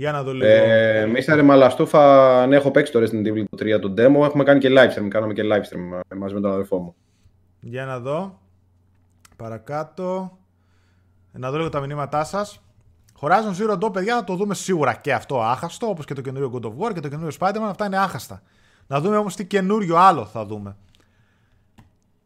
Για 0.00 0.12
να 0.12 0.22
δω 0.22 0.32
λίγο. 0.32 0.50
Ε, 0.50 1.06
Μίστερ 1.06 1.44
Μαλαστούφα, 1.44 2.46
ναι, 2.46 2.56
έχω 2.56 2.70
παίξει 2.70 2.92
το 2.92 3.00
Resident 3.00 3.26
Evil 3.26 3.44
το 3.50 3.64
3 3.64 3.80
το 3.80 3.94
demo. 3.96 4.24
Έχουμε 4.24 4.44
κάνει 4.44 4.60
και 4.60 4.68
live 4.70 4.98
stream. 4.98 5.08
Κάναμε 5.08 5.32
και 5.32 5.42
live 5.44 5.74
stream 5.74 6.00
ε, 6.08 6.14
μαζί 6.14 6.34
με 6.34 6.40
τον 6.40 6.52
αδερφό 6.52 6.78
μου. 6.78 6.94
Για 7.60 7.84
να 7.84 7.98
δω. 7.98 8.40
Παρακάτω. 9.36 10.38
Να 11.32 11.50
δω 11.50 11.56
λίγο 11.56 11.68
τα 11.68 11.80
μηνύματά 11.80 12.24
σας. 12.24 12.60
Horizon 13.20 13.62
Zero 13.62 13.78
Dawn, 13.78 13.92
παιδιά, 13.92 14.16
θα 14.16 14.24
το 14.24 14.34
δούμε 14.34 14.54
σίγουρα 14.54 14.94
και 14.94 15.12
αυτό 15.12 15.42
άχαστο, 15.42 15.86
όπως 15.88 16.04
και 16.04 16.14
το 16.14 16.20
καινούριο 16.20 16.50
God 16.54 16.64
of 16.64 16.86
War 16.86 16.94
και 16.94 17.00
το 17.00 17.08
καινούριο 17.08 17.36
Spider-Man. 17.40 17.68
Αυτά 17.68 17.86
είναι 17.86 17.98
άχαστα. 17.98 18.42
Να 18.86 19.00
δούμε 19.00 19.16
όμως 19.16 19.36
τι 19.36 19.46
καινούριο 19.46 19.96
άλλο 19.96 20.24
θα 20.24 20.44
δούμε. 20.44 20.76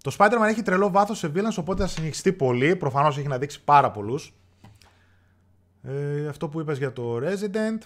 Το 0.03 0.17
Spider-Man 0.19 0.49
έχει 0.49 0.63
τρελό 0.63 0.91
βάθος 0.91 1.19
σε 1.19 1.33
villains, 1.35 1.57
οπότε 1.59 1.83
θα 1.83 1.89
συνεχιστεί 1.89 2.33
πολύ. 2.33 2.77
Προφανώς 2.77 3.19
έχει 3.19 3.29
να 3.29 3.39
δείξει 3.39 3.65
πάρα 3.65 3.91
πολλούς. 3.91 4.35
Ε, 5.89 6.29
αυτό 6.29 6.49
που 6.49 6.61
είπες 6.61 6.79
για 6.79 6.93
το 6.93 7.17
Resident. 7.17 7.79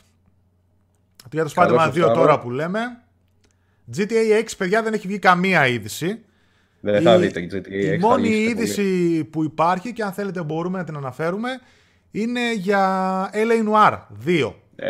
Για 1.32 1.44
το 1.44 1.52
Spider-Man 1.54 1.92
2 1.92 2.12
τώρα 2.14 2.40
που 2.40 2.50
λέμε. 2.50 2.80
GTA 3.96 4.42
6, 4.42 4.44
παιδιά, 4.58 4.82
δεν 4.82 4.92
έχει 4.92 5.06
βγει 5.06 5.18
καμία 5.18 5.66
είδηση. 5.66 6.20
Δεν 6.80 7.02
θα 7.02 7.18
δείτε 7.18 7.46
GTA 7.50 7.92
6. 7.92 7.94
Η 7.94 7.98
μόνη 7.98 8.28
είδηση 8.28 9.24
που 9.24 9.44
υπάρχει 9.44 9.92
και 9.92 10.02
αν 10.02 10.12
θέλετε 10.12 10.42
μπορούμε 10.42 10.78
να 10.78 10.84
την 10.84 10.96
αναφέρουμε 10.96 11.48
είναι 12.10 12.54
για 12.54 13.30
LA 13.32 13.72
Noir 13.72 13.98
2. 14.26 14.52
Ε. 14.76 14.88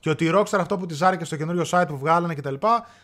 Και 0.00 0.10
ότι 0.10 0.24
η 0.24 0.30
Rockstar 0.34 0.58
αυτό 0.58 0.76
που 0.76 0.86
τη 0.86 0.96
άρεσε 1.00 1.24
στο 1.24 1.36
καινούριο 1.36 1.64
site 1.70 1.84
που 1.88 1.98
βγάλανε 1.98 2.34
κτλ. 2.34 2.54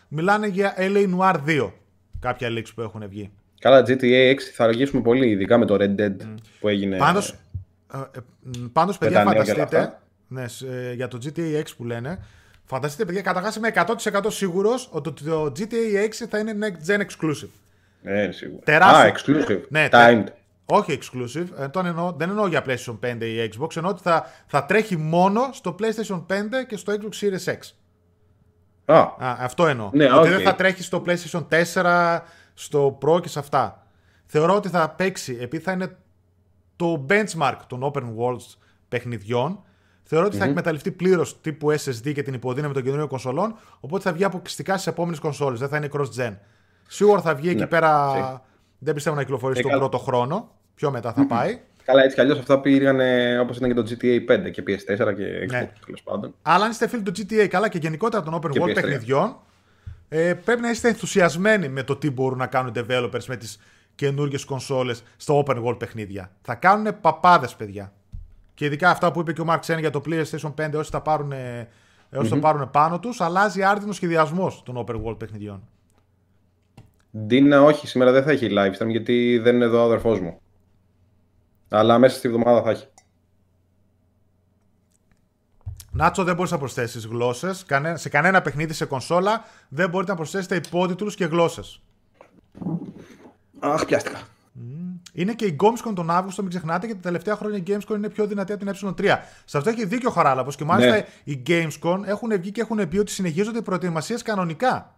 μιλάνε 0.07 0.47
για 0.47 0.75
LA 0.77 1.07
Noir 1.17 1.35
2. 1.47 1.71
Κάποια 2.19 2.49
leaks 2.49 2.69
που 2.75 2.81
έχουν 2.81 3.03
βγει. 3.09 3.31
Καλά, 3.59 3.83
GTA 3.87 4.33
6 4.33 4.37
θα 4.53 4.63
αργήσουμε 4.63 5.01
πολύ, 5.01 5.29
ειδικά 5.29 5.57
με 5.57 5.65
το 5.65 5.77
Red 5.79 6.01
Dead 6.01 6.15
που 6.59 6.67
έγινε. 6.67 6.97
Πάντως, 6.97 7.35
ε, 7.93 7.97
ε, 7.97 8.21
πάντως, 8.73 8.97
παιδιά, 8.97 9.23
φανταστείτε, 9.23 9.99
ναι, 10.27 10.45
ε, 10.71 10.93
για 10.93 11.07
το 11.07 11.17
GTA 11.23 11.59
6 11.59 11.63
που 11.77 11.83
λένε, 11.83 12.19
φανταστείτε, 12.65 13.05
παιδιά, 13.05 13.21
καταρχάς 13.21 13.55
είμαι 13.55 13.71
100% 13.75 14.21
σίγουρος 14.27 14.89
ότι 14.91 15.23
το 15.23 15.51
GTA 15.59 16.05
6 16.05 16.27
θα 16.29 16.39
είναι 16.39 16.53
next 16.59 16.91
gen 16.91 16.99
exclusive. 16.99 17.49
Ναι, 18.01 18.31
σίγουρα. 18.31 18.63
Τεράστιο. 18.63 19.09
Α, 19.09 19.13
exclusive. 19.15 19.61
Ναι, 19.69 19.87
Timed. 19.91 20.25
Όχι 20.65 20.99
exclusive, 21.01 21.47
ε, 21.59 21.67
τον 21.67 21.85
εννοώ, 21.85 22.11
δεν 22.11 22.29
εννοώ 22.29 22.47
για 22.47 22.63
PlayStation 22.65 22.99
5 22.99 23.21
ή 23.21 23.51
Xbox, 23.53 23.75
εννοώ 23.75 23.91
ότι 23.91 24.01
θα, 24.01 24.25
θα 24.47 24.65
τρέχει 24.65 24.97
μόνο 24.97 25.49
στο 25.51 25.75
PlayStation 25.79 26.25
5 26.27 26.33
και 26.67 26.77
στο 26.77 26.93
Xbox 26.93 27.25
Series 27.25 27.53
X. 27.53 27.57
Α, 28.85 28.97
Α 28.97 29.37
αυτό 29.39 29.67
εννοώ. 29.67 29.89
Ναι, 29.93 30.13
ότι 30.13 30.27
okay. 30.27 30.31
δεν 30.31 30.41
θα 30.41 30.55
τρέχει 30.55 30.83
στο 30.83 31.03
PlayStation 31.05 31.45
4, 31.73 32.19
στο 32.53 32.97
Pro 33.01 33.21
και 33.21 33.27
σε 33.27 33.39
αυτά. 33.39 33.85
Θεωρώ 34.25 34.55
ότι 34.55 34.69
θα 34.69 34.89
παίξει, 34.89 35.37
επειδή 35.41 35.63
θα 35.63 35.71
είναι 35.71 35.97
το 36.81 37.05
benchmark 37.09 37.57
των 37.67 37.91
open 37.93 38.03
worlds 38.03 38.55
παιχνιδιών. 38.89 39.63
Θεωρώ 40.03 40.25
ότι 40.25 40.37
θα 40.37 40.45
εκμεταλλευτεί 40.45 40.91
πλήρως 40.91 41.41
τύπου 41.41 41.71
SSD 41.71 42.13
και 42.13 42.23
την 42.23 42.33
υποδύναμη 42.33 42.73
των 42.73 42.83
καινούριων 42.83 43.07
κονσολών, 43.07 43.55
οπότε 43.79 44.03
θα 44.03 44.13
βγει 44.13 44.23
αποκλειστικά 44.23 44.73
στις 44.73 44.87
επόμενες 44.87 45.19
κονσόλες. 45.19 45.59
Δεν 45.59 45.69
θα 45.69 45.77
είναι 45.77 45.89
cross-gen. 45.93 46.37
Σίγουρα 46.87 47.21
θα 47.21 47.35
βγει 47.35 47.49
εκεί 47.49 47.59
ναι, 47.59 47.67
πέρα. 47.67 48.11
Δεν 48.79 48.93
πιστεύω 48.93 49.15
να 49.15 49.21
κυκλοφορήσει 49.21 49.61
τον 49.61 49.71
πρώτο 49.71 49.97
χρόνο. 49.97 50.51
Πιο 50.75 50.91
μετά 50.91 51.13
θα 51.13 51.25
πάει. 51.25 51.59
Καλά, 51.85 52.03
έτσι 52.03 52.15
κι 52.15 52.21
αλλιώς 52.21 52.39
αυτά 52.39 52.59
πήγαν 52.59 52.99
όπως 53.39 53.57
ήταν 53.57 53.69
και 53.69 53.75
το 53.75 53.83
GTA 53.89 54.45
5 54.47 54.51
και 54.51 54.63
PS4 54.67 55.13
και 55.15 55.45
Xbox 55.45 55.49
Ναι. 55.49 55.71
τέλος 55.85 56.01
πάντων. 56.03 56.33
Αλλά 56.41 56.65
αν 56.65 56.71
είστε 56.71 56.87
φίλοι 56.87 57.01
του 57.01 57.11
GTA 57.11 57.47
καλά 57.47 57.69
και 57.69 57.77
γενικότερα 57.77 58.23
των 58.23 58.35
open 58.35 58.49
Και 58.51 58.59
world 58.61 58.69
PS3. 58.69 58.73
παιχνιδιών, 58.73 59.37
ε, 60.09 60.33
πρέπει 60.33 60.61
να 60.61 60.69
είστε 60.69 60.87
ενθουσιασμένοι 60.87 61.69
με 61.69 61.83
το 61.83 61.95
τι 61.95 62.09
μπορούν 62.09 62.37
να 62.37 62.47
κάνουν 62.47 62.73
οι 62.75 62.85
developers 62.87 63.25
με 63.27 63.35
τις 63.35 63.59
καινούργιες 64.01 64.45
κονσόλες 64.45 65.03
στο 65.17 65.43
open 65.45 65.63
world 65.63 65.79
παιχνίδια. 65.79 66.31
Θα 66.41 66.55
κάνουν 66.55 66.99
παπάδες, 67.01 67.55
παιδιά. 67.55 67.93
Και 68.53 68.65
ειδικά 68.65 68.89
αυτά 68.89 69.11
που 69.11 69.19
είπε 69.19 69.33
και 69.33 69.41
ο 69.41 69.45
Mark 69.47 69.59
Sen 69.59 69.79
για 69.79 69.89
το 69.89 70.01
PlayStation 70.05 70.53
5, 70.55 70.73
όσοι, 70.75 70.91
τα 70.91 71.01
πάρουν, 71.01 71.31
ε, 71.31 71.69
όσοι 72.15 72.29
το 72.29 72.37
πάρουν 72.37 72.71
πάνω 72.71 72.99
τους, 72.99 73.21
αλλάζει 73.21 73.63
άρδινος 73.63 73.95
σχεδιασμός 73.95 74.63
των 74.63 74.85
open 74.85 75.03
world 75.03 75.19
παιχνιδιών. 75.19 75.67
Ντίνα, 77.17 77.63
όχι, 77.63 77.87
σήμερα 77.87 78.11
δεν 78.11 78.23
θα 78.23 78.31
έχει 78.31 78.47
live 78.51 78.77
stream 78.77 78.87
γιατί 78.87 79.37
δεν 79.37 79.55
είναι 79.55 79.65
εδώ 79.65 79.81
ο 79.81 79.85
αδερφός 79.85 80.19
μου. 80.19 80.39
Αλλά 81.69 81.99
μέσα 81.99 82.17
στη 82.17 82.29
βδομάδα 82.29 82.61
θα 82.61 82.69
έχει. 82.69 82.87
Νάτσο, 85.91 86.23
δεν 86.23 86.35
μπορείς 86.35 86.51
να 86.51 86.57
προσθέσεις 86.57 87.05
γλώσσες. 87.05 87.65
Σε 87.93 88.09
κανένα 88.09 88.41
παιχνίδι 88.41 88.73
σε 88.73 88.85
κονσόλα 88.85 89.45
δεν 89.69 89.89
μπορείτε 89.89 90.11
να 90.11 90.17
προσθέσετε 90.17 90.55
υπότιτλους 90.55 91.15
και 91.15 91.25
γλώσσες. 91.25 91.81
Αχ, 93.63 93.85
πιάστηκα. 93.85 94.19
Είναι 95.13 95.33
και 95.33 95.45
η 95.45 95.55
Gamescom 95.61 95.91
τον 95.95 96.09
Αύγουστο, 96.11 96.41
μην 96.41 96.51
ξεχνάτε, 96.51 96.87
και 96.87 96.93
τα 96.93 96.99
τελευταία 97.01 97.35
χρόνια 97.35 97.57
η 97.57 97.63
Gamescom 97.67 97.95
είναι 97.95 98.09
πιο 98.09 98.25
δυνατή 98.25 98.53
από 98.53 98.65
την 98.65 98.93
ε3. 98.97 99.17
Σε 99.45 99.57
αυτό 99.57 99.69
έχει 99.69 99.85
δίκιο 99.85 100.09
ο 100.09 100.11
Χαράλαπος 100.11 100.55
και 100.55 100.63
μάλιστα 100.63 100.91
Ναι. 100.95 101.05
οι 101.23 101.41
Gamescom 101.47 101.99
έχουν 102.05 102.29
βγει 102.39 102.51
και 102.51 102.61
έχουν 102.61 102.87
πει 102.87 102.97
ότι 102.97 103.11
συνεχίζονται 103.11 103.57
οι 103.57 103.61
προετοιμασίες 103.61 104.21
κανονικά. 104.21 104.95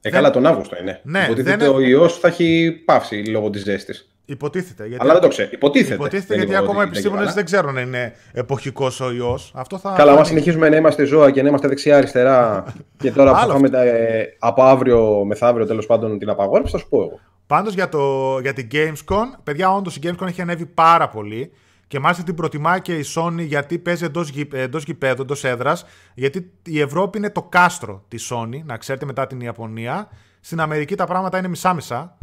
Ε, 0.00 0.10
καλά, 0.10 0.30
τον 0.30 0.46
Αύγουστο 0.46 0.76
είναι. 0.80 1.00
Ναι, 1.04 1.18
Υποτίθεται 1.24 1.56
δεν 1.56 1.66
είναι- 1.68 1.76
ο 1.76 1.80
ιός 1.80 2.18
θα 2.18 2.28
έχει 2.28 2.72
πάυσει 2.84 3.14
λόγω 3.14 3.50
της 3.50 3.62
ζέστης. 3.62 4.04
Υποτίθεται. 4.24 4.86
Γιατί... 4.86 5.02
Αλλά 5.04 5.12
δεν 5.12 5.22
το 5.22 5.28
ξέρω. 5.28 5.48
Υποτίθεται. 5.52 5.94
Υποτίθεται 5.94 6.26
Δεν 6.34 6.36
γιατί 6.36 6.52
είπα 6.52 6.60
ακόμα 6.62 6.78
οι 6.78 6.80
ότι 6.80 6.88
επιστήμονες 6.88 7.20
έγινε 7.22 7.34
δεν 7.34 7.44
ξέρουν 7.44 7.78
αν 7.78 7.86
είναι 7.86 8.12
εποχικός 8.32 9.00
ο 9.00 9.10
ιός. 9.12 9.52
Αυτό 9.56 9.78
θα. 9.78 9.90
Καλά, 9.96 10.02
άμα 10.10 10.14
φανεί. 10.14 10.26
συνεχίζουμε 10.28 10.68
να 10.68 10.76
είμαστε 10.76 11.04
ζώα 11.04 11.30
και 11.30 11.42
να 11.42 11.48
είμαστε 11.48 11.68
δεξιά-αριστερά 11.68 12.64
και 13.02 13.10
τώρα 13.12 13.30
που 13.30 13.36
Άλλο 13.36 13.46
θα 13.46 13.52
πάμε 13.52 13.68
τα- 13.70 13.82
ε, 13.82 14.36
από 14.38 14.62
αύριο 14.62 15.24
μεθαύριο 15.24 15.66
τέλος 15.66 15.86
πάντων 15.86 16.18
την 16.18 16.28
απαγόρευση, 16.28 16.72
θα 16.72 16.78
σου 16.78 16.88
πω 16.88 17.02
εγώ. 17.02 17.20
Πάντως 17.50 17.74
για, 17.74 17.88
το, 17.88 18.38
για 18.38 18.52
την 18.52 18.68
Gamescom, 18.72 19.24
παιδιά, 19.42 19.74
όντως 19.74 19.96
η 19.96 20.00
Gamescom 20.02 20.26
έχει 20.26 20.40
ανέβει 20.40 20.66
πάρα 20.66 21.08
πολύ. 21.08 21.52
Και 21.86 21.98
μάλιστα 21.98 22.24
την 22.24 22.34
προτιμάει 22.34 22.80
και 22.80 22.94
η 22.98 23.04
Sony 23.14 23.38
γιατί 23.38 23.78
παίζει 23.78 24.04
εντός 24.04 24.32
εντός 24.52 24.84
γηπέδου, 24.84 25.22
εντός 25.22 25.44
έδρας. 25.44 25.84
Γιατί 26.14 26.52
η 26.64 26.80
Ευρώπη 26.80 27.18
είναι 27.18 27.30
το 27.30 27.42
κάστρο 27.42 28.04
της 28.08 28.32
Sony, 28.32 28.64
να 28.64 28.76
ξέρετε 28.76 29.06
μετά 29.06 29.26
την 29.26 29.40
Ιαπωνία. 29.40 30.08
Στην 30.40 30.60
Αμερική 30.60 30.94
τα 30.94 31.06
πράγματα 31.06 31.38
είναι 31.38 31.48
μισά-μισά. 31.48 32.18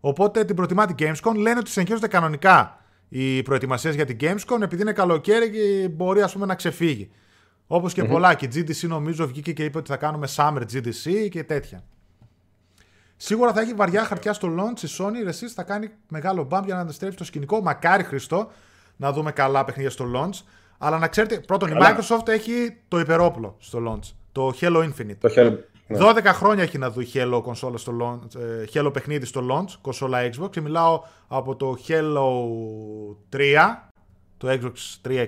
Οπότε 0.00 0.44
την 0.44 0.56
προτιμά 0.56 0.86
την 0.86 0.96
Gamescom. 0.98 1.34
Λένε 1.36 1.58
ότι 1.58 1.70
συνεχίζονται 1.70 2.08
κανονικά 2.08 2.78
οι 3.08 3.42
προετοιμασίες 3.42 3.94
για 3.94 4.04
την 4.04 4.16
Gamescom 4.20 4.60
επειδή 4.62 4.82
είναι 4.82 4.92
καλοκαίρι 4.92 5.50
και 5.50 5.88
μπορεί 5.88 6.22
ας 6.22 6.32
πούμε, 6.32 6.46
να 6.46 6.54
ξεφύγει. 6.54 7.10
Όπως 7.66 7.92
και 7.92 8.04
πολλά. 8.04 8.34
Και 8.34 8.44
η 8.44 8.50
GDC 8.54 8.88
νομίζω 8.88 9.26
βγήκε 9.26 9.52
και 9.52 9.64
είπε 9.64 9.78
ότι 9.78 9.90
θα 9.90 9.96
κάνουμε 9.96 10.28
Summer 10.36 10.62
GDC 10.72 11.28
και 11.30 11.44
τέτοια. 11.44 11.84
Σίγουρα 13.24 13.52
θα 13.52 13.60
έχει 13.60 13.74
βαριά 13.74 14.04
χαρτιά 14.04 14.32
στο 14.32 14.48
launch 14.58 14.82
η 14.82 14.88
Sony. 14.98 15.26
Εσεί 15.26 15.48
θα 15.48 15.62
κάνει 15.62 15.90
μεγάλο 16.08 16.48
bump 16.50 16.62
για 16.64 16.74
να 16.74 16.80
αντιστρέψει 16.80 17.16
το 17.16 17.24
σκηνικό. 17.24 17.62
Μακάρι 17.62 18.02
Χριστό 18.02 18.50
να 18.96 19.12
δούμε 19.12 19.32
καλά 19.32 19.64
παιχνίδια 19.64 19.90
στο 19.90 20.04
launch. 20.14 20.44
Αλλά 20.78 20.98
να 20.98 21.08
ξέρετε, 21.08 21.38
πρώτον, 21.38 21.68
η 21.68 21.72
Καλά. 21.72 21.96
Microsoft 21.98 22.28
έχει 22.28 22.76
το 22.88 22.98
υπερόπλο 22.98 23.56
στο 23.58 23.82
launch. 23.88 24.12
Το 24.32 24.54
Halo 24.60 24.76
Infinite. 24.76 25.16
Το 25.20 25.28
Hell. 25.36 25.56
ναι. 25.86 25.98
12 26.00 26.24
χρόνια 26.24 26.62
έχει 26.62 26.78
να 26.78 26.90
δει 26.90 27.10
Halo, 27.14 27.40
κονσόλα 27.42 27.76
στο 27.76 27.92
launch, 28.02 28.40
ε, 28.40 28.64
Halo 28.74 28.92
παιχνίδι 28.92 29.26
στο 29.26 29.46
launch, 29.50 29.78
κονσόλα 29.80 30.18
Xbox. 30.30 30.50
Και 30.50 30.60
μιλάω 30.60 31.02
από 31.28 31.56
το 31.56 31.76
Halo 31.88 32.26
3, 33.36 33.90
το 34.36 34.48
Xbox 34.48 35.08
360, 35.08 35.26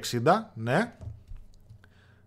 ναι. 0.55 0.95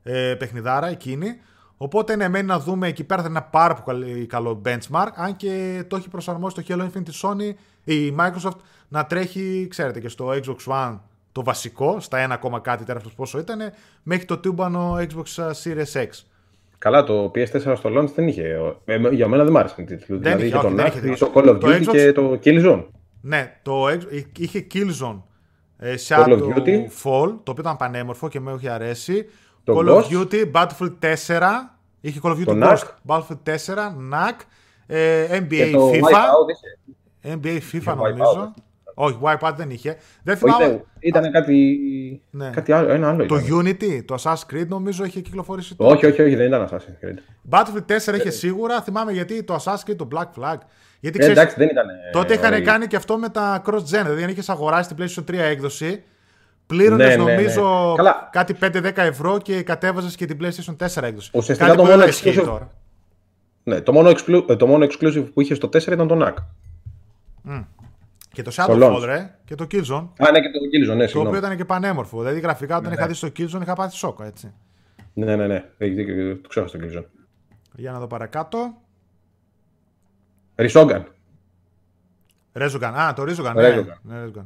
Ε, 0.04 0.36
παιχνιδάρα 0.36 0.88
εκείνη. 0.88 1.40
Οπότε 1.78 2.16
ναι, 2.16 2.28
μένει 2.30 2.48
να 2.48 2.60
δούμε 2.60 2.88
εκεί 2.88 3.04
πέρα 3.04 3.22
θα 3.22 3.28
είναι 3.30 3.38
ένα 3.38 3.48
πάρα 3.48 3.74
πολύ 3.74 4.26
καλό 4.26 4.62
benchmark. 4.66 5.08
Αν 5.16 5.36
και 5.36 5.84
το 5.88 5.96
έχει 5.96 6.10
προσαρμόσει 6.10 6.56
το 6.56 6.64
Halo 6.68 6.82
Infinite 6.82 7.22
Sony, 7.30 7.54
η 7.84 8.16
Microsoft 8.20 8.58
να 8.88 9.06
τρέχει, 9.06 9.68
ξέρετε, 9.70 10.00
και 10.00 10.10
στο 10.10 10.30
Xbox 10.30 10.74
One 10.74 11.00
το 11.32 11.44
βασικό, 11.44 12.00
στα 12.00 12.28
1, 12.28 12.30
ακόμα 12.32 12.60
κάτι 12.60 12.84
τεράστιο 12.84 13.12
πόσο 13.16 13.40
ήταν, 13.40 13.60
μέχρι 14.04 14.26
το 14.26 14.38
τούμπανο 14.38 14.96
Xbox 15.00 15.52
Series 15.64 16.02
X. 16.04 16.08
Καλά, 16.78 17.04
το 17.04 17.32
PS4 17.36 17.74
στο 17.76 17.90
launch 17.98 18.10
δεν 18.16 18.28
είχε. 18.28 18.58
ε, 18.86 18.98
για 19.12 19.28
μένα 19.28 19.44
δεν 19.44 19.52
μ' 19.54 19.58
άρεσαν 19.58 19.84
οι 19.84 19.88
τίτλοι. 19.88 20.06
Δεν 20.18 20.20
δηλαδή 20.22 20.46
είχε, 20.46 20.48
είχε 20.48 20.56
όχι, 20.58 20.66
τον 20.68 20.76
δεν 20.76 20.86
Ark, 20.86 20.90
είχε 20.90 21.00
τίποτα. 21.00 21.32
το 21.32 21.32
Call 21.36 21.56
of 21.56 21.60
Το 21.60 21.68
Duty 21.68 21.82
Xbox- 21.82 21.92
και 21.92 22.12
το 22.12 22.40
Killzone. 22.44 22.86
Ναι, 23.22 23.60
το 23.62 23.86
X- 23.88 24.24
είχε 24.38 24.68
Killzone, 24.74 25.22
ε, 25.78 25.94
Call 26.08 26.14
of 26.14 26.26
Shadow 26.28 26.40
Duty. 26.56 26.78
Fall, 27.04 27.30
το 27.44 27.52
οποίο 27.52 27.56
ήταν 27.58 27.78
πανέμορφο 27.78 28.28
και 28.30 28.40
με 28.40 28.52
έχει 28.52 28.68
αρέσει. 28.70 29.26
Το 29.68 29.80
Call 29.80 29.88
of 29.88 30.04
Ghost. 30.04 30.12
Duty, 30.12 30.52
Battlefield 30.52 30.94
4, 31.00 31.78
είχε 32.02 32.20
Call 32.24 32.30
of 32.30 32.36
Duty 32.38 32.44
Το 32.46 32.52
Ghost, 32.62 32.78
NAC. 32.78 32.78
Battlefield 33.08 33.44
4, 33.44 33.96
NAC, 34.12 34.36
ε, 34.88 35.38
NBA 35.40 35.48
Και 35.50 35.70
το 35.72 35.90
FIFA, 35.90 35.94
Wipeout 35.94 36.50
είχε. 36.52 36.78
NBA 37.36 37.58
FIFA 37.58 37.76
Είχε 37.76 37.94
νομίζω. 37.96 38.54
Wipeout. 38.56 38.62
Όχι, 39.00 39.18
Wipeout 39.22 39.54
δεν 39.58 39.70
είχε. 39.70 39.98
Δεν 40.24 40.34
Όχι, 40.36 40.44
θυμάμαι. 40.44 40.68
δεν- 40.68 40.84
Ήταν 41.00 41.32
κάτι, 41.32 41.82
Ναι. 42.30 42.50
κάτι 42.50 42.72
άλλο, 42.72 42.90
ένα 42.92 43.10
άλλο. 43.10 43.26
Το 43.26 43.36
ήταν. 43.36 43.60
Unity, 43.60 44.02
το 44.06 44.16
Assassin's 44.24 44.54
Creed 44.54 44.68
νομίζω 44.68 45.04
είχε 45.06 45.20
κυκλοφορήσει. 45.22 45.76
το- 45.76 45.86
Όχι, 45.88 46.06
όχι, 46.06 46.22
όχι, 46.22 46.36
δεν 46.36 46.48
ήταν 46.48 46.68
Assassin's 46.72 47.06
Creed. 47.06 47.18
Battlefield 47.50 47.86
4 47.86 48.16
είχε 48.16 48.30
σίγουρα. 48.30 48.82
Θυμάμαι 48.82 49.12
γιατί 49.12 49.44
το 49.44 49.56
Assassin's 49.64 49.90
Creed, 49.90 49.96
το 49.98 50.08
Black 50.16 50.42
Flag. 50.42 50.58
Γιατί 51.00 51.18
Ε, 51.18 51.22
ξέρεις, 51.22 51.38
εντάξει, 51.38 51.56
δεν 51.58 51.70
ήταν. 51.70 51.86
τότε 52.12 52.34
είχαν 52.34 52.52
ωραίο. 52.54 52.66
κάνει 52.66 52.88
και 52.88 52.96
αυτό 52.96 53.18
με 53.18 53.30
τα 53.30 53.62
cross-gen. 53.66 53.82
Δηλαδή, 54.04 54.24
αν 54.24 54.30
είχες 54.30 54.50
αγοράσει 54.50 54.94
την 54.96 55.06
PlayStation 55.06 55.24
3 55.26 55.40
έκδοση, 55.44 56.04
πλήρωνες 56.68 57.08
Ναι, 57.08 57.16
ναι, 57.16 57.24
ναι. 57.24 57.36
νομίζω 57.36 57.94
Καλά. 57.98 58.30
κάτι 58.32 58.56
5-10 58.62 58.92
ευρώ 58.96 59.38
και 59.38 59.64
κατέβαζε 59.64 60.16
και 60.18 60.26
την 60.26 60.38
PlayStation 60.42 60.76
4 60.88 61.04
έκδοση. 61.04 61.30
Ουσιαστικά 61.34 61.66
κάτι 61.70 61.78
το 61.78 61.84
που 61.84 61.90
μόνο 61.90 62.00
δεν 62.02 62.10
ισχύει 62.10 62.30
exclusive- 62.30 62.46
τώρα. 62.46 62.72
Ναι, 63.64 63.82
το 63.82 63.92
μόνο, 63.92 64.10
exclu- 64.10 64.50
ε, 64.50 64.56
το 64.56 64.68
μόνο 64.68 64.86
exclusive 64.86 65.30
που 65.34 65.42
είχε 65.42 65.54
στο 65.56 65.68
4 65.68 65.92
ήταν 65.94 66.08
το 66.08 66.18
NAC. 66.26 66.34
Και 68.32 68.42
το 68.42 68.52
Το 68.52 68.64
Shadow 68.68 68.84
launch. 68.84 68.96
Fall, 68.98 69.04
ρε, 69.06 69.36
και 69.46 69.56
το 69.56 69.68
Killzone. 69.72 70.08
Α, 70.18 70.32
ναι, 70.32 70.40
και 70.40 70.50
το 70.50 70.60
Killzone, 70.74 70.96
ναι, 70.96 71.02
Το 71.02 71.08
συγγνώμη. 71.10 71.28
οποίο 71.28 71.38
ήταν 71.38 71.58
και 71.58 71.66
πανέμορφο. 71.66 72.20
Δηλαδή, 72.20 72.40
γραφικά, 72.40 72.78
όταν 72.78 72.90
Ναι. 72.90 72.96
είχα 72.96 73.08
δει 73.08 73.14
στο 73.14 73.28
Killzone, 73.28 73.62
είχα 73.62 73.74
πάθει 73.76 73.96
σόκο, 73.96 74.24
έτσι. 74.24 74.54
Ναι, 75.14 75.36
ναι, 75.36 75.48
ναι. 75.48 75.66
Έχει 75.78 75.92
δίκιο, 75.94 76.36
το 76.38 76.48
ξέχασα 76.48 76.78
το 76.78 76.86
Killzone. 76.86 77.06
Για 77.76 77.92
να 77.92 78.00
δω 78.00 78.08
παρακάτω. 78.08 78.74
Ρισόγκαν. 80.56 81.08
Resogun. 82.54 82.92
Α, 82.96 83.14
το 83.14 83.24
Resogun, 83.24 83.54
ναι. 83.56 83.84
Resogun. 84.26 84.46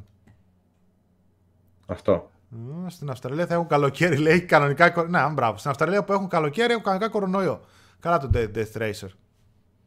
Ναι 1.92 1.96
Resogun. 1.96 1.98
Αυτό. 1.98 2.30
Μ, 2.50 2.88
Στην 2.88 3.10
Αυστραλία 3.10 3.46
θα 3.46 3.54
έχουν 3.54 3.68
καλοκαίρι, 3.68 4.16
λέει 4.18 4.42
κανονικά. 4.42 4.90
κο- 4.90 5.06
Να, 5.08 5.30
μπράβο. 5.30 5.58
Στην 5.58 5.70
Αυστραλία 5.70 6.04
που 6.04 6.14
έχουν 6.14 6.28
καλοκαίρι 6.28 6.72
έχουν 6.72 6.84
κανονικά 6.84 7.10
κορονοϊό. 7.10 7.62
Καλά 8.00 8.18
το 8.18 8.30
Death 8.34 8.58
Death 8.58 8.82
Racer. 8.82 9.10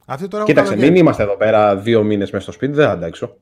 Αυτοί 0.06 0.28
τώρα 0.28 0.42
έχουν 0.42 0.44
Κοίταξε, 0.54 0.70
καλοκαίρι. 0.70 0.90
μην 0.90 0.94
είμαστε 1.00 1.22
εδώ 1.22 1.36
πέρα 1.36 1.76
δύο 1.76 2.02
μήνες 2.02 2.30
μέσα 2.30 2.44
στο 2.44 2.52
σπίτι, 2.52 2.72
δεν 2.72 2.86
θα 2.86 2.92
αντέξω. 2.92 3.36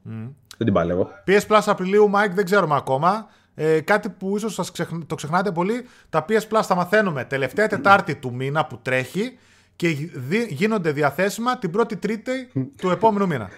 Δεν 0.57 0.67
την 0.67 0.73
παλεύω. 0.73 1.09
PS 1.27 1.41
Plus 1.49 1.61
Απριλίου, 1.67 2.11
Mike, 2.15 2.31
δεν 2.35 2.45
ξέρουμε 2.45 2.75
ακόμα. 2.77 3.27
Ε, 3.55 3.81
κάτι 3.81 4.09
που 4.09 4.37
ίσως 4.37 4.55
σας 4.55 4.71
ξεχ- 4.71 5.05
το 5.07 5.15
ξεχνάτε 5.15 5.53
πολύ. 5.53 5.85
Τα 6.09 6.25
PS 6.29 6.33
Plus 6.59 6.63
τα 6.69 6.75
μαθαίνουμε 6.75 7.25
τελευταία 7.25 7.67
Τετάρτη 7.67 8.15
του 8.15 8.35
μήνα 8.35 8.67
που 8.67 8.79
τρέχει 8.83 9.39
και 9.77 9.89
δι- 10.15 10.51
γίνονται 10.51 10.93
διαθέσιμα 10.93 11.59
την 11.59 11.71
πρώτη 11.71 11.97
Τρίτη 11.97 12.51
του 12.81 12.91
επόμενου 12.91 13.27
μήνα. 13.27 13.49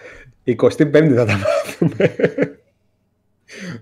25η 0.45 1.13
θα 1.15 1.25
τα 1.25 1.33
μάθουμε. 1.37 2.15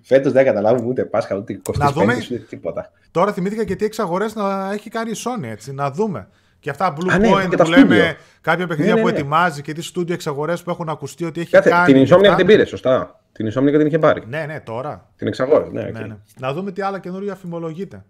Φέτος 0.02 0.31
δεν 0.31 0.45
καταλάβουμε 0.45 0.90
ούτε 0.90 1.06
Πάσχα 1.06 1.35
ούτε 1.35 1.61
25η 1.69 1.77
Να 1.77 1.91
δούμε. 1.91 2.14
ούτε 2.31 2.35
τίποτα. 2.49 2.91
Τώρα 3.11 3.34
θυμήθηκα 3.34 3.64
και 3.64 3.76
τι 3.76 3.85
εξαγορές 3.85 4.35
να 4.35 4.72
έχει 4.73 4.90
κάνει 4.90 5.10
η 5.11 5.15
Sony, 5.26 5.44
έτσι. 5.48 5.73
Να 5.73 5.91
δούμε. 5.91 6.27
Και 6.60 6.69
αυτά 6.69 6.94
Blue 6.98 7.10
Α, 7.11 7.18
ναι, 7.18 7.30
Point 7.34 7.41
και 7.41 7.48
που 7.48 7.56
τα 7.56 7.68
λέμε, 7.69 7.95
στούντιο. 7.95 8.15
κάποια 8.41 8.68
παιχνίδια 8.68 8.94
Ναι, 8.94 8.99
ναι, 8.99 9.06
που 9.07 9.14
ναι. 9.14 9.19
ετοιμάζει 9.19 9.61
και 9.61 9.73
τις 9.73 9.88
στούντιο 9.88 10.14
εξαγορές 10.14 10.64
που 10.64 10.69
έχουν 10.69 10.90
ακουστεί 10.90 11.26
ότι 11.26 11.41
έχει 11.41 11.49
Κάθε, 11.52 11.69
κάνει. 11.69 11.94
την 11.94 12.03
και 12.06 12.14
Insomniac 12.14 12.23
αυτά. 12.23 12.35
την 12.35 12.45
πήρε, 12.45 12.65
σωστά. 12.65 13.19
Την 13.31 13.48
Insomniac 13.48 13.72
την 13.77 13.85
είχε 13.85 13.99
πάρει. 13.99 14.23
Ναι, 14.27 14.45
ναι, 14.48 14.60
τώρα. 14.60 15.10
Την 15.18 15.27
εξαγόρασε. 15.27 15.72
Ναι, 15.72 15.81
Ναι, 15.81 15.88
οκ. 15.99 16.07
ναι. 16.07 16.15
Να 16.40 16.53
δούμε 16.53 16.72
τι 16.72 16.81
άλλα 16.81 16.99
καινούργια 16.99 17.35
φημολογείται. 17.35 18.03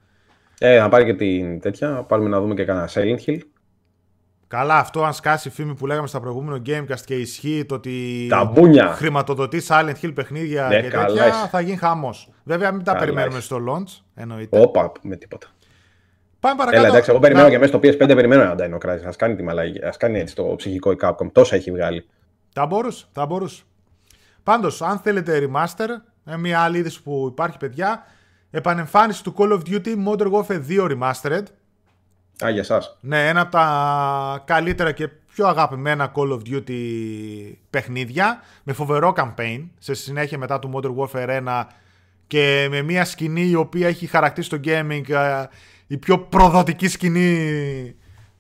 Ε, 0.59 0.80
να 0.80 0.89
πάρει 0.89 1.05
και 1.05 1.13
την 1.13 1.59
τέτοια. 1.59 1.88
να 1.89 2.03
Πάρουμε 2.03 2.30
να 2.30 2.39
δούμε 2.41 2.53
και 2.53 2.65
κανένα 2.65 2.89
Silent 2.93 3.19
Hill. 3.30 3.38
Καλά, 4.48 4.78
αυτό 4.78 5.03
αν 5.03 5.14
σκάσει 5.14 5.48
η 5.48 5.52
φήμη 5.52 5.74
που 5.76 5.86
λέγαμε 5.88 6.07
στα 6.07 6.20
προηγούμενο 6.20 6.61
Gamecast 6.65 6.99
και 7.06 7.15
ισχύει 7.15 7.65
το 7.65 7.76
ότι 7.76 8.26
Τα 8.30 8.44
μπούνια. 8.45 8.88
χρηματοδοτείς 8.88 9.68
Silent 9.72 9.94
Hill 10.02 10.11
παιχνίδια 10.14 10.68
Ναι, 10.68 10.82
και 10.82 10.88
καλά 10.88 11.06
τέτοια, 11.06 11.28
είσαι. 11.28 11.48
θα 11.52 11.60
γίνει 11.61 11.78
χαμός. 11.78 12.30
Βέβαια, 12.44 12.72
μην 12.72 12.84
τα 12.84 12.91
Καλά 12.91 13.03
περιμένουμε 13.03 13.38
είσαι. 13.38 13.45
στο 13.45 13.57
launch, 13.68 14.02
εννοείται. 14.15 14.60
Όπα, 14.60 14.91
με 15.02 15.15
τίποτα. 15.15 15.48
Πάμε 16.40 16.56
παρακάτω. 16.57 16.82
Έλα, 16.84 16.94
εντάξει, 16.94 17.10
εγώ 17.11 17.20
περιμένω 17.20 17.45
Να- 17.45 17.52
και 17.52 17.57
μέσα 17.60 17.70
στο 17.78 17.80
PS5 17.80 18.15
περιμένω 18.15 18.41
ένα 18.41 18.56
Dino 18.57 18.88
Crisis. 18.88 19.06
Α 19.06 19.10
κάνει 19.18 19.36
τη 19.36 19.44
μαλαγή. 19.44 19.80
Α 19.80 19.94
κάνει 19.98 20.20
έτσι 20.20 20.36
το 20.36 20.44
ψυχικό 20.57 20.91
η 20.91 20.95
Capcom. 21.02 21.32
Τόσα 21.32 21.56
έχει 21.56 21.72
βγάλει. 21.72 22.06
Θα 22.53 22.65
μπορούσε, 22.65 23.06
θα 23.11 23.26
μπορούσε. 23.26 23.64
Πάντως, 24.44 24.82
αν 24.82 24.98
θέλετε 24.99 25.49
remaster, 25.49 25.88
ε, 26.26 26.38
μια 26.38 26.60
άλλη 26.60 26.78
είδηση 26.78 27.03
που 27.03 27.28
υπάρχει, 27.32 27.57
παιδιά, 27.57 28.03
επανεμφάνιση 28.52 29.24
του 29.24 29.34
Call 29.38 29.52
of 29.52 29.60
Duty 29.70 29.95
Modern 30.07 30.32
Warfare 30.32 30.61
2 30.68 30.88
Remastered. 30.91 31.44
Α, 32.45 32.49
για 32.49 32.61
εσάς. 32.61 32.98
Ναι, 33.02 33.28
ένα 33.28 33.41
από 33.41 33.52
τα 33.52 34.44
καλύτερα 34.45 34.91
και 34.91 35.07
πιο 35.07 35.48
αγαπημένα 35.48 36.11
Call 36.15 36.32
of 36.32 36.40
Duty 36.49 36.74
παιχνίδια 37.70 38.41
με 38.64 38.74
φοβερό 38.74 39.14
campaign 39.18 39.68
σε 39.80 39.94
συνέχεια 39.94 40.38
μετά 40.38 40.60
του 40.60 40.72
Modern 40.74 40.95
Warfare 40.95 41.44
1 41.44 41.64
και 42.28 42.68
με 42.70 42.82
μια 42.82 43.06
σκηνή 43.06 43.49
η 43.49 43.56
οποία 43.56 43.88
έχει 43.88 44.06
χαρακτήσει 44.07 44.49
το 44.49 44.60
gaming 44.64 45.10
ε, 45.10 45.44
η 45.88 45.98
πιο 45.98 46.20
προδοτική 46.20 46.88
σκηνή 46.88 47.95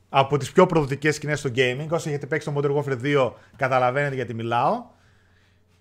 από 0.09 0.37
τις 0.37 0.51
πιο 0.51 0.65
προδοτικές 0.65 1.15
σκηνές 1.15 1.39
στο 1.39 1.49
gaming. 1.55 1.87
Όσοι 1.89 2.09
έχετε 2.09 2.25
παίξει 2.25 2.51
το 2.53 2.59
Modern 2.59 2.83
Warfare 2.83 3.27
2 3.27 3.31
καταλαβαίνετε 3.55 4.15
γιατί 4.15 4.33
μιλάω. 4.33 4.83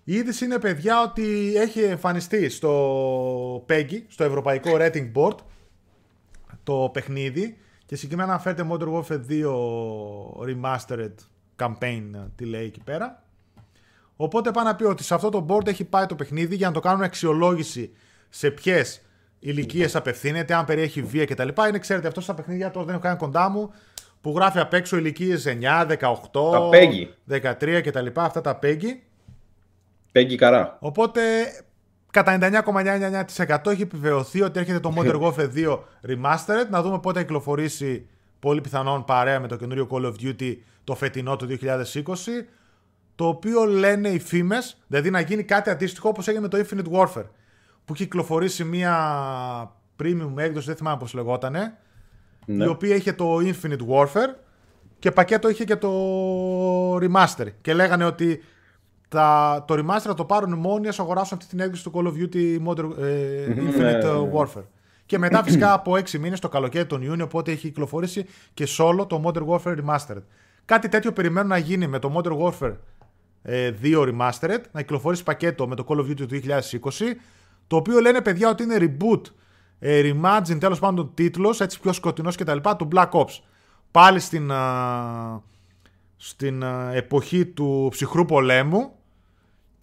Η 0.03 0.13
είδηση 0.13 0.45
είναι 0.45 0.59
παιδιά 0.59 1.01
ότι 1.01 1.53
έχει 1.55 1.81
εμφανιστεί 1.81 2.49
στο 2.49 3.65
PEGI, 3.69 4.01
στο 4.07 4.23
Ευρωπαϊκό 4.23 4.71
Rating 4.79 5.11
Board, 5.15 5.35
το 6.63 6.89
παιχνίδι 6.93 7.57
και 7.85 7.95
συγκεκριμένα 7.95 8.33
αναφέρεται 8.33 8.67
Modern 8.69 8.93
Warfare 8.93 9.21
2 9.29 9.45
Remastered 10.47 11.13
Campaign, 11.59 12.11
τι 12.35 12.45
λέει 12.45 12.65
εκεί 12.65 12.81
πέρα. 12.83 13.23
Οπότε 14.15 14.51
πάει 14.51 14.65
να 14.65 14.75
πει 14.75 14.83
ότι 14.83 15.03
σε 15.03 15.13
αυτό 15.13 15.29
το 15.29 15.45
board 15.49 15.67
έχει 15.67 15.83
πάει 15.83 16.05
το 16.05 16.15
παιχνίδι 16.15 16.55
για 16.55 16.67
να 16.67 16.73
το 16.73 16.79
κάνουν 16.79 17.03
αξιολόγηση 17.03 17.93
σε 18.29 18.51
ποιες 18.51 19.01
ηλικίες 19.39 19.95
απευθύνεται, 19.95 20.53
αν 20.53 20.65
περιέχει 20.65 21.01
βία 21.01 21.25
κτλ. 21.25 21.47
Είναι, 21.67 21.79
ξέρετε, 21.79 22.07
αυτό 22.07 22.21
στα 22.21 22.33
παιχνίδια 22.33 22.71
τώρα 22.71 22.85
δεν 22.85 22.95
έχω 22.95 23.03
κάνει 23.03 23.17
κοντά 23.17 23.49
μου 23.49 23.73
που 24.21 24.33
γράφει 24.35 24.59
απ' 24.59 24.73
έξω 24.73 24.97
ηλικίες 24.97 25.45
9, 25.47 25.87
18, 25.87 26.69
13 27.29 27.81
κτλ. 27.83 28.05
Αυτά 28.15 28.41
τα 28.41 28.59
PEGI. 28.63 29.01
PEGI 30.13 30.35
καρά. 30.35 30.77
Οπότε 30.79 31.21
κατά 32.13 32.37
99,99% 32.65 33.67
έχει 33.67 33.81
επιβεβαιωθεί 33.81 34.41
ότι 34.41 34.59
έρχεται 34.59 34.79
το 34.79 34.93
Modern 34.97 35.21
Warfare 35.21 35.49
2 35.55 35.79
Remastered. 36.07 36.69
Να 36.69 36.81
δούμε 36.81 36.99
πότε 36.99 37.19
θα 37.19 37.25
κυκλοφορήσει 37.25 38.05
πολύ 38.39 38.61
πιθανόν 38.61 39.05
παρέα 39.05 39.39
με 39.39 39.47
το 39.47 39.55
καινούριο 39.55 39.87
Call 39.91 40.05
of 40.05 40.13
Duty 40.21 40.55
το 40.83 40.95
φετινό 40.95 41.35
του 41.35 41.47
2020. 41.61 41.73
Το 43.15 43.27
οποίο 43.27 43.63
λένε 43.65 44.09
οι 44.09 44.19
φήμες, 44.19 44.77
δηλαδή 44.87 45.09
να 45.09 45.19
γίνει 45.19 45.43
κάτι 45.43 45.69
αντίστοιχο 45.69 46.09
όπως 46.09 46.27
έγινε 46.27 46.41
με 46.41 46.47
το 46.47 46.57
Infinite 46.57 46.91
Warfare. 46.91 47.27
Που 47.85 47.93
κυκλοφορήσει 47.93 48.63
μια 48.63 48.95
premium 50.03 50.33
έκδοση, 50.35 50.67
δεν 50.67 50.75
θυμάμαι 50.75 50.97
πώς 50.97 51.13
λεγότανε. 51.13 51.77
Ναι. 52.45 52.63
Η 52.63 52.67
οποία 52.67 52.95
είχε 52.95 53.13
το 53.13 53.37
Infinite 53.37 53.87
Warfare 53.89 54.35
και 54.99 55.11
πακέτο 55.11 55.49
είχε 55.49 55.63
και 55.63 55.75
το 55.75 55.91
Remaster. 56.95 57.47
Και 57.61 57.73
λέγανε 57.73 58.05
ότι 58.05 58.43
τα, 59.13 59.63
το 59.67 59.73
remaster 59.73 59.99
θα 59.99 60.13
το 60.13 60.25
πάρουν 60.25 60.53
μόνοι 60.53 60.87
ας 60.87 60.99
αγοράσουν 60.99 61.37
αυτή 61.37 61.49
την 61.49 61.59
έκδοση 61.59 61.83
του 61.83 61.91
Call 61.95 62.07
of 62.07 62.13
Duty 62.21 62.67
Modern, 62.67 62.97
ε, 62.99 63.45
Infinite 63.47 63.77
ναι, 63.77 63.91
ναι, 63.91 63.97
ναι. 63.97 64.31
Warfare. 64.33 64.63
Και 65.05 65.17
μετά 65.17 65.43
φυσικά 65.43 65.73
από 65.73 65.91
6 65.91 66.19
μήνες 66.19 66.39
το 66.39 66.49
καλοκαίρι 66.49 66.85
τον 66.85 67.01
Ιούνιο 67.01 67.25
οπότε 67.25 67.51
έχει 67.51 67.67
κυκλοφορήσει 67.67 68.25
και 68.53 68.67
solo 68.77 69.05
το 69.07 69.21
Modern 69.25 69.47
Warfare 69.47 69.77
Remastered. 69.77 70.23
Κάτι 70.65 70.89
τέτοιο 70.89 71.11
περιμένουν 71.11 71.49
να 71.49 71.57
γίνει 71.57 71.87
με 71.87 71.99
το 71.99 72.13
Modern 72.15 72.37
Warfare 72.37 72.71
2 72.71 72.75
ε, 73.41 73.71
Remastered, 73.81 74.61
να 74.71 74.81
κυκλοφορήσει 74.81 75.23
πακέτο 75.23 75.67
με 75.67 75.75
το 75.75 75.85
Call 75.87 75.97
of 75.97 76.09
Duty 76.09 76.15
του 76.15 76.27
2020, 76.29 76.89
το 77.67 77.75
οποίο 77.75 77.99
λένε 77.99 78.21
παιδιά 78.21 78.49
ότι 78.49 78.63
είναι 78.63 78.77
reboot, 78.79 79.21
ε, 79.79 80.01
reimagine 80.01 80.57
τέλος 80.59 80.79
πάντων 80.79 81.11
τίτλος, 81.13 81.59
έτσι 81.59 81.79
πιο 81.79 81.93
σκοτεινός 81.93 82.35
κτλ. 82.35 82.57
του 82.77 82.87
Black 82.95 83.09
Ops. 83.09 83.39
Πάλι 83.91 84.19
στην, 84.19 84.51
στην 86.15 86.63
εποχή 86.93 87.45
του 87.45 87.87
ψυχρού 87.91 88.25
πολέμου, 88.25 88.95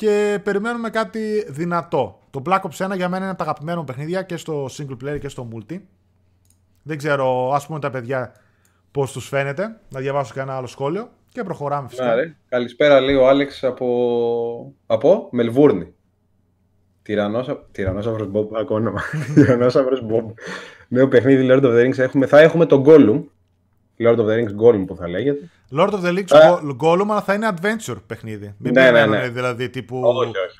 και 0.01 0.41
περιμένουμε 0.43 0.91
κάτι 0.91 1.45
δυνατό. 1.49 2.19
Το 2.31 2.43
Black 2.47 2.61
Ops 2.61 2.87
1 2.87 2.97
για 2.97 3.09
μένα 3.09 3.17
είναι 3.17 3.29
από 3.29 3.39
τα 3.39 3.45
αγαπημένα 3.45 3.79
μου 3.79 3.85
παιχνίδια 3.85 4.23
και 4.23 4.37
στο 4.37 4.69
single 4.71 4.97
player 5.05 5.19
και 5.21 5.29
στο 5.29 5.49
multi. 5.55 5.81
Δεν 6.83 6.99
ξέρω, 6.99 7.53
ας 7.53 7.67
πούμε 7.67 7.79
τα 7.79 7.91
παιδιά 7.91 8.35
πώς 8.91 9.13
τους 9.13 9.29
φαίνεται. 9.29 9.81
Να 9.89 10.01
διαβάσω 10.01 10.33
και 10.35 10.41
ένα 10.41 10.57
άλλο 10.57 10.67
σχόλιο 10.67 11.11
και 11.29 11.43
προχωράμε 11.43 11.89
φυσικά. 11.89 12.15
Ναι, 12.15 12.35
Καλησπέρα, 12.49 13.01
λέει 13.01 13.15
ο 13.15 13.29
Άλεξ 13.29 13.65
από, 13.65 14.75
από 14.87 15.29
Μελβούρνη. 15.31 15.95
Τυρανόσαυρος 17.73 18.29
Μπομπ, 18.29 18.57
ακόμα 18.57 18.81
όνομα. 18.81 19.03
Τυρανόσαυρος 19.35 20.03
Μπομπ. 20.03 20.31
Νέο 20.89 21.09
παιχνίδι 21.09 21.47
Lord 21.51 21.63
of 21.63 21.75
the 21.75 21.85
Rings 21.85 21.99
έχουμε. 21.99 22.27
Θα 22.27 22.41
έχουμε 22.41 22.67
τον 22.67 22.85
Gollum 22.87 23.25
Lord 24.01 24.19
of 24.19 24.27
the 24.27 24.37
Rings 24.37 24.65
Gollum 24.65 24.85
που 24.87 24.97
θα 24.97 25.09
λέγεται. 25.09 25.51
Lord 25.77 25.91
of 25.91 26.01
the 26.03 26.13
Rings 26.17 26.29
uh, 26.29 26.77
Gollum, 26.81 27.07
αλλά 27.11 27.21
θα 27.21 27.35
είναι 27.35 27.49
adventure 27.55 27.97
παιχνίδι. 28.07 28.55
Μην 28.59 28.73
ναι, 28.73 28.91
ναι, 28.91 29.07
ναι. 29.07 29.29
δηλαδή 29.29 29.71
τύπου 29.71 30.03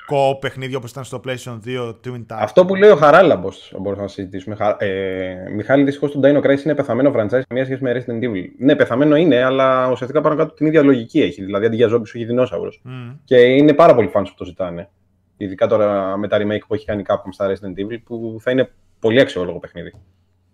co 0.09 0.39
παιχνίδι 0.39 0.75
όπως 0.75 0.91
ήταν 0.91 1.03
στο 1.03 1.21
PlayStation 1.25 1.59
2 1.65 1.89
Twin 1.89 2.11
Towers. 2.11 2.37
Αυτό 2.39 2.65
που 2.65 2.75
λέει 2.75 2.89
ο 2.89 2.95
Χαράλαμπος, 2.95 3.73
μπορούμε 3.79 4.01
να 4.01 4.07
συζητήσουμε. 4.07 4.57
Ε, 4.77 5.35
Μιχάλη, 5.55 5.83
δυστυχώς 5.83 6.11
το 6.11 6.19
Dino 6.23 6.45
Crisis 6.45 6.63
είναι 6.63 6.75
πεθαμένο 6.75 7.11
franchise, 7.15 7.41
καμία 7.47 7.65
σχέση 7.65 7.83
με 7.83 7.91
Resident 8.05 8.23
Evil. 8.23 8.45
Ναι, 8.57 8.75
πεθαμένο 8.75 9.15
είναι, 9.15 9.43
αλλά 9.43 9.89
ουσιαστικά 9.91 10.21
πάνω 10.21 10.35
κάτω 10.35 10.53
την 10.53 10.65
ίδια 10.65 10.83
λογική 10.83 11.21
έχει. 11.21 11.43
Δηλαδή 11.43 11.65
αντί 11.65 11.75
για 11.75 11.87
ζόμπι 11.87 12.07
σου 12.07 12.17
έχει 12.17 12.25
δεινόσαυρο. 12.25 12.69
Mm. 12.85 13.15
Και 13.23 13.37
είναι 13.37 13.73
πάρα 13.73 13.95
πολλοί 13.95 14.11
fans 14.13 14.25
που 14.25 14.35
το 14.37 14.45
ζητάνε. 14.45 14.89
Ειδικά 15.37 15.67
τώρα 15.67 16.17
με 16.17 16.27
τα 16.27 16.37
remake 16.37 16.65
που 16.67 16.73
έχει 16.73 16.85
κάνει 16.85 17.03
Capcom 17.07 17.29
στα 17.29 17.47
Resident 17.47 17.81
Evil, 17.81 17.97
που 18.03 18.37
θα 18.39 18.51
είναι 18.51 18.71
πολύ 18.99 19.19
αξιόλογο 19.19 19.59
παιχνίδι. 19.59 19.93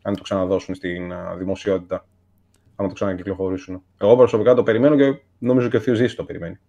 Αν 0.01 0.15
το 0.15 0.21
ξαναδώσουν 0.21 0.75
στην 0.75 1.13
δημοσιότητα 1.37 2.05
άμα 2.77 2.87
το 2.87 2.93
ξανακυκλοφορήσουν. 2.93 3.81
Εγώ 3.97 4.15
προσωπικά 4.15 4.53
το 4.53 4.63
περιμένω 4.63 4.95
και 4.95 5.19
νομίζω 5.37 5.67
και 5.67 5.77
ο 5.77 5.79
Θείος 5.79 5.97
Ζήσης 5.97 6.15
το 6.15 6.23
περιμένει. 6.23 6.59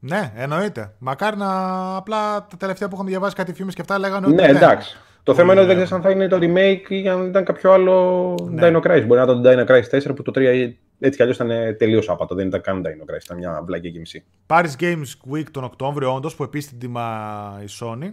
Ναι, 0.00 0.32
εννοείται. 0.36 0.94
Μακάρι 0.98 1.36
να 1.36 1.50
απλά 1.96 2.46
τα 2.46 2.56
τελευταία 2.56 2.88
που 2.88 2.94
είχαμε 2.94 3.10
διαβάσει 3.10 3.34
κάτι 3.34 3.52
φήμες 3.52 3.74
και 3.74 3.80
αυτά 3.80 3.98
λέγανε 3.98 4.26
ότι. 4.26 4.34
Ναι, 4.34 4.42
ναι. 4.42 4.48
εντάξει. 4.48 4.96
Το 5.22 5.34
θέμα 5.34 5.52
είναι 5.52 5.60
ότι 5.60 5.74
δεν 5.74 5.84
ξέρεις 5.84 5.92
αν 5.92 6.02
θα 6.02 6.10
είναι 6.10 6.28
το 6.28 6.38
remake 6.40 6.90
ή 6.90 7.08
αν 7.08 7.26
ήταν 7.26 7.44
κάποιο 7.44 7.72
άλλο 7.72 8.34
ναι. 8.50 8.68
Dino 8.68 8.76
Crisis. 8.76 9.04
Μπορεί 9.06 9.20
να 9.20 9.22
ήταν 9.22 9.42
το 9.42 9.50
Dino 9.50 9.66
Crisis 9.66 10.10
4 10.10 10.16
που 10.16 10.22
το 10.22 10.32
3 10.34 10.72
έτσι 11.00 11.16
κι 11.16 11.22
αλλιώς 11.22 11.36
ήταν 11.36 11.76
τελείως 11.78 12.08
άπατο. 12.08 12.34
Δεν 12.34 12.46
ήταν 12.46 12.60
καν 12.60 12.82
Dino 12.86 13.12
Crisis, 13.12 13.24
ήταν 13.24 13.36
μια 13.36 13.62
βλακή 13.64 13.88
γεμισή. 13.88 14.24
Paris 14.46 14.70
Games 14.80 15.32
Week 15.32 15.44
τον 15.50 15.64
Οκτώβριο, 15.64 16.14
όντως, 16.14 16.34
που 16.34 16.42
επίση 16.42 16.68
την 16.68 16.78
τιμά 16.78 17.60
η 17.62 17.68
Sony. 17.80 18.12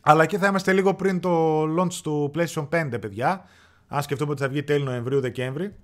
Αλλά 0.00 0.22
εκεί 0.22 0.36
θα 0.36 0.46
είμαστε 0.46 0.72
λίγο 0.72 0.94
πριν 0.94 1.20
το 1.20 1.62
launch 1.62 1.94
του 2.02 2.30
PlayStation 2.34 2.68
5, 2.68 3.00
παιδιά. 3.00 3.44
Αν 3.88 4.02
σκεφτούμε 4.02 4.30
ότι 4.30 4.42
θα 4.42 4.48
βγει 4.48 4.62
τέλη 4.62 4.84
Νοεμβρίου-Δεκέμβρη. 4.84 5.74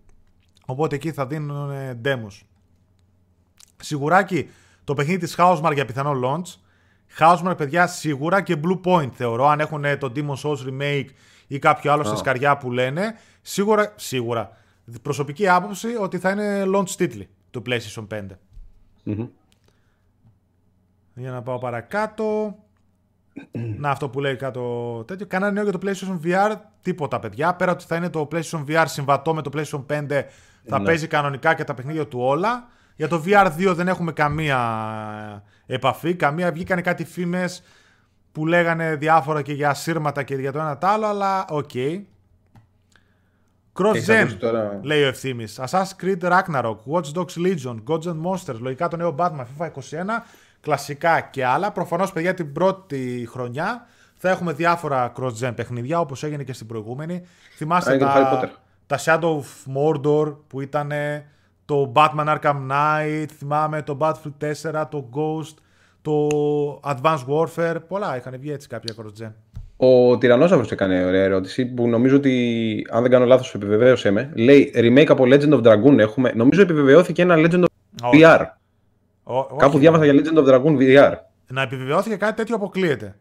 Οπότε 0.67 0.95
εκεί 0.95 1.13
θα 1.13 1.27
δίνουν 1.27 1.71
demos. 2.05 2.41
Σιγουράκι 3.77 4.51
το 4.85 4.95
παιχνίδι 4.95 5.19
της 5.19 5.35
Housemark 5.39 5.73
για 5.75 5.85
πιθανό 5.85 6.13
launch. 6.25 6.55
Housemark, 7.19 7.55
παιδιά, 7.57 7.87
σίγουρα 7.87 8.43
και 8.43 8.57
Blue 8.63 8.81
Point 8.85 9.11
θεωρώ. 9.13 9.47
Αν 9.47 9.61
έχουν 9.61 9.85
το 9.99 10.13
Demon's 10.17 10.51
Souls 10.51 10.69
Remake 10.69 11.07
ή 11.47 11.59
κάποιο 11.59 11.93
άλλο 11.93 12.03
oh. 12.03 12.07
στη 12.07 12.17
σκαριά 12.17 12.57
που 12.57 12.71
λένε. 12.71 13.15
Σίγουρα, 13.43 13.93
σίγουρα. 13.97 14.51
Προσωπική 15.03 15.49
άποψη 15.49 15.97
ότι 16.01 16.19
θα 16.19 16.31
είναι 16.31 16.65
launch 16.75 16.91
τίτλοι 16.91 17.29
του 17.51 17.63
PlayStation 17.67 18.07
5. 18.11 18.27
mm 19.07 19.29
Για 21.15 21.31
να 21.31 21.43
πάω 21.43 21.59
παρακάτω. 21.59 22.57
Να, 23.79 23.91
αυτό 23.91 24.09
που 24.09 24.21
λέει 24.21 24.37
κάτω 24.37 25.05
τέτοιο. 25.07 25.27
Κανένα 25.27 25.53
νέο 25.53 25.63
για 25.63 25.73
το 25.73 25.79
PlayStation 25.83 26.21
VR, 26.27 26.57
τίποτα 26.83 27.19
παιδιά. 27.19 27.55
Πέρα 27.55 27.73
ότι 27.73 27.85
θα 27.85 27.97
είναι 27.97 28.11
το 28.11 28.29
PlayStation 28.33 28.65
VR 28.69 28.85
συμβατό 28.87 29.35
με 29.35 29.43
το 29.43 29.51
PlayStation 29.55 29.85
5 30.09 30.23
θα 30.69 30.79
ναι. 30.79 30.85
παίζει 30.85 31.07
κανονικά 31.07 31.55
και 31.55 31.65
τα 31.65 31.75
παιχνίδια 31.75 32.07
του 32.07 32.19
όλα. 32.21 32.69
Για 32.97 33.09
το 33.09 33.23
VR2 33.27 33.73
δεν 33.75 33.89
έχουμε 33.89 34.13
καμία 34.13 35.43
επαφή. 35.67 36.15
Καμία 36.15 36.53
βγήκανε 36.53 36.81
κάτι 36.81 37.05
φήμες 37.05 37.63
που 38.33 38.47
λέγανε 38.47 38.97
διάφορα 38.97 39.43
και 39.43 39.53
για 39.53 39.75
σύρματα 39.75 40.23
και 40.23 40.35
για 40.35 40.53
το 40.53 40.59
ένα 40.59 40.79
το 40.79 40.87
άλλο, 40.87 41.07
αλλά 41.07 41.45
οκ. 41.51 41.71
Okay. 41.75 42.01
Cross 43.79 44.07
Gen, 44.07 44.37
τώρα... 44.39 44.81
λέει 44.83 45.03
ο 45.03 45.07
Ευθύμης. 45.07 45.45
Assassin's 45.57 46.03
Creed 46.03 46.19
Ragnarok, 46.21 46.77
Watch 46.93 47.13
Dogs 47.15 47.37
Legion, 47.37 47.77
Gods 47.87 48.03
and 48.03 48.21
Monsters, 48.25 48.59
λογικά 48.59 48.89
το 48.89 48.97
νέο 48.97 49.15
Batman, 49.19 49.45
FIFA 49.59 49.67
21, 49.67 49.71
κλασικά 50.61 51.21
και 51.21 51.45
άλλα. 51.45 51.73
Προφανώς, 51.73 52.13
παιδιά, 52.13 52.35
την 52.35 52.53
πρώτη 52.53 53.29
χρονιά 53.31 53.87
θα 54.17 54.31
έχουμε 54.31 54.53
διάφορα 54.53 55.13
cross-gen 55.17 55.53
παιχνιδιά 55.55 56.01
όπως 56.01 56.23
έγινε 56.23 56.43
και 56.43 56.53
στην 56.53 56.67
προηγούμενη. 56.67 57.23
Θυμάστε 57.57 57.97
τα, 57.97 58.61
τα 58.87 58.99
Shadow 58.99 59.39
of 59.39 59.75
Mordor 59.77 60.37
που 60.47 60.61
ήταν 60.61 60.93
το 61.65 61.93
Batman 61.95 62.37
Arkham 62.37 62.57
Knight, 62.71 63.27
θυμάμαι 63.39 63.83
το 63.83 63.97
Battlefield 64.01 64.53
4, 64.81 64.85
το 64.91 65.09
Ghost, 65.15 65.55
το 66.03 66.29
Advanced 66.85 67.27
Warfare. 67.29 67.77
Πολλά 67.89 68.17
είχαν 68.17 68.37
βγει 68.39 68.53
έτσι 68.53 68.69
κάποια 68.69 68.95
cross-gen. 68.99 69.33
Ο 69.77 70.19
Τυρανόσαυρος 70.19 70.71
έκανε 70.71 71.05
ωραία 71.05 71.23
ερώτηση 71.23 71.67
που 71.67 71.89
νομίζω 71.89 72.17
ότι, 72.17 72.87
αν 72.91 73.03
δεν 73.03 73.11
κάνω 73.11 73.25
λάθος, 73.25 73.55
επιβεβαίωσε 73.55 74.11
με. 74.11 74.33
Λέει 74.35 74.73
remake 74.77 75.09
από 75.09 75.25
Legend 75.27 75.53
of 75.53 75.63
Dragoon 75.63 75.99
έχουμε. 75.99 76.33
Νομίζω 76.35 76.63
επιβεβαιώθηκε 76.63 77.23
ένα 77.23 77.35
Legend 77.37 77.63
of 77.63 78.11
VR. 78.15 78.45
Κάπου 79.57 79.79
διάβασα 79.79 80.05
για 80.05 80.15
Legend 80.15 80.39
of 80.39 80.49
Dragoon 80.49 80.77
VR. 80.79 81.13
Να 81.47 81.63
επιβεβαιώθηκε 81.63 82.17
κάτι 82.17 82.37
τέτοιο 82.37 82.55
αποκλείεται 82.55 83.17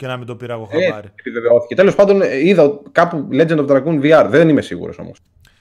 και 0.00 0.06
να 0.06 0.16
μην 0.16 0.26
το 0.26 0.36
πήρα 0.36 0.52
εγώ 0.54 0.64
χαμπάρι. 0.64 1.06
Ε, 1.06 1.12
επιβεβαιώθηκε. 1.18 1.74
Τέλος 1.74 1.94
πάντων, 1.94 2.22
είδα 2.42 2.80
κάπου 2.92 3.28
Legend 3.32 3.58
of 3.58 3.66
Dragoon 3.66 4.00
VR. 4.02 4.26
Δεν 4.28 4.48
είμαι 4.48 4.60
σίγουρος 4.60 4.98
όμως. 4.98 5.18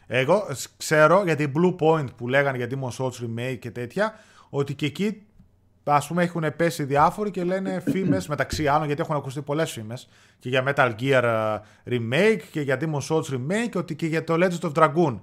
Εγώ 0.08 0.48
ξέρω 0.78 1.22
για 1.26 1.36
την 1.36 1.52
Blue 1.56 1.76
Point 1.80 2.06
που 2.18 2.28
λέγανε 2.28 2.58
για 2.58 2.68
Demon's 2.70 3.04
Souls 3.04 3.10
Remake 3.10 3.58
και 3.60 3.72
τέτοια, 3.72 4.14
ότι 4.50 4.74
και 4.74 4.86
εκεί 4.86 5.22
ας 5.84 6.08
πούμε 6.08 6.24
έχουν 6.24 6.46
πέσει 6.56 6.84
διάφοροι 6.84 7.32
και 7.32 7.44
λένε 7.44 7.80
φήμες 7.92 8.28
μεταξύ 8.28 8.68
άλλων, 8.68 8.86
γιατί 8.86 9.02
έχουν 9.02 9.16
ακουστεί 9.16 9.42
πολλές 9.42 9.72
φήμες 9.72 10.10
και 10.40 10.50
για 10.50 10.64
Metal 10.68 10.92
Gear 11.00 11.24
ε, 11.24 11.96
Remake 11.96 12.42
και 12.52 12.62
για 12.62 12.78
Demon's 12.82 13.16
Souls 13.16 13.34
Remake, 13.34 13.76
ότι 13.76 13.96
και 13.96 14.06
για 14.06 14.24
το 14.24 14.34
Legend 14.34 14.70
of 14.70 14.84
Dragoon 14.84 15.20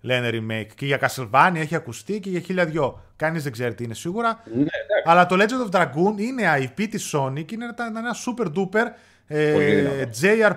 λένε 0.00 0.28
remake. 0.32 0.72
Και 0.74 0.86
για 0.86 0.98
Castlevania 1.00 1.52
έχει 1.56 1.74
ακουστεί 1.74 2.20
και 2.20 2.30
για 2.30 2.40
χίλια 2.40 2.64
δυο. 2.64 3.00
Κανείς 3.16 3.42
δεν 3.42 3.52
ξέρει 3.52 3.74
τι 3.74 3.84
είναι 3.84 3.94
σίγουρα. 3.94 4.40
Ναι, 4.44 4.54
εντάξει. 4.60 5.04
Αλλά 5.04 5.26
το 5.26 5.36
Legend 5.38 5.70
of 5.72 5.80
Dragoon 5.80 6.18
είναι 6.20 6.42
IP 6.76 6.86
της 6.90 7.14
Sony 7.16 7.44
και 7.44 7.54
είναι 7.54 7.64
ένα- 7.64 7.98
ένα 7.98 8.14
super 8.26 8.46
duper 8.58 8.86
ε, 9.26 9.52
Πολύ 9.52 9.64
δυνατό. 9.74 10.10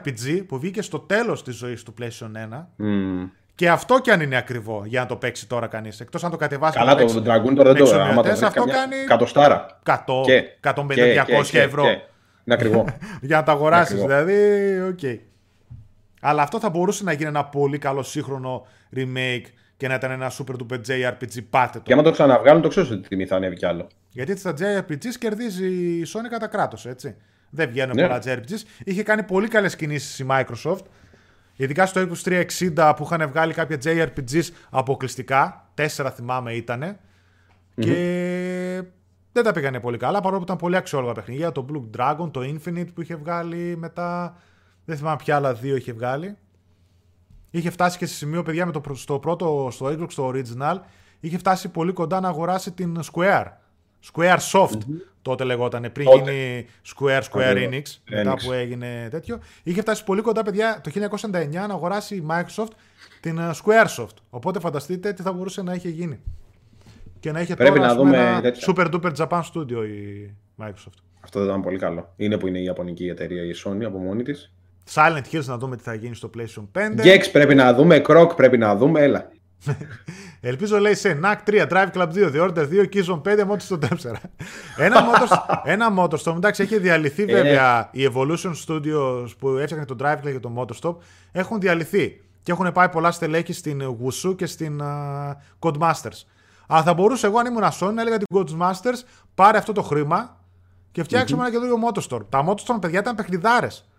JRPG 0.03 0.43
που 0.47 0.59
βγήκε 0.59 0.81
στο 0.81 0.99
τέλος 0.99 1.43
της 1.43 1.55
ζωής 1.55 1.83
του 1.83 1.93
PlayStation 2.01 2.31
1. 2.53 2.65
Μμμ. 2.75 3.27
Και 3.55 3.69
αυτό 3.69 3.99
κι 3.99 4.11
αν 4.11 4.21
είναι 4.21 4.37
ακριβό 4.37 4.83
για 4.85 4.99
να 4.99 5.05
το 5.05 5.15
παίξει 5.15 5.47
τώρα 5.47 5.67
κανείς. 5.67 5.99
Εκτός 5.99 6.23
αν 6.23 6.31
το 6.31 6.37
κατεβάσει. 6.37 6.77
Καλά, 6.77 6.95
και 6.95 7.05
το 7.05 7.13
παίξει 7.13 7.19
Dragoon 7.19 7.55
τώρα 7.55 7.73
δεν 7.73 7.83
το 7.83 7.83
έξω 7.83 7.95
άμα 7.95 8.05
το 8.07 8.13
μειωτές, 8.13 8.31
βρεις 8.31 8.43
αυτό 8.43 8.59
καμιά 8.63 8.75
κάνει 8.75 8.95
Κατοστάρα. 9.05 9.79
100, 9.85 10.23
Και, 10.25 10.43
150-200 10.61 11.59
ευρώ. 11.59 11.83
Είναι 11.83 12.01
ακριβό. 12.55 12.85
για 13.21 13.35
να 13.37 13.43
τα 13.43 13.51
αγοράσεις. 13.51 14.01
Ακριβό. 14.01 14.23
Δηλαδή, 14.23 14.81
οκ. 14.81 14.99
Αλλά 16.21 16.41
αυτό 16.41 16.59
θα 16.59 16.69
μπορούσε 16.69 17.03
να 17.03 17.11
γίνει 17.11 17.29
ένα 17.29 17.45
πολύ 17.45 17.77
καλό 17.77 18.03
σύγχρονο 18.03 18.65
remake 18.95 19.45
και 19.77 19.87
να 19.87 19.93
ήταν 19.93 20.11
ένα 20.11 20.31
super 20.31 20.53
duper 20.53 20.77
JRPG. 20.87 21.43
Πάτε 21.49 21.77
το. 21.77 21.83
και 21.83 21.93
άμα 21.93 22.01
το 22.01 22.11
ξαναβγάλουν, 22.11 22.61
το 22.61 22.67
ξέρω 22.67 22.87
ότι 22.91 22.95
η 22.95 23.07
τιμή 23.07 23.25
θα 23.25 23.35
ανέβει 23.35 23.55
κι 23.55 23.65
άλλο. 23.65 23.87
Γιατί 24.09 24.37
στα 24.37 24.53
JRPGs 24.59 25.13
κερδίζει 25.19 25.65
η 25.67 26.05
Sony 26.13 26.27
κατά 26.29 26.47
κράτος, 26.47 26.85
έτσι. 26.85 27.15
Δεν 27.49 27.69
βγαίνουν 27.69 27.95
Ναι. 27.95 28.01
πολλά 28.01 28.19
JRPGs. 28.25 28.61
Είχε 28.83 29.03
κάνει 29.03 29.23
πολύ 29.23 29.47
καλές 29.47 29.75
κινήσεις 29.75 30.19
η 30.19 30.25
Microsoft. 30.29 30.83
Ειδικά 31.55 31.85
στο 31.85 32.01
Xbox 32.01 32.45
360 32.75 32.93
που 32.95 33.03
είχαν 33.03 33.29
βγάλει 33.29 33.53
κάποια 33.53 33.77
JRPGs 33.83 34.43
αποκλειστικά. 34.69 35.69
Τέσσερα 35.73 36.11
θυμάμαι 36.11 36.53
ήτανε. 36.53 36.99
Και 37.75 37.93
δεν 39.31 39.43
τα 39.43 39.51
πήγανε 39.51 39.79
πολύ 39.79 39.97
καλά 39.97 40.19
παρόλο 40.19 40.37
που 40.37 40.43
ήταν 40.43 40.57
πολύ 40.57 40.75
αξιόλογα 40.75 41.11
παιχνίδια. 41.13 41.51
Το 41.51 41.65
Blue 41.71 41.97
Dragon, 41.99 42.31
το 42.31 42.41
Infinite 42.41 42.87
που 42.93 43.01
είχε 43.01 43.15
βγάλει 43.15 43.75
μετά. 43.77 44.35
Δεν 44.85 44.97
θυμάμαι 44.97 45.15
ποια 45.23 45.35
άλλα 45.35 45.53
δύο 45.53 45.75
είχε 45.75 45.93
βγάλει. 45.93 46.37
Είχε 47.51 47.69
φτάσει 47.69 47.97
και 47.97 48.05
σε 48.05 48.13
σημείο, 48.15 48.43
παιδιά, 48.43 48.65
με 48.65 48.71
το, 48.71 48.81
πρω- 48.81 48.95
στο 48.95 49.19
πρώτο, 49.19 49.67
στο 49.71 49.85
Xbox, 49.85 50.07
το 50.15 50.31
original, 50.35 50.77
είχε 51.19 51.37
φτάσει 51.37 51.69
πολύ 51.69 51.91
κοντά 51.91 52.19
να 52.19 52.27
αγοράσει 52.27 52.71
την 52.71 52.99
Square. 53.13 53.45
Square 54.13 54.37
Soft 54.51 54.77
τότε 55.21 55.43
λεγόταν, 55.43 55.91
πριν 55.93 56.05
Τότε. 56.05 56.17
γίνει 56.31 56.65
Square 56.95 57.21
Square 57.31 57.39
Ακριβώς. 57.41 57.73
Enix, 57.73 58.01
μετά 58.09 58.33
Enix. 58.33 58.37
που 58.45 58.51
έγινε 58.51 59.07
τέτοιο. 59.11 59.39
Είχε 59.63 59.81
φτάσει 59.81 60.03
πολύ 60.03 60.21
κοντά, 60.21 60.43
παιδιά, 60.43 60.81
το 60.83 60.91
1999 61.31 61.49
να 61.51 61.63
αγοράσει 61.63 62.15
η 62.15 62.25
Microsoft 62.29 62.71
την 63.19 63.37
ε, 63.37 63.51
Squaresoft. 63.63 64.15
Οπότε 64.29 64.59
φανταστείτε 64.59 65.13
τι 65.13 65.21
θα 65.21 65.33
μπορούσε 65.33 65.61
να 65.61 65.73
είχε 65.73 65.89
γίνει. 65.89 66.19
Και 67.19 67.31
να 67.31 67.41
είχε 67.41 67.55
Πρέπει 67.55 67.69
τώρα 67.77 67.85
να 67.85 67.91
ας 67.91 67.97
πούμε, 67.97 68.09
δούμε 68.17 68.29
ένα 68.29 68.41
τέτοια. 68.41 68.73
super 68.75 68.93
duper 68.93 69.13
Japan 69.15 69.41
Studio 69.53 69.85
η 69.87 70.31
Microsoft. 70.57 70.97
Αυτό 71.23 71.39
δεν 71.39 71.47
ήταν 71.49 71.61
πολύ 71.61 71.77
καλό. 71.77 72.13
Είναι 72.15 72.37
που 72.37 72.47
είναι 72.47 72.59
η 72.59 72.63
Ιαπωνική 72.63 73.07
εταιρεία 73.07 73.43
η 73.43 73.51
Sony 73.65 73.83
από 73.83 73.97
μόνη 73.97 74.23
της. 74.23 74.53
Silent 74.93 75.23
Hills 75.31 75.45
να 75.45 75.57
δούμε 75.57 75.75
τι 75.77 75.83
θα 75.83 75.93
γίνει 75.93 76.15
στο 76.15 76.29
PlayStation 76.37 76.79
5. 76.79 77.05
Gex 77.05 77.31
πρέπει 77.31 77.55
να 77.55 77.73
δούμε, 77.73 78.01
Croc 78.07 78.35
πρέπει 78.35 78.57
να 78.57 78.75
δούμε, 78.75 79.01
έλα. 79.01 79.31
Ελπίζω 80.41 80.77
λέει 80.79 80.93
σε 80.93 81.19
NAC 81.23 81.49
3, 81.49 81.67
Drive 81.67 81.91
Club 81.93 82.07
2, 82.13 82.31
The 82.33 82.49
Order 82.49 82.67
2, 82.69 82.85
Killzone 82.93 83.21
5, 83.21 83.47
Motorstorm 83.47 83.79
4. 83.79 84.13
ένα, 84.77 85.05
Motor, 85.09 85.37
ένα 85.63 85.93
Motorstorm, 85.97 86.35
εντάξει, 86.35 86.61
έχει 86.63 86.77
διαλυθεί 86.77 87.23
Ε. 87.23 87.25
βέβαια 87.25 87.89
οι 87.91 88.09
Evolution 88.13 88.51
Studios 88.67 89.27
που 89.39 89.49
έφτιαχνε 89.49 89.85
το 89.85 89.95
Drive 89.99 90.15
Club 90.15 90.31
και 90.31 90.39
το 90.39 90.51
Motorstorm. 90.57 90.95
Έχουν 91.31 91.59
διαλυθεί 91.59 92.21
και 92.43 92.51
έχουν 92.51 92.71
πάει 92.71 92.89
πολλά 92.89 93.11
στελέχη 93.11 93.53
στην 93.53 93.81
Wushu 93.83 94.35
και 94.35 94.45
στην 94.45 94.81
uh, 94.83 95.31
Codemasters. 95.59 96.25
Αλλά 96.67 96.83
θα 96.83 96.93
μπορούσα 96.93 97.27
εγώ 97.27 97.39
αν 97.39 97.45
ήμουν 97.45 97.63
Sony 97.79 97.93
να 97.93 98.01
έλεγα 98.01 98.17
την 98.17 98.27
Codemasters 98.35 99.03
πάρε 99.35 99.57
αυτό 99.57 99.71
το 99.71 99.81
χρήμα 99.81 100.39
και 100.91 101.03
φτιάξε 101.03 101.35
με 101.35 101.41
ένα 101.41 101.51
καινούριο 101.51 101.75
Motorstorm. 101.87 102.25
Τα 102.29 102.45
Motorstorm, 102.47 102.77
παιδιά, 102.81 102.99
ήταν 102.99 103.15
παιχνιδάρες. 103.15 103.90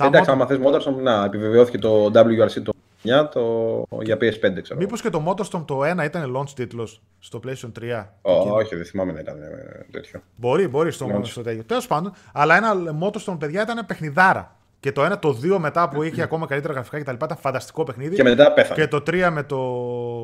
Τα 0.00 0.06
Εντάξει, 0.06 0.30
Motor- 0.30 0.32
άμα 0.34 0.46
θες 0.46 0.58
Motorstorm, 0.64 0.94
να 1.02 1.24
επιβεβαιώθηκε 1.24 1.78
το 1.78 2.04
WRC 2.14 2.62
το 2.64 2.72
9 3.04 3.28
το... 3.32 3.86
για 4.02 4.16
PS5, 4.16 4.62
ξέρω. 4.62 4.78
Μήπως 4.78 5.00
και 5.00 5.10
το 5.10 5.22
Motorstorm 5.26 5.64
το 5.66 5.80
1 6.00 6.04
ήταν 6.04 6.36
launch 6.36 6.48
τίτλος 6.54 7.02
στο 7.18 7.40
PlayStation 7.46 7.72
3. 7.80 8.04
Ω, 8.22 8.32
όχι, 8.32 8.76
δεν 8.76 8.84
θυμάμαι 8.84 9.12
να 9.12 9.20
ήταν 9.20 9.42
ε, 9.42 9.86
τέτοιο. 9.90 10.20
Μπορεί, 10.36 10.68
μπορεί 10.68 10.92
στο, 10.92 11.06
Launch. 11.14 11.24
στο 11.26 11.42
τέτοιο. 11.42 11.64
Τέλος 11.64 11.86
πάντων, 11.86 12.12
αλλά 12.32 12.56
ένα 12.56 12.72
Motorstorm, 13.02 13.36
παιδιά, 13.38 13.62
ήταν 13.62 13.86
παιχνιδάρα. 13.86 14.56
Και 14.80 14.92
το 14.92 15.04
1, 15.12 15.18
το 15.20 15.38
2 15.42 15.56
μετά 15.58 15.88
που 15.88 16.02
είχε 16.02 16.22
ακόμα 16.22 16.46
καλύτερα 16.46 16.72
γραφικά 16.72 17.00
κτλ. 17.00 17.12
ήταν 17.24 17.36
φανταστικό 17.40 17.84
παιχνίδι. 17.84 18.14
Και 18.14 18.22
μετά 18.22 18.52
πέθανε. 18.52 18.80
Και 18.80 18.88
το 18.88 19.02
3 19.06 19.28
με 19.32 19.42
το 19.42 19.56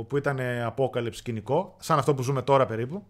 που 0.09 0.17
ήταν 0.17 0.39
Apocalypse 0.77 1.09
σκηνικό, 1.13 1.77
σαν 1.79 1.99
αυτό 1.99 2.15
που 2.15 2.23
ζούμε 2.23 2.43
τώρα 2.43 2.67
περίπου. 2.67 3.03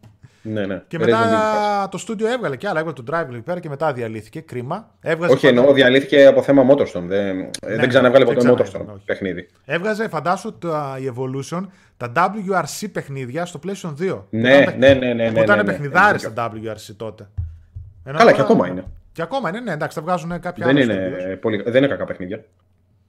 Ναι, 0.43 0.67
ναι. 0.67 0.83
Και 0.89 0.97
Resident 1.01 1.03
Evil. 1.03 1.07
μετά 1.11 1.89
το 1.91 1.99
στούντιο 1.99 2.29
έβγαλε 2.29 2.57
και 2.57 2.69
άλλα. 2.69 2.79
Έβγαλε 2.81 3.03
το 3.03 3.05
Drive 3.13 3.33
εκεί 3.35 3.41
πέρα 3.43 3.61
και 3.61 3.69
μετά 3.69 3.93
διαλύθηκε. 3.93 4.41
Κρίμα. 4.41 4.91
Έβγαζε, 5.01 5.33
Όχι, 5.33 5.47
εννοώ 5.47 5.73
διαλύθηκε 5.73 6.27
από 6.27 6.43
θέμα 6.43 6.67
Motorstorm. 6.71 7.03
Δεν, 7.07 7.41
ε, 7.41 7.77
δεν 7.77 7.89
ξαναβγάλε 7.89 8.25
δεν 8.25 8.35
ποτέ 8.35 8.55
ξανά- 8.55 8.87
Motorstorm 8.91 8.95
όχι. 8.95 9.05
παιχνίδι. 9.05 9.49
έβγαζε, 9.65 10.09
φαντάσου, 10.09 10.59
τα, 10.59 10.99
η 11.01 11.13
Evolution 11.17 11.67
τα 11.97 12.13
WRC 12.15 12.87
παιχνίδια 12.93 13.47
στο 13.47 13.61
PlayStation 13.67 13.95
2. 14.01 14.19
Ναι, 14.31 14.55
Που 14.57 14.63
ήταν 14.63 14.79
ναι, 14.79 14.95
ναι, 14.95 15.13
ναι, 15.13 15.27
Που 15.27 15.33
ναι, 15.33 15.41
ήταν 15.41 15.57
ναι, 15.57 15.63
ναι. 15.63 15.69
παιχνιδάρε 15.73 16.15
Έχεις 16.15 16.33
τα 16.35 16.53
WRC 16.53 16.95
τότε. 16.97 17.29
Ενώ 18.05 18.19
Καλά, 18.19 18.31
τώρα- 18.31 18.33
και 18.33 18.41
ακόμα 18.53 18.69
είναι. 18.69 18.85
Και 19.17 19.23
ακόμα 19.23 19.49
είναι, 19.49 19.61
ναι, 19.61 19.73
εντάξει, 19.73 19.97
θα 19.99 20.03
βγάζουν 20.05 20.41
κάποια 20.41 20.67
Δεν 20.67 20.77
άλλα 20.77 20.81
είναι, 20.95 21.17
studios. 21.35 21.39
πολύ, 21.41 21.63
δεν 21.63 21.77
είναι 21.77 21.87
κακά 21.87 22.05
παιχνίδια. 22.05 22.45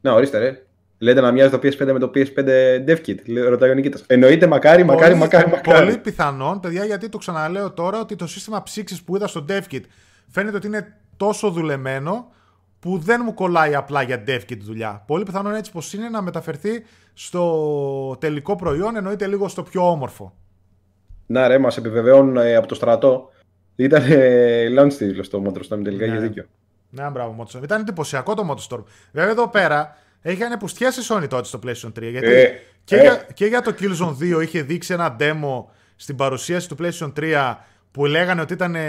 Να, 0.02 0.14
ορίστε 0.14 0.38
ρε. 0.38 0.62
Λέτε 0.98 1.22
να 1.22 1.32
μοιάζει 1.32 1.50
το 1.52 1.58
PS5 1.64 1.92
με 1.94 2.00
το 2.00 2.12
PS5 2.16 2.46
DevKit. 2.88 3.16
Λέει- 3.26 3.44
Ρωτάει 3.44 3.70
ο 3.70 3.74
Νικήτας. 3.74 4.04
Εννοείται 4.08 4.48
μακάρι, 4.48 4.84
μακάρι, 4.84 5.08
Πολύ- 5.10 5.20
μακάρι, 5.24 5.50
μακάρι. 5.50 5.86
Πολύ 5.86 5.98
πιθανόν, 5.98 6.60
παιδιά, 6.60 6.86
γιατί 6.86 7.10
το 7.10 7.18
ξαναλέω 7.18 7.72
τώρα 7.72 8.00
ότι 8.00 8.16
το 8.16 8.28
σύστημα 8.28 8.64
ψήξης 8.64 9.04
που 9.04 9.16
είδα 9.16 9.28
στο 9.28 9.46
DevKit 9.50 9.82
φαίνεται 10.28 10.58
ότι 10.58 10.68
είναι 10.68 10.96
τόσο 11.18 11.50
δουλεμένο 11.52 12.32
που 12.80 12.98
δεν 12.98 13.22
μου 13.26 13.34
κολλάει 13.34 13.76
απλά 13.76 14.02
για 14.02 14.24
DevKit 14.28 14.58
δουλειά. 14.62 15.04
Πολύ 15.08 15.24
πιθανόν 15.24 15.56
έτσι 15.56 15.72
πως 15.72 15.94
είναι 15.94 16.10
να 16.10 16.22
μεταφερθεί 16.22 16.84
στο 17.14 18.18
τελικό 18.20 18.56
προϊόν, 18.56 18.96
εννοείται 18.96 19.28
λίγο 19.28 19.48
στο 19.48 19.64
πιο 19.64 19.90
όμορφο. 19.92 20.34
Να 21.26 21.48
ρε, 21.48 21.58
μας 21.58 21.78
επιβεβαιώνουν 21.78 22.38
ε, 22.38 22.56
από 22.56 22.68
το 22.68 22.76
στρατό. 22.76 23.32
Ήταν 23.78 24.04
ε, 24.12 24.66
launch 24.80 24.94
τίτλος 24.94 25.30
το 25.30 25.44
Motorstorm 25.46 25.84
τελικά, 25.84 26.06
Ναι. 26.06 26.12
έχεις 26.12 26.22
δίκιο. 26.28 26.46
Ναι, 26.90 27.10
μπράβο, 27.10 27.36
Motorstorm. 27.40 27.64
Ήταν 27.64 27.82
εντυπωσιακό 27.82 28.34
το 28.34 28.44
Motorstorm. 28.52 28.84
Βέβαια 29.12 29.32
εδώ 29.32 29.48
πέρα 29.50 29.98
είχαν 30.22 30.58
πουστιάσει 30.60 31.00
η 31.00 31.04
Sony 31.10 31.28
τότε 31.30 31.44
στο 31.44 31.60
PlayStation 31.66 31.92
3. 32.00 32.02
Γιατί 32.02 32.28
Ε, 32.28 32.50
και, 32.84 32.96
ε. 32.96 33.02
Για, 33.02 33.28
και 33.34 33.46
για 33.46 33.62
το 33.62 33.74
Killzone 33.80 34.38
2 34.38 34.42
είχε 34.42 34.62
δείξει 34.62 34.94
ένα 34.94 35.16
demo 35.20 35.64
στην 35.96 36.16
παρουσίαση 36.16 36.68
του 36.70 36.76
PlayStation 36.80 37.14
3 37.20 37.56
που 37.92 38.06
λέγανε 38.06 38.42
ότι 38.42 38.54
ήταν 38.54 38.76
ε, 38.76 38.82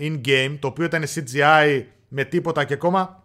in-game, 0.00 0.56
το 0.60 0.66
οποίο 0.66 0.84
ήταν 0.84 1.04
CGI 1.14 1.82
με 2.08 2.24
τίποτα 2.24 2.64
και 2.64 2.74
ακόμα 2.74 3.22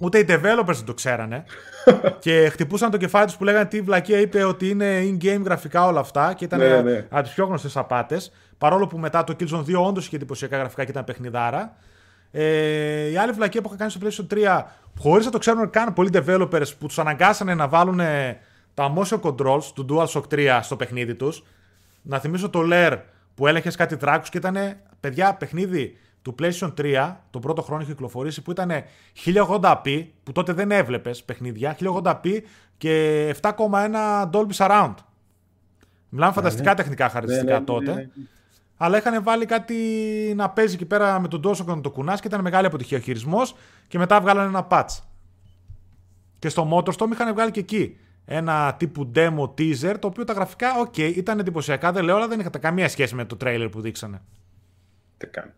ούτε 0.00 0.18
οι 0.18 0.24
developers 0.28 0.64
δεν 0.74 0.84
το 0.84 0.94
ξέρανε. 0.94 1.44
και 2.24 2.48
χτυπούσαν 2.52 2.90
το 2.90 2.96
κεφάλι 2.96 3.26
τους 3.26 3.36
που 3.36 3.44
λέγανε 3.44 3.64
τι 3.66 3.80
βλακία 3.80 4.20
είπε 4.20 4.44
ότι 4.44 4.68
είναι 4.68 5.00
in-game 5.02 5.40
γραφικά 5.44 5.86
όλα 5.86 6.00
αυτά 6.00 6.32
και 6.36 6.44
ήταν 6.44 6.58
Ναι, 6.58 6.66
ε, 6.66 6.82
ναι. 6.82 7.06
από 7.08 7.22
τις 7.22 7.32
πιο 7.32 7.44
γνωστές 7.46 7.76
απάτες. 7.76 8.32
Παρόλο 8.58 8.86
που 8.86 8.98
μετά 8.98 9.24
το 9.24 9.36
Killzone 9.40 9.64
2 9.64 9.86
όντως 9.86 10.06
είχε 10.06 10.16
εντυπωσιακά 10.16 10.56
γραφικά 10.56 10.84
και 10.84 10.90
ήταν 10.90 11.04
παιχνιδάρα. 11.04 11.76
Ε, 12.30 13.08
η 13.10 13.16
άλλη 13.16 13.32
βλακία 13.32 13.60
που 13.60 13.68
είχα 13.68 13.76
κάνει 13.76 13.90
στο 13.90 14.26
PlayStation 14.28 14.34
3, 14.34 14.62
χωρίς 14.98 15.24
να 15.24 15.30
το 15.30 15.38
ξέρουν 15.38 15.70
καν 15.70 15.92
πολλοί 15.92 16.10
developers 16.12 16.76
που 16.78 16.86
τους 16.86 16.98
αναγκάσανε 16.98 17.54
να 17.54 17.68
βάλουν 17.68 18.00
τα 18.74 18.94
motion 18.96 19.20
controls 19.20 19.64
του 19.74 19.86
DualShock 19.90 20.22
3 20.30 20.58
στο 20.62 20.76
παιχνίδι 20.76 21.14
τους. 21.14 21.44
Να 22.02 22.18
θυμίσω 22.18 22.48
το 22.48 22.60
Lair 22.72 22.98
που 23.34 23.46
έλεγχε 23.46 23.70
κάτι 23.70 23.94
δράκους 23.94 24.28
και 24.28 24.38
ήταν 24.38 24.56
παιδιά 25.00 25.34
παιχνίδι 25.34 25.98
του 26.22 26.34
PlayStation 26.38 26.72
3, 26.78 27.14
το 27.30 27.38
πρώτο 27.38 27.62
χρόνο 27.62 27.82
είχε 27.82 27.90
κυκλοφορήσει, 27.90 28.42
που 28.42 28.50
ήταν 28.50 28.70
1080p, 29.24 30.06
που 30.22 30.32
τότε 30.32 30.52
δεν 30.52 30.70
έβλεπες 30.70 31.22
παιχνίδια, 31.22 31.76
1080p 31.80 32.40
και 32.78 33.34
7,1 33.42 34.30
Dolby 34.30 34.52
Surround. 34.56 34.94
Μιλάμε 36.08 36.32
φανταστικά 36.32 36.74
τεχνικά 36.74 37.08
χαρακτηριστικά 37.08 37.52
Ναι, 37.52 37.58
ναι, 37.58 37.58
ναι, 37.58 37.64
τότε. 37.64 38.10
Ναι, 38.78 38.88
ναι. 38.88 38.96
Αλλά 38.96 38.96
είχαν 38.96 39.22
βάλει 39.22 39.44
κάτι 39.46 39.74
να 40.36 40.50
παίζει 40.50 40.74
εκεί 40.74 40.84
πέρα 40.84 41.20
με 41.20 41.28
τον 41.28 41.40
DualShock 41.44 41.64
να 41.64 41.80
το 41.80 41.90
κουνάς 41.90 42.14
και 42.14 42.26
ήταν 42.26 42.40
μεγάλη 42.40 42.66
αποτυχία 42.66 42.98
ο 42.98 43.00
χειρισμός 43.00 43.54
και 43.88 43.98
μετά 43.98 44.20
βγάλανε 44.20 44.48
ένα 44.48 44.66
patch. 44.70 44.98
Και 46.38 46.48
στο 46.48 46.68
Motorstorm 46.72 47.10
είχαν 47.12 47.32
βγάλει 47.34 47.50
και 47.50 47.60
εκεί 47.60 47.96
ένα 48.24 48.74
τύπου 48.78 49.10
demo 49.14 49.42
teaser 49.58 49.94
το 49.98 50.06
οποίο 50.06 50.24
τα 50.24 50.32
γραφικά, 50.32 50.78
οκ, 50.78 50.96
ήταν 50.98 51.38
εντυπωσιακά, 51.38 51.92
δεν 51.92 52.04
λέω, 52.04 52.16
αλλά 52.16 52.28
δεν 52.28 52.40
είχαν 52.40 52.52
καμία 52.60 52.88
σχέση 52.88 53.14
με 53.14 53.24
το 53.24 53.36
trailer 53.44 53.68
που 53.70 53.80
δείξανε. 53.80 54.20
Τι 55.18 55.26
κάνει. 55.26 55.50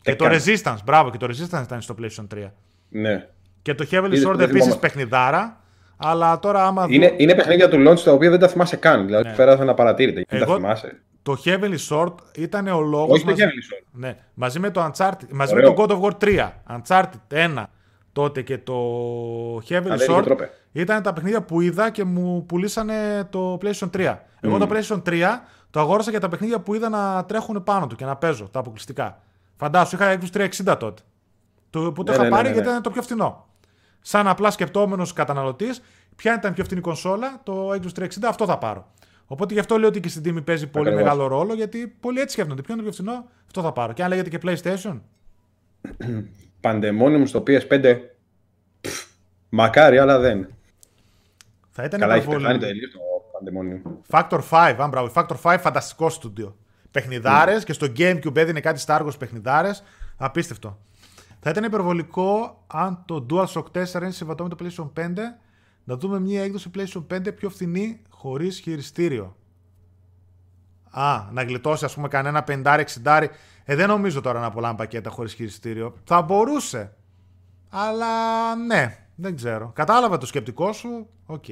Και 0.00 0.10
Τι 0.10 0.16
το 0.16 0.24
κάνει. 0.24 0.36
Resistance, 0.46 0.76
μπράβο, 0.84 1.10
και 1.10 1.16
το 1.16 1.26
Resistance 1.26 1.62
ήταν 1.64 1.80
στο 1.80 1.94
PlayStation 2.00 2.26
3. 2.34 2.50
Ναι. 2.88 3.28
Και 3.62 3.74
το 3.74 3.84
Heavenly 3.90 4.04
Είδες, 4.12 4.26
Sword 4.26 4.34
δεν 4.34 4.40
επίσης 4.40 4.50
θυμόμαστε. 4.50 4.78
παιχνιδάρα, 4.86 5.60
αλλά 5.96 6.38
τώρα 6.38 6.66
άμα 6.66 6.82
δω- 6.86 6.92
Είναι, 6.92 7.14
είναι 7.16 7.34
παιχνίδια 7.34 7.68
του 7.68 7.76
launch 7.88 7.98
τα 8.00 8.12
οποία 8.12 8.30
δεν 8.30 8.38
τα 8.38 8.48
θυμάσαι 8.48 8.76
καν. 8.76 9.04
Δηλαδή, 9.06 9.28
Ναι. 9.28 9.34
πέρασαν 9.34 9.68
απαρατήρητα. 9.68 10.22
Δεν 10.28 10.42
Εγώ- 10.42 10.50
τα 10.52 10.56
θυμάσαι. 10.58 11.00
Το 11.24 11.36
Heavenly 11.44 11.76
Sword 11.88 12.14
ήταν 12.36 12.66
ο 12.66 12.80
λόγος. 12.80 13.10
Όχι 13.10 13.24
το 13.24 13.32
Heavenly 13.32 13.74
Sword. 13.74 13.84
Ναι, 13.92 14.16
μαζί 14.34 14.58
με 14.58 14.70
το 14.70 14.84
Uncharted, 14.92 15.28
μαζί 15.30 15.54
Ωραίο. 15.54 15.70
με 15.70 15.74
το 15.76 15.82
God 15.82 15.90
of 15.90 16.00
War 16.10 16.18
3, 16.24 16.50
Uncharted 16.76 17.04
1 17.56 17.64
τότε 18.12 18.42
και 18.42 18.58
το 18.58 18.74
Heavenly 19.56 19.74
Α, 19.74 19.80
δεν 19.80 19.94
είχε 19.94 20.06
Sword 20.16 20.22
τρόπε. 20.24 20.50
ήταν 20.72 21.02
τα 21.02 21.12
παιχνίδια 21.12 21.42
που 21.42 21.60
είδα 21.60 21.90
και 21.90 22.04
μου 22.04 22.46
πουλήσανε 22.46 23.26
το 23.30 23.58
PlayStation 23.62 23.90
3. 23.90 24.16
Εγώ 24.40 24.56
Mm. 24.56 24.58
το 24.58 24.68
PlayStation 24.70 25.02
3 25.02 25.22
το 25.70 25.80
αγόρασα 25.80 26.10
για 26.10 26.20
τα 26.20 26.28
παιχνίδια 26.28 26.60
που 26.60 26.74
είδα 26.74 26.88
να 26.88 27.24
τρέχουν 27.24 27.62
πάνω 27.64 27.86
του 27.86 27.96
και 27.96 28.04
να 28.04 28.16
παίζω, 28.16 28.48
τα 28.48 28.58
αποκλειστικά. 28.58 29.18
Φαντάσου, 29.56 29.94
είχα 29.96 30.18
Xbox 30.20 30.30
360 30.64 30.76
τότε. 30.78 31.02
Το, 31.70 31.92
που 31.92 32.02
το 32.04 32.10
Ναι, 32.10 32.16
είχα 32.16 32.22
ναι, 32.22 32.28
ναι, 32.28 32.34
πάρει 32.34 32.48
ναι, 32.48 32.52
γιατί 32.54 32.66
ναι. 32.66 32.70
ήταν 32.72 32.82
το 32.82 32.90
πιο 32.90 33.02
φθηνό. 33.02 33.46
Σαν 34.00 34.28
απλά 34.28 34.50
σκεπτόμενος 34.50 35.12
καταναλωτής, 35.12 35.82
Ποια 36.16 36.34
ήταν 36.34 36.52
πιο 36.54 36.64
φθηνή 36.64 36.80
κονσόλα, 36.80 37.40
το 37.42 37.68
Xbox 37.70 38.02
360, 38.02 38.06
αυτό 38.28 38.44
θα 38.46 38.58
πάρω. 38.58 38.86
Οπότε 39.26 39.54
γι' 39.54 39.60
αυτό 39.60 39.78
λέω 39.78 39.88
ότι 39.88 40.00
και 40.00 40.08
στην 40.08 40.22
τιμή 40.22 40.42
παίζει 40.42 40.66
πολύ 40.66 40.88
Ακριβώς. 40.88 41.08
μεγάλο 41.12 41.26
ρόλο, 41.26 41.54
γιατί 41.54 41.86
πολλοί 42.00 42.20
έτσι 42.20 42.32
σκέφτονται. 42.32 42.62
Ποιο 42.62 42.74
είναι 42.74 42.82
το 42.82 42.88
πιο 42.90 42.96
φθηνό, 43.04 43.28
αυτό 43.46 43.62
θα 43.62 43.72
πάρω. 43.72 43.92
Και 43.92 44.02
αν 44.02 44.08
λέγεται 44.08 44.28
και 44.36 44.38
PlayStation; 44.42 45.00
Παντεμόνιμου 46.60 47.26
στο 47.26 47.42
PS5. 47.46 47.98
πφ, 48.80 49.04
Μακάρι, 49.48 49.98
αλλά 49.98 50.18
δεν. 50.18 50.48
Θα 51.70 51.84
ήταν 51.84 52.00
Καλά, 52.00 52.14
έχει 52.14 52.24
υπερβολή. 52.26 52.46
πεθάνει 52.58 52.64
τελείω 52.72 52.88
το 52.90 52.98
Παντεμόνιμου. 53.32 54.00
Factor 54.10 54.40
5, 54.50 54.74
αν 54.78 54.88
μπράβο. 54.88 55.10
Factor 55.14 55.36
5, 55.42 55.56
φανταστικό 55.60 56.08
στούντιο. 56.10 56.56
Παιχνιδάρες 56.90 57.64
και 57.64 57.72
στο 57.72 57.86
Gamecube 57.96 58.36
έδινε 58.36 58.60
κάτι 58.60 58.78
στα 58.80 59.02
Argos 59.02 59.18
παιχνιδάρες. 59.18 59.82
Απίστευτο. 60.16 60.78
Θα 61.40 61.50
ήταν 61.50 61.64
υπερβολικό 61.64 62.62
αν 62.66 63.02
το 63.06 63.26
DualShock 63.30 63.64
4 63.72 63.94
είναι 63.94 64.10
συμβατό 64.10 64.42
με 64.42 64.48
το 64.48 64.56
PlayStation 64.60 64.90
5 65.00 65.08
να 65.84 65.96
δούμε 65.96 66.20
μια 66.20 66.42
έκδοση 66.42 66.70
PlayStation 66.74 67.06
5 67.14 67.34
πιο 67.36 67.50
φθηνή 67.50 68.00
χωρίς 68.08 68.58
χειριστήριο. 68.58 69.36
Α, 70.90 71.28
να 71.32 71.42
γλιτώσει 71.42 71.84
ας 71.84 71.94
πούμε 71.94 72.08
κανένα 72.08 72.44
50-60. 73.04 73.26
Ε, 73.64 73.74
δεν 73.74 73.88
νομίζω 73.88 74.20
τώρα 74.20 74.40
να 74.40 74.50
πουλάνε 74.50 74.76
πακέτα 74.76 75.10
χωρίς 75.10 75.32
χειριστήριο. 75.34 75.94
Θα 76.04 76.22
μπορούσε. 76.22 76.94
Αλλά 77.68 78.54
ναι, 78.56 79.06
δεν 79.14 79.36
ξέρω. 79.36 79.70
Κατάλαβα 79.74 80.18
το 80.18 80.26
σκεπτικό 80.26 80.72
σου. 80.72 81.06
Οκ. 81.26 81.44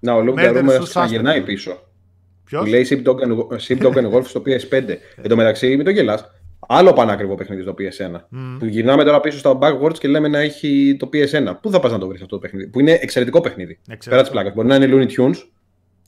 Να, 0.00 0.14
ο 0.14 0.22
Λουκ 0.22 0.34
Μέντερ 0.34 0.52
Νταρούμα 0.52 0.72
στους 0.72 0.88
ξαναγυρνάει 0.88 1.42
πίσω. 1.42 1.78
Ποιος; 2.44 2.62
Που 2.62 2.68
λέει 2.68 2.86
Sheep 2.90 3.06
Dog 3.08 3.16
and- 3.16 3.58
Sheep 3.68 3.82
Dog 3.82 3.94
and 3.94 4.12
Wolf 4.12 4.24
στο 4.24 4.42
PS5. 4.46 4.88
Εν 5.16 5.28
τω 5.28 5.36
μεταξύ, 5.36 5.76
μην 5.76 5.84
το 5.84 5.90
γελάς. 5.90 6.30
Άλλο 6.68 6.92
πανάκριβο 6.92 7.34
παιχνίδι 7.34 7.62
στο 7.62 7.74
PS1. 7.78 8.20
Που 8.58 8.64
γυρνάμε 8.64 9.04
τώρα 9.04 9.20
πίσω 9.20 9.38
στα 9.38 9.58
backwards 9.60 9.98
και 9.98 10.08
λέμε 10.08 10.28
να 10.28 10.38
έχει 10.38 10.96
το 10.98 11.08
PS1. 11.12 11.54
Πού 11.60 11.70
θα 11.70 11.80
πας 11.80 11.92
να 11.92 11.98
το 11.98 12.06
βρεις 12.06 12.20
αυτό 12.22 12.34
το 12.34 12.40
παιχνίδι. 12.40 12.66
Που 12.66 12.80
είναι 12.80 12.98
εξαιρετικό 13.00 13.40
παιχνίδι. 13.40 13.72
Εξαιρετικό. 13.72 14.10
Πέρα 14.10 14.22
της 14.22 14.30
πλάκας. 14.30 14.54
Μπορεί 14.54 14.68
να 14.68 14.74
είναι 14.74 14.88
Looney 14.90 15.20
Tunes, 15.20 15.36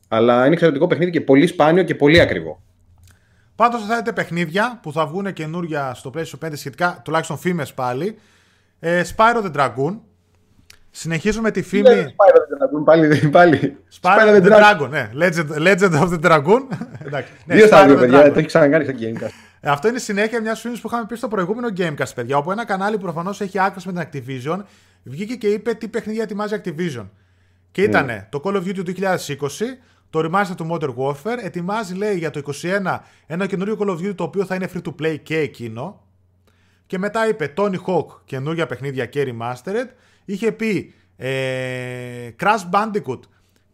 αλλά 0.09 0.45
είναι 0.45 0.53
εξαιρετικό 0.53 0.87
παιχνίδι 0.87 1.11
και 1.11 1.21
πολύ 1.21 1.47
σπάνιο 1.47 1.83
και 1.83 1.95
πολύ 1.95 2.21
ακριβό. 2.21 2.63
Πάντως 3.57 3.85
θα 3.87 3.97
δείτε 3.97 4.13
παιχνίδια 4.13 4.79
που 4.83 4.93
θα 4.93 5.07
βγουν 5.07 5.33
καινούρια 5.33 5.95
στο 5.95 6.11
PlayStation 6.15 6.47
5 6.47 6.51
σχετικά, 6.55 7.01
τουλάχιστον 7.05 7.39
φήμες 7.39 7.75
πάλι. 7.75 8.19
Ε, 8.81 9.03
Spyro 9.17 9.45
the 9.45 9.53
Dragoon. 9.57 9.99
Συνεχίζουμε 10.91 11.51
τη 11.51 11.63
φήμη. 11.63 11.85
Spyro 11.85 12.37
the 12.37 12.79
Dragon, 12.79 12.85
πάλι. 12.85 13.29
πάλι. 13.29 13.77
Spyro 14.01 14.43
the 14.43 14.53
Dragon, 14.53 14.89
ναι. 14.91 15.11
Legend, 15.21 15.67
Legend 15.67 16.01
of 16.01 16.09
the 16.09 16.21
Dragoon. 16.21 16.61
Εντάξει. 17.07 17.33
Ναι, 17.45 17.55
Δύο 17.55 17.67
στα 17.67 17.83
Spyro 17.85 17.87
δύο, 17.87 17.97
the 17.97 18.01
παιδιά. 18.01 18.21
Dragon. 18.21 18.33
Το 18.33 18.39
έχει 18.39 18.47
ξανακάνει 18.47 18.85
στο 18.85 18.95
Gamecast. 19.01 19.46
Ε, 19.67 19.71
Αυτό 19.71 19.89
είναι 19.89 19.99
συνέχεια 19.99 20.41
μιας 20.41 20.61
φήμης 20.61 20.81
που 20.81 20.87
είχαμε 20.87 21.07
πει 21.07 21.17
στο 21.17 21.29
προηγούμενο 21.29 21.69
Gamecast, 21.77 22.15
παιδιά. 22.15 22.37
Όπου 22.37 22.51
ένα 22.51 22.65
κανάλι 22.65 22.97
που 22.97 23.03
προφανώς 23.03 23.41
έχει 23.41 23.59
άκρη 23.59 23.93
με 23.93 24.05
την 24.05 24.25
Activision 24.25 24.63
βγήκε 25.03 25.35
και 25.35 25.49
είπε 25.49 25.75
τι 25.75 25.89
παιχνίδια 25.89 26.23
ετοιμάζει 26.23 26.61
Activision. 26.65 27.09
Και 27.71 27.83
ήταν 27.83 28.27
το 28.31 28.41
Call 28.45 28.53
of 28.53 28.63
Duty 28.63 28.85
του 28.85 28.93
2020, 28.97 29.47
το 30.11 30.21
remaster 30.25 30.55
του 30.57 30.69
Modern 30.71 30.95
Warfare. 30.97 31.39
Ετοιμάζει, 31.43 31.95
λέει, 31.95 32.19
για 32.19 32.31
το 32.31 32.41
2021 32.63 32.99
ένα 33.27 33.47
καινούριο 33.47 33.77
Call 33.81 33.89
of 33.89 33.97
Duty 33.97 34.15
το 34.15 34.25
οποίο 34.25 34.45
θα 34.45 34.55
είναι 34.55 34.69
free 34.75 34.83
to 34.83 34.95
play 35.03 35.17
και 35.23 35.39
εκείνο. 35.39 36.03
Και 36.87 36.99
μετά 36.99 37.29
είπε 37.29 37.53
Tony 37.57 37.79
Hawk, 37.87 38.07
καινούργια 38.25 38.67
παιχνίδια 38.67 39.07
και 39.07 39.35
remastered. 39.35 39.89
Είχε 40.25 40.53
πει 40.53 40.95
ε, 41.17 42.31
Crash 42.41 42.71
Bandicoot, 42.71 43.21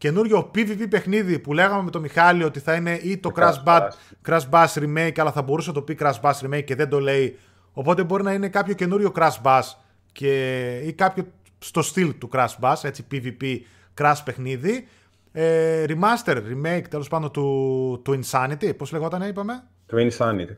καινούριο 0.02 0.50
PvP 0.54 0.86
παιχνίδι 0.90 1.38
που 1.38 1.52
λέγαμε 1.52 1.82
με 1.82 1.90
τον 1.90 2.00
Μιχάλη 2.00 2.44
ότι 2.44 2.60
θα 2.60 2.74
είναι 2.74 2.98
ή 3.02 3.18
το 3.18 3.32
Crash, 3.36 3.40
Crash 3.40 3.64
Bad, 3.64 3.80
Bash. 3.80 4.28
Crash 4.28 4.50
Bash 4.50 4.82
Remake, 4.82 5.12
αλλά 5.16 5.32
θα 5.32 5.42
μπορούσε 5.42 5.68
να 5.68 5.74
το 5.74 5.82
πει 5.82 5.96
Crash 6.00 6.20
Bash 6.20 6.46
Remake 6.46 6.64
και 6.64 6.74
δεν 6.74 6.88
το 6.88 7.00
λέει. 7.00 7.38
Οπότε 7.72 8.04
μπορεί 8.04 8.22
να 8.22 8.32
είναι 8.32 8.48
κάποιο 8.48 8.74
καινούριο 8.74 9.12
Crash 9.16 9.42
Bash 9.42 9.68
και, 10.12 10.80
ή 10.84 10.92
κάποιο 10.92 11.24
στο 11.58 11.82
στυλ 11.82 12.18
του 12.18 12.28
Crash 12.32 12.60
Bash, 12.60 12.82
έτσι 12.82 13.06
PvP 13.12 13.58
Crash 14.00 14.18
παιχνίδι. 14.24 14.88
Ε, 15.32 15.84
remaster, 15.88 16.36
remake 16.36 16.84
τέλος 16.90 17.08
πάντων 17.08 17.30
του, 17.30 18.00
του 18.04 18.20
Insanity, 18.24 18.76
πώς 18.76 18.92
λεγόταν 18.92 19.22
είπαμε, 19.22 19.64
Το 19.86 19.96
Insanity. 19.96 20.56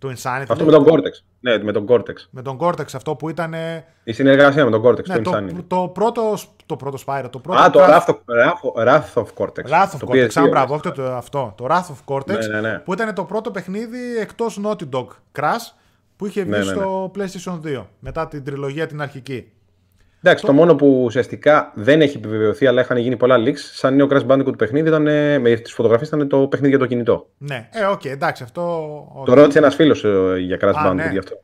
Του 0.00 0.08
Insanity. 0.16 0.44
Αυτό 0.48 0.64
με 0.64 0.70
τον 0.70 0.84
Cortex. 0.88 1.10
Ναι, 1.40 1.58
με 1.62 1.72
τον 1.72 1.86
Cortex. 1.88 2.14
με 2.30 2.42
τον 2.42 2.58
Cortex 2.60 2.84
αυτό 2.94 3.14
που 3.14 3.28
ήταν 3.28 3.54
ε, 3.54 3.84
Η 4.04 4.12
συνεργασία 4.12 4.64
με 4.64 4.70
τον 4.70 4.82
Cortex, 4.84 5.04
ναι, 5.04 5.18
το 5.20 5.30
το, 5.30 5.36
Insanity. 5.38 5.64
το, 5.66 5.88
πρώτο, 5.94 6.34
το 6.66 6.76
πρώτο 6.76 6.98
Spyro, 7.06 7.26
το 7.30 7.38
πρώτο 7.38 7.60
Α, 7.60 7.70
το 7.70 7.80
Crash- 7.80 7.88
Wrath 7.88 8.06
of, 8.06 8.14
Wrath- 8.14 8.86
Wrath 8.86 9.22
of 9.22 9.24
Cortex. 9.36 9.70
Wrath 9.70 9.90
of 9.94 9.98
Το 9.98 10.06
Cortex, 10.10 10.26
PS2, 10.26 10.30
αν 10.34 10.48
μπράβο, 10.48 10.74
ναι. 10.74 10.80
όχι 10.84 10.92
το, 10.96 11.12
αυτό. 11.14 11.52
Το 11.56 11.66
Wrath 11.70 11.86
of 11.92 12.14
Cortex, 12.14 12.38
Ναι, 12.38 12.46
ναι, 12.46 12.60
ναι. 12.60 12.78
που 12.78 12.92
ήταν 12.92 13.14
το 13.14 13.24
πρώτο 13.24 13.50
παιχνίδι 13.50 14.18
εκτός 14.20 14.60
Naughty 14.64 14.88
Dog 14.92 15.06
Crash, 15.38 15.72
που 16.16 16.26
είχε 16.26 16.40
βγει 16.42 16.50
Ναι, 16.50 16.58
ναι, 16.58 16.64
ναι. 16.64 16.70
στο 16.70 17.10
PlayStation 17.18 17.60
2, 17.78 17.84
μετά 17.98 18.28
την 18.28 18.44
τριλογία 18.44 18.86
την 18.86 19.02
αρχική. 19.02 19.52
Εντάξει, 20.22 20.44
το 20.44 20.52
μόνο 20.52 20.74
που 20.74 21.02
ουσιαστικά 21.04 21.72
δεν 21.74 22.00
έχει 22.00 22.16
επιβεβαιωθεί, 22.16 22.66
αλλά 22.66 22.80
είχαν 22.80 22.96
γίνει 22.96 23.16
πολλά 23.16 23.36
leaks, 23.38 23.58
σαν 23.58 23.96
νέο 23.96 24.06
Crash 24.10 24.26
Bandicoot 24.26 24.58
παιχνίδι, 24.58 24.88
ήταν, 24.88 25.06
ε, 25.06 25.38
με 25.38 25.54
τις 25.54 25.72
φωτογραφίες 25.72 26.08
ήταν 26.08 26.28
το 26.28 26.46
παιχνίδι 26.46 26.70
για 26.70 26.78
το 26.78 26.86
κινητό. 26.86 27.28
Ναι, 27.38 27.68
ε, 27.72 27.84
οκ, 27.84 28.04
εντάξει, 28.04 28.42
αυτό... 28.42 28.62
οκ. 29.14 29.26
Το 29.26 29.34
ρώτησε 29.34 29.58
ένας 29.58 29.74
φίλος 29.74 30.04
για 30.38 30.58
Crash 30.60 30.72
Α, 30.74 30.90
Bandicoot 30.90 30.94
ναι. 30.94 31.08
γι' 31.12 31.18
αυτό. 31.18 31.42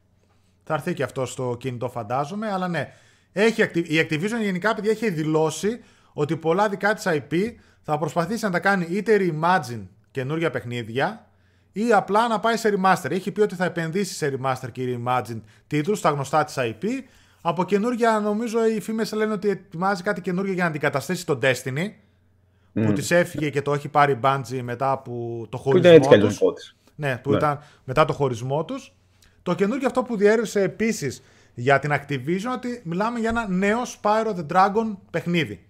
Θα 0.64 0.74
έρθει 0.74 0.94
και 0.94 1.02
αυτό 1.02 1.26
στο 1.26 1.56
κινητό, 1.58 1.88
φαντάζομαι. 1.88 2.50
Αλλά 2.52 2.68
ναι, 2.68 2.92
έχει, 3.32 3.62
Acti- 3.64 3.88
η 3.88 4.06
Activision 4.10 4.42
γενικά, 4.42 4.74
παιδιά, 4.74 4.90
έχει 4.90 5.10
δηλώσει 5.10 5.80
ότι 6.12 6.36
πολλά 6.36 6.68
δικά 6.68 6.94
της 6.94 7.04
IP 7.06 7.34
θα 7.82 7.98
προσπαθήσει 7.98 8.44
να 8.44 8.50
τα 8.50 8.58
κάνει 8.58 8.86
είτε 8.90 9.16
reimagine 9.20 9.86
καινούργια 10.10 10.50
παιχνίδια 10.50 11.26
ή 11.72 11.92
απλά 11.92 12.28
να 12.28 12.40
πάει 12.40 12.56
σε 12.56 12.74
remaster. 12.76 13.10
Έχει 13.10 13.30
πει 13.30 13.40
ότι 13.40 13.54
θα 13.54 13.64
επενδύσει 13.64 14.14
σε 14.14 14.38
remaster 14.38 14.68
και 14.72 14.82
reimagine 14.86 15.40
τίτλους 15.66 15.98
στα 15.98 16.10
γνωστά 16.10 16.44
της 16.44 16.54
IP. 16.58 16.84
Από 17.48 17.64
καινούργια, 17.64 18.20
νομίζω, 18.20 18.66
οι 18.66 18.80
φήμες 18.80 19.12
λένε 19.12 19.32
ότι 19.32 19.48
ετοιμάζει 19.48 20.02
κάτι 20.02 20.20
καινούργιο 20.20 20.52
για 20.54 20.62
να 20.62 20.68
αντικαταστήσει 20.68 21.26
το 21.26 21.38
Destiny. 21.42 21.90
Που 22.72 22.92
της 22.92 23.10
έφυγε 23.10 23.50
και 23.50 23.62
το 23.62 23.72
έχει 23.72 23.88
πάρει 23.88 24.12
η 24.12 24.18
Bungie 24.22 24.60
μετά 24.62 24.90
από 24.90 25.46
το 25.50 25.56
Που 25.56 25.62
χωρισμό 25.62 25.78
ήταν 25.88 25.92
έτσι 25.96 26.08
κι 26.08 26.14
αλλιώς 26.14 26.28
τους. 26.28 26.40
υπόθεση. 26.40 26.74
Ναι, 26.94 27.16
που 27.22 27.30
Ναι. 27.30 27.36
ήταν 27.36 27.58
μετά 27.84 28.04
το 28.04 28.12
χωρισμό 28.12 28.64
τους. 28.64 28.94
Το 29.42 29.54
καινούργιο 29.54 29.86
αυτό 29.86 30.02
που 30.02 30.16
διέρευσε 30.16 30.62
επίσης 30.62 31.22
για 31.54 31.78
την 31.78 31.92
Activision 31.92 32.52
ότι 32.54 32.80
μιλάμε 32.84 33.18
για 33.18 33.28
ένα 33.28 33.48
νέο 33.48 33.78
Spyro 33.82 34.34
the 34.36 34.46
Dragon 34.52 34.96
παιχνίδι. 35.10 35.66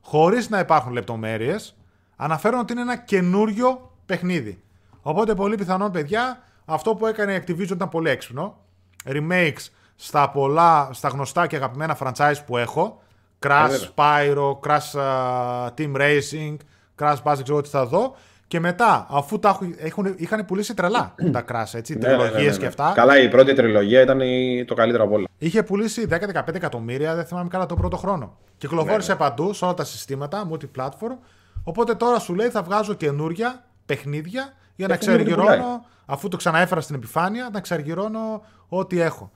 Χωρίς 0.00 0.48
να 0.48 0.58
υπάρχουν 0.58 0.92
λεπτομέρειες, 0.92 1.76
αναφέρουν 2.16 2.58
ότι 2.58 2.72
είναι 2.72 2.82
ένα 2.82 2.96
καινούριο 2.96 3.92
παιχνίδι. 4.06 4.62
Οπότε 5.02 5.34
πολύ 5.34 5.54
πιθανόν, 5.54 5.90
παιδιά, 5.90 6.42
αυτό 6.64 6.94
που 6.94 7.06
έκανε 7.06 7.34
η 7.34 7.42
Activision 7.46 7.70
ήταν 7.70 7.88
πολύ 7.88 8.10
έξυπνο. 8.10 8.64
Remakes 9.04 9.66
στα 10.02 10.30
πολλά, 10.30 10.88
στα 10.92 11.08
γνωστά 11.08 11.46
και 11.46 11.56
αγαπημένα 11.56 11.96
franchise 12.02 12.34
που 12.46 12.56
έχω. 12.56 13.02
Crash, 13.46 13.66
βέβαια. 13.68 13.88
Spyro, 13.96 14.58
Crash 14.66 15.00
α, 15.00 15.72
Team 15.78 15.96
Racing, 15.96 16.56
Crash 16.98 17.16
Bass, 17.22 17.34
δεν 17.34 17.42
ξέρω 17.42 17.60
τι 17.60 17.68
θα 17.68 17.86
δω. 17.86 18.14
Και 18.46 18.60
μετά, 18.60 19.06
αφού 19.10 19.38
τα 19.38 19.48
έχουν, 19.48 19.74
έχουν, 19.78 20.14
είχαν 20.16 20.44
πουλήσει 20.44 20.74
τρελά 20.74 21.14
τα 21.32 21.44
Crash, 21.48 21.74
έτσι, 21.74 21.98
Ναι, 21.98 22.08
ναι, 22.08 22.16
ναι, 22.16 22.22
τριλογίες 22.22 22.50
ναι, 22.52 22.56
και 22.56 22.60
ναι. 22.62 22.66
αυτά. 22.68 22.92
Καλά, 22.94 23.18
η 23.22 23.28
πρώτη 23.28 23.52
τριλογία 23.54 24.00
ήταν 24.00 24.20
η- 24.20 24.64
το 24.64 24.74
καλύτερο 24.74 25.04
από 25.04 25.14
όλα. 25.14 25.26
Είχε 25.38 25.62
πουλήσει 25.62 26.06
10-15 26.10 26.54
εκατομμύρια, 26.54 27.14
δεν 27.14 27.24
θυμάμαι 27.24 27.48
καλά 27.48 27.66
τον 27.66 27.76
πρώτο 27.76 27.96
χρόνο. 27.96 28.36
Κυκλοφόρησε 28.58 29.12
Ναι, 29.12 29.18
παντού 29.18 29.52
σε 29.52 29.64
όλα 29.64 29.74
τα 29.74 29.84
συστήματα, 29.84 30.48
multi-platform. 30.52 31.16
Οπότε 31.64 31.94
τώρα 31.94 32.18
σου 32.18 32.34
λέει 32.34 32.48
θα 32.48 32.62
βγάζω 32.62 32.94
καινούρια 32.94 33.64
παιχνίδια 33.86 34.52
για 34.76 34.86
να 34.88 34.96
Παιχνίδι 34.96 35.16
που 35.24 35.30
εξαργυρώνω, 35.30 35.62
πουλάει. 35.64 35.78
αφού 36.06 36.28
το 36.28 36.36
ξαναέφερα 36.36 36.80
στην 36.80 36.94
επιφάνεια, 36.94 37.48
να 37.52 37.58
εξαργυρώνω 37.58 38.42
ό,τι 38.68 39.00
έχω. 39.00 39.30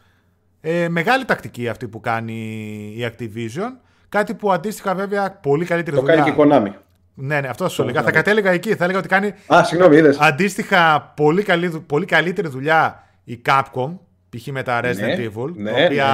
Ε, 0.67 0.89
μεγάλη 0.89 1.25
τακτική 1.25 1.69
αυτή 1.69 1.89
που 1.89 2.01
κάνει 2.01 2.35
η 2.97 3.11
Activision. 3.13 3.71
Κάτι 4.09 4.35
που 4.35 4.53
αντίστοιχα 4.53 4.95
βέβαια 4.95 5.31
πολύ 5.33 5.65
καλύτερη 5.65 5.97
Το 5.97 6.03
δουλειά. 6.03 6.17
κάνει 6.23 6.35
και 6.35 6.41
η 6.43 6.45
Konami. 6.45 6.73
Ναι, 7.15 7.41
ναι, 7.41 7.49
αυτό 7.49 7.65
θα 7.65 7.71
σου 7.71 7.83
έλεγα. 7.83 8.03
Θα 8.03 8.09
Konami. 8.11 8.13
κατέληγα 8.13 8.51
εκεί. 8.51 8.75
Θα 8.75 8.85
έλεγα 8.85 8.99
ότι 8.99 9.09
κάνει 9.09 9.35
Α, 9.47 9.65
συγγνώμη, 9.65 9.97
είδες. 9.97 10.19
Αντίστοιχα, 10.21 11.13
πολύ, 11.17 11.43
καλή, 11.43 11.67
δου- 11.69 11.87
πολύ 11.87 12.05
καλύτερη 12.05 12.49
δουλειά 12.49 13.05
η 13.25 13.43
Capcom, 13.47 13.99
π.χ. 14.29 14.47
με 14.47 14.63
τα 14.63 14.81
Resident 14.81 14.97
Ναι, 14.97 15.17
Evil, 15.35 15.53
ναι, 15.55 15.71
τα 15.73 15.85
οποία 15.85 16.07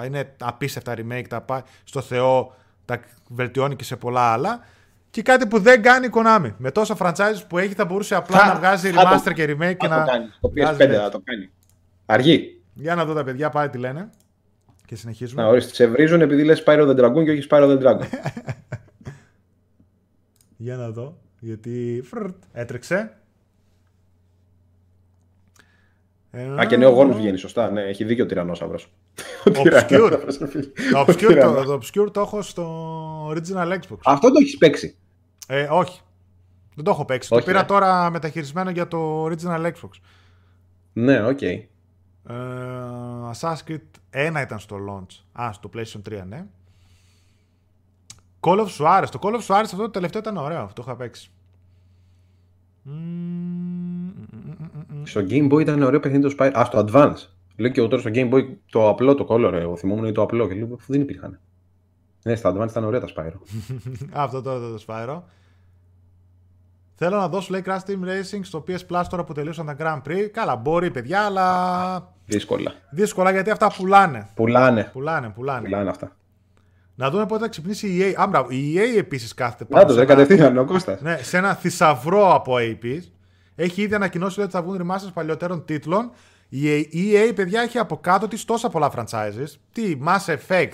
ναι, 0.00 0.06
είναι 0.06 0.34
απίστευτα 0.40 0.94
remake, 0.96 1.24
τα 1.28 1.40
πάει 1.40 1.60
στο 1.84 2.00
Θεό, 2.00 2.54
τα 2.84 3.00
βελτιώνει 3.28 3.76
και 3.76 3.84
σε 3.84 3.96
πολλά 3.96 4.20
άλλα. 4.32 4.60
Και 5.10 5.22
κάτι 5.22 5.46
που 5.46 5.58
δεν 5.60 5.82
κάνει 5.82 6.06
η 6.06 6.10
Konami. 6.14 6.52
Με 6.56 6.70
τόσα 6.70 6.96
franchises 6.98 7.42
που 7.48 7.58
έχει 7.58 7.74
θα 7.74 7.84
μπορούσε 7.84 8.14
απλά 8.14 8.38
Θα- 8.38 8.46
να 8.46 8.54
βγάζει 8.54 8.90
θα 8.90 9.02
το- 9.02 9.08
remaster 9.08 9.32
και 9.34 9.44
remake 9.44 9.76
και 9.76 9.86
Θα 9.86 9.96
να... 9.98 10.04
το 10.04 10.10
κάνει. 10.10 10.24
Το 10.40 10.48
βγάζει 10.48 10.72
PS5 10.74 10.76
τέτοια. 10.76 11.00
θα 11.00 11.08
το 11.08 11.20
κάνει. 11.24 11.50
Αργεί. 12.06 12.59
Για 12.74 12.94
να 12.94 13.04
δω 13.04 13.14
τα 13.14 13.24
παιδιά 13.24 13.50
πάλι 13.50 13.70
τι 13.70 13.78
λένε. 13.78 14.10
Και 14.86 14.96
συνεχίζουμε. 14.96 15.42
Να 15.42 15.48
ορίστε, 15.48 15.74
σε 15.74 15.86
βρίζουν 15.86 16.20
επειδή 16.20 16.44
λες 16.44 16.62
Spyro 16.66 16.88
the 16.88 17.04
Dragon 17.04 17.24
και 17.24 17.30
όχι 17.30 17.46
Spyro 17.50 17.78
the 17.78 17.82
Dragon. 17.82 18.04
Για 20.56 20.76
να 20.76 20.90
δω. 20.90 21.18
Γιατί 21.38 22.02
φρρτ, 22.04 22.34
έτρεξε. 22.52 23.14
Α, 26.60 26.64
και 26.66 26.76
νέο 26.76 26.90
γόνος 26.90 27.16
βγαίνει, 27.16 27.36
σωστά. 27.36 27.70
Ναι, 27.70 27.82
έχει 27.82 28.04
δίκιο 28.04 28.24
ο 28.24 28.26
τυρανόσαυρο. 28.26 28.78
Obscure. 29.44 30.18
Το 30.92 31.04
obscure, 31.06 31.38
το, 31.40 31.64
το 31.64 31.80
obscure 31.82 32.12
το 32.12 32.20
έχω 32.20 32.42
στο 32.42 33.28
original 33.28 33.72
Xbox. 33.72 33.98
Αυτό 34.04 34.28
το 34.28 34.38
έχεις 34.40 34.56
παίξει. 34.56 34.96
Ε, 35.48 35.68
όχι. 35.70 36.00
Δεν 36.74 36.84
το 36.84 36.90
έχω 36.90 37.04
παίξει. 37.04 37.34
Όχι, 37.34 37.42
το 37.42 37.50
πήρα 37.50 37.62
ε. 37.62 37.66
τώρα 37.66 38.10
μεταχειρισμένο 38.10 38.70
για 38.70 38.88
το 38.88 39.24
original 39.24 39.66
Xbox. 39.66 39.90
Ναι, 40.92 41.26
οκ. 41.26 41.40
Ε, 42.30 43.30
Assassin's 43.34 43.70
Creed 43.70 43.80
1 44.38 44.42
ήταν 44.42 44.58
στο 44.58 44.76
launch. 44.88 45.42
Α, 45.42 45.52
στο 45.52 45.70
PlayStation 45.74 46.02
3, 46.08 46.22
ναι. 46.26 46.46
Call 48.40 48.66
of 48.66 48.68
Juarez. 48.78 49.06
Το 49.10 49.18
Call 49.22 49.34
of 49.34 49.46
Juarez 49.46 49.62
αυτό 49.64 49.76
το 49.76 49.90
τελευταίο 49.90 50.20
ήταν 50.20 50.36
ωραίο. 50.36 50.70
Το 50.74 50.82
είχα 50.86 50.96
παίξει. 50.96 51.30
Στο 55.02 55.20
Game 55.20 55.52
Boy 55.52 55.60
ήταν 55.60 55.82
ωραίο 55.82 56.00
παιχνίδι 56.00 56.34
το 56.34 56.34
Spyro. 56.38 56.50
Α, 56.58 56.64
στο 56.64 56.84
Advance. 56.86 57.28
Λέω 57.56 57.70
και 57.70 57.80
εγώ 57.80 57.88
τώρα 57.88 58.02
στο 58.02 58.10
Game 58.14 58.32
Boy 58.32 58.42
το 58.70 58.88
απλό 58.88 59.14
το 59.14 59.26
Color. 59.28 59.52
Εγώ 59.52 59.76
θυμόμουν 59.76 60.04
είναι 60.04 60.12
το 60.12 60.22
απλό 60.22 60.48
και 60.48 60.54
λέω 60.54 60.78
δεν 60.86 61.00
υπήρχαν. 61.00 61.40
Ναι, 62.22 62.34
στα 62.34 62.52
Advance 62.54 62.68
ήταν 62.70 62.84
ωραία 62.84 63.00
τα 63.00 63.08
Spyro. 63.16 63.38
αυτό 64.12 64.42
τώρα 64.42 64.58
το 64.58 64.84
Spyro. 64.86 65.22
Θέλω 66.94 67.16
να 67.16 67.28
δώσω 67.28 67.48
λέει 67.50 67.62
Crash 67.66 67.84
Team 67.86 68.04
Racing 68.04 68.40
στο 68.42 68.64
PS 68.68 68.86
Plus 68.88 69.04
τώρα 69.08 69.24
που 69.24 69.32
τελείωσαν 69.32 69.66
τα 69.66 69.76
Grand 69.78 70.08
Prix. 70.08 70.28
Καλά, 70.32 70.56
μπορεί 70.56 70.90
παιδιά, 70.90 71.24
αλλά. 71.24 72.14
Δύσκολα. 72.30 72.72
Δύσκολα 72.90 73.30
γιατί 73.30 73.50
αυτά 73.50 73.72
πουλάνε. 73.76 74.28
Πουλάνε. 74.34 74.90
Πουλάνε, 74.92 75.28
πουλάνε. 75.28 75.68
Πουλάνε 75.68 75.90
αυτά. 75.90 76.16
Να 76.94 77.10
δούμε 77.10 77.26
πότε 77.26 77.42
θα 77.42 77.48
ξυπνήσει 77.48 77.86
η 77.88 78.00
EA. 78.00 78.14
Άμπρα, 78.16 78.46
η 78.48 78.74
EA 78.76 78.98
επίσης 78.98 79.34
κάθεται 79.34 79.64
πάνω. 79.64 79.82
Να 79.82 79.88
το, 79.88 79.94
δεν 79.94 80.06
κατευθείαν 80.06 80.58
ο 80.58 80.64
Κώστας. 80.64 81.00
Ναι, 81.00 81.16
σε 81.16 81.36
ένα 81.36 81.54
θησαυρό 81.54 82.34
από 82.34 82.54
AP. 82.58 82.98
Έχει 83.54 83.82
ήδη 83.82 83.94
ανακοινώσει 83.94 84.40
ότι 84.40 84.50
θα 84.50 84.62
βγουν 84.62 84.80
remasters 84.82 85.12
παλιότερων 85.14 85.64
τίτλων. 85.64 86.10
Η 86.48 86.88
EA, 86.92 87.32
παιδιά, 87.34 87.60
έχει 87.62 87.78
από 87.78 87.96
κάτω 87.96 88.28
της 88.28 88.44
τόσα 88.44 88.68
πολλά 88.68 88.90
franchises. 88.96 89.54
Τι 89.72 89.98
Mass 90.06 90.34
Effect, 90.34 90.72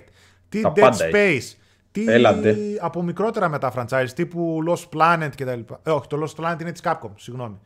τι 0.49 0.61
τα 0.61 0.73
Dead 0.77 0.93
Space, 0.93 1.55
τι 1.91 2.05
Έλατε. 2.07 2.57
από 2.81 3.03
μικρότερα 3.03 3.49
μετά 3.49 3.73
franchises 3.77 4.11
τύπου 4.15 4.59
Lost 4.69 4.99
Planet 4.99 5.28
κτλ. 5.37 5.61
Ε, 5.83 5.91
όχι, 5.91 6.07
το 6.07 6.23
Lost 6.23 6.45
Planet 6.45 6.61
είναι 6.61 6.73
της 6.73 6.81
Capcom, 6.85 7.11
συγγνώμη. 7.16 7.59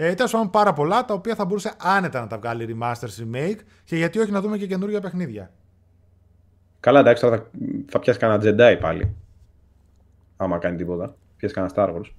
Ε, 0.00 0.14
Τέλος 0.14 0.32
πάντων, 0.32 0.50
πάρα 0.50 0.72
πολλά 0.72 1.04
τα 1.04 1.14
οποία 1.14 1.34
θα 1.34 1.44
μπορούσε 1.44 1.72
άνετα 1.78 2.20
να 2.20 2.26
τα 2.26 2.38
βγάλει 2.38 2.76
remasters, 2.78 3.22
remake 3.22 3.58
και 3.84 3.96
γιατί 3.96 4.18
όχι 4.18 4.30
να 4.30 4.40
δούμε 4.40 4.58
και 4.58 4.66
καινούργια 4.66 5.00
παιχνίδια. 5.00 5.50
Καλά, 6.80 7.00
εντάξει, 7.00 7.22
τώρα 7.22 7.36
θα, 7.36 7.46
θα 7.88 7.98
πιάσει 7.98 8.18
κανένα 8.18 8.42
Jedi 8.44 8.78
πάλι. 8.80 9.14
Άμα 10.36 10.58
κάνει 10.58 10.76
τίποτα. 10.76 11.14
Πιάσει 11.36 11.54
κανένα 11.54 11.72
Star 11.76 11.88
Wars. 11.88 12.10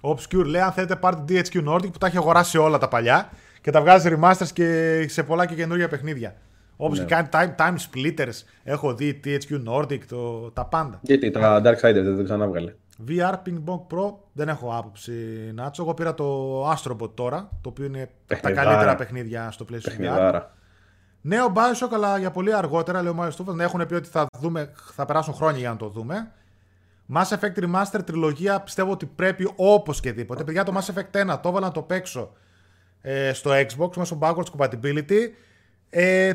Obscure 0.00 0.44
λέει: 0.44 0.60
Αν 0.60 0.72
θέλετε, 0.72 0.96
πάρτε 0.96 1.22
DHQ 1.28 1.68
Nordic 1.68 1.92
που 1.92 1.98
τα 1.98 2.06
έχει 2.06 2.16
αγοράσει 2.16 2.58
όλα 2.58 2.78
τα 2.78 2.88
παλιά 2.88 3.30
και 3.60 3.70
τα 3.70 3.80
βγάζει 3.80 4.16
remasters 4.20 4.48
και 4.52 5.06
σε 5.08 5.22
πολλά 5.22 5.46
και 5.46 5.54
καινούργια 5.54 5.88
παιχνίδια. 5.88 6.36
Όπως 6.76 6.98
ναι. 6.98 7.04
και 7.04 7.14
κάνει 7.14 7.28
time, 7.32 7.54
time 7.56 7.76
Splitters, 7.76 8.44
έχω 8.62 8.94
δει 8.94 9.20
THQ 9.24 9.68
Nordic, 9.68 10.00
το, 10.08 10.50
τα 10.50 10.64
πάντα. 10.66 10.98
Γιατί 11.02 11.30
τα 11.30 11.62
Dark 11.64 11.88
Side 11.88 11.94
δεν 11.94 12.24
ξανά 12.24 12.46
βγάλε. 12.46 12.74
VR 13.08 13.32
Ping 13.32 13.62
Pong 13.64 13.86
Pro 13.90 14.14
δεν 14.32 14.48
έχω 14.48 14.76
άποψη 14.76 15.12
Νάτσο. 15.54 15.82
Εγώ 15.82 15.94
πήρα 15.94 16.14
το 16.14 16.70
Astrobot 16.70 17.10
τώρα, 17.14 17.48
το 17.60 17.68
οποίο 17.68 17.84
είναι 17.84 18.10
τα 18.26 18.52
καλύτερα 18.52 18.94
παιχνίδια 18.94 19.50
στο 19.50 19.64
PlayStation 19.70 20.30
VR. 20.32 20.40
Νέο 21.20 21.52
Bioshock, 21.54 21.88
αλλά 21.92 22.18
για 22.18 22.30
πολύ 22.30 22.54
αργότερα, 22.54 23.02
λέει 23.02 23.10
ο 23.10 23.14
Μάριο 23.14 23.32
Στούφα. 23.32 23.54
Ναι, 23.54 23.64
έχουν 23.64 23.86
πει 23.86 23.94
ότι 23.94 24.08
θα, 24.08 24.26
δούμε, 24.38 24.72
θα 24.94 25.04
περάσουν 25.04 25.34
χρόνια 25.34 25.58
για 25.58 25.70
να 25.70 25.76
το 25.76 25.88
δούμε. 25.88 26.32
Mass 27.14 27.38
Effect 27.38 27.64
Remaster 27.64 28.00
τριλογία 28.04 28.60
πιστεύω 28.60 28.90
ότι 28.90 29.06
πρέπει 29.06 29.52
οπωσδήποτε. 29.56 30.44
Παιδιά, 30.44 30.64
το 30.64 30.72
Mass 30.76 30.94
Effect 30.94 31.32
1 31.32 31.38
το 31.42 31.48
έβαλα 31.48 31.66
να 31.66 31.72
το 31.72 31.82
παίξω 31.82 32.32
ε, 33.00 33.32
στο 33.32 33.50
Xbox 33.50 33.96
μέσω 33.96 34.18
backwards 34.20 34.44
compatibility. 34.56 35.28
Ε, 35.90 36.32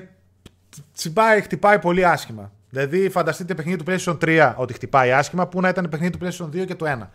τσιμπάει, 0.94 1.42
χτυπάει 1.42 1.80
πολύ 1.80 2.06
άσχημα. 2.06 2.52
Δηλαδή, 2.76 3.10
φανταστείτε 3.10 3.54
παιχνίδι 3.54 3.84
του 3.84 3.92
PlayStation 3.92 4.18
3 4.22 4.54
ότι 4.56 4.74
χτυπάει 4.74 5.12
άσχημα, 5.12 5.48
που 5.48 5.62
να 5.62 5.70
ήταν 5.70 5.90
παιχνίδι 5.90 6.18
του 6.18 6.26
PlayStation 6.26 6.46
2 6.46 6.66
και 6.66 6.76
το 6.76 6.86
1. 7.02 7.08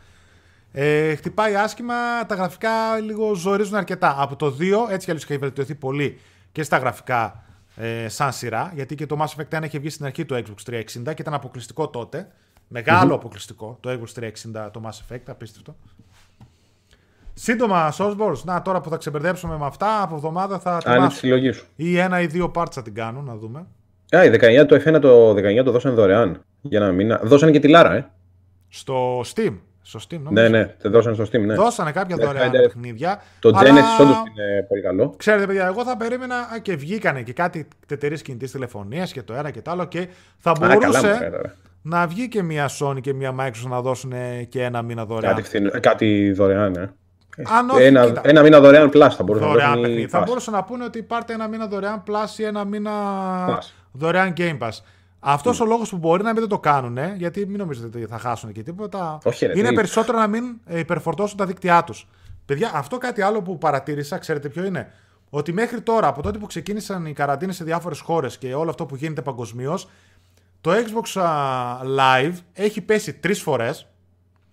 Ε, 0.73 1.15
χτυπάει 1.15 1.57
άσχημα, 1.57 2.27
τα 2.27 2.35
γραφικά 2.35 2.99
λίγο 3.01 3.35
ζορίζουν 3.35 3.75
αρκετά. 3.75 4.15
Από 4.19 4.37
το 4.37 4.47
2, 4.47 4.53
έτσι 4.91 5.05
κι 5.05 5.11
αλλιώς 5.11 5.25
έχει 5.25 5.39
βελτιωθεί 5.39 5.75
πολύ 5.75 6.21
και 6.53 6.63
στα 6.63 6.79
γραφικά 6.79 7.45
ε, 7.77 8.09
σαν 8.09 8.33
σειρά, 8.33 8.73
γιατί 8.75 8.95
και 8.95 9.07
το 9.07 9.17
Mass 9.21 9.41
Effect 9.41 9.59
1 9.59 9.65
είχε 9.65 9.79
βγει 9.79 9.91
στην 9.91 10.05
αρχή 10.05 10.25
του 10.25 10.35
Xbox 10.35 10.73
360 10.73 10.83
και 11.05 11.23
ήταν 11.23 11.35
αποκλειστικό 11.35 11.89
τότε. 11.89 12.31
Μεγάλο 12.69 13.13
mm-hmm. 13.13 13.15
αποκλειστικό 13.15 13.79
το 13.81 13.91
Xbox 13.91 14.23
360 14.23 14.71
το 14.73 14.83
Mass 14.85 15.15
Effect, 15.15 15.23
απίστευτο. 15.27 15.77
Σύντομα, 17.35 17.93
Sosborns, 17.99 18.43
να 18.45 18.63
τώρα 18.63 18.81
που 18.81 18.89
θα 18.89 18.97
ξεμπερδέψουμε 18.97 19.57
με 19.57 19.67
αυτά, 19.67 20.03
από 20.03 20.15
εβδομάδα 20.15 20.59
θα 20.59 20.81
Αν 20.85 21.09
τη 21.09 21.15
συλλογής 21.15 21.57
σου. 21.57 21.67
Ή 21.77 21.99
ένα 21.99 22.21
ή 22.21 22.27
δύο 22.27 22.51
parts 22.55 22.73
θα 22.73 22.83
την 22.83 22.95
κάνουν, 22.95 23.25
να 23.25 23.37
δούμε. 23.37 23.67
Α, 24.17 24.25
η 24.25 24.31
19 24.63 24.67
το 24.67 24.81
F1 24.85 25.01
το 25.01 25.31
19 25.31 25.65
το 25.65 25.71
δώσανε 25.71 25.95
δωρεάν. 25.95 26.45
Για 26.61 26.81
ένα 26.81 26.93
μήνα. 26.93 27.21
Δώσανε 27.23 27.53
και 27.53 27.61
τη 27.61 27.69
Λάρα, 27.69 27.95
ε. 27.95 28.07
Στο 28.69 29.21
Steam. 29.21 29.59
Στο 29.83 30.01
Steam, 30.03 30.21
νομίζω. 30.23 30.49
Ναι, 30.49 30.49
ναι, 30.49 30.75
το 30.83 30.91
δώσανε 30.91 31.15
στο 31.15 31.25
Steam, 31.25 31.41
ναι. 31.41 31.55
Δώσανε 31.55 31.93
κάποια 31.93 32.17
ναι, 32.17 32.25
δωρεάν 32.25 32.51
ναι, 32.51 32.59
παιχνίδια. 32.59 33.23
Το 33.39 33.49
αλλά... 33.55 33.71
Genesis 33.71 34.01
όντως 34.03 34.17
είναι 34.17 34.67
πολύ 34.69 34.83
καλό. 34.83 35.15
Ξέρετε, 35.17 35.47
παιδιά, 35.47 35.67
εγώ 35.67 35.85
θα 35.85 35.97
περίμενα 35.97 36.35
και 36.63 36.77
βγήκανε 36.77 37.23
και 37.23 37.33
κάτι 37.33 37.69
εταιρείε 37.89 38.17
κινητής 38.17 38.51
τηλεφωνίας 38.51 39.13
και 39.13 39.23
το 39.23 39.35
ένα 39.35 39.51
και 39.51 39.63
το 39.63 39.71
άλλο 39.71 39.85
και 39.85 40.09
θα 40.39 40.53
μπορούσε 40.61 40.99
Α, 40.99 41.19
καλά, 41.19 41.55
να 41.83 42.07
βγει 42.07 42.29
και 42.29 42.43
μια 42.43 42.71
Sony 42.81 43.01
και 43.01 43.15
μια 43.15 43.35
Microsoft 43.41 43.69
να 43.69 43.81
δώσουν 43.81 44.13
και 44.49 44.63
ένα 44.63 44.83
μήνα 44.83 45.05
δωρεάν. 45.05 45.35
Κάτι, 45.35 45.47
φθηνο, 45.47 45.71
κάτι 45.81 46.33
δωρεάν, 46.33 46.75
ε. 46.75 46.93
Αν 47.45 47.71
όχι, 47.71 47.83
ένα, 47.83 48.07
κοίτα, 48.07 48.21
ένα 48.25 48.43
μήνα 48.43 48.61
δωρεάν 48.61 48.91
Plus 48.95 49.09
θα 49.11 49.23
μπορούσε 49.23 49.45
δωρεάν 49.45 49.81
να 49.81 49.89
δώσουν. 49.89 50.09
Θα 50.09 50.21
μπορούσαν 50.21 50.55
να 50.55 50.65
πούνε 50.65 50.85
ότι 50.85 51.03
πάρτε 51.03 51.33
ένα 51.33 51.49
μήνα 51.49 51.67
δωρεάν 51.67 52.03
Plus 52.07 52.39
ή 52.39 52.45
ένα 52.45 52.65
μήνα 52.65 52.91
Plus. 53.49 53.80
Δωρεάν 53.93 54.33
Game 54.37 54.59
Pass. 54.59 54.71
Αυτός 55.19 55.59
mm. 55.59 55.63
ο 55.63 55.67
λόγος 55.67 55.91
που 55.91 55.99
μπορεί 55.99 56.23
να 56.23 56.33
μην 56.33 56.49
το 56.49 56.59
κάνουν, 56.59 56.99
γιατί 57.17 57.47
μην 57.47 57.59
νομίζετε 57.59 57.87
ότι 57.87 58.07
θα 58.07 58.19
χάσουν 58.19 58.53
και 58.53 58.63
τίποτα. 58.63 59.19
Όχι, 59.25 59.47
ρε, 59.47 59.59
είναι 59.59 59.69
τι... 59.69 59.75
περισσότερο 59.75 60.19
να 60.19 60.27
μην 60.27 60.45
υπερφορτώσουν 60.69 61.37
τα 61.37 61.47
δίκτυά 61.47 61.85
τους. 61.85 62.09
Παιδιά, 62.45 62.71
αυτό 62.75 62.99
κάτι 62.99 63.23
άλλο 63.23 63.43
που 63.43 63.59
παρατήρησα, 63.59 64.19
ξέρετε 64.19 64.49
ποιο 64.49 64.65
είναι; 64.65 64.93
Ότι 65.31 65.53
μέχρι 65.53 65.81
τώρα, 65.81 66.07
από 66.07 66.23
τότε 66.23 66.39
που 66.39 66.47
ξεκίνησαν 66.47 67.07
οι 67.07 67.13
καραντίνες 67.13 67.57
σε 67.57 67.65
διάφορες 67.65 68.01
χώρες 68.01 68.39
και 68.39 68.55
όλο 68.55 68.71
αυτό 68.71 68.87
που 68.87 68.97
γίνεται 68.97 69.23
παγκοσμίως, 69.23 69.89
το 70.61 70.71
Xbox 70.71 71.23
Live 71.99 72.35
έχει 72.53 72.81
πέσει 72.81 73.15
τρεις 73.15 73.43
φορές. 73.43 73.87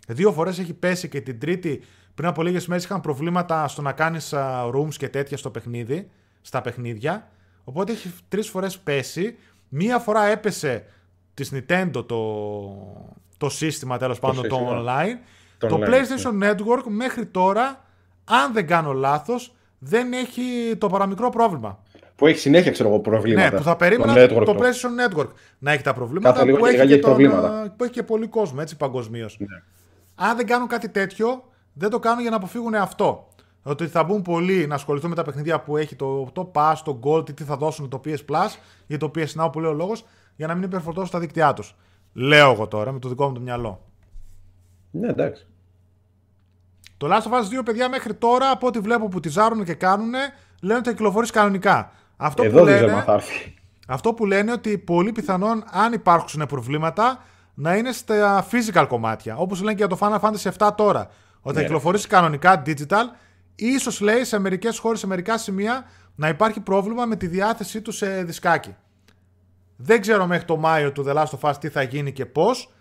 Δύο 0.08 0.32
φορές 0.32 0.60
έχει 0.60 0.74
πέσει 0.74 1.10
και 1.10 1.22
την 1.22 1.40
τρίτη 1.40 1.84
πριν 2.16 2.30
από 2.30 2.44
λίγες 2.44 2.68
μέρες 2.68 2.84
είχαν 2.84 3.02
προβλήματα 3.02 3.68
στο 3.68 3.82
να 3.82 3.92
κάνεις 3.92 4.34
rooms 4.74 4.96
και 4.98 5.10
τέτοια 5.10 5.38
στο 5.38 5.50
παιχνίδι, 5.50 6.10
στα 6.42 6.62
παιχνίδια. 6.62 7.30
Οπότε 7.70 7.92
έχει 7.92 8.14
τρεις 8.28 8.50
φορές 8.50 8.80
πέσει. 8.80 9.38
Μία 9.70 10.00
φορά 10.00 10.26
έπεσε 10.26 10.86
της 11.34 11.54
Nintendo 11.54 12.08
το, 12.08 12.28
το 13.38 13.50
σύστημα 13.50 13.98
τέλος 13.98 14.20
πάντων 14.20 14.48
το 14.48 14.68
online. 14.72 15.18
Το, 15.58 15.80
PlayStation 15.82 16.34
ναι. 16.34 16.52
Network 16.52 16.84
μέχρι 16.88 17.26
τώρα, 17.26 17.84
αν 18.26 18.54
δεν 18.54 18.68
κάνω 18.68 18.94
λάθος, 18.94 19.56
δεν 19.80 20.14
έχει 20.14 20.76
το 20.78 20.90
παραμικρό 20.90 21.30
πρόβλημα. 21.30 21.84
Που 22.16 22.28
έχει 22.28 22.40
συνέχεια 22.40 22.72
ξέρω 22.72 22.90
εγώ, 22.90 23.00
προβλήματα. 23.00 23.52
Ναι, 23.52 23.58
που 23.58 23.64
θα 23.64 23.76
περίμενα 23.76 24.28
το, 24.28 24.44
το 24.44 24.56
PlayStation 24.60 25.18
Network 25.18 25.30
να 25.60 25.72
έχει 25.72 25.84
τα 25.84 25.94
προβλήματα. 25.94 26.46
Που 26.46 26.66
έχει, 26.66 26.88
και 26.88 26.98
προβλήματα. 26.98 27.74
που 27.78 27.84
έχει 27.84 27.94
και 27.94 28.04
πολύ 28.04 28.28
κόσμο 28.28 28.58
έτσι 28.62 28.78
παγκοσμίως. 28.78 29.38
Ναι. 29.40 29.62
Αν 30.16 30.36
δεν 30.38 30.46
κάνουν 30.46 30.68
κάτι 30.68 30.90
τέτοιο, 30.90 31.44
δεν 31.74 31.90
το 31.90 32.00
κάνουν 32.00 32.22
για 32.22 32.30
να 32.30 32.36
αποφύγουν 32.36 32.76
αυτό. 32.76 33.27
Ότι 33.70 33.88
θα 33.88 34.04
μπουν 34.04 34.22
πολλοί 34.22 34.68
να 34.68 34.76
ασχοληθούν 34.76 35.10
με 35.10 35.16
τα 35.16 35.24
παιχνίδια 35.24 35.60
που 35.60 35.78
έχει 35.78 35.96
το, 35.96 36.30
το 36.34 36.52
Pass, 36.54 36.76
το 36.84 37.00
Gold, 37.04 37.36
τι 37.36 37.44
θα 37.44 37.58
δώσουν 37.58 37.90
το 37.90 38.02
PS 38.06 38.18
Plus 38.30 38.56
ή 38.88 38.98
το 38.98 39.12
PS 39.16 39.42
Now 39.42 39.50
που 39.52 39.60
λέει 39.60 39.72
ο 39.72 39.74
λόγος, 39.74 40.06
για 40.36 40.48
να 40.48 40.54
μην 40.54 40.64
υπερφορτώσουν 40.64 41.12
τα 41.12 41.20
δίκτυά 41.20 41.54
τους. 41.54 41.76
Λέω 42.14 42.52
εγώ 42.52 42.68
τώρα 42.68 42.92
με 42.92 43.00
το 43.00 43.10
δικό 43.10 43.28
μου 43.28 43.34
το 43.34 43.40
μυαλό. 43.40 43.82
Ναι, 44.92 45.08
εντάξει. 45.08 45.48
Το 46.98 47.08
Last 47.12 47.32
of 47.32 47.32
Us 47.32 47.60
2, 47.60 47.62
παιδιά, 47.66 47.90
μέχρι 47.90 48.14
τώρα 48.14 48.52
από 48.52 48.68
ό,τι 48.68 48.80
βλέπω 48.80 49.08
που 49.08 49.20
τη 49.20 49.30
ζάρουν 49.30 49.64
και 49.64 49.74
κάνουν, 49.74 50.12
λένε 50.62 50.80
ότι 50.80 50.88
θα 50.88 50.92
κυκλοφορήσει 50.96 51.32
κανονικά. 51.32 51.92
Αυτό 52.18 52.44
Εδώ 52.44 52.60
που 52.60 52.66
δεν 52.66 52.82
λένε, 52.82 53.06
Αυτό 53.88 54.14
που 54.14 54.26
λένε 54.26 54.52
ότι 54.52 54.78
πολύ 54.78 55.12
πιθανόν, 55.12 55.64
αν 55.72 55.94
υπάρξουν 55.94 56.46
προβλήματα, 56.46 57.24
να 57.54 57.76
είναι 57.76 57.92
στα 57.92 58.48
physical 58.52 58.86
κομμάτια. 58.88 59.38
Όπως 59.38 59.60
λένε 59.60 59.78
και 59.78 59.86
για 59.86 59.88
το 59.88 59.98
Final 60.02 60.20
Fantasy 60.20 60.68
7 60.68 60.70
τώρα. 60.76 61.10
Ότι 61.42 61.56
θα 61.56 61.62
ναι. 61.62 61.68
κυκλοφορήσει 61.68 62.08
κανονικά 62.08 62.62
digital, 62.66 63.04
ίσως 63.58 64.00
λέει 64.00 64.24
σε 64.24 64.40
μερικές 64.40 64.78
χώρες, 64.80 65.00
σε 65.00 65.08
μερικά 65.08 65.38
σημεία, 65.38 65.86
να 66.16 66.28
υπάρχει 66.28 66.60
πρόβλημα 66.60 67.06
με 67.06 67.16
τη 67.16 67.28
διάθεσή 67.28 67.82
του 67.82 67.92
σε 67.92 68.24
δισκάκι. 68.24 68.76
Δεν 69.76 70.02
ξέρω 70.02 70.28
μέχρι 70.28 70.46
το 70.46 70.58
Μάιο 70.58 70.92
του 70.92 71.04
The 71.08 71.14
Last 71.16 71.40
of 71.40 71.52
Us 71.52 71.54
τι 71.60 71.70
θα 71.70 71.82
γίνει 71.82 72.12
και 72.12 72.26
πώς. 72.26 72.72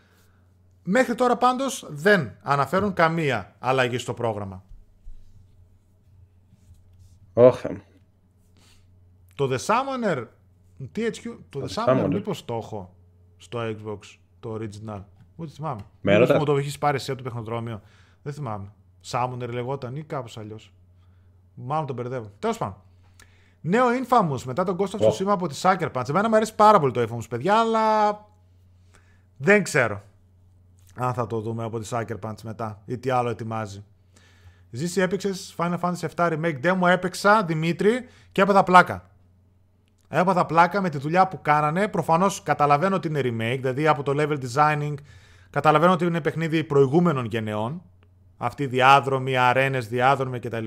Μέχρι 0.83 1.15
τώρα 1.15 1.37
πάντως 1.37 1.87
δεν 1.91 2.37
αναφέρουν 2.43 2.93
καμία 2.93 3.55
αλλαγή 3.59 3.99
στο 3.99 4.15
πρόγραμμα. 4.15 4.65
Όχι. 7.33 7.83
Το 9.35 9.49
The 9.53 9.59
Summoner, 9.59 10.27
THQ, 10.97 11.39
το 11.49 11.61
The, 11.61 11.69
The 11.69 11.85
Summoner, 11.85 12.09
μήπως 12.09 12.45
το 12.45 12.55
έχω 12.55 12.97
στο 13.37 13.59
Xbox, 13.61 13.99
το 14.41 14.55
original. 14.55 15.03
Ούτε 15.37 15.51
θυμάμαι. 15.53 15.81
Με 16.01 16.19
μου 16.19 16.45
το 16.45 16.57
έχεις 16.57 16.79
πάρει 16.79 16.97
εσύ 16.97 17.15
το 17.15 17.23
παιχνοδρόμιο. 17.23 17.83
Δεν 18.23 18.33
θυμάμαι. 18.33 18.73
Summoner 19.11 19.49
λεγόταν 19.49 19.97
ή 19.97 20.03
κάπως 20.03 20.39
αλλιώς. 20.39 20.73
Μάλλον 21.55 21.87
τον 21.87 21.97
μπερδεύω. 21.97 22.31
Τέλος 22.39 22.59
πάντων. 22.59 22.77
Νέο 23.61 23.87
Infamous 23.87 24.43
μετά 24.45 24.65
τον 24.65 24.77
Ghost 24.79 24.99
of 24.99 25.09
Tsushima 25.09 25.29
από 25.29 25.47
τη 25.49 25.61
Sucker 25.63 25.93
Punch. 25.93 26.09
Εμένα 26.09 26.29
μου 26.29 26.37
αρέσει 26.37 26.55
πάρα 26.55 26.81
πολύ 26.81 26.93
το 26.93 27.03
Infamous, 27.03 27.29
παιδιά, 27.29 27.61
αλλά 27.61 28.19
δεν 29.37 29.63
ξέρω 29.63 30.03
αν 30.95 31.15
θα 31.15 31.27
το 31.27 31.41
δούμε 31.41 31.65
από 31.65 31.79
τη 31.79 31.89
Sucker 31.91 32.19
Punch 32.21 32.41
μετά 32.43 32.83
ή 32.87 32.99
τι 32.99 33.11
άλλο 33.11 33.29
ετοιμάζει. 33.29 33.85
Ζήσει 34.71 35.01
έπαιξες 35.01 35.55
Final 35.59 35.79
Fantasy 35.81 36.09
VII 36.17 36.33
Remake 36.33 36.61
Demo, 36.63 36.89
έπαιξα 36.89 37.45
Δημήτρη 37.45 38.09
και 38.33 38.43
έπαθα 38.43 38.63
πλάκα. 38.63 39.11
Έπαθα 40.09 40.47
πλάκα 40.47 40.81
με 40.81 40.89
τη 40.89 40.99
δουλειά 40.99 41.29
που 41.29 41.39
κάνανε. 41.43 41.89
Προφανώς 41.89 42.43
καταλαβαίνω 42.43 42.97
ότι 42.97 43.09
είναι 43.09 43.21
remake, 43.21 43.59
δηλαδή 43.61 43.87
από 43.87 44.03
το 44.03 44.13
level 44.17 44.39
designing 44.45 44.95
καταλαβαίνω 45.51 45.93
ότι 45.93 46.05
είναι 46.05 46.21
παιχνίδι 46.21 46.65
προηγούμενων 46.65 47.25
γενεών. 47.25 47.83
Αυτή 48.37 48.63
η 48.63 48.67
διάδρομη, 48.67 49.37
αρένες, 49.37 49.89
διάδρομοι 49.89 50.39
κτλ. 50.39 50.67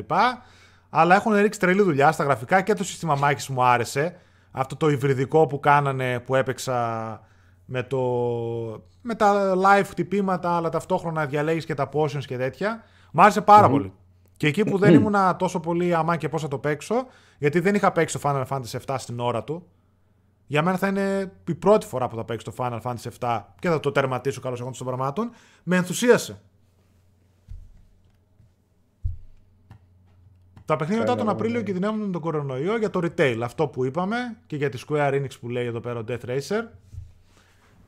Αλλά 0.90 1.16
έχουν 1.16 1.34
ρίξει 1.34 1.60
τρελή 1.60 1.82
δουλειά 1.82 2.12
στα 2.12 2.24
γραφικά 2.24 2.62
και 2.62 2.74
το 2.74 2.84
σύστημα 2.84 3.16
μάχης 3.16 3.48
μου 3.48 3.64
άρεσε. 3.64 4.16
Αυτό 4.52 4.76
το 4.76 4.90
υβριδικό 4.90 5.48
που 5.48 5.60
κάνανε 5.60 6.20
που 6.20 6.36
έπαιξα 6.36 7.20
με, 7.66 7.84
το, 7.84 8.00
με 9.02 9.16
τα 9.16 9.54
live 9.56 9.86
χτυπήματα, 9.86 10.56
αλλά 10.56 10.70
ταυτόχρονα 10.70 11.26
διαλέγεις 11.26 11.66
και 11.66 11.74
τα 11.74 11.90
potions 11.94 12.26
και 12.26 12.38
τέτοια. 12.38 12.84
Μ' 13.12 13.22
άρεσε 13.22 13.42
πολύ. 13.42 13.94
Και 14.38 14.48
εκεί 14.48 14.64
που 14.64 14.78
δεν 14.78 14.94
ήμουν 14.94 15.16
τόσο 15.38 15.60
πολύ 15.60 15.96
αμά 15.96 16.16
και 16.16 16.30
πώς 16.30 16.42
θα 16.42 16.48
το 16.48 16.58
παίξω, 16.58 17.06
γιατί 17.38 17.60
δεν 17.60 17.76
είχα 17.76 17.92
παίξει 17.92 18.20
το 18.20 18.30
Final 18.30 18.46
Fantasy 18.48 18.80
VII 18.86 18.96
στην 18.98 19.20
ώρα 19.20 19.44
του. 19.44 19.68
Για 20.48 20.62
μένα 20.62 20.78
θα 20.78 20.88
είναι 20.88 21.32
η 21.48 21.56
πρώτη 21.56 21.86
φορά 21.86 22.08
που 22.08 22.16
θα 22.16 22.26
παίξω 22.26 22.52
το 22.52 22.56
Final 22.58 22.82
Fantasy 22.82 23.10
VII 23.20 23.42
και 23.60 23.70
θα 23.70 23.80
το 23.80 23.92
τερματίσω 23.92 24.42
καλώς 24.42 24.60
εγώ 24.60 24.72
των 24.78 24.88
πραγμάτων. 24.88 25.32
Με 25.64 25.76
ενθουσίασε. 25.76 26.42
Τα 30.70 30.76
παιχνίδια 30.76 31.04
μετά 31.04 31.16
τον 31.16 31.30
Απρίλιο 31.30 31.62
κινδυνεύουν 31.62 32.12
τον 32.12 32.22
κορονοϊό 32.22 32.78
για 32.78 32.90
το 32.90 33.00
retail. 33.04 33.40
Αυτό 33.44 33.68
που 33.68 33.86
είπαμε 33.86 34.38
και 34.48 34.56
για 34.56 34.70
τη 34.70 34.80
Square 34.88 35.14
Enix 35.14 35.40
που 35.40 35.50
λέει 35.50 35.66
εδώ 35.66 35.80
πέρα 35.80 36.00
ο 36.00 36.04
Death 36.08 36.26
Racer. 36.26 36.64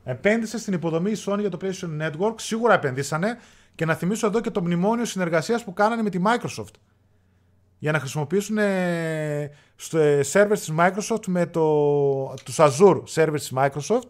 Επένδυσε 0.04 0.58
στην 0.58 0.72
υποδομή 0.72 1.10
η 1.10 1.16
Sony 1.24 1.38
για 1.38 1.50
το 1.50 1.58
PlayStation 1.62 2.00
Network. 2.02 2.34
Σίγουρα 2.36 2.74
επενδύσανε. 2.74 3.38
Και 3.74 3.84
να 3.84 3.94
θυμίσω 3.94 4.26
εδώ 4.26 4.40
και 4.40 4.50
το 4.50 4.60
μνημόνιο 4.60 5.04
συνεργασίας 5.04 5.64
που 5.64 5.72
κάνανε 5.72 6.02
με 6.02 6.10
τη 6.10 6.18
Microsoft. 6.24 6.74
Για 7.78 7.92
να 7.92 7.98
χρησιμοποιήσουν 7.98 8.58
ε, 8.58 9.50
στο 9.76 9.98
ε, 9.98 10.20
servers 10.32 10.48
της 10.48 10.72
Microsoft 10.78 11.26
με 11.26 11.46
το, 11.46 12.34
τους 12.44 12.56
Azure 12.58 13.02
servers 13.14 13.38
της 13.38 13.52
Microsoft 13.56 14.08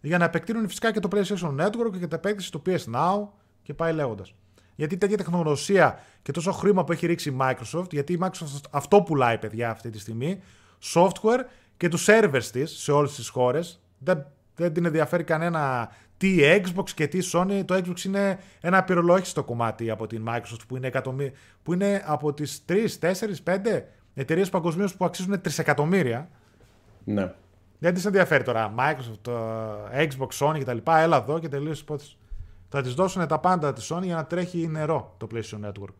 για 0.00 0.18
να 0.18 0.24
επεκτείνουν 0.24 0.68
φυσικά 0.68 0.92
και 0.92 1.00
το 1.00 1.08
PlayStation 1.12 1.66
Network 1.66 1.90
και 1.92 1.98
την 1.98 2.08
επέκτηση 2.12 2.52
του 2.52 2.62
PS 2.66 2.94
Now 2.94 3.28
και 3.62 3.74
πάει 3.74 3.92
λέγοντας. 3.92 4.34
Γιατί 4.74 4.96
τέτοια 4.96 5.16
τεχνογνωσία 5.16 5.98
και 6.28 6.34
τόσο 6.34 6.52
χρήμα 6.52 6.84
που 6.84 6.92
έχει 6.92 7.06
ρίξει 7.06 7.28
η 7.28 7.36
Microsoft, 7.40 7.90
γιατί 7.90 8.12
η 8.12 8.18
Microsoft 8.22 8.60
αυτό 8.70 9.02
πουλάει, 9.02 9.38
παιδιά, 9.38 9.70
αυτή 9.70 9.90
τη 9.90 9.98
στιγμή, 9.98 10.40
software 10.94 11.44
και 11.76 11.88
τους 11.88 12.06
servers 12.08 12.44
της 12.52 12.70
σε 12.70 12.92
όλες 12.92 13.14
τις 13.14 13.28
χώρες. 13.28 13.82
Δεν, 13.98 14.26
δεν 14.54 14.72
την 14.72 14.84
ενδιαφέρει 14.84 15.24
κανένα 15.24 15.90
τι 16.16 16.38
Xbox 16.40 16.90
και 16.94 17.06
τι 17.06 17.18
Sony. 17.32 17.62
Το 17.64 17.74
Xbox 17.74 18.04
είναι 18.04 18.38
ένα 18.60 18.84
πυρολόχιστο 18.84 19.44
κομμάτι 19.44 19.90
από 19.90 20.06
την 20.06 20.24
Microsoft 20.28 20.60
που 20.68 20.76
είναι, 20.76 20.86
εκατομμύ... 20.86 21.32
που 21.62 21.72
είναι 21.72 22.02
από 22.06 22.32
τις 22.32 22.64
3, 22.68 22.86
4, 23.00 23.12
5 23.44 23.82
εταιρείες 24.14 24.48
παγκοσμίως 24.48 24.94
που 24.94 25.04
αξίζουν 25.04 25.40
τρισεκατομμύρια. 25.40 26.28
Ναι. 27.04 27.32
Δεν 27.78 27.94
τη 27.94 28.02
ενδιαφέρει 28.06 28.44
τώρα 28.44 28.74
Microsoft, 28.78 29.32
Xbox, 30.08 30.28
Sony 30.38 30.60
κτλ. 30.60 30.78
Έλα 30.84 31.16
εδώ 31.16 31.38
και 31.38 31.48
τελείωσε 31.48 31.80
η 31.80 31.82
υπόθεση. 31.84 32.16
Θα 32.68 32.82
της 32.82 32.94
δώσουν 32.94 33.26
τα 33.26 33.38
πάντα 33.38 33.72
της 33.72 33.92
Sony 33.92 34.02
για 34.02 34.14
να 34.14 34.24
τρέχει 34.24 34.68
νερό 34.68 35.14
το 35.16 35.26
PlayStation 35.32 35.66
Network. 35.66 35.94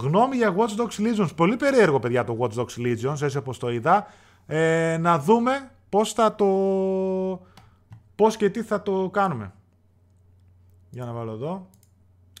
Γνώμη 0.00 0.36
για 0.36 0.54
Watch 0.56 0.80
Dogs 0.80 1.06
Legions. 1.06 1.28
Πολύ 1.36 1.56
περίεργο, 1.56 1.98
παιδιά, 1.98 2.24
το 2.24 2.36
Watch 2.40 2.60
Dogs 2.60 2.86
Legions, 2.86 3.22
έτσι 3.22 3.36
όπως 3.36 3.58
το 3.58 3.70
είδα. 3.70 4.06
Ε, 4.46 4.96
να 5.00 5.18
δούμε 5.18 5.70
πώς 5.88 6.12
θα 6.12 6.34
το. 6.34 6.46
Πώς 8.14 8.36
και 8.36 8.50
τι 8.50 8.62
θα 8.62 8.82
το 8.82 9.10
κάνουμε. 9.12 9.52
Για 10.90 11.04
να 11.04 11.12
βάλω 11.12 11.32
εδώ 11.32 11.68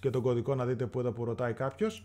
και 0.00 0.10
τον 0.10 0.22
κωδικό 0.22 0.54
να 0.54 0.64
δείτε 0.64 0.86
που 0.86 1.00
εδώ 1.00 1.10
που 1.12 1.24
ρωτάει 1.24 1.52
κάποιος. 1.52 2.04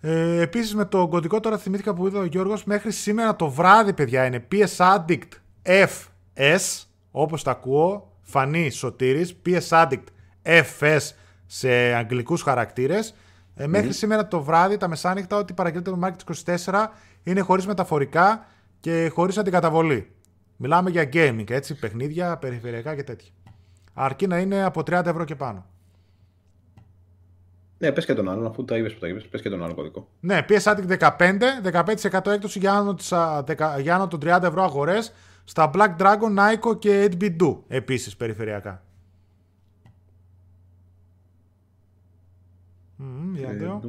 Ε, 0.00 0.40
Επίσης 0.40 0.74
με 0.74 0.84
το 0.84 1.08
κωδικό 1.08 1.40
τώρα 1.40 1.58
θυμήθηκα 1.58 1.94
που 1.94 2.06
είδε 2.06 2.18
ο 2.18 2.24
Γιώργος 2.24 2.64
μέχρι 2.64 2.92
σήμερα 2.92 3.36
το 3.36 3.48
βράδυ 3.48 3.92
παιδιά 3.92 4.26
είναι 4.26 4.46
PS 4.52 4.76
Addict 4.76 5.28
FS 5.62 6.84
όπως 7.10 7.42
τα 7.42 7.50
ακούω 7.50 8.12
Φανή 8.22 8.70
Σωτήρης 8.70 9.36
PS 9.46 9.68
Addict 9.68 10.04
FS 10.42 11.00
σε 11.46 11.70
αγγλικούς 11.70 12.42
χαρακτήρες 12.42 13.14
ε, 13.54 13.66
μεχρι 13.66 13.92
σήμερα 13.92 14.28
το 14.28 14.42
βράδυ 14.42 14.76
τα 14.76 14.88
μεσάνυχτα 14.88 15.36
ότι 15.36 15.52
παραγγείλετε 15.52 15.90
το 15.90 15.98
Market 16.02 16.34
24 16.64 16.86
είναι 17.22 17.40
χωρίς 17.40 17.66
μεταφορικά 17.66 18.46
και 18.80 19.10
χωρίς 19.14 19.38
αντικαταβολή 19.38 20.10
μιλάμε 20.56 20.90
για 20.90 21.08
gaming 21.12 21.50
έτσι 21.50 21.74
παιχνίδια, 21.74 22.36
περιφερειακά 22.36 22.94
και 22.94 23.02
τέτοια 23.02 23.30
αρκεί 23.94 24.26
να 24.26 24.38
είναι 24.38 24.62
από 24.62 24.80
30 24.80 24.90
ευρώ 24.90 25.24
και 25.24 25.34
πάνω 25.34 25.66
ναι, 27.78 27.92
πε 27.92 28.00
και 28.00 28.14
τον 28.14 28.28
άλλον, 28.28 28.46
αφού 28.46 28.64
τα 28.64 28.76
είπε 28.76 28.88
που 28.88 28.98
τα 28.98 29.08
είπε, 29.08 29.20
πε 29.20 29.38
και 29.38 29.50
τον 29.50 29.64
άλλο 29.64 29.74
κωδικό. 29.74 30.08
Ναι, 30.20 30.44
PS 30.48 30.62
Addict 30.62 30.98
15, 30.98 31.38
15% 32.12 32.26
έκπτωση 32.26 32.58
για 32.58 32.72
άνω, 32.72 32.96
για 33.80 33.94
άνω 33.94 34.08
των 34.08 34.20
30 34.22 34.42
ευρώ 34.42 34.62
αγορέ 34.62 34.98
στα 35.44 35.70
Black 35.74 35.96
Dragon, 35.98 36.38
Nike 36.38 36.78
και 36.78 37.10
8 37.40 37.56
επίση 37.68 38.16
περιφερειακά. 38.16 38.82
Mm, 43.34 43.38
για 43.38 43.80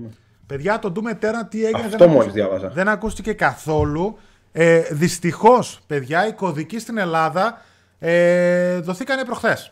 Παιδιά, 0.45 0.79
το 0.79 0.91
Doom 0.95 1.13
Eternal 1.13 1.49
τι 1.49 1.65
έγινε. 1.65 1.85
Αυτό 1.85 2.07
μόλις 2.07 2.33
διάβαζα. 2.33 2.69
Δεν 2.69 2.87
ακούστηκε 2.87 3.33
καθόλου. 3.33 4.17
Ε, 4.51 4.81
Δυστυχώς, 4.91 5.79
παιδιά, 5.87 6.27
οι 6.27 6.33
κωδικοί 6.33 6.79
στην 6.79 6.97
Ελλάδα 6.97 7.61
ε, 7.99 8.79
δοθήκανε 8.79 9.25
προχθές. 9.25 9.71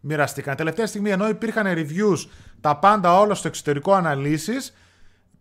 Μοιραστήκαν. 0.00 0.56
Τελευταία 0.56 0.86
στιγμή, 0.86 1.10
ενώ 1.10 1.28
υπήρχαν 1.28 1.66
reviews 1.66 2.28
τα 2.60 2.76
πάντα 2.76 3.18
όλα 3.18 3.34
στο 3.34 3.48
εξωτερικό 3.48 3.92
αναλύσεις 3.92 4.74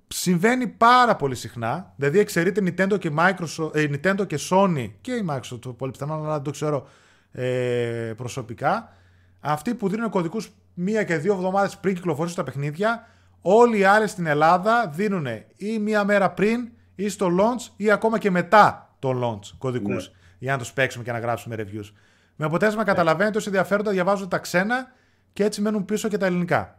συμβαίνει 0.08 0.68
πάρα 0.68 1.16
πολύ 1.16 1.36
συχνά. 1.36 1.94
Δηλαδή 1.96 2.20
εξαιρείται 2.20 2.62
Nintendo 2.66 3.00
και, 3.00 3.12
Microsoft, 3.18 3.76
ε, 3.76 3.88
Nintendo 3.92 4.28
και 4.28 4.40
Sony 4.50 4.92
και 5.02 5.12
η 5.12 5.26
Microsoft 5.30 5.76
πολύ 5.78 5.92
πιθανό, 5.92 6.14
αλλά 6.14 6.34
δεν 6.34 6.42
το 6.42 6.52
ξέρω 6.52 6.88
ε, 7.32 8.14
προσωπικά. 8.18 8.94
Αυτοί 9.40 9.76
που 9.76 9.90
δίνουν 9.90 10.10
κωδικούς 10.10 10.52
μία 10.74 11.04
και 11.04 11.18
δύο 11.18 11.34
εβδομάδες 11.34 11.78
πριν 11.78 11.96
κυκλοφορήσουν 11.96 12.38
τα 12.38 12.44
παιχνίδια, 12.44 13.08
όλοι 13.42 13.78
οι 13.78 13.84
άλλοι 13.84 14.08
στην 14.08 14.26
Ελλάδα 14.26 14.92
δίνουν 14.94 15.28
ή 15.56 15.80
μία 15.80 16.04
μέρα 16.04 16.32
πριν 16.32 16.70
ή 16.96 17.10
στο 17.10 17.28
launch 17.40 17.72
ή 17.76 17.92
ακόμα 17.92 18.18
και 18.18 18.32
μετά 18.32 18.96
το 19.00 19.10
launch 19.24 19.56
κωδικούς 19.58 20.08
ναι. 20.08 20.16
για 20.40 20.52
να 20.52 20.58
τους 20.58 20.74
παίξουμε 20.74 21.04
και 21.04 21.12
να 21.12 21.20
γράψουμε 21.20 21.56
reviews. 21.60 21.92
Με 22.36 22.46
αποτέλεσμα 22.46 22.84
καταλαβαίνετε 22.84 23.38
όσοι 23.38 23.48
ενδιαφέροντα 23.48 23.92
διαβάζουν 23.92 24.28
τα 24.30 24.38
ξένα 24.38 24.92
και 25.34 25.44
έτσι 25.44 25.62
μένουν 25.62 25.86
πίσω 25.86 26.08
και 26.08 26.18
τα 26.18 26.26
ελληνικά. 26.26 26.76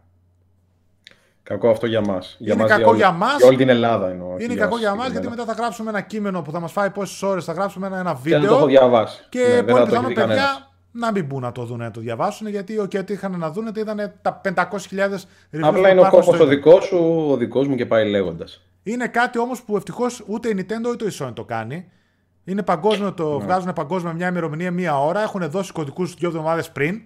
Κακό 1.42 1.70
αυτό 1.70 1.86
για 1.86 2.00
μας. 2.00 2.36
Είναι 2.40 2.54
κακό 2.54 2.76
για, 2.76 2.86
όλη, 2.86 2.96
για 2.96 3.10
μας. 3.12 3.36
Για 3.36 3.46
όλη 3.46 3.56
την 3.56 3.68
Ελλάδα 3.68 4.08
εννοώ. 4.08 4.36
Είναι 4.38 4.54
κακό 4.54 4.78
για 4.78 4.94
μας 4.94 5.10
γιατί 5.10 5.28
μετά 5.28 5.44
θα 5.44 5.52
γράψουμε 5.52 5.90
ένα 5.90 6.00
κείμενο 6.00 6.42
που 6.42 6.50
θα 6.50 6.60
μας 6.60 6.72
φάει 6.72 6.90
πόσες 6.90 7.22
ώρες, 7.22 7.44
θα 7.44 7.52
γράψουμε 7.52 7.86
ένα, 7.86 7.98
ένα 7.98 8.14
βίντεο. 8.14 8.40
Και 8.40 8.46
δεν 8.46 8.54
το 8.54 8.60
έχω 8.60 8.66
διαβάσει. 8.66 9.26
Και 9.28 9.38
ναι, 9.38 9.62
πολύ 9.62 9.84
πιθανό 9.84 10.12
παιδιά 10.12 10.71
να 10.92 11.12
μην 11.12 11.24
μπουν 11.24 11.40
να 11.40 11.52
το 11.52 11.64
δουν 11.64 11.78
να 11.78 11.90
το 11.90 12.00
διαβάσουν 12.00 12.46
γιατί 12.48 12.78
ο 12.78 12.86
και 12.86 13.04
είχαν 13.08 13.38
να 13.38 13.50
δουν 13.50 13.66
ήταν 13.66 14.12
τα 14.22 14.40
500.000 14.44 14.54
reviews. 14.54 15.60
Απλά 15.62 15.90
είναι 15.90 16.00
ο 16.00 16.08
κόπος 16.08 16.40
ο 16.40 16.46
δικός 16.46 16.84
σου, 16.84 17.26
ο 17.30 17.36
δικός 17.36 17.68
μου 17.68 17.76
και 17.76 17.86
πάει 17.86 18.10
λέγοντας. 18.10 18.62
Είναι 18.82 19.06
κάτι 19.06 19.38
όμως 19.38 19.62
που 19.62 19.76
ευτυχώς 19.76 20.24
ούτε 20.26 20.48
η 20.48 20.54
Nintendo 20.58 20.90
ούτε 20.90 21.04
η 21.04 21.10
Sony 21.18 21.32
το 21.34 21.44
κάνει. 21.44 21.90
Είναι 22.44 22.62
παγκόσμιο, 22.62 23.12
το 23.12 23.38
ναι. 23.38 23.44
βγάζουν 23.44 23.72
παγκόσμια 23.72 24.12
μια 24.12 24.28
ημερομηνία 24.28 24.70
μία 24.70 25.00
ώρα. 25.00 25.22
Έχουν 25.22 25.50
δώσει 25.50 25.72
κωδικούς 25.72 26.14
δύο 26.14 26.28
εβδομάδες 26.28 26.70
πριν 26.70 27.02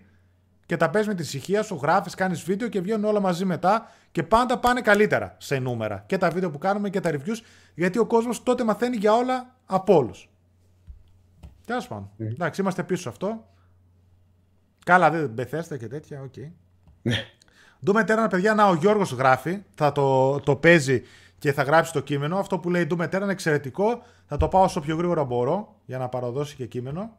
και 0.67 0.77
τα 0.77 0.91
παίζεις 0.91 1.09
με 1.09 1.17
τη 1.17 1.23
ησυχία 1.23 1.63
σου, 1.63 1.79
γράφεις, 1.83 2.15
κάνεις 2.15 2.43
βίντεο 2.43 2.69
και 2.69 2.81
βγαίνουν 2.81 3.05
όλα 3.05 3.21
μαζί 3.21 3.45
μετά 3.45 3.91
και 4.11 4.23
πάντα 4.23 4.59
πάνε 4.59 4.81
καλύτερα 4.81 5.35
σε 5.39 5.59
νούμερα. 5.59 6.05
Και 6.07 6.19
τα 6.19 6.31
βίντεο 6.31 6.51
που 6.51 6.59
κάνουμε 6.59 6.91
και 6.91 7.01
τα 7.01 7.11
reviews, 7.11 7.41
γιατί 7.75 7.99
ο 7.99 8.07
κόσμος 8.07 8.43
τότε 8.43 8.65
μαθαίνει 8.65 8.97
για 8.97 9.13
όλα 9.13 9.55
από 9.67 9.97
όλους. 9.97 10.29
Τέλος 11.67 11.87
πάντων. 11.87 12.11
Mm. 12.19 12.23
Εντάξει, 12.23 12.61
είμαστε 12.61 12.83
πίσω 12.83 13.03
σε 13.03 13.09
αυτό. 13.09 13.45
Καλά, 14.87 15.11
δεν 15.11 15.29
Bethesda 15.29 15.79
και 15.79 15.89
τέτοια, 15.89 16.21
οκ. 16.21 16.33
Okay. 16.37 16.51
Ναι. 17.03 17.17
Doom 17.85 18.05
Eternal, 18.05 18.27
παιδιά, 18.27 18.55
να 18.55 18.69
ο 18.69 18.75
Γιώργος 18.75 19.13
γράφει, 19.13 19.63
θα 19.75 19.93
το, 19.93 20.39
το 20.41 20.57
παίζει 20.57 21.03
και 21.39 21.53
θα 21.53 21.63
γράψει 21.63 21.93
το 21.93 22.01
κείμενο. 22.01 22.39
Αυτό 22.39 22.59
που 22.59 22.71
λέει 22.71 22.87
Doom 22.91 23.05
Eternal 23.05 23.23
είναι 23.23 23.33
εξαιρετικό. 23.33 24.03
Θα 24.27 24.37
το 24.37 24.49
πάω 24.49 24.63
όσο 24.63 24.81
πιο 24.81 24.97
γρήγορα 24.97 25.25
μπορώ 25.25 25.77
για 25.85 25.99
να 25.99 26.09
παραδώσει 26.09 26.57
και 26.57 26.67
κείμενο. 26.67 27.17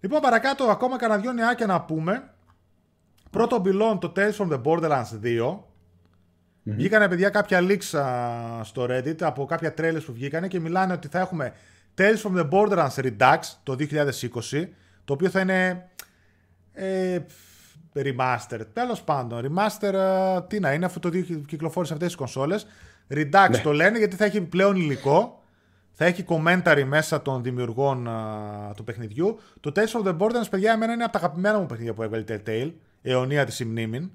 Λοιπόν, 0.00 0.20
παρακάτω, 0.20 0.64
ακόμα 0.64 0.96
κανένα 0.96 1.20
δυο 1.20 1.32
νεάκια 1.32 1.66
να 1.66 1.80
πούμε. 1.80 2.30
Πρώτον 3.30 3.58
λοιπόν 3.58 3.98
το 3.98 4.12
Tales 4.16 4.36
from 4.36 4.48
the 4.52 4.62
Borderlands 4.62 5.20
2. 5.22 5.40
Mm-hmm. 5.40 5.60
Βγήκανε 6.62 7.08
παιδιά 7.08 7.28
κάποια 7.28 7.60
leaks 7.62 8.00
στο 8.62 8.86
Reddit 8.90 9.22
από 9.22 9.44
κάποια 9.44 9.74
trailers 9.78 10.02
που 10.06 10.12
βγήκανε 10.12 10.48
και 10.48 10.60
μιλάνε 10.60 10.92
ότι 10.92 11.08
θα 11.08 11.18
έχουμε 11.18 11.52
Tales 11.98 12.20
from 12.22 12.38
the 12.38 12.48
Borderlands 12.50 12.94
Redux 12.94 13.38
το 13.62 13.76
2020 14.52 14.68
το 15.04 15.12
οποίο 15.12 15.30
θα 15.30 15.40
είναι 15.40 15.88
ε, 16.76 17.18
remaster. 17.94 18.60
Τέλος 18.72 19.02
πάντων, 19.02 19.40
remaster 19.44 19.94
τι 20.48 20.60
να 20.60 20.72
είναι 20.72 20.84
αφού 20.84 20.98
το 20.98 21.10
κυκλοφόρησε 21.46 21.92
αυτές 21.92 22.08
τις 22.08 22.16
κονσόλες. 22.16 22.66
Redux 23.10 23.48
ναι. 23.50 23.58
το 23.58 23.72
λένε 23.72 23.98
γιατί 23.98 24.16
θα 24.16 24.24
έχει 24.24 24.40
πλέον 24.40 24.76
υλικό 24.76 25.40
θα 25.98 26.04
έχει 26.04 26.24
commentary 26.28 26.84
μέσα 26.86 27.22
των 27.22 27.42
δημιουργών 27.42 28.08
α, 28.08 28.72
του 28.76 28.84
παιχνιδιού. 28.84 29.38
Το 29.60 29.72
Tales 29.76 30.02
of 30.02 30.06
the 30.06 30.16
Borderlands, 30.18 30.50
παιδιά, 30.50 30.72
εμένα 30.72 30.92
είναι 30.92 31.04
από 31.04 31.12
τα 31.12 31.18
αγαπημένα 31.18 31.58
μου 31.58 31.66
παιχνίδια 31.66 31.94
που 31.94 32.02
έβγαλε 32.02 32.24
Telltale. 32.28 32.72
Αιωνία 33.02 33.44
της 33.44 33.64
μνήμη. 33.64 34.10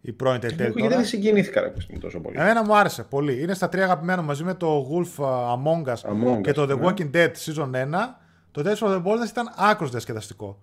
η 0.00 0.12
πρώην 0.12 0.40
Telltale 0.40 0.56
Γιατί 0.56 0.80
τώρα. 0.80 0.96
δεν 0.96 1.04
συγκινήθηκα 1.04 1.60
ρε, 1.60 1.68
παιδί 1.68 1.86
μου, 1.90 1.98
τόσο 1.98 2.20
πολύ. 2.20 2.36
Εμένα 2.38 2.64
μου 2.64 2.76
άρεσε 2.76 3.02
πολύ. 3.02 3.42
Είναι 3.42 3.54
στα 3.54 3.68
τρία 3.68 3.84
αγαπημένα 3.84 4.20
μου, 4.20 4.26
μαζί 4.26 4.44
με 4.44 4.54
το 4.54 4.86
Wolf 4.90 5.24
uh, 5.24 5.28
Among 5.28 5.84
Us 5.84 6.10
Among 6.10 6.40
και 6.42 6.50
Us, 6.50 6.54
το 6.54 6.62
The 6.62 6.78
ναι. 6.78 6.86
Walking 6.86 7.10
Dead 7.16 7.30
Season 7.30 7.70
1. 7.70 7.70
Το 8.50 8.62
Tales 8.64 8.86
of 8.86 8.88
the 8.88 9.02
Borderlands 9.02 9.28
ήταν 9.30 9.52
άκρως 9.56 9.90
διασκεδαστικό. 9.90 10.58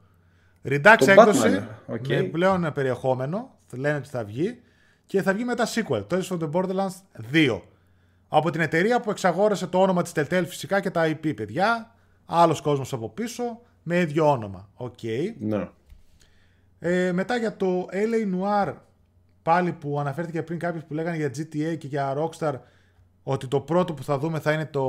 Redux 0.63 0.95
Το 0.97 1.11
έκδοση 1.11 1.41
Batman, 1.43 1.93
οκ. 1.93 2.07
με 2.07 2.21
πλέον 2.23 2.71
περιεχόμενο. 2.73 3.57
Λένε 3.71 3.97
ότι 3.97 4.09
θα 4.09 4.23
βγει. 4.23 4.61
Και 5.05 5.21
θα 5.21 5.33
βγει 5.33 5.43
μετά 5.43 5.67
sequel. 5.67 6.07
Tales 6.07 6.27
of 6.27 6.39
the 6.39 6.51
Borderlands 6.51 6.95
2. 7.33 7.61
Από 8.27 8.49
την 8.49 8.61
εταιρεία 8.61 8.99
που 8.99 9.09
εξαγόρασε 9.09 9.67
το 9.67 9.81
όνομα 9.81 10.01
της 10.01 10.11
Telltale 10.15 10.43
φυσικά 10.47 10.79
και 10.79 10.89
τα 10.89 11.07
IP, 11.11 11.35
παιδιά. 11.35 11.95
Άλλος 12.25 12.61
κόσμος 12.61 12.93
από 12.93 13.09
πίσω 13.09 13.61
με 13.83 13.99
ίδιο 13.99 14.31
όνομα. 14.31 14.69
Οκ. 14.75 14.99
Ναι. 15.39 15.69
Ε, 16.79 17.11
μετά 17.11 17.37
για 17.37 17.57
το 17.57 17.87
LA 17.91 18.35
Noir, 18.35 18.73
πάλι 19.41 19.71
που 19.71 19.99
αναφέρθηκε 19.99 20.43
πριν 20.43 20.59
κάποιος 20.59 20.83
που 20.83 20.93
λέγανε 20.93 21.17
για 21.17 21.27
GTA 21.27 21.77
και 21.77 21.87
για 21.87 22.15
Rockstar, 22.17 22.53
ότι 23.23 23.47
το 23.47 23.59
πρώτο 23.59 23.93
που 23.93 24.03
θα 24.03 24.17
δούμε 24.17 24.39
θα 24.39 24.51
είναι 24.51 24.65
το 24.65 24.83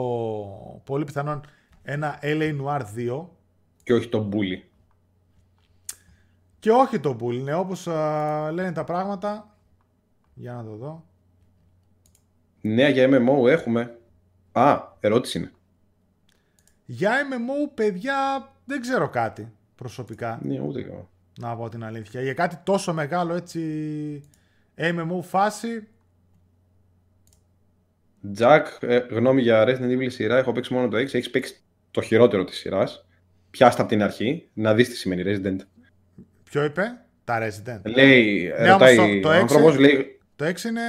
πολύ 0.85 1.05
πιθανόν 1.05 1.41
ένα 1.83 2.19
LA 2.23 2.57
Noir 2.61 2.81
2. 2.81 3.27
Και 3.83 3.93
όχι 3.93 4.09
το 4.09 4.29
bully. 4.33 4.72
Και 6.63 6.71
όχι 6.71 7.01
το 7.01 7.17
Bull, 7.21 7.43
ναι, 7.43 7.55
όπως 7.55 7.87
α, 7.89 8.51
λένε 8.53 8.73
τα 8.73 8.85
πράγματα. 8.85 9.57
Για 10.35 10.53
να 10.53 10.65
το 10.65 10.77
δω. 10.77 11.05
Νέα 12.61 12.89
για 12.89 13.09
MMO 13.11 13.49
έχουμε. 13.49 13.99
Α, 14.53 14.81
ερώτηση 15.01 15.39
είναι. 15.39 15.53
Για 16.85 17.13
MMO, 17.31 17.71
παιδιά, 17.75 18.49
δεν 18.65 18.81
ξέρω 18.81 19.09
κάτι 19.09 19.53
προσωπικά, 19.75 20.39
Ναι, 20.43 20.61
ούτε 20.61 20.81
εγώ. 20.81 21.09
να 21.39 21.57
πω 21.57 21.69
την 21.69 21.85
αλήθεια. 21.85 22.23
Για 22.23 22.35
κάτι 22.35 22.57
τόσο 22.65 22.93
μεγάλο 22.93 23.35
έτσι 23.35 24.23
MMO 24.77 25.21
φάση, 25.23 25.89
Τζακ, 28.33 28.67
ε, 28.81 28.97
γνώμη 28.99 29.43
για 29.43 29.65
Resident 29.65 29.99
Evil 29.99 30.11
σειρά. 30.11 30.37
Έχω 30.39 30.53
παίξει 30.53 30.75
μόνο 30.75 30.89
το 30.89 30.97
6. 30.97 31.15
Έχεις 31.15 31.31
παίξει 31.31 31.61
το 31.91 32.01
χειρότερο 32.03 32.45
της 32.45 32.57
σειράς. 32.59 33.07
Πιάστα 33.51 33.81
από 33.81 33.91
την 33.91 34.03
αρχή 34.03 34.49
να 34.53 34.75
δεις 34.75 34.89
τι 34.89 34.97
σημαίνει 34.97 35.23
Resident. 35.27 35.57
Ποιο 36.53 36.65
είπε, 36.65 36.83
τα 37.25 37.39
Resident. 37.41 37.81
Λέει, 37.95 38.53
Ναι, 38.61 38.71
ρωτάει 38.71 38.99
όμως 38.99 39.11
το- 39.15 39.21
το 39.21 39.29
ο 39.29 39.33
έξι- 39.33 39.43
άνθρωπος, 39.43 39.79
λέει. 39.79 40.19
Το 40.37 40.45
6 40.45 40.69
είναι 40.69 40.81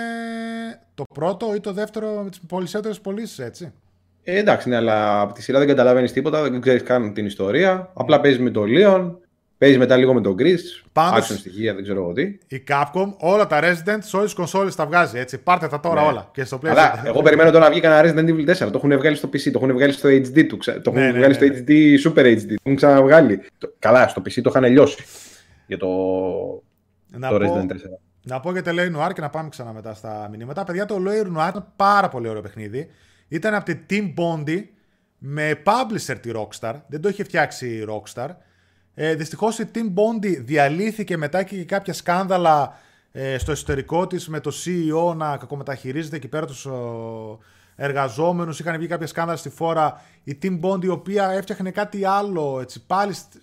το 0.95 1.03
πρώτο 1.13 1.55
ή 1.55 1.59
το 1.59 1.73
δεύτερο 1.73 2.21
με 2.23 2.29
τις 2.29 2.39
περισσότερες 2.47 2.99
πωλήσεις, 2.99 3.39
έτσι. 3.39 3.71
Ε, 4.23 4.37
εντάξει, 4.37 4.69
ναι, 4.69 4.75
αλλά 4.75 5.21
από 5.21 5.33
τη 5.33 5.41
σειρά 5.41 5.59
δεν 5.59 5.67
καταλαβαίνεις 5.67 6.11
τίποτα, 6.11 6.41
δεν 6.41 6.61
ξέρεις 6.61 6.83
καν 6.83 7.13
την 7.13 7.25
ιστορία. 7.25 7.91
Απλά 7.93 8.21
παίζεις 8.21 8.39
με 8.39 8.49
τον 8.49 8.69
Leon, 8.77 9.11
παίζεις 9.57 9.77
μετά 9.77 9.97
λίγο 9.97 10.13
με 10.13 10.21
τον 10.21 10.35
Chris. 10.39 10.59
Πάντως- 10.93 11.31
Action 11.31 11.35
στοιχεία, 11.37 11.73
δεν 11.73 11.83
ξέρω 11.83 11.99
εγώ 12.01 12.13
τι. 12.13 12.21
Η 12.47 12.63
Capcom 12.67 13.13
όλα 13.17 13.47
τα 13.47 13.59
Resident 13.61 13.97
σε 13.99 14.15
όλες 14.15 14.27
τις 14.27 14.33
κονσόλες 14.33 14.75
τα 14.75 14.85
βγάζει 14.85 15.17
έτσι. 15.19 15.37
Πάρτε 15.37 15.67
τα 15.67 15.79
τώρα 15.79 16.01
Ναι. 16.01 16.07
όλα. 16.07 16.29
Και 16.33 16.43
στο 16.43 16.59
PlayStation. 16.63 16.67
Αλλά 16.69 17.01
εγώ 17.05 17.21
περιμένω 17.21 17.51
τώρα 17.51 17.63
να 17.63 17.71
βγει 17.71 17.79
κανένα 17.79 18.09
Resident 18.13 18.29
Evil 18.29 18.45
4. 18.45 18.71
Το 18.71 18.77
έχουν 18.77 18.97
βγάλει 18.97 19.15
στο 19.15 19.27
PC, 19.33 19.51
το 19.51 19.59
έχουν 19.63 19.73
βγάλει 19.73 19.91
στο 19.91 20.09
HD 20.09 20.43
του. 20.47 20.57
ξα- 20.57 20.81
Το 20.81 20.89
έχουν 20.89 21.01
Ναι, 21.01 21.11
ναι, 21.11 21.17
βγάλει 21.17 21.37
ναι, 21.39 21.55
στο 21.55 21.63
HD, 21.67 21.71
Super 22.09 22.25
HD. 22.25 22.45
Το 22.47 22.53
έχουν 22.63 22.75
ξαναβγάλει. 22.75 23.41
Το- 23.57 23.73
Καλά, 23.79 24.07
στο 24.07 24.21
PC 24.21 24.41
το 24.41 24.49
είχαν 24.55 24.71
λιώσει. 24.71 25.03
Για 25.75 25.77
το, 25.77 27.17
να, 27.17 27.29
το 27.29 27.37
πω, 27.37 27.55
Resident 27.55 27.71
4. 27.71 27.75
να 28.23 28.39
πω 28.39 28.51
για 28.51 28.61
το 28.63 28.71
LA 28.73 28.95
Noir 28.97 29.13
και 29.13 29.21
να 29.21 29.29
πάμε 29.29 29.49
ξανά 29.49 29.73
μετά 29.73 29.93
στα 29.93 30.27
μηνύματα. 30.31 30.63
Παιδιά, 30.63 30.85
το 30.85 30.95
LA 30.99 31.37
Noir 31.37 31.49
ήταν 31.49 31.67
πάρα 31.75 32.09
πολύ 32.09 32.27
ωραίο 32.27 32.41
παιχνίδι. 32.41 32.87
Ήταν 33.27 33.53
από 33.53 33.65
τη 33.65 33.79
Team 33.89 34.13
Bondi 34.17 34.63
με 35.17 35.61
publisher 35.65 36.15
τη 36.21 36.31
Rockstar. 36.35 36.73
Δεν 36.87 37.01
το 37.01 37.09
είχε 37.09 37.23
φτιάξει 37.23 37.67
η 37.67 37.85
Rockstar. 37.89 38.27
Ε, 38.93 39.15
Δυστυχώς 39.15 39.59
η 39.59 39.69
Team 39.75 39.87
Bondi 39.93 40.37
διαλύθηκε 40.39 41.17
μετά 41.17 41.43
και 41.43 41.63
κάποια 41.65 41.93
σκάνδαλα 41.93 42.73
ε, 43.11 43.37
στο 43.37 43.51
εσωτερικό 43.51 44.07
της 44.07 44.27
με 44.27 44.39
το 44.39 44.51
CEO 44.65 45.15
να 45.15 45.37
κακομεταχειρίζεται 45.37 46.15
εκεί 46.15 46.27
πέρα 46.27 46.45
τους 46.45 46.67
εργαζόμενους. 47.75 48.59
Είχαν 48.59 48.77
βγει 48.77 48.87
κάποια 48.87 49.07
σκάνδαλα 49.07 49.37
στη 49.37 49.49
φόρα. 49.49 50.01
Η 50.23 50.37
Team 50.41 50.59
Bondi 50.61 50.83
η 50.83 50.87
οποία 50.87 51.29
έφτιαχνε 51.29 51.71
κάτι 51.71 52.05
άλλο 52.05 52.59
έτσι, 52.61 52.85
πάλι 52.85 53.13
σ- 53.13 53.33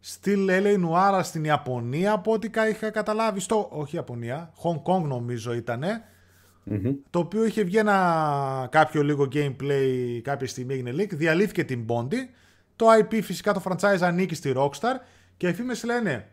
στυλ 0.00 0.48
LA 0.50 0.76
Noir 0.84 1.20
στην 1.22 1.44
Ιαπωνία 1.44 2.12
από 2.12 2.32
ό,τι 2.32 2.48
κα- 2.50 2.68
είχα 2.68 2.90
καταλάβει 2.90 3.40
στο, 3.40 3.68
όχι 3.72 3.96
Ιαπωνία, 3.96 4.52
Hong 4.62 4.82
Kong 4.92 5.02
νομίζω 5.02 5.52
ήτανε. 5.52 6.02
Το 7.10 7.18
οποίο 7.18 7.44
είχε 7.44 7.62
βγει 7.62 7.76
ένα 7.78 8.68
κάποιο 8.70 9.02
λίγο 9.02 9.28
gameplay 9.32 10.20
κάποια 10.22 10.46
στιγμή 10.48 10.74
έγινε 10.74 10.90
leak, 10.96 11.08
διαλύθηκε 11.14 11.64
την 11.64 11.84
Bondi. 11.88 12.14
Το 12.76 12.86
IP 13.00 13.22
φυσικά 13.22 13.52
το 13.52 13.62
franchise 13.64 13.98
ανήκει 14.00 14.34
στη 14.34 14.52
Rockstar 14.56 14.94
και 15.36 15.48
οι 15.48 15.52
φήμες 15.54 15.84
λένε 15.84 16.28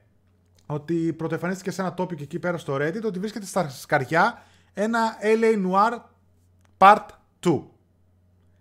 ότι 0.66 1.14
πρωτοεμφανίστηκε 1.14 1.72
σε 1.72 1.82
ένα 1.82 1.94
topic 1.98 2.22
εκεί 2.22 2.40
πέρα 2.40 2.58
στο 2.58 2.76
Reddit 2.76 3.04
ότι 3.06 3.20
βρίσκεται 3.20 3.46
στα 3.46 3.70
σκαριά 3.70 4.42
ένα 4.74 5.18
LA 5.22 5.66
Noir 5.72 6.00
Part 6.78 7.06
2 7.46 7.62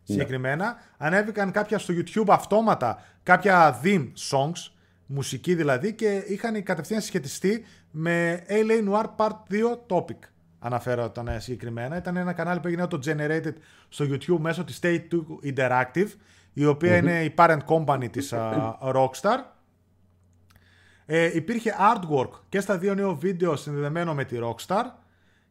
συγκεκριμένα. 0.03 0.77
Ανέβηκαν 0.97 1.51
κάποια 1.51 1.79
στο 1.79 1.95
YouTube 1.97 2.27
αυτόματα, 2.29 3.03
κάποια 3.23 3.81
theme 3.85 4.13
songs, 4.31 4.71
μουσική 5.07 5.55
δηλαδή, 5.55 5.95
και 5.95 6.25
είχαν 6.27 6.63
κατευθείαν 6.63 7.01
συσχετιστεί 7.01 7.65
με 7.91 8.45
LA 8.49 8.89
Noir 8.89 9.05
Part 9.17 9.37
2 9.51 9.97
topic. 9.97 10.19
Αναφέρονταν 10.59 11.29
ε, 11.29 11.39
συγκεκριμένα. 11.41 11.97
Ήταν 11.97 12.17
ένα 12.17 12.33
κανάλι 12.33 12.61
που 12.61 12.67
έγινε 12.67 12.87
το 12.87 12.99
Generated 13.05 13.53
στο 13.89 14.05
YouTube 14.09 14.39
μέσω 14.39 14.65
της 14.65 14.79
State 14.83 15.03
2 15.13 15.55
Interactive, 15.55 16.09
η 16.53 16.67
οποια 16.67 16.97
είναι 16.97 17.25
η 17.25 17.35
parent 17.37 17.61
company 17.67 18.09
της 18.11 18.33
α, 18.33 18.79
Rockstar. 18.83 19.39
Ε, 21.07 21.37
υπήρχε 21.37 21.75
artwork 21.79 22.31
και 22.49 22.61
στα 22.61 22.79
δύο 22.79 22.95
νέο 22.95 23.17
βίντεο 23.17 23.57
συνδεδεμένο 23.57 24.15
με 24.15 24.25
τη 24.25 24.37
Rockstar. 24.41 24.85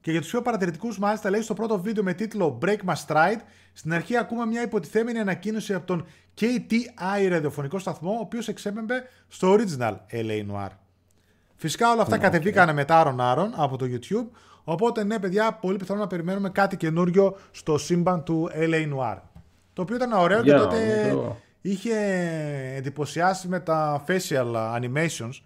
Και 0.04 0.12
για 0.12 0.22
τους 0.22 0.30
πιο 0.30 0.42
παρατηρητικούς, 0.42 1.00
μάλιστα, 1.00 1.30
λέει 1.30 1.42
στο 1.42 1.54
πρώτο 1.54 1.80
βίντεο 1.82 2.04
με 2.04 2.14
τίτλο 2.14 2.58
Break 2.62 2.78
My 2.86 2.94
Stride, 3.08 3.40
στην 3.74 3.94
αρχή 3.94 4.18
ακούμε 4.18 4.46
μια 4.46 4.62
υποτιθέμενη 4.62 5.20
ανακοίνωση 5.20 5.74
από 5.74 5.86
τον 5.86 6.06
KTI 6.42 7.28
ραδιοφωνικό 7.30 7.80
σταθμό, 7.80 8.12
ο 8.12 8.20
οποίος 8.20 8.48
εξέπεμπε 8.48 9.04
στο 9.28 9.56
original 9.58 9.94
LA 10.12 10.46
Noir. 10.52 10.68
Φυσικά 11.56 11.92
όλα 11.92 12.02
αυτά 12.02 12.18
κατεβήκανε 12.18 12.74
μετά 12.74 13.00
άρον-άρον 13.00 13.54
από 13.56 13.78
το 13.78 13.86
YouTube. 13.90 14.28
Οπότε 14.64 15.04
ναι, 15.04 15.20
παιδιά, 15.20 15.54
πολύ 15.54 15.78
πιθανό 15.78 16.00
να 16.00 16.08
περιμένουμε 16.08 16.50
κάτι 16.50 16.78
καινούριο 16.78 17.38
στο 17.52 17.78
σύμπαν 17.78 18.24
του 18.24 18.50
LA 18.54 18.94
Noir. 18.98 19.18
Το 19.74 19.82
οποίο 19.82 19.96
ήταν 19.96 20.12
ωραίο 20.12 20.42
και 20.42 20.50
Για 20.50 20.58
να 20.58 20.64
τότε 20.64 21.10
δω. 21.14 21.38
είχε 21.62 21.96
εντυπωσιάσει 22.76 23.48
με 23.48 23.60
τα 23.60 24.04
facial 24.08 24.80
animations. 24.80 25.42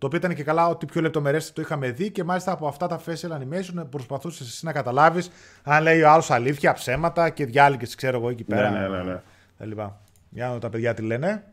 Το 0.00 0.06
οποίο 0.06 0.18
ήταν 0.18 0.34
και 0.34 0.44
καλά 0.44 0.68
ότι 0.68 0.86
πιο 0.86 1.00
λεπτομερές 1.00 1.52
το 1.52 1.60
είχαμε 1.60 1.90
δει 1.90 2.10
και 2.10 2.24
μάλιστα 2.24 2.52
από 2.52 2.66
αυτά 2.66 2.86
τα 2.86 3.00
facial 3.06 3.30
animation 3.30 3.86
προσπαθούσες 3.90 4.46
εσύ 4.46 4.64
να 4.64 4.72
καταλάβεις 4.72 5.30
αν 5.62 5.82
λέει 5.82 6.02
ο 6.02 6.10
άλλος 6.10 6.30
αλήθεια, 6.30 6.72
ψέματα 6.72 7.30
και 7.30 7.46
διάλεγες 7.46 7.94
ξέρω 7.94 8.16
εγώ 8.16 8.28
εκεί 8.30 8.44
πέρα. 8.44 8.70
Ναι, 8.70 8.78
ναι, 8.78 8.88
ναι, 8.88 9.02
ναι. 9.02 9.20
Τα 9.58 9.66
λοιπά. 9.66 10.00
Για 10.30 10.46
να 10.46 10.52
δω 10.52 10.58
τα 10.58 10.68
παιδιά 10.68 10.94
τι 10.94 11.02
λένε. 11.02 11.44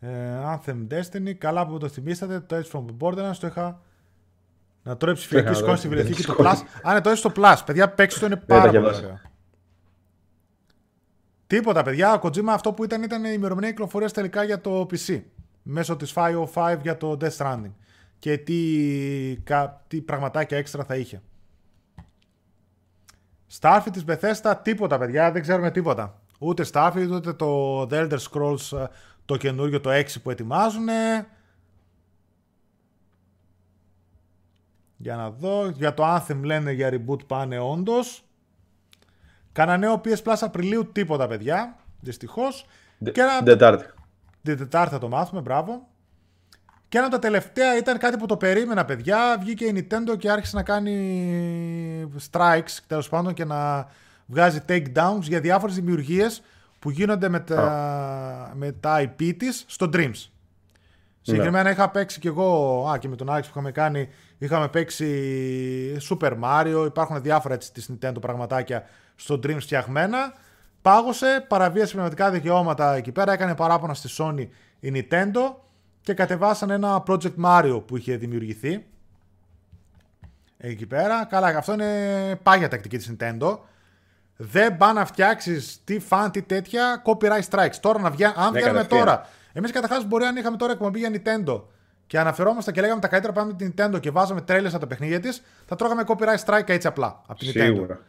Ε, 0.00 0.08
Anthem 0.44 0.86
Destiny, 0.90 1.32
καλά 1.38 1.66
που 1.66 1.78
το 1.78 1.88
θυμήσατε, 1.88 2.40
το 2.40 2.56
Edge 2.56 2.78
from 2.78 2.84
the 2.84 3.06
Borderlands 3.06 3.36
το 3.40 3.46
είχα 3.46 3.80
να 4.82 4.96
τρώει 4.96 5.14
ψηφιακή 5.14 5.44
είχα 5.44 5.54
σκόνη 5.54 5.70
δώσει, 5.70 5.86
στη 5.86 5.88
δεν 5.88 5.96
βιβλιοθήκη 5.96 6.26
του 6.26 6.32
σκόνη. 6.32 6.48
Plus. 6.48 6.80
Αν 6.82 6.94
ναι, 6.94 7.00
το 7.00 7.10
έχει 7.10 7.18
στο 7.18 7.32
Plus, 7.36 7.56
παιδιά, 7.66 7.88
παίξτε 7.90 8.20
το 8.20 8.26
είναι 8.26 8.36
τα 8.36 8.44
πάρα 8.46 8.68
είχε 8.68 8.78
πολύ 8.78 8.86
δώσει. 8.86 9.04
ωραίο. 9.04 9.20
Τίποτα, 11.54 11.82
παιδιά. 11.82 12.14
Ο 12.14 12.18
Kojima 12.22 12.48
αυτό 12.48 12.72
που 12.72 12.84
ήταν 12.84 13.02
ήταν 13.02 13.24
η 13.24 13.30
ημερομηνία 13.32 13.70
κυκλοφορίας 13.70 14.12
τελικά 14.12 14.44
για 14.44 14.60
το 14.60 14.86
PC. 14.90 15.22
Μέσω 15.62 15.96
της 15.96 16.12
505 16.16 16.78
για 16.82 16.96
το 16.96 17.16
Death 17.20 17.36
Stranding. 17.36 17.72
Και 18.18 18.38
τι, 18.38 19.36
κα, 19.44 19.84
τι 19.88 20.00
πραγματάκια 20.00 20.58
έξτρα 20.58 20.84
θα 20.84 20.96
είχε. 20.96 21.22
Starfield 23.60 23.92
της 23.92 24.04
Bethesda, 24.06 24.54
τίποτα 24.62 24.98
παιδιά, 24.98 25.32
δεν 25.32 25.42
ξέρουμε 25.42 25.70
τίποτα. 25.70 26.20
Ούτε 26.38 26.66
Starfield, 26.72 27.10
ούτε 27.10 27.32
το 27.32 27.80
The 27.82 27.92
Elder 27.92 28.18
Scrolls 28.18 28.78
ε, 28.78 28.84
το 29.24 29.36
καινούριο, 29.36 29.80
το 29.80 29.90
6 29.90 30.04
που 30.22 30.30
ετοιμάζουν. 30.30 30.88
Για 34.96 35.16
να 35.16 35.30
δω, 35.30 35.68
για 35.68 35.94
το 35.94 36.16
Anthem 36.16 36.40
λένε 36.42 36.72
για 36.72 36.90
reboot 36.92 37.26
πάνε 37.26 37.58
όντως. 37.58 38.24
Κάνα 39.54 39.76
νέο 39.76 40.00
PS 40.04 40.22
Plus 40.24 40.36
Απριλίου, 40.40 40.92
τίποτα 40.92 41.26
παιδιά, 41.26 41.76
δυστυχώς. 42.00 42.66
Και 43.12 43.20
ένα 43.20 43.42
Τετάρτη. 43.42 43.84
την 44.42 44.56
Τετάρτη 44.56 44.92
θα 44.92 44.98
το 44.98 45.08
μάθουμε, 45.08 45.40
μπράβο. 45.40 45.88
Και 46.88 46.98
ένα 46.98 47.06
από 47.06 47.16
τα 47.16 47.20
τελευταία 47.20 47.76
ήταν 47.76 47.98
κάτι 47.98 48.16
που 48.16 48.26
το 48.26 48.36
περίμενα, 48.36 48.84
παιδιά. 48.84 49.38
Βγήκε 49.40 49.64
η 49.64 49.72
Nintendo 49.76 50.18
και 50.18 50.30
άρχισε 50.30 50.56
να 50.56 50.62
κάνει 50.62 52.10
strikes, 52.30 52.78
τέλος 52.86 53.08
πάντων, 53.08 53.34
και 53.34 53.44
να 53.44 53.88
βγάζει 54.26 54.60
takedowns 54.68 55.20
για 55.20 55.40
διάφορες 55.40 55.74
δημιουργίες 55.74 56.42
που 56.78 56.90
γίνονται 56.90 57.28
με 57.28 57.40
τα, 57.40 58.52
με 58.54 58.72
τα 58.72 59.00
IP 59.00 59.34
της 59.36 59.64
στο 59.66 59.88
Dreams. 59.92 60.28
Συγκεκριμένα 61.20 61.70
είχα 61.70 61.90
παίξει 61.90 62.20
κι 62.20 62.26
εγώ, 62.26 62.84
α, 62.88 62.98
και 62.98 63.08
με 63.08 63.16
τον 63.16 63.28
Alex 63.30 63.40
που 63.40 63.48
είχαμε 63.50 63.72
κάνει, 63.72 64.08
είχαμε 64.38 64.68
παίξει 64.68 65.06
Super 66.10 66.32
Mario, 66.42 66.84
υπάρχουν 66.86 67.22
διάφορα 67.22 67.54
έτσι 67.54 67.72
της 67.72 67.90
Nintendo 67.92 68.20
πραγματάκια 68.20 68.84
στο 69.16 69.34
Dreams 69.34 69.60
φτιαγμένα. 69.60 70.34
Πάγωσε, 70.82 71.44
παραβίασε 71.48 71.92
πνευματικά 71.92 72.30
δικαιώματα 72.30 72.94
εκεί 72.94 73.12
πέρα, 73.12 73.32
έκανε 73.32 73.54
παράπονα 73.54 73.94
στη 73.94 74.08
Sony 74.18 74.46
η 74.80 74.92
Nintendo 74.94 75.54
και 76.00 76.14
κατεβάσαν 76.14 76.70
ένα 76.70 77.02
Project 77.06 77.34
Mario 77.44 77.82
που 77.86 77.96
είχε 77.96 78.16
δημιουργηθεί. 78.16 78.86
Εκεί 80.56 80.86
πέρα. 80.86 81.24
Καλά, 81.24 81.46
αυτό 81.46 81.72
είναι 81.72 82.40
πάγια 82.42 82.68
τακτική 82.68 82.96
της 82.96 83.14
Nintendo. 83.16 83.58
Δεν 84.36 84.76
πά 84.76 84.92
να 84.92 85.04
φτιάξεις 85.04 85.80
τι 85.84 85.98
φαν, 85.98 86.30
τι 86.30 86.42
τέτοια 86.42 87.02
copyright 87.04 87.48
strikes. 87.50 87.74
Τώρα 87.80 88.00
να 88.00 88.10
βγει, 88.10 88.24
αν 88.24 88.52
ναι, 88.52 88.60
βγαίνουμε 88.60 88.84
τώρα. 88.84 89.26
Εμείς 89.52 89.72
καταρχάς 89.72 90.04
μπορεί 90.04 90.24
αν 90.24 90.36
είχαμε 90.36 90.56
τώρα 90.56 90.72
εκπομπή 90.72 90.98
για 90.98 91.10
Nintendo 91.12 91.62
και 92.06 92.18
αναφερόμαστε 92.18 92.72
και 92.72 92.80
λέγαμε 92.80 93.00
τα 93.00 93.08
καλύτερα 93.08 93.32
πράγματα 93.32 93.64
με 93.64 93.70
την 93.70 93.84
Nintendo 93.86 94.00
και 94.00 94.10
βάζαμε 94.10 94.40
τρέλε 94.40 94.68
από 94.68 94.78
τα 94.78 94.86
παιχνίδια 94.86 95.20
της, 95.20 95.42
θα 95.66 95.76
τρώγαμε 95.76 96.02
copyright 96.06 96.44
strike 96.44 96.68
έτσι 96.68 96.86
απλά 96.86 97.22
από 97.26 97.38
την 97.38 97.48
Nintendo. 97.48 97.64
Σίγουρα. 97.64 98.00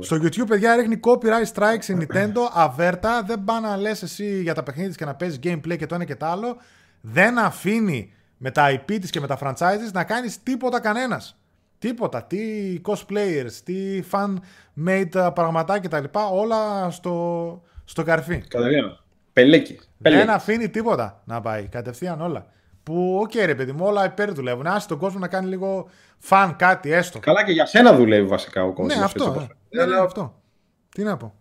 Στο 0.00 0.16
YouTube, 0.16 0.46
παιδιά, 0.48 0.76
ρίχνει 0.76 1.00
copyright 1.02 1.52
strikes 1.54 1.84
η 1.88 1.96
Nintendo 2.00 2.38
αβέρτα. 2.52 3.22
Δεν 3.22 3.44
πά 3.44 3.60
να 3.60 3.76
λες 3.76 4.02
εσύ 4.02 4.40
για 4.42 4.54
τα 4.54 4.62
παιχνίδια 4.62 4.94
και 4.96 5.04
να 5.04 5.14
παίζει 5.14 5.38
gameplay 5.42 5.76
και 5.78 5.86
το 5.86 5.94
ένα 5.94 6.04
και 6.04 6.16
το 6.16 6.26
άλλο. 6.26 6.56
Δεν 7.00 7.38
αφήνει 7.38 8.12
με 8.36 8.50
τα 8.50 8.70
IP 8.70 8.98
της 9.00 9.10
και 9.10 9.20
με 9.20 9.26
τα 9.26 9.38
franchises 9.42 9.92
να 9.92 10.04
κάνεις 10.04 10.42
τίποτα 10.42 10.80
κανένας. 10.80 11.38
Τίποτα. 11.78 12.22
Τι 12.22 12.38
cosplayers, 12.86 13.52
τι 13.64 14.02
fan-made 14.10 15.30
πραγματάκια 15.34 16.00
κτλ. 16.00 16.18
Όλα 16.32 16.90
στο, 16.90 17.62
στο 17.84 18.02
καρφί. 18.02 18.38
Κατευθείαν. 18.48 18.98
Πελέκι. 19.32 19.80
Δεν 19.98 20.30
αφήνει 20.30 20.68
τίποτα 20.68 21.22
να 21.24 21.40
πάει. 21.40 21.62
Κατευθείαν 21.62 22.20
όλα. 22.20 22.46
Που, 22.82 23.18
οκ, 23.22 23.30
okay, 23.30 23.46
ρε 23.46 23.54
παιδί 23.54 23.72
μου, 23.72 23.84
όλα 23.86 24.04
υπέρ 24.04 24.32
δουλεύουν. 24.32 24.66
Άσε 24.66 24.88
τον 24.88 24.98
κόσμο 24.98 25.18
να 25.18 25.28
κάνει 25.28 25.48
λίγο 25.48 25.88
φαν 26.18 26.56
κάτι, 26.56 26.92
έστω. 26.92 27.18
Καλά 27.18 27.44
και 27.44 27.52
για 27.52 27.66
σένα 27.66 27.94
δουλεύει 27.94 28.26
βασικά 28.26 28.64
ο 28.64 28.72
κόσμος. 28.72 28.96
Ναι, 28.96 29.04
αυτό. 29.04 29.48
Ναι, 29.70 29.86
ναι, 29.86 29.96
αυτό. 29.96 30.40
Τι 30.88 31.02
να 31.02 31.16
πω. 31.16 31.34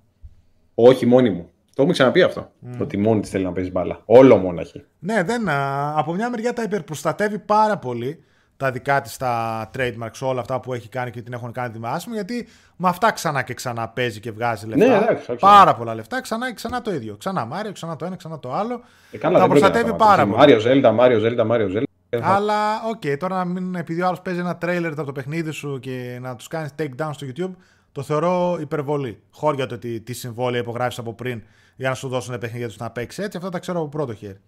Όχι 0.76 1.06
μόνη 1.06 1.30
μου. 1.30 1.50
Το 1.66 1.86
έχουμε 1.86 1.94
ξαναπεί 1.94 2.22
αυτό. 2.22 2.52
Mm. 2.66 2.78
Ότι 2.82 2.98
μόνη 2.98 3.20
της 3.20 3.30
θέλει 3.30 3.44
να 3.44 3.52
παίζει 3.52 3.72
μπάλα. 3.72 4.02
Όλο 4.06 4.38
μόναχη. 4.38 4.84
Ναι, 5.00 5.24
δεν, 5.24 5.50
από 5.96 6.14
μια 6.14 6.30
μεριά 6.30 6.54
τα 6.54 6.64
υπερπροστατεύει 6.64 7.40
πάρα 7.40 7.78
πολύ 7.78 8.24
τα 8.58 8.72
δικά 8.72 9.02
της 9.02 9.18
τα 9.18 9.70
trademarks, 9.78 10.20
όλα 10.22 10.40
αυτά 10.40 10.60
που 10.60 10.74
έχει 10.74 10.90
κάνει 10.90 11.12
και 11.12 11.22
την 11.22 11.34
έχουν 11.34 11.52
κάνει 11.52 11.74
διάσημη, 11.74 12.16
γιατί 12.16 12.48
με 12.76 12.88
αυτά 12.88 13.12
ξανά 13.12 13.42
και 13.42 13.54
ξανά 13.54 13.88
παίζει 13.88 14.20
και 14.20 14.32
βγάζει 14.32 14.68
λεφτά. 14.68 14.88
Ναι, 14.88 14.96
εντάξει, 14.96 15.36
πάρα 15.40 15.76
πολλά 15.76 15.96
λεφτά, 15.96 16.22
ξανά 16.22 16.48
και 16.48 16.54
ξανά 16.54 16.82
το 16.82 16.94
ίδιο. 16.94 17.16
Ξανά 17.18 17.46
Mario, 17.46 17.72
ξανά 17.72 17.96
το 17.96 18.06
ένα, 18.06 18.16
ξανά 18.16 18.40
το 18.40 18.54
άλλο. 18.54 18.82
Ε, 19.12 19.18
καλά, 19.18 19.40
τα 19.40 19.48
προστατεύει 19.48 19.94
πάρα 19.94 20.24
πολύ. 20.24 20.38
Μάριο 20.38 20.60
Ζέλτα, 20.60 20.92
Μάριο 20.92 21.20
Ζέλτα, 21.20 21.44
Μάριο 21.44 21.68
Ζέλτα. 21.68 21.88
Αλλά, 22.22 22.84
οκ, 22.90 23.02
okay, 23.04 23.18
τώρα 23.20 23.36
να 23.36 23.46
μην, 23.46 23.76
επειδή 23.76 24.02
ο 24.02 24.08
άλλος 24.08 24.22
παίζει 24.22 24.40
ένα 24.40 24.58
τρέιλερ 24.58 24.92
από 24.92 25.04
το 25.04 25.12
παιχνίδι 25.12 25.52
σου 25.52 25.80
και 25.80 26.18
να 26.22 26.36
τους 26.36 26.48
κάνεις 26.48 26.72
take 26.80 27.06
down 27.06 27.10
στο 27.12 27.28
YouTube, 27.28 27.52
το 27.92 28.04
θεωρώ 28.04 28.58
υπερβολή. 28.60 29.22
Χώρια 29.32 29.66
το 29.66 29.76
ότι 29.76 30.02
τι 30.02 30.14
συμβόλαια 30.14 30.62
υπογράφεις 30.62 31.00
από 31.00 31.14
πριν 31.14 31.44
για 31.76 31.90
να 31.90 31.96
σου 31.96 32.08
δώσουν 32.08 32.38
παιχνίδια 32.38 32.68
τους 32.68 32.78
να 32.78 32.92
παίξεις 32.92 33.24
έτσι. 33.24 33.38
Αυτά 33.38 33.50
τα 33.50 33.60
ξέρω 33.60 33.80
από 33.80 33.90
πρώτο 33.90 34.14
χέρι. 34.14 34.40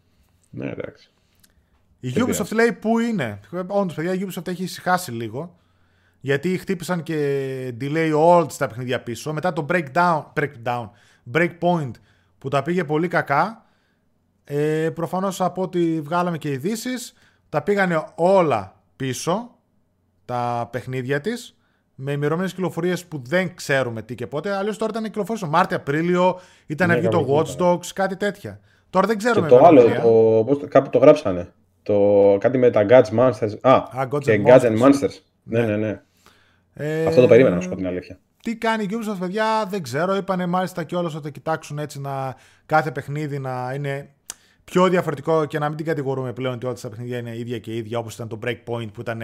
Ναι, 0.49 0.69
εντάξει. 0.69 1.11
Η 1.99 2.13
Ubisoft 2.15 2.51
λέει 2.51 2.72
πού 2.72 2.99
είναι. 2.99 3.39
Όντως, 3.68 3.95
παιδιά, 3.95 4.13
η 4.13 4.26
Ubisoft 4.27 4.47
έχει 4.47 4.63
ησυχάσει 4.63 5.11
λίγο. 5.11 5.55
Γιατί 6.19 6.57
χτύπησαν 6.57 7.03
και 7.03 7.73
delay 7.81 8.13
all 8.15 8.45
τα 8.57 8.68
παιχνίδια 8.68 9.01
πίσω. 9.01 9.34
Μετά 9.34 9.53
το 9.53 9.65
breakdown, 9.69 10.23
breakdown, 10.34 10.89
breakpoint 11.34 11.91
που 12.38 12.49
τα 12.49 12.61
πήγε 12.61 12.84
πολύ 12.84 13.07
κακά. 13.07 13.65
Ε, 14.43 14.89
Προφανώς 14.89 15.41
από 15.41 15.61
ό,τι 15.61 16.01
βγάλαμε 16.01 16.38
και 16.38 16.51
ειδήσεις, 16.51 17.13
τα 17.49 17.61
πήγανε 17.61 18.05
όλα 18.15 18.81
πίσω 18.95 19.55
τα 20.26 20.69
παιχνίδια 20.72 21.22
της 21.22 21.55
με 22.03 22.11
ημερομηνίες 22.11 22.53
κυκλοφορίες 22.53 23.06
που 23.06 23.22
δεν 23.26 23.56
ξέρουμε 23.56 24.02
τι 24.02 24.15
και 24.15 24.28
πότε. 24.28 24.56
Αλλιώς 24.56 24.78
τώρα 24.78 24.91
ήταν 24.91 25.03
κυκλοφορίε 25.03 25.48
Μάρτιο, 25.49 25.78
Απρίλιο, 25.78 26.40
ήταν 26.65 26.88
ναι, 26.88 27.02
το 27.02 27.28
Watch 27.30 27.61
Dogs, 27.61 27.86
κάτι 27.94 28.15
τέτοια. 28.15 28.60
Τώρα 28.90 29.07
δεν 29.07 29.18
ξέρουμε. 29.18 29.48
Και 29.48 29.56
το 29.56 29.65
άλλο, 29.65 29.84
το, 30.57 30.68
κάπου 30.68 30.90
το 30.90 30.98
γράψανε. 30.98 31.53
Το, 31.84 32.38
κάτι 32.40 32.57
με 32.57 32.69
τα 32.69 32.86
Gods 32.90 33.19
Monsters. 33.19 33.57
Α, 33.61 33.73
Α 33.73 34.07
και 34.19 34.41
Gods 34.45 34.61
and 34.61 34.80
Monsters. 34.82 35.19
Ναι, 35.44 35.65
ναι, 35.65 35.76
ναι. 35.76 36.02
Ε, 36.73 37.06
Αυτό 37.06 37.22
το 37.22 37.28
περίμενα, 37.28 37.56
να 37.56 37.61
σου 37.61 37.69
πω 37.69 37.76
την 37.76 37.88
αλήθεια. 37.88 38.19
Τι 38.41 38.56
κάνει 38.56 38.84
η 38.84 38.90
Ubisoft, 38.91 39.19
παιδιά, 39.19 39.65
δεν 39.69 39.84
ξέρω. 39.84 40.15
Είπανε 40.15 40.45
μάλιστα 40.45 40.84
κιόλας 40.84 41.15
ότι 41.15 41.32
κοιτάξουν 41.32 41.80
έτσι 41.80 41.99
να 41.99 42.36
κάθε 42.65 42.91
παιχνίδι 42.91 43.40
να 43.40 43.72
είναι 43.76 44.10
πιο 44.64 44.88
διαφορετικό 44.88 45.45
και 45.45 45.60
να 45.60 45.68
μην 45.68 45.78
την 45.78 45.86
κατηγορούμε 45.86 46.34
πλέον 46.34 46.53
ότι 46.53 46.65
όλα 46.65 46.76
τα 46.82 46.90
παιχνίδια 46.90 47.18
είναι 47.18 47.38
ίδια 47.38 47.60
και 47.60 47.76
ίδια, 47.76 47.99
όπως 47.99 48.14
ήταν 48.14 48.28
το 48.28 48.40
Breakpoint 48.45 48.90
που 48.94 49.02
ήταν 49.02 49.22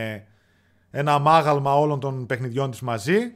ένα 0.91 1.14
αμάγαλμα 1.14 1.76
όλων 1.76 1.99
των 1.99 2.26
παιχνιδιών 2.26 2.72
της 2.72 2.81
μαζί. 2.81 3.35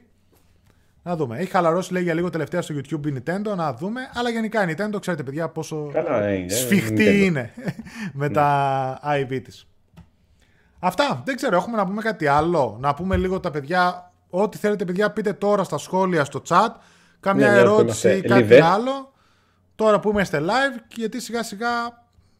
Να 1.02 1.16
δούμε. 1.16 1.38
Έχει 1.38 1.50
χαλαρώσει 1.50 1.92
λέει 1.92 2.02
για 2.02 2.14
λίγο 2.14 2.30
τελευταία 2.30 2.62
στο 2.62 2.74
YouTube 2.74 3.06
η 3.06 3.14
Nintendo, 3.16 3.56
να 3.56 3.74
δούμε. 3.74 4.00
Αλλά 4.14 4.30
γενικά 4.30 4.68
η 4.68 4.74
Nintendo, 4.74 5.00
ξέρετε 5.00 5.22
παιδιά 5.22 5.48
πόσο 5.48 5.90
Καλά, 5.92 6.22
ε, 6.22 6.48
σφιχτή 6.48 7.24
είναι 7.24 7.52
με 8.12 8.26
ναι. 8.28 8.32
τα 8.32 9.00
IP 9.04 9.40
της. 9.44 9.66
Αυτά. 10.78 11.22
Δεν 11.24 11.36
ξέρω, 11.36 11.56
έχουμε 11.56 11.76
να 11.76 11.86
πούμε 11.86 12.02
κάτι 12.02 12.26
άλλο. 12.26 12.76
Να 12.80 12.94
πούμε 12.94 13.16
λίγο 13.16 13.40
τα 13.40 13.50
παιδιά, 13.50 14.12
ό,τι 14.30 14.58
θέλετε 14.58 14.84
παιδιά 14.84 15.10
πείτε 15.10 15.32
τώρα 15.32 15.64
στα 15.64 15.78
σχόλια, 15.78 16.24
στο 16.24 16.42
chat. 16.48 16.68
Κάμια 17.20 17.46
ναι, 17.46 17.52
ναι 17.52 17.58
ερώτηση 17.58 18.16
ή 18.16 18.20
κάτι 18.20 18.60
άλλο. 18.60 19.12
Τώρα 19.74 20.00
που 20.00 20.10
είμαστε 20.10 20.42
live, 20.42 20.82
γιατί 20.94 21.20
σιγά 21.20 21.42
σιγά 21.42 21.68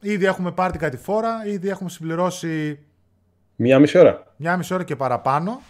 ήδη 0.01 0.25
έχουμε 0.25 0.53
πάρει 0.53 0.79
κάτι 0.79 0.97
φόρα, 0.97 1.47
ήδη 1.47 1.69
έχουμε 1.69 1.91
συμπληρώσει... 1.91 2.79
Μία 3.63 3.79
μισή 3.79 3.99
ώρα. 3.99 4.27
Μία 4.37 4.57
μισή 4.57 4.75
ώρα 4.75 4.85
και 4.85 4.97
παραπάνω 4.97 5.61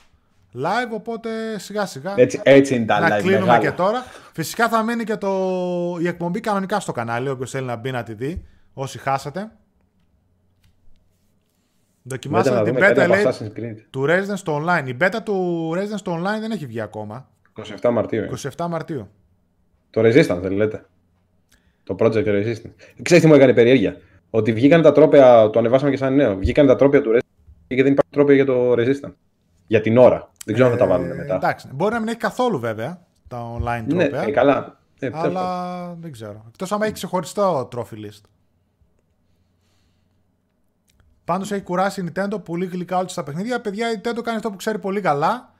live, 0.55 0.91
οπότε 0.95 1.59
σιγά 1.59 1.87
σιγά 1.87 2.15
έτσι, 2.17 2.41
έτσι 2.43 2.75
είναι 2.75 2.85
τα 2.85 3.01
να 3.01 3.19
live 3.19 3.21
κλείνουμε 3.21 3.59
και 3.59 3.71
τώρα. 3.71 4.05
Φυσικά 4.33 4.69
θα 4.69 4.83
μείνει 4.83 5.05
και 5.05 5.17
το... 5.17 5.31
η 6.01 6.07
εκπομπή 6.07 6.41
κανονικά 6.41 6.81
στο 6.81 6.93
κανάλι, 6.93 7.29
όποιος 7.29 7.51
θέλει 7.51 7.67
να 7.67 7.77
μπει 7.77 7.91
να 7.91 8.03
τη 8.03 8.15
δει, 8.15 8.45
όσοι 8.75 8.99
χάσατε. 8.99 9.51
Δοκιμάσατε 12.03 12.71
την 12.71 12.81
beta 12.83 13.07
λέει, 13.09 13.87
του 13.91 14.05
Residence 14.09 14.37
στο 14.37 14.65
online. 14.65 14.89
Η 14.89 14.97
beta 15.01 15.19
του 15.25 15.71
Residence 15.77 15.99
στο 15.99 16.15
online 16.15 16.41
δεν 16.41 16.51
έχει 16.51 16.67
βγει 16.67 16.81
ακόμα. 16.81 17.29
27 17.81 17.91
Μαρτίου. 17.91 18.25
27 18.57 18.67
Μαρτίου. 18.69 19.09
Το 19.91 20.01
Resistance 20.01 20.39
δεν 20.41 20.53
λέτε. 20.53 20.85
Το 21.85 21.97
Project 21.99 22.27
Resistance. 22.27 22.73
Ξέρετε 23.03 23.19
τι 23.19 23.27
μου 23.27 23.35
έκανε 23.35 23.55
περιέργεια; 23.55 23.97
Ότι 24.31 24.53
βγήκαν 24.53 24.83
τα 24.83 24.93
τρόπια, 24.93 25.51
το 25.51 25.59
ανεβάσαμε 25.59 25.91
και 25.91 25.97
σαν 25.97 26.15
νέο. 26.15 26.37
Βγήκαν 26.37 26.67
τα 26.67 26.77
τρόπια 26.77 27.03
του 27.03 27.11
Residence 27.11 27.22
και 27.75 27.83
δεν 27.83 27.93
υπάρχουν 27.93 28.13
τρόπια 28.13 28.35
για 28.35 28.45
το 28.45 28.73
Resistance. 28.73 29.15
Για 29.67 29.81
την 29.81 29.99
ώρα. 29.99 30.31
Δεν 30.45 30.55
ξέρω 30.55 30.69
αν 30.71 30.79
θα 30.79 30.85
τα 30.85 30.91
βάλουν 30.91 31.17
μετά. 31.17 31.35
Εντάξει. 31.35 31.69
Μπορεί 31.73 31.93
να 31.93 31.99
μην 31.99 32.09
έχει 32.09 32.17
καθόλου 32.17 32.59
βέβαια 32.59 33.07
τα 33.29 33.57
online 33.57 33.85
ναι, 33.87 34.09
τρόπια. 34.09 34.25
Ναι, 34.25 34.31
καλά. 34.31 34.79
Ε, 34.99 35.11
αλλά 35.13 35.97
δεν 36.01 36.13
ξέρω. 36.13 36.45
Εκτός 36.49 36.73
αν 36.73 36.83
έχει 36.83 36.93
ξεχωριστό 36.93 37.69
trophy 37.73 37.95
list. 37.95 38.21
Πάντως 41.25 41.53
έχει 41.53 41.63
κουράσει 41.63 42.01
η 42.01 42.13
Nintendo 42.13 42.45
πολύ 42.45 42.67
γλυκά 42.67 42.97
όλα 42.97 43.09
τα 43.15 43.23
παιχνίδια. 43.23 43.61
Παιδιά, 43.61 43.93
η 43.93 43.95
Nintendo 43.97 44.21
κάνει 44.23 44.37
αυτό 44.37 44.51
που 44.51 44.57
ξέρει 44.57 44.79
πολύ 44.79 45.01
καλά 45.01 45.53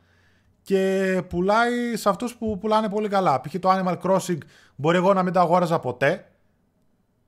και 0.63 1.23
πουλάει 1.29 1.97
σε 1.97 2.09
αυτούς 2.09 2.37
που 2.37 2.59
πουλάνε 2.59 2.89
πολύ 2.89 3.09
καλά. 3.09 3.41
Π.χ. 3.41 3.55
το 3.59 3.71
Animal 3.71 3.99
Crossing 4.03 4.39
μπορεί 4.77 4.97
εγώ 4.97 5.13
να 5.13 5.23
μην 5.23 5.33
το 5.33 5.41
αγόραζα 5.41 5.79
ποτέ, 5.79 6.27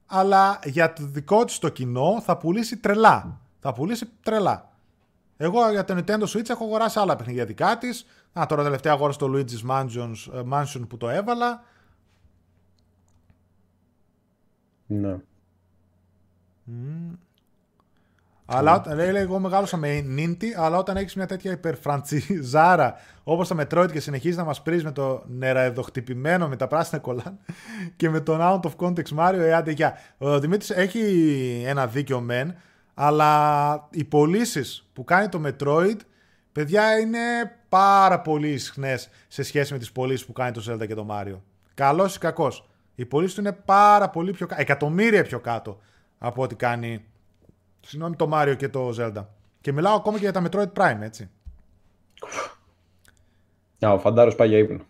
αλλά 0.06 0.59
για 0.65 0.93
το 0.93 1.02
δικό 1.05 1.44
της 1.44 1.59
το 1.59 1.69
κοινό 1.69 2.20
θα 2.24 2.36
πουλήσει 2.36 2.77
τρελά. 2.77 3.40
Θα 3.61 3.73
πουλήσει 3.73 4.09
τρελά. 4.23 4.73
Εγώ 5.45 5.71
για 5.71 5.85
το 5.85 5.95
Nintendo 5.97 6.23
Switch 6.23 6.51
έχω 6.51 6.65
αγοράσει 6.65 6.99
άλλα 6.99 7.16
παιχνίδια 7.16 7.45
δικά 7.45 7.79
της. 7.79 8.07
Α, 8.33 8.47
τώρα 8.49 8.62
τελευταία 8.62 8.93
αγόρασα 8.93 9.19
το 9.19 9.33
Luigi's 9.35 9.71
Mansion, 9.71 10.12
ε, 10.35 10.41
Mansion 10.53 10.83
που 10.89 10.97
το 10.97 11.09
έβαλα. 11.09 11.65
Ναι. 14.87 15.16
Mm. 16.69 17.16
Αλλά 18.47 18.83
λέει, 18.95 19.12
λέει, 19.12 19.23
εγώ 19.23 19.39
μεγάλωσα 19.39 19.77
με 19.77 20.05
Ninty, 20.16 20.47
αλλά 20.57 20.79
όταν 20.79 20.97
έχεις 20.97 21.15
μια 21.15 21.27
τέτοια 21.27 21.53
υπερφραντσιζάρα 21.53 22.95
όπως 23.25 23.49
το 23.49 23.57
Metroid 23.61 23.93
και 23.93 24.01
συνεχίζεις 24.01 24.37
να 24.37 24.45
μας 24.45 24.62
πρίζεις 24.62 24.85
με 24.85 24.93
το 24.93 25.23
νεραεδοχτυπημένο 25.27 26.49
με 26.49 26.57
τα 26.57 26.66
πράσινα 26.66 27.01
κολλάν 27.01 27.39
και 27.97 28.11
με 28.11 28.21
τον 28.21 28.39
Out 28.41 28.61
of 28.61 28.77
Context 28.77 29.19
Mario, 29.19 29.39
ε, 29.39 29.55
άντε 29.55 29.71
για. 29.71 29.99
Ο 30.19 30.41
Δημήτρης 30.41 30.71
έχει 30.71 31.62
ένα 31.66 31.87
δίκιο 31.87 32.21
μεν, 32.21 32.55
αλλά 32.95 33.89
οι 33.91 34.05
πωλήσεις 34.05 34.89
που 34.93 35.05
κάνει 35.05 35.29
το 35.29 35.43
Metroid, 35.47 35.97
παιδιά, 36.53 36.99
είναι 36.99 37.19
πάρα 37.69 38.21
πολύ 38.21 38.49
ισχνές 38.49 39.09
σε 39.29 39.43
σχέση 39.43 39.73
με 39.73 39.79
τις 39.79 39.93
πωλήσεις 39.93 40.27
που 40.27 40.33
κάνει 40.33 40.51
το 40.51 40.65
Zelda 40.69 40.87
και 40.87 40.95
το 40.95 41.07
Mario. 41.11 41.41
Καλός 41.75 42.16
ή 42.16 42.19
κακός. 42.19 42.69
Οι 42.95 43.05
πωλήσεις 43.05 43.35
του 43.35 43.41
είναι 43.41 43.53
πάρα 43.53 44.11
πολύ 44.11 44.31
πιο 44.31 44.47
κάτω, 44.47 44.61
εκατομμύρια 44.62 45.23
πιο 45.23 45.41
κάτω 45.41 45.81
από 46.19 46.43
ό,τι 46.43 46.55
κάνει 46.55 47.05
συγγνώμη, 47.81 48.16
το 48.16 48.31
Mario 48.33 48.55
και 48.57 48.69
το 48.69 48.95
Zelda. 48.99 49.25
Και 49.61 49.73
μιλάω 49.73 49.95
ακόμα 49.95 50.19
και 50.19 50.23
για 50.23 50.33
τα 50.33 50.43
Metroid 50.49 50.73
Prime, 50.73 51.01
έτσι. 51.01 51.31
Α, 53.87 53.93
ο 53.93 53.99
Φαντάρος 53.99 54.35
πάει 54.35 54.49
για 54.49 54.59
ύπνο. 54.59 54.85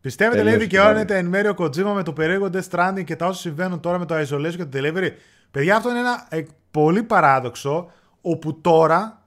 Πιστεύετε, 0.00 0.42
λέει, 0.42 0.56
δικαιώνεται 0.56 1.16
εν 1.18 1.26
μέρει 1.26 1.48
ο 1.48 1.54
Kojima 1.58 1.92
με 1.94 2.02
το 2.02 2.12
περίεργο 2.12 2.50
Death 2.52 2.68
Stranding 2.70 3.04
και 3.04 3.16
τα 3.16 3.26
όσα 3.26 3.40
συμβαίνουν 3.40 3.80
τώρα 3.80 3.98
με 3.98 4.06
το 4.06 4.14
Isolation 4.14 4.54
και 4.56 4.64
το 4.64 4.78
Delivery; 4.78 5.10
Παιδιά, 5.50 5.76
αυτό 5.76 5.90
είναι 5.90 5.98
ένα 5.98 6.26
ε, 6.28 6.42
πολύ 6.72 7.02
παράδοξο, 7.02 7.90
όπου 8.20 8.60
τώρα 8.60 9.22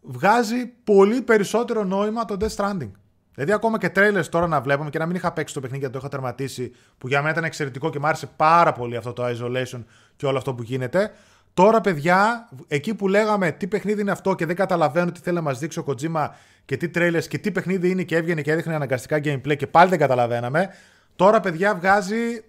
βγάζει 0.00 0.66
πολύ 0.84 1.22
περισσότερο 1.22 1.84
νόημα 1.84 2.24
το 2.24 2.36
Death 2.40 2.56
Stranding. 2.56 2.90
Δηλαδή, 3.34 3.56
ακόμα 3.56 3.78
και 3.78 3.88
τρέλε 3.88 4.20
τώρα 4.20 4.46
να 4.46 4.60
βλέπουμε 4.60 4.90
και 4.90 4.98
να 4.98 5.06
μην 5.06 5.16
είχα 5.16 5.32
παίξει 5.32 5.54
το 5.54 5.60
παιχνίδι 5.60 5.80
γιατί 5.80 5.94
το 5.94 6.00
είχα 6.02 6.16
τερματίσει, 6.16 6.72
που 6.98 7.08
για 7.08 7.18
μένα 7.18 7.30
ήταν 7.30 7.44
εξαιρετικό 7.44 7.90
και 7.90 7.98
μου 7.98 8.06
άρεσε 8.06 8.26
πάρα 8.36 8.72
πολύ 8.72 8.96
αυτό 8.96 9.12
το 9.12 9.24
isolation 9.26 9.84
και 10.16 10.26
όλο 10.26 10.38
αυτό 10.38 10.54
που 10.54 10.62
γίνεται. 10.62 11.10
Τώρα, 11.54 11.80
παιδιά, 11.80 12.48
εκεί 12.68 12.94
που 12.94 13.08
λέγαμε 13.08 13.50
τι 13.50 13.66
παιχνίδι 13.66 14.00
είναι 14.00 14.10
αυτό 14.10 14.34
και 14.34 14.46
δεν 14.46 14.56
καταλαβαίνω 14.56 15.12
τι 15.12 15.20
θέλει 15.20 15.36
να 15.36 15.42
μας 15.42 15.58
δείξει 15.58 15.78
ο 15.78 15.84
Kojima 15.86 16.28
και 16.64 16.76
τι 16.76 16.88
τρέλε 16.88 17.20
και 17.20 17.38
τι 17.38 17.50
παιχνίδι 17.50 17.90
είναι 17.90 18.02
και 18.02 18.16
έβγαινε 18.16 18.42
και 18.42 18.52
έδειχνε 18.52 18.74
αναγκαστικά 18.74 19.20
gameplay 19.24 19.56
και 19.56 19.66
πάλι 19.66 19.90
δεν 19.90 19.98
καταλαβαίναμε. 19.98 20.68
Τώρα, 21.16 21.40
παιδιά, 21.40 21.74
βγάζει 21.74 22.44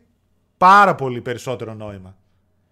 πάρα 0.57 0.95
πολύ 0.95 1.21
περισσότερο 1.21 1.73
νόημα. 1.73 2.15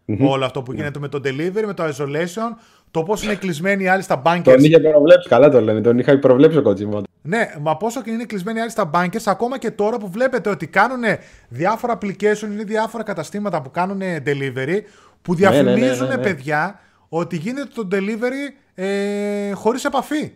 Mm-hmm. 0.07 0.27
Όλο 0.29 0.45
αυτό 0.45 0.61
που 0.61 0.73
γίνεται 0.73 0.99
με 0.99 1.07
το 1.07 1.21
delivery, 1.23 1.63
με 1.65 1.73
το 1.73 1.83
isolation, 1.83 2.57
το 2.91 3.03
πώς 3.03 3.23
είναι 3.23 3.35
κλεισμένοι 3.35 3.83
οι 3.83 3.87
άλλοι 3.87 4.01
στα 4.03 4.21
bunkers. 4.25 4.41
Τον 4.43 4.63
είχε 4.63 4.79
προβλέψει, 4.79 5.29
καλά 5.29 5.49
το 5.49 5.61
λένε. 5.61 5.81
Τον 5.81 5.99
είχα 5.99 6.19
προβλέψει 6.19 6.57
ο 6.57 6.61
Kojima. 6.65 7.01
Ναι, 7.21 7.51
μα 7.61 7.77
πόσο 7.77 8.01
και 8.01 8.11
είναι 8.11 8.23
κλεισμένοι 8.23 8.57
οι 8.57 8.61
άλλοι 8.61 8.71
στα 8.71 8.89
bunkers, 8.93 9.21
ακόμα 9.25 9.57
και 9.57 9.71
τώρα 9.71 9.97
που 9.97 10.09
βλέπετε 10.09 10.49
ότι 10.49 10.67
κάνουν 10.67 11.03
διάφορα 11.49 11.97
application 12.01 12.59
ή 12.59 12.63
διάφορα 12.63 13.03
καταστήματα 13.03 13.61
που 13.61 13.71
κάνουν 13.71 14.01
delivery, 14.25 14.79
που 15.21 15.35
διαφημίζουν 15.35 16.07
ναι, 16.07 16.15
ναι, 16.15 16.15
ναι, 16.15 16.15
ναι, 16.15 16.21
παιδιά 16.21 16.79
ότι 17.09 17.37
γίνεται 17.37 17.69
το 17.73 17.87
delivery 17.91 18.53
ε, 18.75 19.51
χωρίς 19.51 19.85
επαφή. 19.85 20.31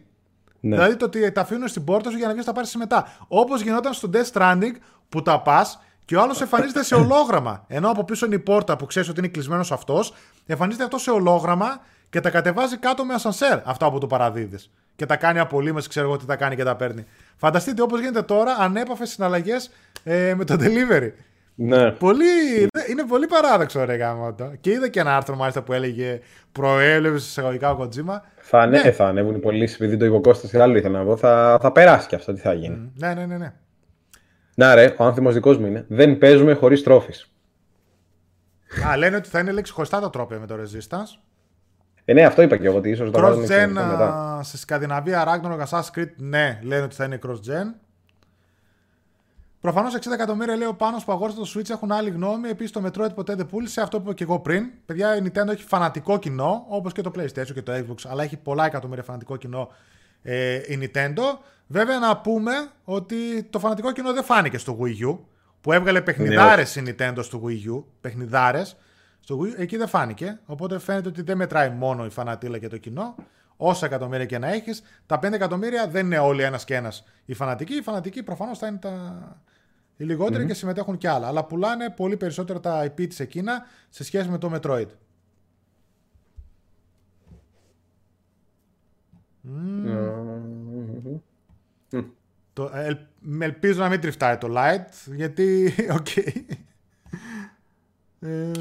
Ναι. 0.60 0.76
Δηλαδή 0.76 0.96
το 0.96 1.06
ότι 1.06 1.32
τα 1.32 1.42
αφήνουν 1.42 1.68
στην 1.68 1.84
πόρτα 1.84 2.10
σου 2.10 2.18
για 2.18 2.28
να 2.28 2.34
βγεις 2.34 2.46
τα 2.46 2.52
πάρεις 2.52 2.76
μετά. 2.76 3.08
Όπως 3.28 3.62
γινόταν 3.62 3.94
στο 3.94 4.10
Death 4.14 4.32
Stranding 4.34 4.74
που 5.10 5.22
τα 5.22 5.42
πας 5.42 5.80
και 6.12 6.18
ο 6.18 6.22
άλλος 6.22 6.42
εμφανίζεται 6.42 6.84
σε 6.84 6.96
ολόγραμμα. 6.96 7.66
Ενώ 7.68 7.90
από 7.90 8.04
πίσω 8.04 8.26
είναι 8.26 8.36
η 8.36 8.40
πόρτα 8.40 8.76
που 8.78 8.86
ξέρεις 8.86 9.10
ότι 9.10 9.20
είναι 9.20 9.28
κλεισμένος 9.28 9.72
αυτός, 9.72 10.14
εμφανίζεται 10.46 10.84
αυτό 10.84 10.98
σε 10.98 11.12
ολόγραμμα 11.12 11.82
και 12.10 12.20
τα 12.20 12.30
κατεβάζει 12.30 12.78
κάτω 12.78 13.06
με 13.06 13.14
ασανσέρ 13.14 13.60
αυτά 13.64 13.92
που 13.92 13.98
του 13.98 14.08
παραδίδεις. 14.08 14.72
Και 14.96 15.06
τα 15.06 15.16
κάνει 15.16 15.40
απολύμωση, 15.40 15.90
ξέρω 15.90 16.08
εγώ 16.08 16.18
τι 16.18 16.26
τα 16.26 16.36
κάνει 16.36 16.56
και 16.56 16.64
τα 16.64 16.76
παίρνει. 16.76 17.06
Φανταστείτε 17.36 17.82
όπως 17.82 18.00
γίνεται 18.00 18.22
τώρα 18.22 18.56
ανέπαφες 18.60 19.10
συναλλαγές 19.10 19.72
ε, 20.04 20.34
με 20.38 20.46
το 20.46 20.56
delivery. 20.60 21.12
Ναι. 21.56 21.92
Πολύ, 21.92 22.60
είναι 22.90 23.06
πολύ 23.08 23.28
παράδοξο 23.28 23.86
ρε 23.86 23.96
γάμο 23.96 24.36
Και 24.62 24.72
είδα 24.72 24.88
και 24.88 25.00
ένα 25.00 25.16
άρθρο 25.16 25.36
μάλιστα 25.36 25.62
που 25.62 25.74
έλεγε 25.74 26.20
προέλευση 26.52 27.28
εισαγωγικά 27.28 27.72
ο 27.72 27.76
Κοτζίμα. 27.76 28.24
Θα, 28.38 28.60
ανέ, 28.60 28.82
ναι. 28.82 28.92
θα 28.92 29.08
ανέβουν 29.08 29.36
οι 29.36 29.40
πωλήσεις 29.40 29.76
επειδή 29.76 29.98
το 29.98 30.06
είπε 30.06 30.62
άλλο 30.62 30.78
ήθελα 30.78 31.00
να 31.00 31.06
πω. 31.06 31.18
Θα, 31.18 31.58
θα 31.62 31.72
περάσει 31.72 32.08
και 32.08 32.16
αυτό, 32.16 32.34
τι 32.34 32.40
θα 32.40 32.54
γίνει. 32.54 32.92
ναι, 32.96 33.14
ναι, 33.14 33.26
ναι, 33.26 33.38
ναι. 33.38 33.54
Να 34.56 34.76
ρε, 34.76 34.96
ο 34.98 35.04
άνθιμος 35.04 35.34
δικός 35.34 35.58
μου 35.58 35.66
είναι. 35.66 35.86
Δεν 35.88 36.18
παίζουμε 36.18 36.54
χωρίς 36.54 36.84
τρόφι. 36.84 37.14
Α, 38.88 38.98
λένε 38.98 39.16
ότι 39.16 39.30
θα 39.30 39.40
είναι 39.40 39.52
λέξη 39.52 39.72
χωριστά 39.72 40.00
τα 40.00 40.10
τρόπια 40.10 40.40
με 40.40 40.48
το 40.48 40.56
Resistance. 40.56 41.20
Ε, 42.06 42.14
ναι, 42.14 42.24
αυτό 42.24 42.42
είπα 42.42 42.58
και 42.58 42.68
εγώ 42.68 42.78
ότι 42.78 42.90
ίσως 42.90 43.12
το 43.12 43.20
Cross 43.20 43.34
Gen 43.34 43.68
μετά. 43.68 44.40
σε 44.44 44.58
Σκανδιναβία, 44.58 45.24
Ragnarok, 45.28 45.68
Assassin's 45.68 46.00
Creed, 46.00 46.10
ναι, 46.16 46.60
λένε 46.64 46.84
ότι 46.84 46.96
θα 46.96 47.04
είναι 47.04 47.20
Cross 47.26 47.36
Gen. 47.36 47.74
Προφανώς 49.62 49.96
60 49.96 50.12
εκατομμύρια 50.14 50.56
λέει 50.56 50.68
ο 50.68 50.74
πάνω 50.74 50.98
που 51.06 51.12
αγόρασε 51.12 51.38
το 51.38 51.52
Switch 51.56 51.70
έχουν 51.70 51.92
άλλη 51.92 52.10
γνώμη. 52.10 52.50
Επίσης 52.50 52.72
το 52.72 52.82
Metroid 52.86 53.16
ποτέ 53.16 53.36
δεν 53.36 53.46
πούλησε. 53.46 53.82
Αυτό 53.82 53.98
που 53.98 54.04
είπα 54.04 54.14
και 54.14 54.24
εγώ 54.24 54.40
πριν. 54.40 54.66
Παιδιά, 54.86 55.16
η 55.16 55.22
Nintendo 55.24 55.48
έχει 55.48 55.64
φανατικό 55.64 56.20
κοινό, 56.20 56.66
όπως 56.68 56.94
και 56.94 57.02
το 57.02 57.12
PlayStation 57.16 57.54
και 57.54 57.62
το 57.62 57.72
Xbox, 57.74 57.96
αλλά 58.08 58.24
έχει 58.24 58.38
πολλά 58.38 58.66
εκατομμύρια 58.66 59.04
φανατικό 59.04 59.38
κοινό 59.38 59.72
ε, 60.22 60.56
η 60.56 60.80
Nintendo. 60.82 61.22
Βέβαια, 61.72 62.00
να 62.00 62.18
πούμε 62.18 62.52
ότι 62.84 63.44
το 63.44 63.60
φανατικό 63.60 63.92
κοινό 63.92 64.14
δεν 64.14 64.24
φάνηκε 64.24 64.58
στο 64.58 64.78
Wii 64.82 65.10
U, 65.10 65.18
που 65.62 65.72
έβγαλε 65.72 66.02
παιχνιδάρες 66.02 66.76
η 66.76 66.84
Nintendo 66.88 67.18
στο 67.20 67.42
Wii 67.46 67.72
U. 67.76 67.84
Παιχνιδάρες. 68.02 68.78
Στο 69.20 69.40
Wii 69.40 69.58
U, 69.58 69.60
εκεί 69.60 69.78
δεν 69.78 69.88
φάνηκε. 69.88 70.40
Οπότε 70.46 70.80
φαίνεται 70.80 71.08
ότι 71.08 71.22
δεν 71.22 71.38
μετράει 71.38 71.70
μόνο 71.70 72.06
η 72.06 72.10
φανατήλα 72.10 72.58
και 72.58 72.68
το 72.68 72.78
κοινό. 72.78 73.16
Όσα 73.58 73.86
εκατομμύρια 73.86 74.26
και 74.26 74.38
να 74.38 74.48
έχεις, 74.54 74.82
τα 75.06 75.20
5 75.20 75.34
εκατομμύρια 75.34 75.88
δεν 75.88 76.06
είναι 76.06 76.18
όλοι 76.18 76.44
ένας 76.44 76.66
και 76.66 76.76
ένας 76.76 77.04
οι 77.26 77.34
φανατικοί. 77.34 77.74
Οι 77.74 77.82
φανατικοί 77.82 78.24
προφανώς 78.24 78.58
θα 78.58 78.68
είναι 78.68 78.78
τα, 78.78 79.22
οι 79.98 80.04
λιγοτεροι 80.04 80.46
και 80.46 80.54
συμμετέχουν 80.54 80.98
κι 80.98 81.08
άλλα. 81.08 81.28
Αλλά 81.28 81.46
πουλάνε 81.46 81.90
πολύ 81.90 82.18
περισσότερα 82.18 82.60
τα 82.60 82.86
IP 82.86 83.08
της 83.08 83.20
εκείνα 83.20 83.66
σε 83.90 84.04
σχέση 84.04 84.30
με 84.30 84.38
το 84.38 84.52
Metroid. 84.54 84.88
Το, 92.54 92.72
ε, 92.74 93.08
με 93.20 93.46
ελπίζω 93.46 93.82
να 93.82 93.90
μην 93.90 94.02
ντριφτάει 94.02 94.38
το 94.38 94.48
Lite, 94.58 95.14
γιατί, 95.16 95.74
οκ. 95.98 96.08
Okay. 96.16 96.46
Ε, 98.20 98.52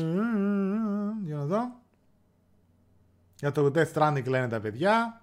για 1.24 1.36
να 1.36 1.44
δω. 1.44 1.81
Για 3.39 3.52
το 3.52 3.70
Death 3.74 3.93
Stranding 3.93 4.24
λένε 4.27 4.48
τα 4.48 4.61
παιδιά. 4.61 5.23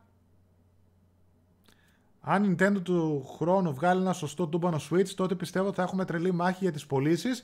Αν 2.22 2.44
η 2.44 2.56
Nintendo 2.60 2.82
του 2.84 3.26
χρόνου 3.38 3.74
βγάλει 3.74 4.02
ένα 4.02 4.14
σωστό 4.14 4.48
τούμπανο 4.48 4.80
Switch, 4.90 5.08
τότε 5.08 5.36
πιστεύω 5.36 5.68
ότι 5.68 5.76
θα 5.76 5.82
έχουμε 5.82 6.06
τρελή 6.06 6.32
μάχη 6.32 6.58
για 6.62 6.72
τις 6.72 6.86
πωλήσεις. 6.86 7.44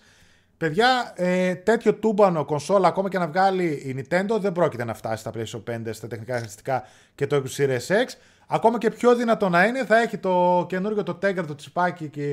Παιδιά, 0.58 1.14
ε, 1.16 1.56
τέτοιο 1.56 1.94
τούμπανο 1.94 2.46
κονσόλα, 2.46 2.88
ακόμα 2.88 3.10
και 3.10 3.18
να 3.18 3.28
βγάλει 3.28 3.66
η 3.66 3.96
Nintendo, 3.98 4.40
δεν 4.40 4.52
πρόκειται 4.52 4.84
να 4.84 4.94
φτάσει 4.94 5.22
στα 5.22 5.32
PlayStation 5.34 5.64
5, 5.64 5.94
στα 5.94 6.08
τεχνικά 6.08 6.34
χαρακτηριστικά 6.34 6.84
και 7.16 7.28
το 7.28 7.44
Series 7.58 7.88
X. 7.88 8.06
Ακόμα 8.54 8.78
και 8.78 8.90
πιο 8.90 9.16
δυνατό 9.16 9.50
να 9.50 9.66
είναι, 9.66 9.86
θα 9.86 10.02
έχει 10.02 10.18
το 10.18 10.66
καινούργιο 10.70 11.04
το 11.04 11.18
Tegra, 11.22 11.44
το 11.48 11.56
τσιπάκι 11.56 12.08
και 12.08 12.28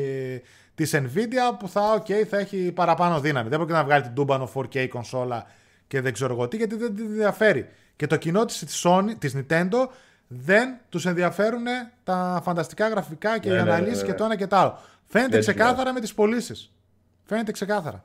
της 0.75 0.95
Nvidia 0.95 1.57
που 1.59 1.69
θα, 1.69 2.03
okay, 2.03 2.25
θα 2.29 2.39
έχει 2.39 2.73
παραπάνω 2.73 3.21
δύναμη. 3.21 3.49
Δεν 3.49 3.59
πρόκειται 3.59 3.79
να 3.79 3.85
βγάλει 3.85 4.03
την 4.03 4.15
τούμπανο 4.15 4.51
4K 4.55 4.89
κονσόλα 4.89 5.47
και 5.87 6.01
δεν 6.01 6.13
ξέρω 6.13 6.33
εγώ 6.35 6.49
τι, 6.49 6.57
γιατί 6.57 6.77
δεν 6.77 6.95
την 6.95 7.05
ενδιαφέρει. 7.05 7.69
Και 7.97 8.07
το 8.07 8.17
κοινό 8.17 8.45
της, 8.45 8.83
Sony, 8.85 9.15
της 9.19 9.37
Nintendo 9.37 9.89
δεν 10.27 10.77
τους 10.89 11.07
ενδιαφέρουν 11.07 11.65
τα 12.05 12.41
φανταστικά 12.43 12.89
γραφικά 12.89 13.39
και 13.39 13.49
ναι, 13.49 13.55
οι 13.55 13.57
ναι, 13.57 13.63
αναλύσεις 13.63 13.97
ναι, 13.97 14.03
ναι, 14.03 14.13
και 14.13 14.19
το 14.19 14.25
ένα 14.25 14.37
και 14.37 14.47
το 14.47 14.57
άλλο. 14.57 14.79
Φαίνεται 15.07 15.37
Έτσι, 15.37 15.53
ξεκάθαρα 15.53 15.93
με 15.93 16.01
τις 16.01 16.15
πωλήσεις. 16.15 16.73
Φαίνεται 17.25 17.53
ξεκάθαρα. 17.53 18.05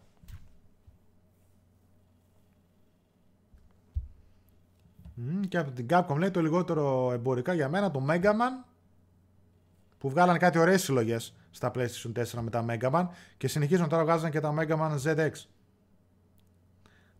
Και 5.47 5.57
από 5.57 5.71
την 5.71 5.85
Capcom 5.89 6.17
λέει 6.17 6.31
το 6.31 6.41
λιγότερο 6.41 7.11
εμπορικά 7.13 7.53
για 7.53 7.69
μένα 7.69 7.91
το 7.91 8.05
Mega 8.09 8.29
Man 8.29 8.65
που 9.97 10.09
βγάλανε 10.09 10.37
κάτι 10.37 10.57
ωραίες 10.59 10.83
συλλογές 10.83 11.35
στα 11.51 11.71
PlayStation 11.75 12.11
4 12.19 12.39
με 12.41 12.49
τα 12.49 12.65
Mega 12.69 12.91
Man 12.91 13.07
και 13.37 13.47
συνεχίζουν 13.47 13.89
τώρα 13.89 14.03
βγάζουν 14.03 14.29
και 14.29 14.39
τα 14.39 14.53
Mega 14.57 14.77
Man 14.77 14.97
ZX. 15.03 15.31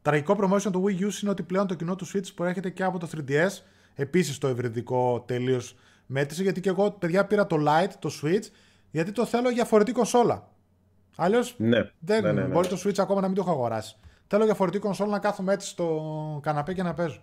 Τραγικό 0.01 0.35
promotion 0.39 0.71
του 0.71 0.83
Wii 0.85 0.99
U 0.99 1.21
είναι 1.21 1.31
ότι 1.31 1.43
πλέον 1.43 1.67
το 1.67 1.73
κοινό 1.73 1.95
του 1.95 2.07
Switch 2.07 2.33
προέρχεται 2.35 2.69
και 2.69 2.83
από 2.83 2.99
το 2.99 3.09
3DS 3.15 3.49
Επίσης 3.95 4.37
το 4.37 4.47
ευρυδικό 4.47 5.23
τελείως 5.27 5.75
μέτρησε 6.05 6.43
γιατί 6.43 6.61
και 6.61 6.69
εγώ 6.69 6.91
παιδιά 6.91 7.25
πήρα 7.25 7.47
το 7.47 7.57
Lite, 7.67 7.91
το 7.99 8.09
Switch, 8.21 8.43
γιατί 8.91 9.11
το 9.11 9.25
θέλω 9.25 9.49
για 9.49 9.65
φορητή 9.65 9.91
κονσόλα. 9.91 10.49
Αλλιώς 11.15 11.55
ναι, 11.57 11.91
δεν 11.99 12.23
ναι, 12.23 12.31
ναι, 12.31 12.41
ναι. 12.41 12.47
μπορεί 12.47 12.67
το 12.67 12.81
Switch 12.85 12.99
ακόμα 12.99 13.21
να 13.21 13.27
μην 13.27 13.35
το 13.35 13.41
έχω 13.41 13.51
αγοράσει. 13.51 13.95
Θέλω 14.27 14.45
για 14.45 14.53
φορητή 14.53 14.79
κονσόλα 14.79 15.11
να 15.11 15.19
κάθομαι 15.19 15.53
έτσι 15.53 15.67
στο 15.67 16.39
καναπέ 16.43 16.73
και 16.73 16.83
να 16.83 16.93
παίζω. 16.93 17.21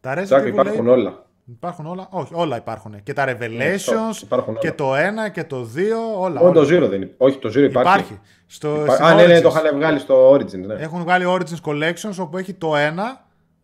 Τα 0.00 0.14
Resident 0.14 0.46
υπάρχουν 0.46 0.84
λέει, 0.84 0.94
όλα. 0.94 1.24
Υπάρχουν 1.50 1.86
όλα; 1.86 2.08
Όχι, 2.10 2.32
όλα 2.34 2.56
υπάρχουν. 2.56 3.02
Και 3.02 3.12
τα 3.12 3.24
Revelations 3.28 4.38
και 4.58 4.72
το 4.72 4.92
1 4.94 4.96
και 5.32 5.44
το 5.44 5.68
2. 5.76 5.80
Όλα. 6.18 6.40
Όχι, 6.40 6.52
το 6.52 6.60
0 6.60 6.88
δεν 6.88 7.02
υπάρχει. 7.02 7.14
Όχι, 7.18 7.38
το 7.38 7.48
0 7.48 7.56
υπάρχει. 7.56 7.68
υπάρχει. 7.70 8.18
Στο, 8.46 8.68
Α, 9.00 9.14
ναι, 9.14 9.26
ναι, 9.26 9.40
το 9.40 9.48
είχαν 9.48 9.76
βγάλει 9.76 9.98
στο 9.98 10.32
Origins. 10.32 10.58
Ναι. 10.66 10.74
Έχουν 10.74 11.02
βγάλει 11.02 11.24
Origins 11.28 11.70
Collections 11.70 12.14
όπου 12.18 12.38
έχει 12.38 12.52
το 12.54 12.72
1 12.74 12.76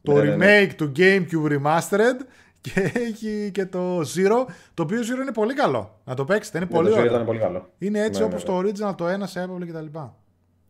το 0.02 0.12
ναι, 0.12 0.22
ναι, 0.22 0.36
ναι. 0.36 0.66
remake 0.66 0.74
του 0.76 0.92
GameCube 0.96 1.52
Remastered 1.52 2.26
και 2.60 2.92
έχει 2.94 3.50
και 3.52 3.66
το 3.66 4.00
Zero, 4.00 4.46
το 4.74 4.82
οποίο 4.82 5.00
Zero 5.00 5.20
είναι 5.20 5.32
πολύ 5.32 5.54
καλό. 5.54 6.00
Να 6.04 6.14
το 6.14 6.24
παίξετε, 6.24 6.58
είναι 6.58 6.66
πολύ 6.66 6.92
ωραίο. 6.92 7.24
πολύ 7.24 7.38
καλό. 7.38 7.68
Είναι 7.78 8.02
έτσι 8.02 8.20
ναι, 8.20 8.26
όπως 8.26 8.44
το 8.44 8.58
original, 8.58 8.94
το 8.96 9.04
1 9.06 9.08
σε 9.22 9.44
Apple 9.44 9.66
κτλ. 9.66 9.98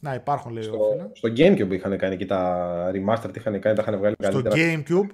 Να 0.00 0.14
υπάρχουν 0.14 0.52
λέει 0.52 0.62
στο, 0.62 0.78
στο 1.12 1.28
Gamecube 1.36 1.70
είχαν 1.70 1.98
κάνει 1.98 2.16
και 2.16 2.26
τα 2.26 2.90
Remastered, 2.90 3.36
είχαν 3.36 3.60
κάνει, 3.60 3.76
τα 3.76 3.82
είχαν 3.82 3.98
βγάλει 3.98 4.14
Στο 4.20 4.42
Gamecube 4.44 5.06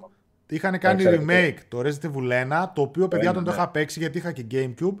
είχαν 0.47 0.79
κάνει 0.79 1.03
remake 1.07 1.57
το 1.67 1.79
Resident 1.79 2.11
Evil 2.13 2.63
1, 2.63 2.65
το 2.73 2.81
οποίο 2.81 3.07
παιδιά 3.07 3.33
τον 3.33 3.43
το 3.43 3.51
είχα 3.51 3.69
παίξει 3.69 3.99
γιατί 3.99 4.17
είχα 4.17 4.31
και 4.31 4.45
Gamecube. 4.51 4.95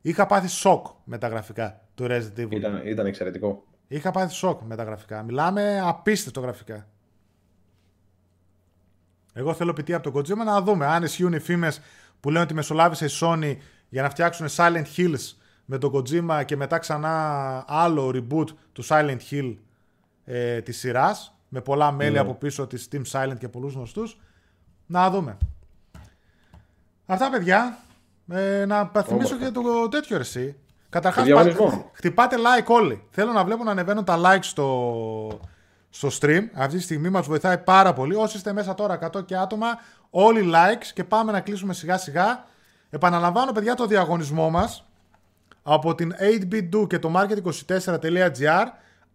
Είχα 0.00 0.26
πάθει 0.26 0.48
σοκ 0.48 0.86
με 1.04 1.18
τα 1.18 1.28
γραφικά 1.28 1.80
του 1.94 2.06
Resident 2.08 2.38
Evil. 2.38 2.50
Ήταν, 2.50 2.82
ήταν 2.84 3.06
εξαιρετικό. 3.06 3.64
Είχα 3.88 4.10
πάθει 4.10 4.34
σοκ 4.34 4.60
με 4.62 4.76
τα 4.76 4.82
γραφικά. 4.82 5.22
Μιλάμε 5.22 5.80
απίστευτο 5.84 6.40
γραφικά. 6.40 6.88
Εγώ 9.32 9.54
θέλω 9.54 9.72
πιτή 9.72 9.94
από 9.94 10.10
τον 10.10 10.22
Kojima 10.22 10.44
να 10.44 10.60
δούμε 10.60 10.86
αν 10.86 11.02
ισχύουν 11.02 11.32
οι 11.32 11.38
φήμες 11.38 11.80
που 12.20 12.30
λένε 12.30 12.44
ότι 12.44 12.54
μεσολάβησε 12.54 13.04
η 13.04 13.08
Sony 13.20 13.56
για 13.88 14.02
να 14.02 14.10
φτιάξουν 14.10 14.46
Silent 14.56 14.84
Hills 14.96 15.34
με 15.64 15.78
τον 15.78 15.92
Kojima 15.94 16.42
και 16.44 16.56
μετά 16.56 16.78
ξανά 16.78 17.64
άλλο 17.68 18.08
reboot 18.14 18.46
του 18.72 18.84
Silent 18.84 19.18
Hill 19.30 19.56
ε, 20.24 20.60
της 20.60 20.78
σειράς 20.78 21.38
με 21.48 21.60
πολλά 21.60 21.92
μέλη 21.92 22.12
ναι. 22.12 22.18
από 22.18 22.34
πίσω 22.34 22.66
της 22.66 22.88
Team 22.92 23.02
Silent 23.10 23.38
και 23.38 23.48
πολλούς 23.48 23.74
γνωστούς. 23.74 24.20
Να 24.86 25.10
δούμε. 25.10 25.38
Αυτά 27.06 27.30
παιδιά. 27.30 27.78
Ε, 28.28 28.64
να 28.64 28.90
θυμίσω 29.06 29.36
και 29.36 29.50
το 29.50 29.88
τέτοιο 29.88 30.16
εσύ. 30.16 30.56
Καταρχάς 30.88 31.26
χτυπάτε 31.92 32.36
like 32.36 32.66
όλοι. 32.66 33.02
Θέλω 33.10 33.32
να 33.32 33.44
βλέπω 33.44 33.64
να 33.64 33.70
ανεβαίνουν 33.70 34.04
τα 34.04 34.20
like 34.24 34.42
στο, 34.42 35.40
στο 35.90 36.08
stream. 36.20 36.42
Αυτή 36.54 36.76
τη 36.76 36.82
στιγμή 36.82 37.08
μας 37.08 37.26
βοηθάει 37.26 37.58
πάρα 37.58 37.92
πολύ. 37.92 38.14
Όσοι 38.14 38.36
είστε 38.36 38.52
μέσα 38.52 38.74
τώρα 38.74 38.98
100 39.12 39.24
και 39.26 39.36
άτομα, 39.36 39.66
όλοι 40.10 40.50
likes 40.54 40.86
και 40.94 41.04
πάμε 41.04 41.32
να 41.32 41.40
κλείσουμε 41.40 41.72
σιγά 41.74 41.98
σιγά. 41.98 42.44
Επαναλαμβάνω 42.90 43.52
παιδιά 43.52 43.74
το 43.74 43.86
διαγωνισμό 43.86 44.50
μας 44.50 44.84
από 45.62 45.94
την 45.94 46.14
8bit 46.20 46.86
και 46.86 46.98
το 46.98 47.12
market24.gr 47.16 48.66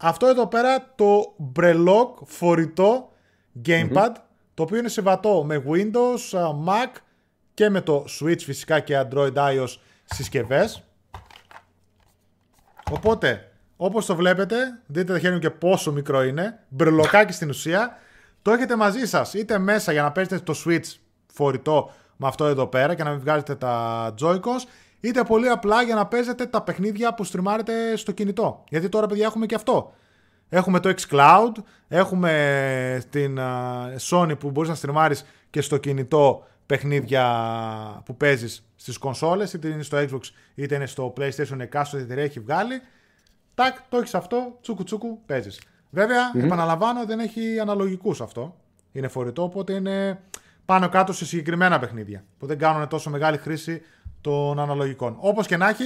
αυτό 0.02 0.28
εδώ 0.28 0.48
πέρα 0.48 0.94
το 0.96 1.36
Brelock 1.60 2.14
φορητό 2.26 3.12
gamepad, 3.66 4.12
το 4.60 4.66
οποίο 4.66 4.78
είναι 4.78 4.88
συμβατό 4.88 5.44
με 5.44 5.64
Windows, 5.68 6.40
Mac 6.68 7.00
και 7.54 7.70
με 7.70 7.82
το 7.82 8.06
Switch 8.20 8.40
φυσικά 8.40 8.80
και 8.80 9.02
Android 9.02 9.34
iOS 9.34 9.76
συσκευές. 10.06 10.84
Οπότε, 12.92 13.52
όπως 13.78 14.06
το 14.06 14.16
βλέπετε, 14.16 14.80
δείτε 14.86 15.14
το 15.14 15.20
χέρι 15.20 15.34
μου 15.34 15.40
και 15.40 15.50
πόσο 15.50 15.92
μικρό 15.92 16.24
είναι, 16.24 16.60
μπρελοκάκι 16.70 17.34
στην 17.34 17.50
ουσία, 17.50 17.98
το 18.42 18.52
έχετε 18.52 18.76
μαζί 18.76 19.08
σας, 19.08 19.34
είτε 19.34 19.58
μέσα 19.58 19.92
για 19.92 20.02
να 20.02 20.12
παίζετε 20.12 20.40
το 20.40 20.54
Switch 20.66 20.96
φορητό 21.34 21.92
με 22.16 22.28
αυτό 22.28 22.46
εδώ 22.46 22.68
πέρα 22.68 22.96
και 22.96 23.04
να 23.04 23.10
μην 23.10 23.20
βγάζετε 23.20 23.56
τα 23.56 24.14
Joy-Cons, 24.22 24.64
είτε 25.00 25.24
πολύ 25.24 25.50
απλά 25.50 25.82
για 25.82 25.96
να 25.96 26.08
παίζετε 26.08 26.46
τα 26.46 26.62
παιχνίδια 26.62 27.14
που 27.14 27.24
στριμάρετε 27.24 27.96
στο 27.96 28.12
κινητό. 28.12 28.64
Γιατί 28.70 28.90
τώρα, 28.90 29.08
παιδιά, 29.08 29.26
έχουμε 29.26 29.46
και 29.46 29.56
αυτό. 29.56 29.94
Έχουμε 30.50 30.80
το 30.80 30.94
xCloud, 30.98 31.52
έχουμε 31.88 33.04
την 33.10 33.40
Sony 34.10 34.40
που 34.40 34.52
μπορείς 34.52 34.70
να 34.70 34.76
στριμάρεις 34.76 35.26
και 35.50 35.62
στο 35.62 35.78
κινητό 35.78 36.44
παιχνίδια 36.66 38.02
που 38.06 38.18
παίζεις 38.18 38.64
στις 38.76 38.98
κονσόλες, 38.98 39.54
είτε 39.54 39.68
είναι 39.68 39.84
στο 39.84 39.98
Xbox 39.98 40.20
είτε 40.56 40.76
είναι 40.76 40.86
στο 40.86 41.14
PlayStation 41.18 41.60
εκάστοτε 41.60 42.04
εταιρεία 42.04 42.24
έχει 42.24 42.40
βγάλει. 42.40 42.82
Τάκ, 43.54 43.78
το 43.90 43.98
έχεις 43.98 44.16
αυτό, 44.16 44.58
τσούκου 44.62 44.84
τσούκου, 44.84 45.20
παίζεις. 45.26 45.62
Βέβαια, 45.90 46.32
επαναλαμβάνω, 46.36 47.06
δεν 47.06 47.20
έχει 47.20 47.60
αναλογικούς 47.60 48.22
αυτό. 48.22 48.56
Είναι 48.92 49.08
φορητό, 49.08 49.44
οπότε 49.44 49.74
είναι 49.74 50.20
πάνω 50.66 50.90
κάτω 50.90 51.14
σε 51.14 51.26
συγκεκριμένα 51.26 51.80
παιχνίδια 51.80 52.24
που 52.38 52.46
δεν 52.46 52.58
κάνουν 52.58 52.88
τόσο 52.88 53.10
μεγάλη 53.10 53.38
χρήση 53.38 53.82
των 54.22 54.60
αναλογικών. 54.60 55.16
Όπως 55.20 55.48
και 55.48 55.58
να 55.58 55.70
έχει, 55.70 55.84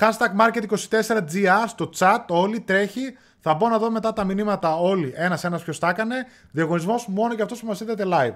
hashtag 0.00 0.40
market24GR 0.40 1.64
στο 1.66 1.90
chat, 1.98 2.18
όλοι 2.28 2.60
τρέχει. 2.60 3.16
Θα 3.48 3.54
μπω 3.54 3.68
να 3.68 3.78
δω 3.78 3.90
μετά 3.90 4.12
τα 4.12 4.24
μηνύματα 4.24 4.76
όλοι, 4.76 5.12
ένας-ένας 5.16 5.62
ποιος 5.62 5.78
τα 5.78 5.88
έκανε. 5.88 6.14
Διαγωνισμός 6.50 7.06
μόνο 7.06 7.34
για 7.34 7.44
αυτούς 7.44 7.60
που 7.60 7.66
μας 7.66 7.80
είδατε 7.80 8.04
live. 8.06 8.34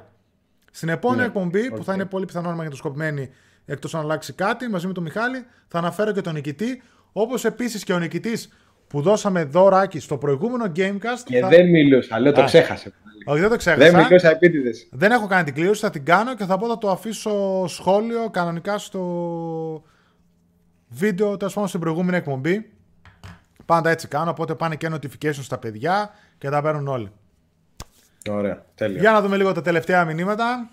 Στην 0.71 0.89
επόμενη 0.89 1.21
ναι, 1.21 1.27
εκπομπή, 1.27 1.71
που 1.71 1.85
θα 1.85 1.95
είναι 1.95 2.05
πολύ 2.05 2.25
πιθανό 2.25 2.51
μαγνητοσκοπημένη 2.51 3.31
εκτός 3.65 3.95
αν 3.95 4.01
αλλάξει 4.01 4.33
κάτι, 4.33 4.69
μαζί 4.69 4.87
με 4.87 4.93
τον 4.93 5.03
Μιχάλη, 5.03 5.45
θα 5.69 5.79
αναφέρω 5.79 6.13
και 6.13 6.21
τον 6.21 6.35
νικητή. 6.35 6.83
Όπως 7.13 7.45
επίσης 7.45 7.85
και 7.85 7.93
ο 7.93 7.99
νικητής 7.99 8.53
που 8.87 9.01
δώσαμε 9.01 9.45
δωράκι 9.45 10.01
στο 10.01 10.17
προηγούμενο 10.17 10.73
Gamecast. 10.77 11.23
Και 11.25 11.41
θα... 11.41 11.49
δεν 11.49 11.69
μιλούσα, 11.69 12.21
λέω 12.21 12.33
το 12.33 12.45
ξέχασε. 12.45 12.93
Όχι, 13.25 13.41
δεν 13.41 13.51
το 13.51 13.57
ξέχασα. 13.57 13.91
Δεν 13.91 14.03
μιλούσα 14.03 14.31
επίτηδες. 14.31 14.89
Δεν 14.91 15.11
έχω 15.11 15.27
κάνει 15.27 15.45
την 15.45 15.55
κλήρωση, 15.55 15.81
θα 15.81 15.91
την 15.91 16.05
κάνω 16.05 16.35
και 16.35 16.45
θα 16.45 16.59
πω 16.59 16.67
θα 16.69 16.79
το 16.79 16.91
αφήσω 16.91 17.65
σχόλιο 17.67 18.31
κανονικά 18.31 18.79
στο 18.79 19.03
βίντεο, 20.89 21.37
τέλος 21.37 21.55
πάντων 21.55 21.69
στην 21.69 21.81
προηγούμενη 21.81 22.17
εκπομπή. 22.17 22.71
Πάντα 23.71 23.91
έτσι 23.91 24.09
κάνω, 24.09 24.31
οπότε 24.31 24.55
πάνε 24.55 24.77
και 24.77 24.89
notifications 24.93 25.43
στα 25.43 25.59
παιδιά 25.59 26.11
και 26.39 26.49
τα 26.49 26.63
παίρνουν 26.63 26.89
όλοι. 26.89 27.13
Ωραία, 28.31 28.65
τέλεια. 28.75 29.01
Για 29.01 29.11
να 29.13 29.21
δούμε 29.21 29.37
λίγο 29.37 29.53
τα 29.53 29.63
τελευταία 29.63 30.05
μηνύματα. 30.05 30.71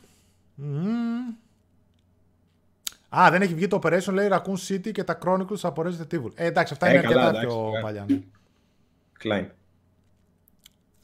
Α, 3.10 3.30
δεν 3.32 3.41
έχει 3.41 3.53
βγει 3.53 3.68
το 3.68 3.80
Operation, 3.84 4.14
λέει 4.14 4.28
Raccoon 4.32 4.68
City 4.68 4.91
και 4.91 5.03
τα 5.03 5.18
Chronicles 5.26 5.60
από 5.61 5.84
Resident 5.86 6.15
Evil. 6.15 6.32
Ε, 6.36 6.45
εντάξει, 6.45 6.74
αυτά 6.74 6.88
ε, 6.88 6.90
είναι 6.90 6.99
αρκετά 6.99 7.28
εντάξει, 7.28 7.45
πιο 7.45 7.69
yeah. 7.69 7.82
παλιά. 7.82 8.06
Ναι. 9.24 9.49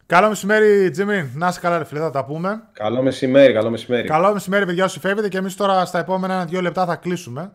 Καλό 0.05 0.27
μεσημέρι, 0.27 0.89
Τζίμι. 0.89 1.31
Να 1.35 1.47
είσαι 1.47 1.59
καλά, 1.59 1.77
ρε 1.77 1.83
φίλε, 1.83 1.99
θα 1.99 2.11
τα 2.11 2.25
πούμε. 2.25 2.63
Καλό 2.73 3.01
μεσημέρι, 3.01 3.53
καλό 3.53 3.69
μεσημέρι. 3.69 4.07
Καλό 4.07 4.33
μεσημέρι, 4.33 4.65
παιδιά, 4.65 4.83
όσοι 4.83 4.99
φεύγετε 4.99 5.27
και 5.27 5.37
εμείς 5.37 5.55
τώρα 5.55 5.85
στα 5.85 5.99
επόμενα 5.99 6.33
ένα-δύο 6.33 6.61
λεπτά 6.61 6.85
θα 6.85 6.95
κλείσουμε. 6.95 7.53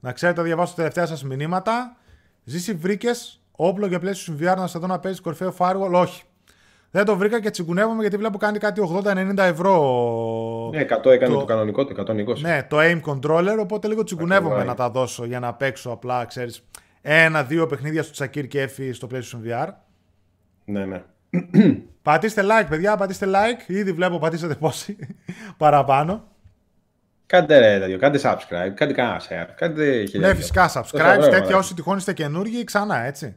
Να 0.00 0.12
ξέρετε, 0.12 0.42
διαβάσω 0.42 0.70
τα 0.70 0.76
τελευταία 0.76 1.06
σας 1.06 1.24
μηνύματα. 1.24 1.96
Ζήσει 2.50 2.74
βρήκες 2.74 3.40
όπλο 3.52 3.86
για 3.86 3.98
πλαίσιο 3.98 4.36
VR 4.40 4.56
να 4.56 4.66
σε 4.66 4.78
δω 4.78 4.86
να 4.86 4.98
παίζεις 4.98 5.20
κορυφαίο 5.20 5.54
firewall. 5.58 5.92
Όχι. 5.92 6.22
Δεν 6.90 7.04
το 7.04 7.16
βρήκα 7.16 7.40
και 7.40 7.50
τσιγκουνεύομαι 7.50 8.00
γιατί 8.00 8.16
βλέπω 8.16 8.38
κάνει 8.38 8.58
κάτι 8.58 8.82
80-90 9.04 9.36
ευρώ. 9.36 10.70
Ναι, 10.72 10.82
100 10.82 11.04
έκανε 11.04 11.34
το, 11.34 11.38
το 11.38 11.44
κανονικό, 11.44 11.84
το 11.84 12.04
120. 12.08 12.38
Ναι, 12.38 12.66
το 12.68 12.76
aim 12.80 13.00
controller, 13.02 13.56
οπότε 13.60 13.88
λίγο 13.88 14.02
τσιγκουνεύομαι 14.02 14.64
να 14.64 14.74
τα 14.74 14.90
δώσω 14.90 15.24
για 15.24 15.40
να 15.40 15.54
παίξω 15.54 15.90
απλά, 15.90 16.24
ξέρεις, 16.24 16.66
ένα-δύο 17.02 17.66
παιχνίδια 17.66 18.02
στο 18.02 18.12
Τσακίρ 18.12 18.46
και 18.46 18.60
έφη 18.60 18.92
στο 18.92 19.08
PlayStation 19.10 19.48
VR. 19.48 19.68
Ναι, 20.64 20.84
ναι. 20.84 21.02
πατήστε 22.02 22.42
like, 22.44 22.66
παιδιά, 22.68 22.96
πατήστε 22.96 23.26
like. 23.26 23.70
Ήδη 23.70 23.92
βλέπω 23.92 24.18
πατήσατε 24.18 24.54
πόσοι 24.54 24.96
παραπάνω. 25.56 26.24
Κάντε 27.30 27.58
ρε 27.58 27.78
τέτοιο, 27.78 27.98
κάντε 27.98 28.20
subscribe, 28.22 28.72
κάντε 28.74 28.92
κανένα 28.92 29.20
share, 29.20 29.48
κάντε 29.54 30.04
Ναι, 30.12 30.34
φυσικά 30.34 30.70
subscribe, 30.72 31.28
τέτοια 31.30 31.56
όσοι 31.56 31.74
τυχόν 31.74 31.96
είστε 31.96 32.12
καινούργοι, 32.12 32.64
ξανά 32.64 33.04
έτσι. 33.04 33.36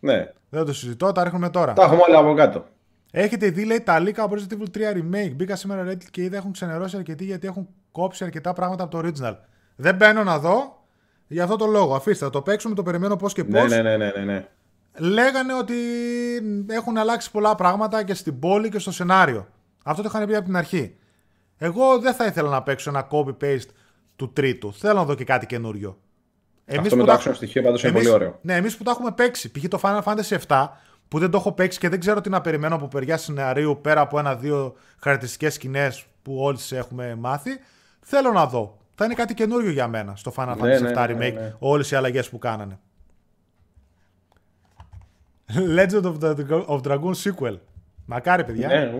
Ναι. 0.00 0.30
Δεν 0.48 0.64
το 0.64 0.72
συζητώ, 0.72 1.12
τα 1.12 1.24
ρίχνουμε 1.24 1.50
τώρα. 1.50 1.72
Τα 1.72 1.82
έχουμε 1.82 2.00
όλα 2.08 2.18
από 2.18 2.34
κάτω. 2.34 2.64
Έχετε 3.10 3.48
δει, 3.48 3.64
λέει, 3.64 3.80
τα 3.80 3.98
λίκα 3.98 4.22
από 4.22 4.36
Resident 4.38 4.52
Evil 4.52 4.78
3 4.78 4.96
Remake. 4.96 5.32
Μπήκα 5.34 5.56
σήμερα 5.56 5.90
Reddit 5.90 6.04
και 6.10 6.22
είδα 6.22 6.36
έχουν 6.36 6.52
ξενερώσει 6.52 6.96
αρκετοί 6.96 7.24
γιατί 7.24 7.46
έχουν 7.46 7.68
κόψει 7.92 8.24
αρκετά 8.24 8.52
πράγματα 8.52 8.84
από 8.84 9.00
το 9.00 9.08
original. 9.08 9.36
Δεν 9.76 9.94
μπαίνω 9.94 10.22
να 10.24 10.38
δω 10.38 10.84
για 11.26 11.42
αυτό 11.42 11.56
το 11.56 11.66
λόγο. 11.66 11.94
Αφήστε, 11.94 12.24
θα 12.24 12.30
το 12.30 12.42
παίξουμε, 12.42 12.74
το 12.74 12.82
περιμένω 12.82 13.16
πώς 13.16 13.32
και 13.32 13.44
πώς. 13.44 13.70
Ναι, 13.70 13.82
ναι, 13.82 13.96
ναι, 13.96 13.96
ναι, 13.96 14.12
ναι, 14.16 14.32
ναι. 14.32 14.46
Λέγανε 14.98 15.54
ότι 15.54 15.74
έχουν 16.66 16.98
αλλάξει 16.98 17.30
πολλά 17.30 17.54
πράγματα 17.54 18.02
και 18.02 18.14
στην 18.14 18.38
πόλη 18.38 18.68
και 18.68 18.78
στο 18.78 18.92
σενάριο. 18.92 19.48
Αυτό 19.84 20.02
το 20.02 20.08
είχαν 20.12 20.26
πει 20.26 20.34
από 20.34 20.44
την 20.44 20.56
αρχή. 20.56 20.96
Εγώ 21.58 21.98
δεν 21.98 22.14
θα 22.14 22.26
ήθελα 22.26 22.48
να 22.48 22.62
παίξω 22.62 22.90
ένα 22.90 23.08
copy-paste 23.10 23.68
του 24.16 24.32
τρίτου. 24.32 24.72
Θέλω 24.72 24.94
να 24.94 25.04
δω 25.04 25.14
και 25.14 25.24
κάτι 25.24 25.46
καινούριο. 25.46 25.98
Εμείς 26.64 26.92
Αυτό 26.92 26.96
με 26.96 27.04
το 27.04 27.12
action 27.12 27.34
στοιχείο 27.34 27.62
πάντως 27.62 27.82
είναι 27.82 27.92
πολύ 27.92 28.08
ωραίο. 28.08 28.38
Ναι, 28.42 28.56
εμείς 28.56 28.76
που 28.76 28.84
το 28.84 28.90
έχουμε 28.90 29.12
παίξει. 29.12 29.50
Π.χ. 29.50 29.68
το 29.68 29.80
Final 29.82 30.02
Fantasy 30.02 30.38
7 30.46 30.68
που 31.08 31.18
δεν 31.18 31.30
το 31.30 31.36
έχω 31.36 31.52
παίξει 31.52 31.78
και 31.78 31.88
δεν 31.88 32.00
ξέρω 32.00 32.20
τι 32.20 32.28
να 32.28 32.40
περιμένω 32.40 32.74
από 32.74 32.88
παιδιά 32.88 33.16
σενάριου 33.16 33.78
πέρα 33.82 34.00
από 34.00 34.18
ένα-δύο 34.18 34.74
χαρακτηριστικές 35.00 35.54
σκηνές 35.54 36.06
που 36.22 36.36
όλοι 36.42 36.58
έχουμε 36.70 37.14
μάθει. 37.14 37.50
Θέλω 38.00 38.32
να 38.32 38.46
δω. 38.46 38.78
Θα 38.94 39.04
είναι 39.04 39.14
κάτι 39.14 39.34
καινούριο 39.34 39.70
για 39.70 39.88
μένα 39.88 40.16
στο 40.16 40.32
Final 40.36 40.56
ναι, 40.60 40.78
Fantasy 40.78 40.80
VII 40.80 40.82
ναι, 40.82 40.90
ναι, 40.90 41.04
Remake, 41.04 41.34
ναι, 41.34 41.40
ναι. 41.40 41.54
όλες 41.58 41.90
οι 41.90 41.96
αλλαγές 41.96 42.28
που 42.28 42.38
κάνανε. 42.38 42.78
Legend 45.78 46.02
of, 46.02 46.18
the, 46.20 46.34
of 46.66 46.80
Dragoon 46.80 47.14
sequel. 47.22 47.58
Μακάρι, 48.04 48.44
παιδιά. 48.44 48.68
Ναι, 48.68 48.90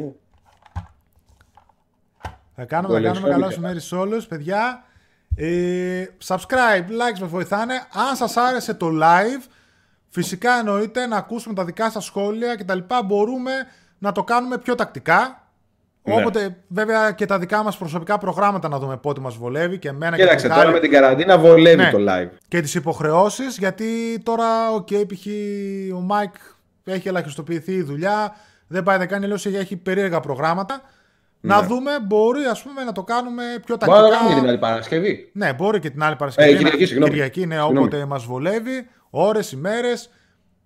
θα 2.61 2.67
κάνουμε, 2.67 2.95
θα 2.95 3.01
κάνουμε 3.01 3.29
καλό 3.29 3.47
μεσημέρι 3.47 3.81
σε 3.81 3.95
όλους, 3.95 4.27
παιδιά. 4.27 4.85
Ε, 5.37 6.05
subscribe, 6.27 6.89
likes 6.89 7.19
με 7.21 7.27
βοηθάνε. 7.27 7.75
Αν 7.75 8.17
σας 8.17 8.37
άρεσε 8.37 8.75
το 8.75 8.89
live, 9.03 9.51
Φυσικά 10.09 10.59
εννοείται 10.59 11.07
να 11.07 11.17
ακούσουμε 11.17 11.55
τα 11.55 11.65
δικά 11.65 11.91
σας 11.91 12.05
σχόλια 12.05 12.55
και 12.55 12.65
τα 12.65 12.75
λοιπά. 12.75 13.03
Μπορούμε 13.03 13.53
να 13.99 14.13
το 14.13 14.25
κάνουμε 14.25 14.59
πιο 14.59 14.75
τακτικά. 14.75 15.43
Ναι. 16.03 16.15
Όποτε 16.15 16.57
βέβαια 16.69 17.13
και 17.13 17.27
τα 17.27 17.39
δικά 17.39 17.63
μας 17.63 17.77
προσωπικά 17.79 18.19
προγράμματα 18.19 18.69
να 18.69 18.79
δούμε 18.79 18.97
πότε 18.97 19.21
μας 19.21 19.37
βολεύει 19.37 19.79
και 19.79 19.89
εμένα 19.89 20.17
Κοίταξε, 20.17 20.49
και 20.49 20.55
τώρα 20.55 20.71
με 20.71 20.81
την 20.81 20.91
καραντίνα 20.91 21.39
βολεύει 21.39 21.83
ναι. 21.83 21.91
το 21.91 21.99
live. 22.09 22.29
Και 22.49 22.61
τις 22.61 22.75
υποχρεώσεις 22.75 23.59
γιατί 23.59 24.21
τώρα, 24.23 24.71
οκ, 24.71 24.87
okay, 24.91 25.05
π.χ. 25.09 25.27
ο 25.97 26.01
Μάικ 26.01 26.35
έχει 26.85 27.09
ελαχιστοποιηθεί 27.09 27.73
η 27.73 27.83
δουλειά, 27.83 28.37
δεν 28.67 28.83
πάει 28.83 28.99
να 28.99 29.07
κάνει, 29.07 29.27
λέω, 29.27 29.37
έχει 29.45 29.77
περίεργα 29.77 30.21
προγράμματα. 30.21 30.83
Ναι. 31.41 31.55
Να 31.55 31.63
δούμε, 31.63 31.91
μπορεί 32.07 32.45
ας 32.45 32.63
πούμε 32.63 32.85
να 32.85 32.93
το 32.93 33.03
κάνουμε 33.03 33.43
πιο 33.65 33.77
τακτικά. 33.77 34.01
Μπορεί 34.01 34.13
να 34.13 34.19
κάνουμε 34.19 34.41
την 34.41 34.49
άλλη 34.49 34.59
Παρασκευή. 34.59 35.31
Ναι, 35.33 35.53
μπορεί 35.53 35.81
και 35.81 35.91
την 35.91 36.03
άλλη 36.03 36.17
Παρασκευή. 36.17 36.51
Ε, 36.51 36.57
Κυριακή, 36.57 36.87
συγγνώμη. 36.87 37.11
Κυριακή, 37.11 37.47
ναι, 37.47 37.63
όποτε 37.63 38.05
μας 38.05 38.25
βολεύει 38.25 38.89
ώρες, 39.11 39.53
ημέρες. 39.53 40.11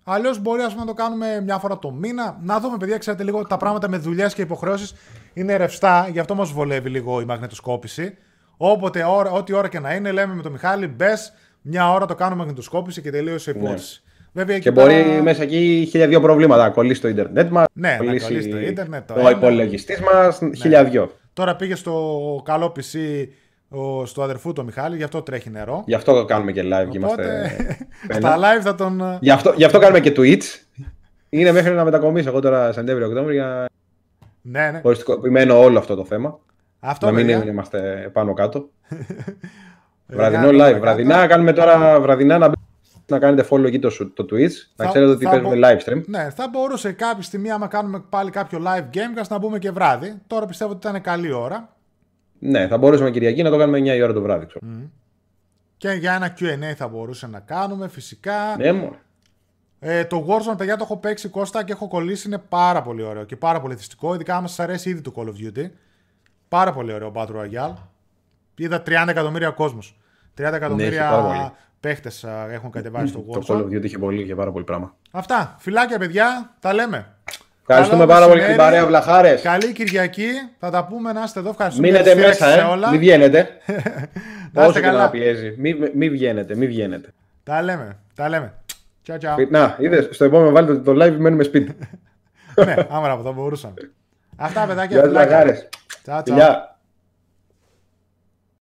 Αλλιώς 0.05 0.39
μπορεί 0.39 0.63
ας 0.63 0.73
πούμε, 0.73 0.85
να 0.85 0.87
το 0.87 0.95
κάνουμε 0.95 1.41
μια 1.41 1.59
φορά 1.59 1.79
το 1.79 1.91
μήνα. 1.91 2.39
Να 2.43 2.61
δούμε, 2.61 2.77
παιδιά, 2.77 2.99
ξέρετε 2.99 3.23
λίγο 3.23 3.47
τα 3.47 3.57
πράγματα 3.57 3.89
με 3.89 3.97
δουλειές 3.97 4.35
και 4.35 4.43
υποχρεώσεις 4.43 4.95
είναι 5.33 5.57
ρευστά, 5.57 6.09
γι' 6.13 6.19
αυτό 6.19 6.35
μας 6.35 6.51
βολεύει 6.51 6.89
λίγο 6.89 7.21
η 7.21 7.25
μαγνητοσκόπηση. 7.25 8.17
Όποτε, 8.57 9.05
ώρα, 9.05 9.31
ό,τι 9.31 9.53
ώρα 9.53 9.69
και 9.69 9.81
να 9.81 9.95
είναι, 9.95 10.13
λέμε 10.13 10.35
με 10.35 10.43
τον 10.43 10.53
Μιχάλη, 10.53 10.87
μπες 10.87 11.33
μια 11.63 11.93
ώρα 11.93 12.07
το 12.07 12.15
κάνουμε 12.15 12.37
μαγνητοσκόπηση 12.37 13.03
και 13.03 13.11
τελείωσε 13.11 13.51
η 13.51 13.55
ναι. 13.55 13.61
υπόθεση. 13.61 14.03
Ναι. 14.05 14.12
Βέβαια, 14.33 14.59
και 14.59 14.71
μπορεί 14.71 15.21
μέσα 15.23 15.43
εκεί 15.43 15.87
χίλια 15.91 16.21
προβλήματα. 16.21 16.63
Να 16.63 16.71
κολλήσει 16.71 17.01
το 17.01 17.09
Ιντερνετ 17.09 17.51
μας, 17.51 17.67
ναι, 17.73 17.97
κολλήσει, 17.99 18.27
κολλήσει 18.27 18.49
το 18.49 18.61
Ίντερνετ, 18.61 19.07
το, 19.07 19.15
το 19.15 19.31
υπολογιστής 19.31 20.01
μας, 20.01 20.41
ναι. 20.41 20.55
χίλια 20.55 21.11
Τώρα 21.33 21.57
πήγε 21.57 21.75
στο 21.75 22.43
καλό 22.45 22.73
PC 22.77 23.27
ο, 23.69 24.07
στο 24.07 24.23
αδερφού 24.23 24.53
του 24.53 24.65
Μιχάλη, 24.65 24.97
γι' 24.97 25.03
αυτό 25.03 25.23
τρέχει 25.23 25.51
νερό. 25.51 25.83
Γι' 25.87 25.95
αυτό 25.95 26.25
κάνουμε 26.25 26.53
και 26.53 26.63
live 26.63 26.89
και 26.91 26.99
είμαστε. 26.99 27.57
στα 28.19 28.37
live 28.37 28.63
θα 28.63 28.75
τον. 28.75 29.01
Ε, 29.01 29.19
γι' 29.21 29.31
αυτό, 29.31 29.53
γι 29.57 29.65
αυτό 29.65 29.79
κάνουμε 29.79 30.01
και 30.01 30.13
Twitch. 30.17 30.43
Είναι 31.29 31.53
μέχρι 31.53 31.75
να 31.75 31.85
μετακομίσω 31.85 32.29
εγώ 32.29 32.41
τώρα 32.41 32.73
Σεπτέμβριο-Οκτώβριο 32.73 33.35
για. 33.35 33.67
Ναι, 34.43 34.71
ναι. 34.71 34.81
Οριστικοποιημένο 34.83 35.63
όλο 35.63 35.79
αυτό 35.79 35.95
το 35.95 36.05
θέμα. 36.05 36.39
Αυτό 36.81 37.07
να 37.07 37.13
μην 37.13 37.27
παιδιά. 37.27 37.51
είμαστε 37.51 38.11
πάνω 38.13 38.33
κάτω. 38.35 38.69
Βραδινό 40.07 40.49
live. 40.49 40.81
Βραδινά 40.81 41.27
κάνουμε 41.27 41.53
τώρα 41.53 42.01
βραδινά 42.01 42.39
να, 42.39 42.53
να 43.07 43.19
κάνετε 43.19 43.49
follow 43.51 43.65
εκεί 43.65 43.79
το, 43.79 44.13
το 44.15 44.27
Twitch. 44.31 44.53
Θα, 44.77 44.85
να 44.85 44.91
ξέρετε 44.91 45.11
ότι 45.11 45.25
παίζουμε 45.25 45.57
μπο... 45.57 45.69
live 45.69 45.89
stream. 45.89 46.03
Ναι, 46.07 46.31
θα 46.31 46.49
μπορούσε 46.49 46.93
κάποια 46.93 47.23
στιγμή, 47.23 47.51
άμα 47.51 47.67
κάνουμε 47.67 48.05
πάλι 48.09 48.31
κάποιο 48.31 48.63
live 48.67 48.97
gamecast, 48.97 49.29
να 49.29 49.39
μπούμε 49.39 49.59
και 49.59 49.71
βράδυ. 49.71 50.15
Τώρα 50.27 50.47
πιστεύω 50.47 50.71
ότι 50.71 50.89
ήταν 50.89 51.03
καλή 51.03 51.33
ώρα. 51.33 51.77
Ναι, 52.39 52.67
θα 52.69 52.79
μπορούσαμε 52.79 53.11
Κυριακή 53.11 53.43
να 53.43 53.51
το 53.51 53.59
κάνουμε 53.59 53.79
9 53.79 53.85
η 53.85 54.03
ώρα 54.03 54.13
το 54.13 54.21
βράδυ. 54.21 54.47
Και 55.77 55.91
για 55.91 56.15
ένα 56.15 56.35
QA 56.39 56.75
θα 56.77 56.89
μπορούσε 56.89 57.27
να 57.27 57.41
κάνουμε 57.41 57.89
φυσικά. 57.89 58.57
Ναι, 58.57 58.73
μόνο. 58.73 58.97
Ε, 59.85 60.05
το 60.05 60.27
Warzone, 60.29 60.57
παιδιά, 60.57 60.77
το 60.77 60.85
έχω 60.85 60.97
παίξει 60.97 61.29
Κώστα 61.29 61.65
και 61.65 61.73
έχω 61.73 61.89
κολλήσει. 61.89 62.27
Είναι 62.27 62.39
πάρα 62.39 62.83
πολύ 62.83 63.03
ωραίο 63.03 63.25
και 63.25 63.37
πάρα 63.37 63.61
πολύ 63.61 63.75
θυστικό. 63.77 64.15
Ειδικά 64.15 64.37
άμα 64.37 64.47
σας 64.47 64.61
αρέσει 64.61 64.91
ήδη 64.91 65.01
το 65.01 65.13
Call 65.17 65.25
of 65.25 65.59
Duty. 65.59 65.71
Πάρα 66.49 66.73
πολύ 66.73 66.93
ωραίο 66.93 67.13
Battle 67.15 67.27
Royale. 67.27 67.75
Είδα 68.57 68.83
30 68.87 69.05
εκατομμύρια 69.09 69.51
κόσμου. 69.51 69.81
30 70.39 70.53
εκατομμύρια 70.53 71.11
ναι, 71.11 71.51
παίχτες 71.83 72.25
έχουν 72.51 72.71
κατεβάσει 72.71 73.07
στο 73.07 73.25
Warzone. 73.29 73.45
Το 73.45 73.55
Call 73.55 73.61
of 73.61 73.77
Duty 73.77 73.85
είχε, 73.85 73.99
πολύ, 73.99 74.23
είχε 74.23 74.35
πάρα 74.35 74.53
πολύ 74.53 74.65
πράγμα. 74.65 74.95
Αυτά. 75.11 75.57
Φιλάκια, 75.59 75.99
παιδιά. 75.99 76.55
Τα 76.61 76.73
λέμε. 76.73 77.07
Ευχαριστούμε 77.67 78.07
πάρα 78.07 78.29
πολύ 78.29 78.45
την 78.45 78.57
παρέα 78.57 78.87
Βλαχάρες. 78.87 79.43
Καλή 79.43 79.73
Κυριακή. 79.73 80.29
Θα 80.59 80.71
τα 80.71 80.87
πούμε 80.87 81.13
να 81.13 81.23
είστε 81.23 81.41
εδώ. 81.41 81.51
Ευχαριστούμε. 81.51 81.87
Μείνετε 81.87 82.15
μέσα, 82.15 82.49
ε. 82.49 82.63
Όλα. 82.63 82.91
Μην 82.91 82.99
βγαίνετε. 82.99 83.49
Όσο 84.55 84.81
και 84.81 84.91
να 84.91 85.11
πιέζει. 85.11 85.55
Μην 85.59 85.91
μη 85.95 86.11
βγαίνετε, 86.11 86.57
μην 86.57 86.69
βγαίνετε. 86.69 87.09
Τα 87.43 87.63
λέμε. 87.63 87.99
Τα 88.15 88.29
λέμε. 88.29 88.55
Ciao, 89.07 89.15
ciao. 89.15 89.49
Να, 89.51 89.77
είδες 89.79 90.09
στο 90.11 90.25
επόμενο 90.25 90.51
βάλετε 90.51 90.79
το 90.79 91.05
live 91.05 91.17
μένουμε 91.19 91.43
σπίτι. 91.43 91.77
ναι, 92.65 92.75
άμα 92.89 93.11
από 93.11 93.23
θα 93.23 93.33
μπορούσαμε. 93.33 93.75
Αυτά 94.37 94.67
παιδάκια. 94.67 95.07
Γεια 95.07 95.29
σας, 95.29 95.69
Τσαου, 96.03 96.72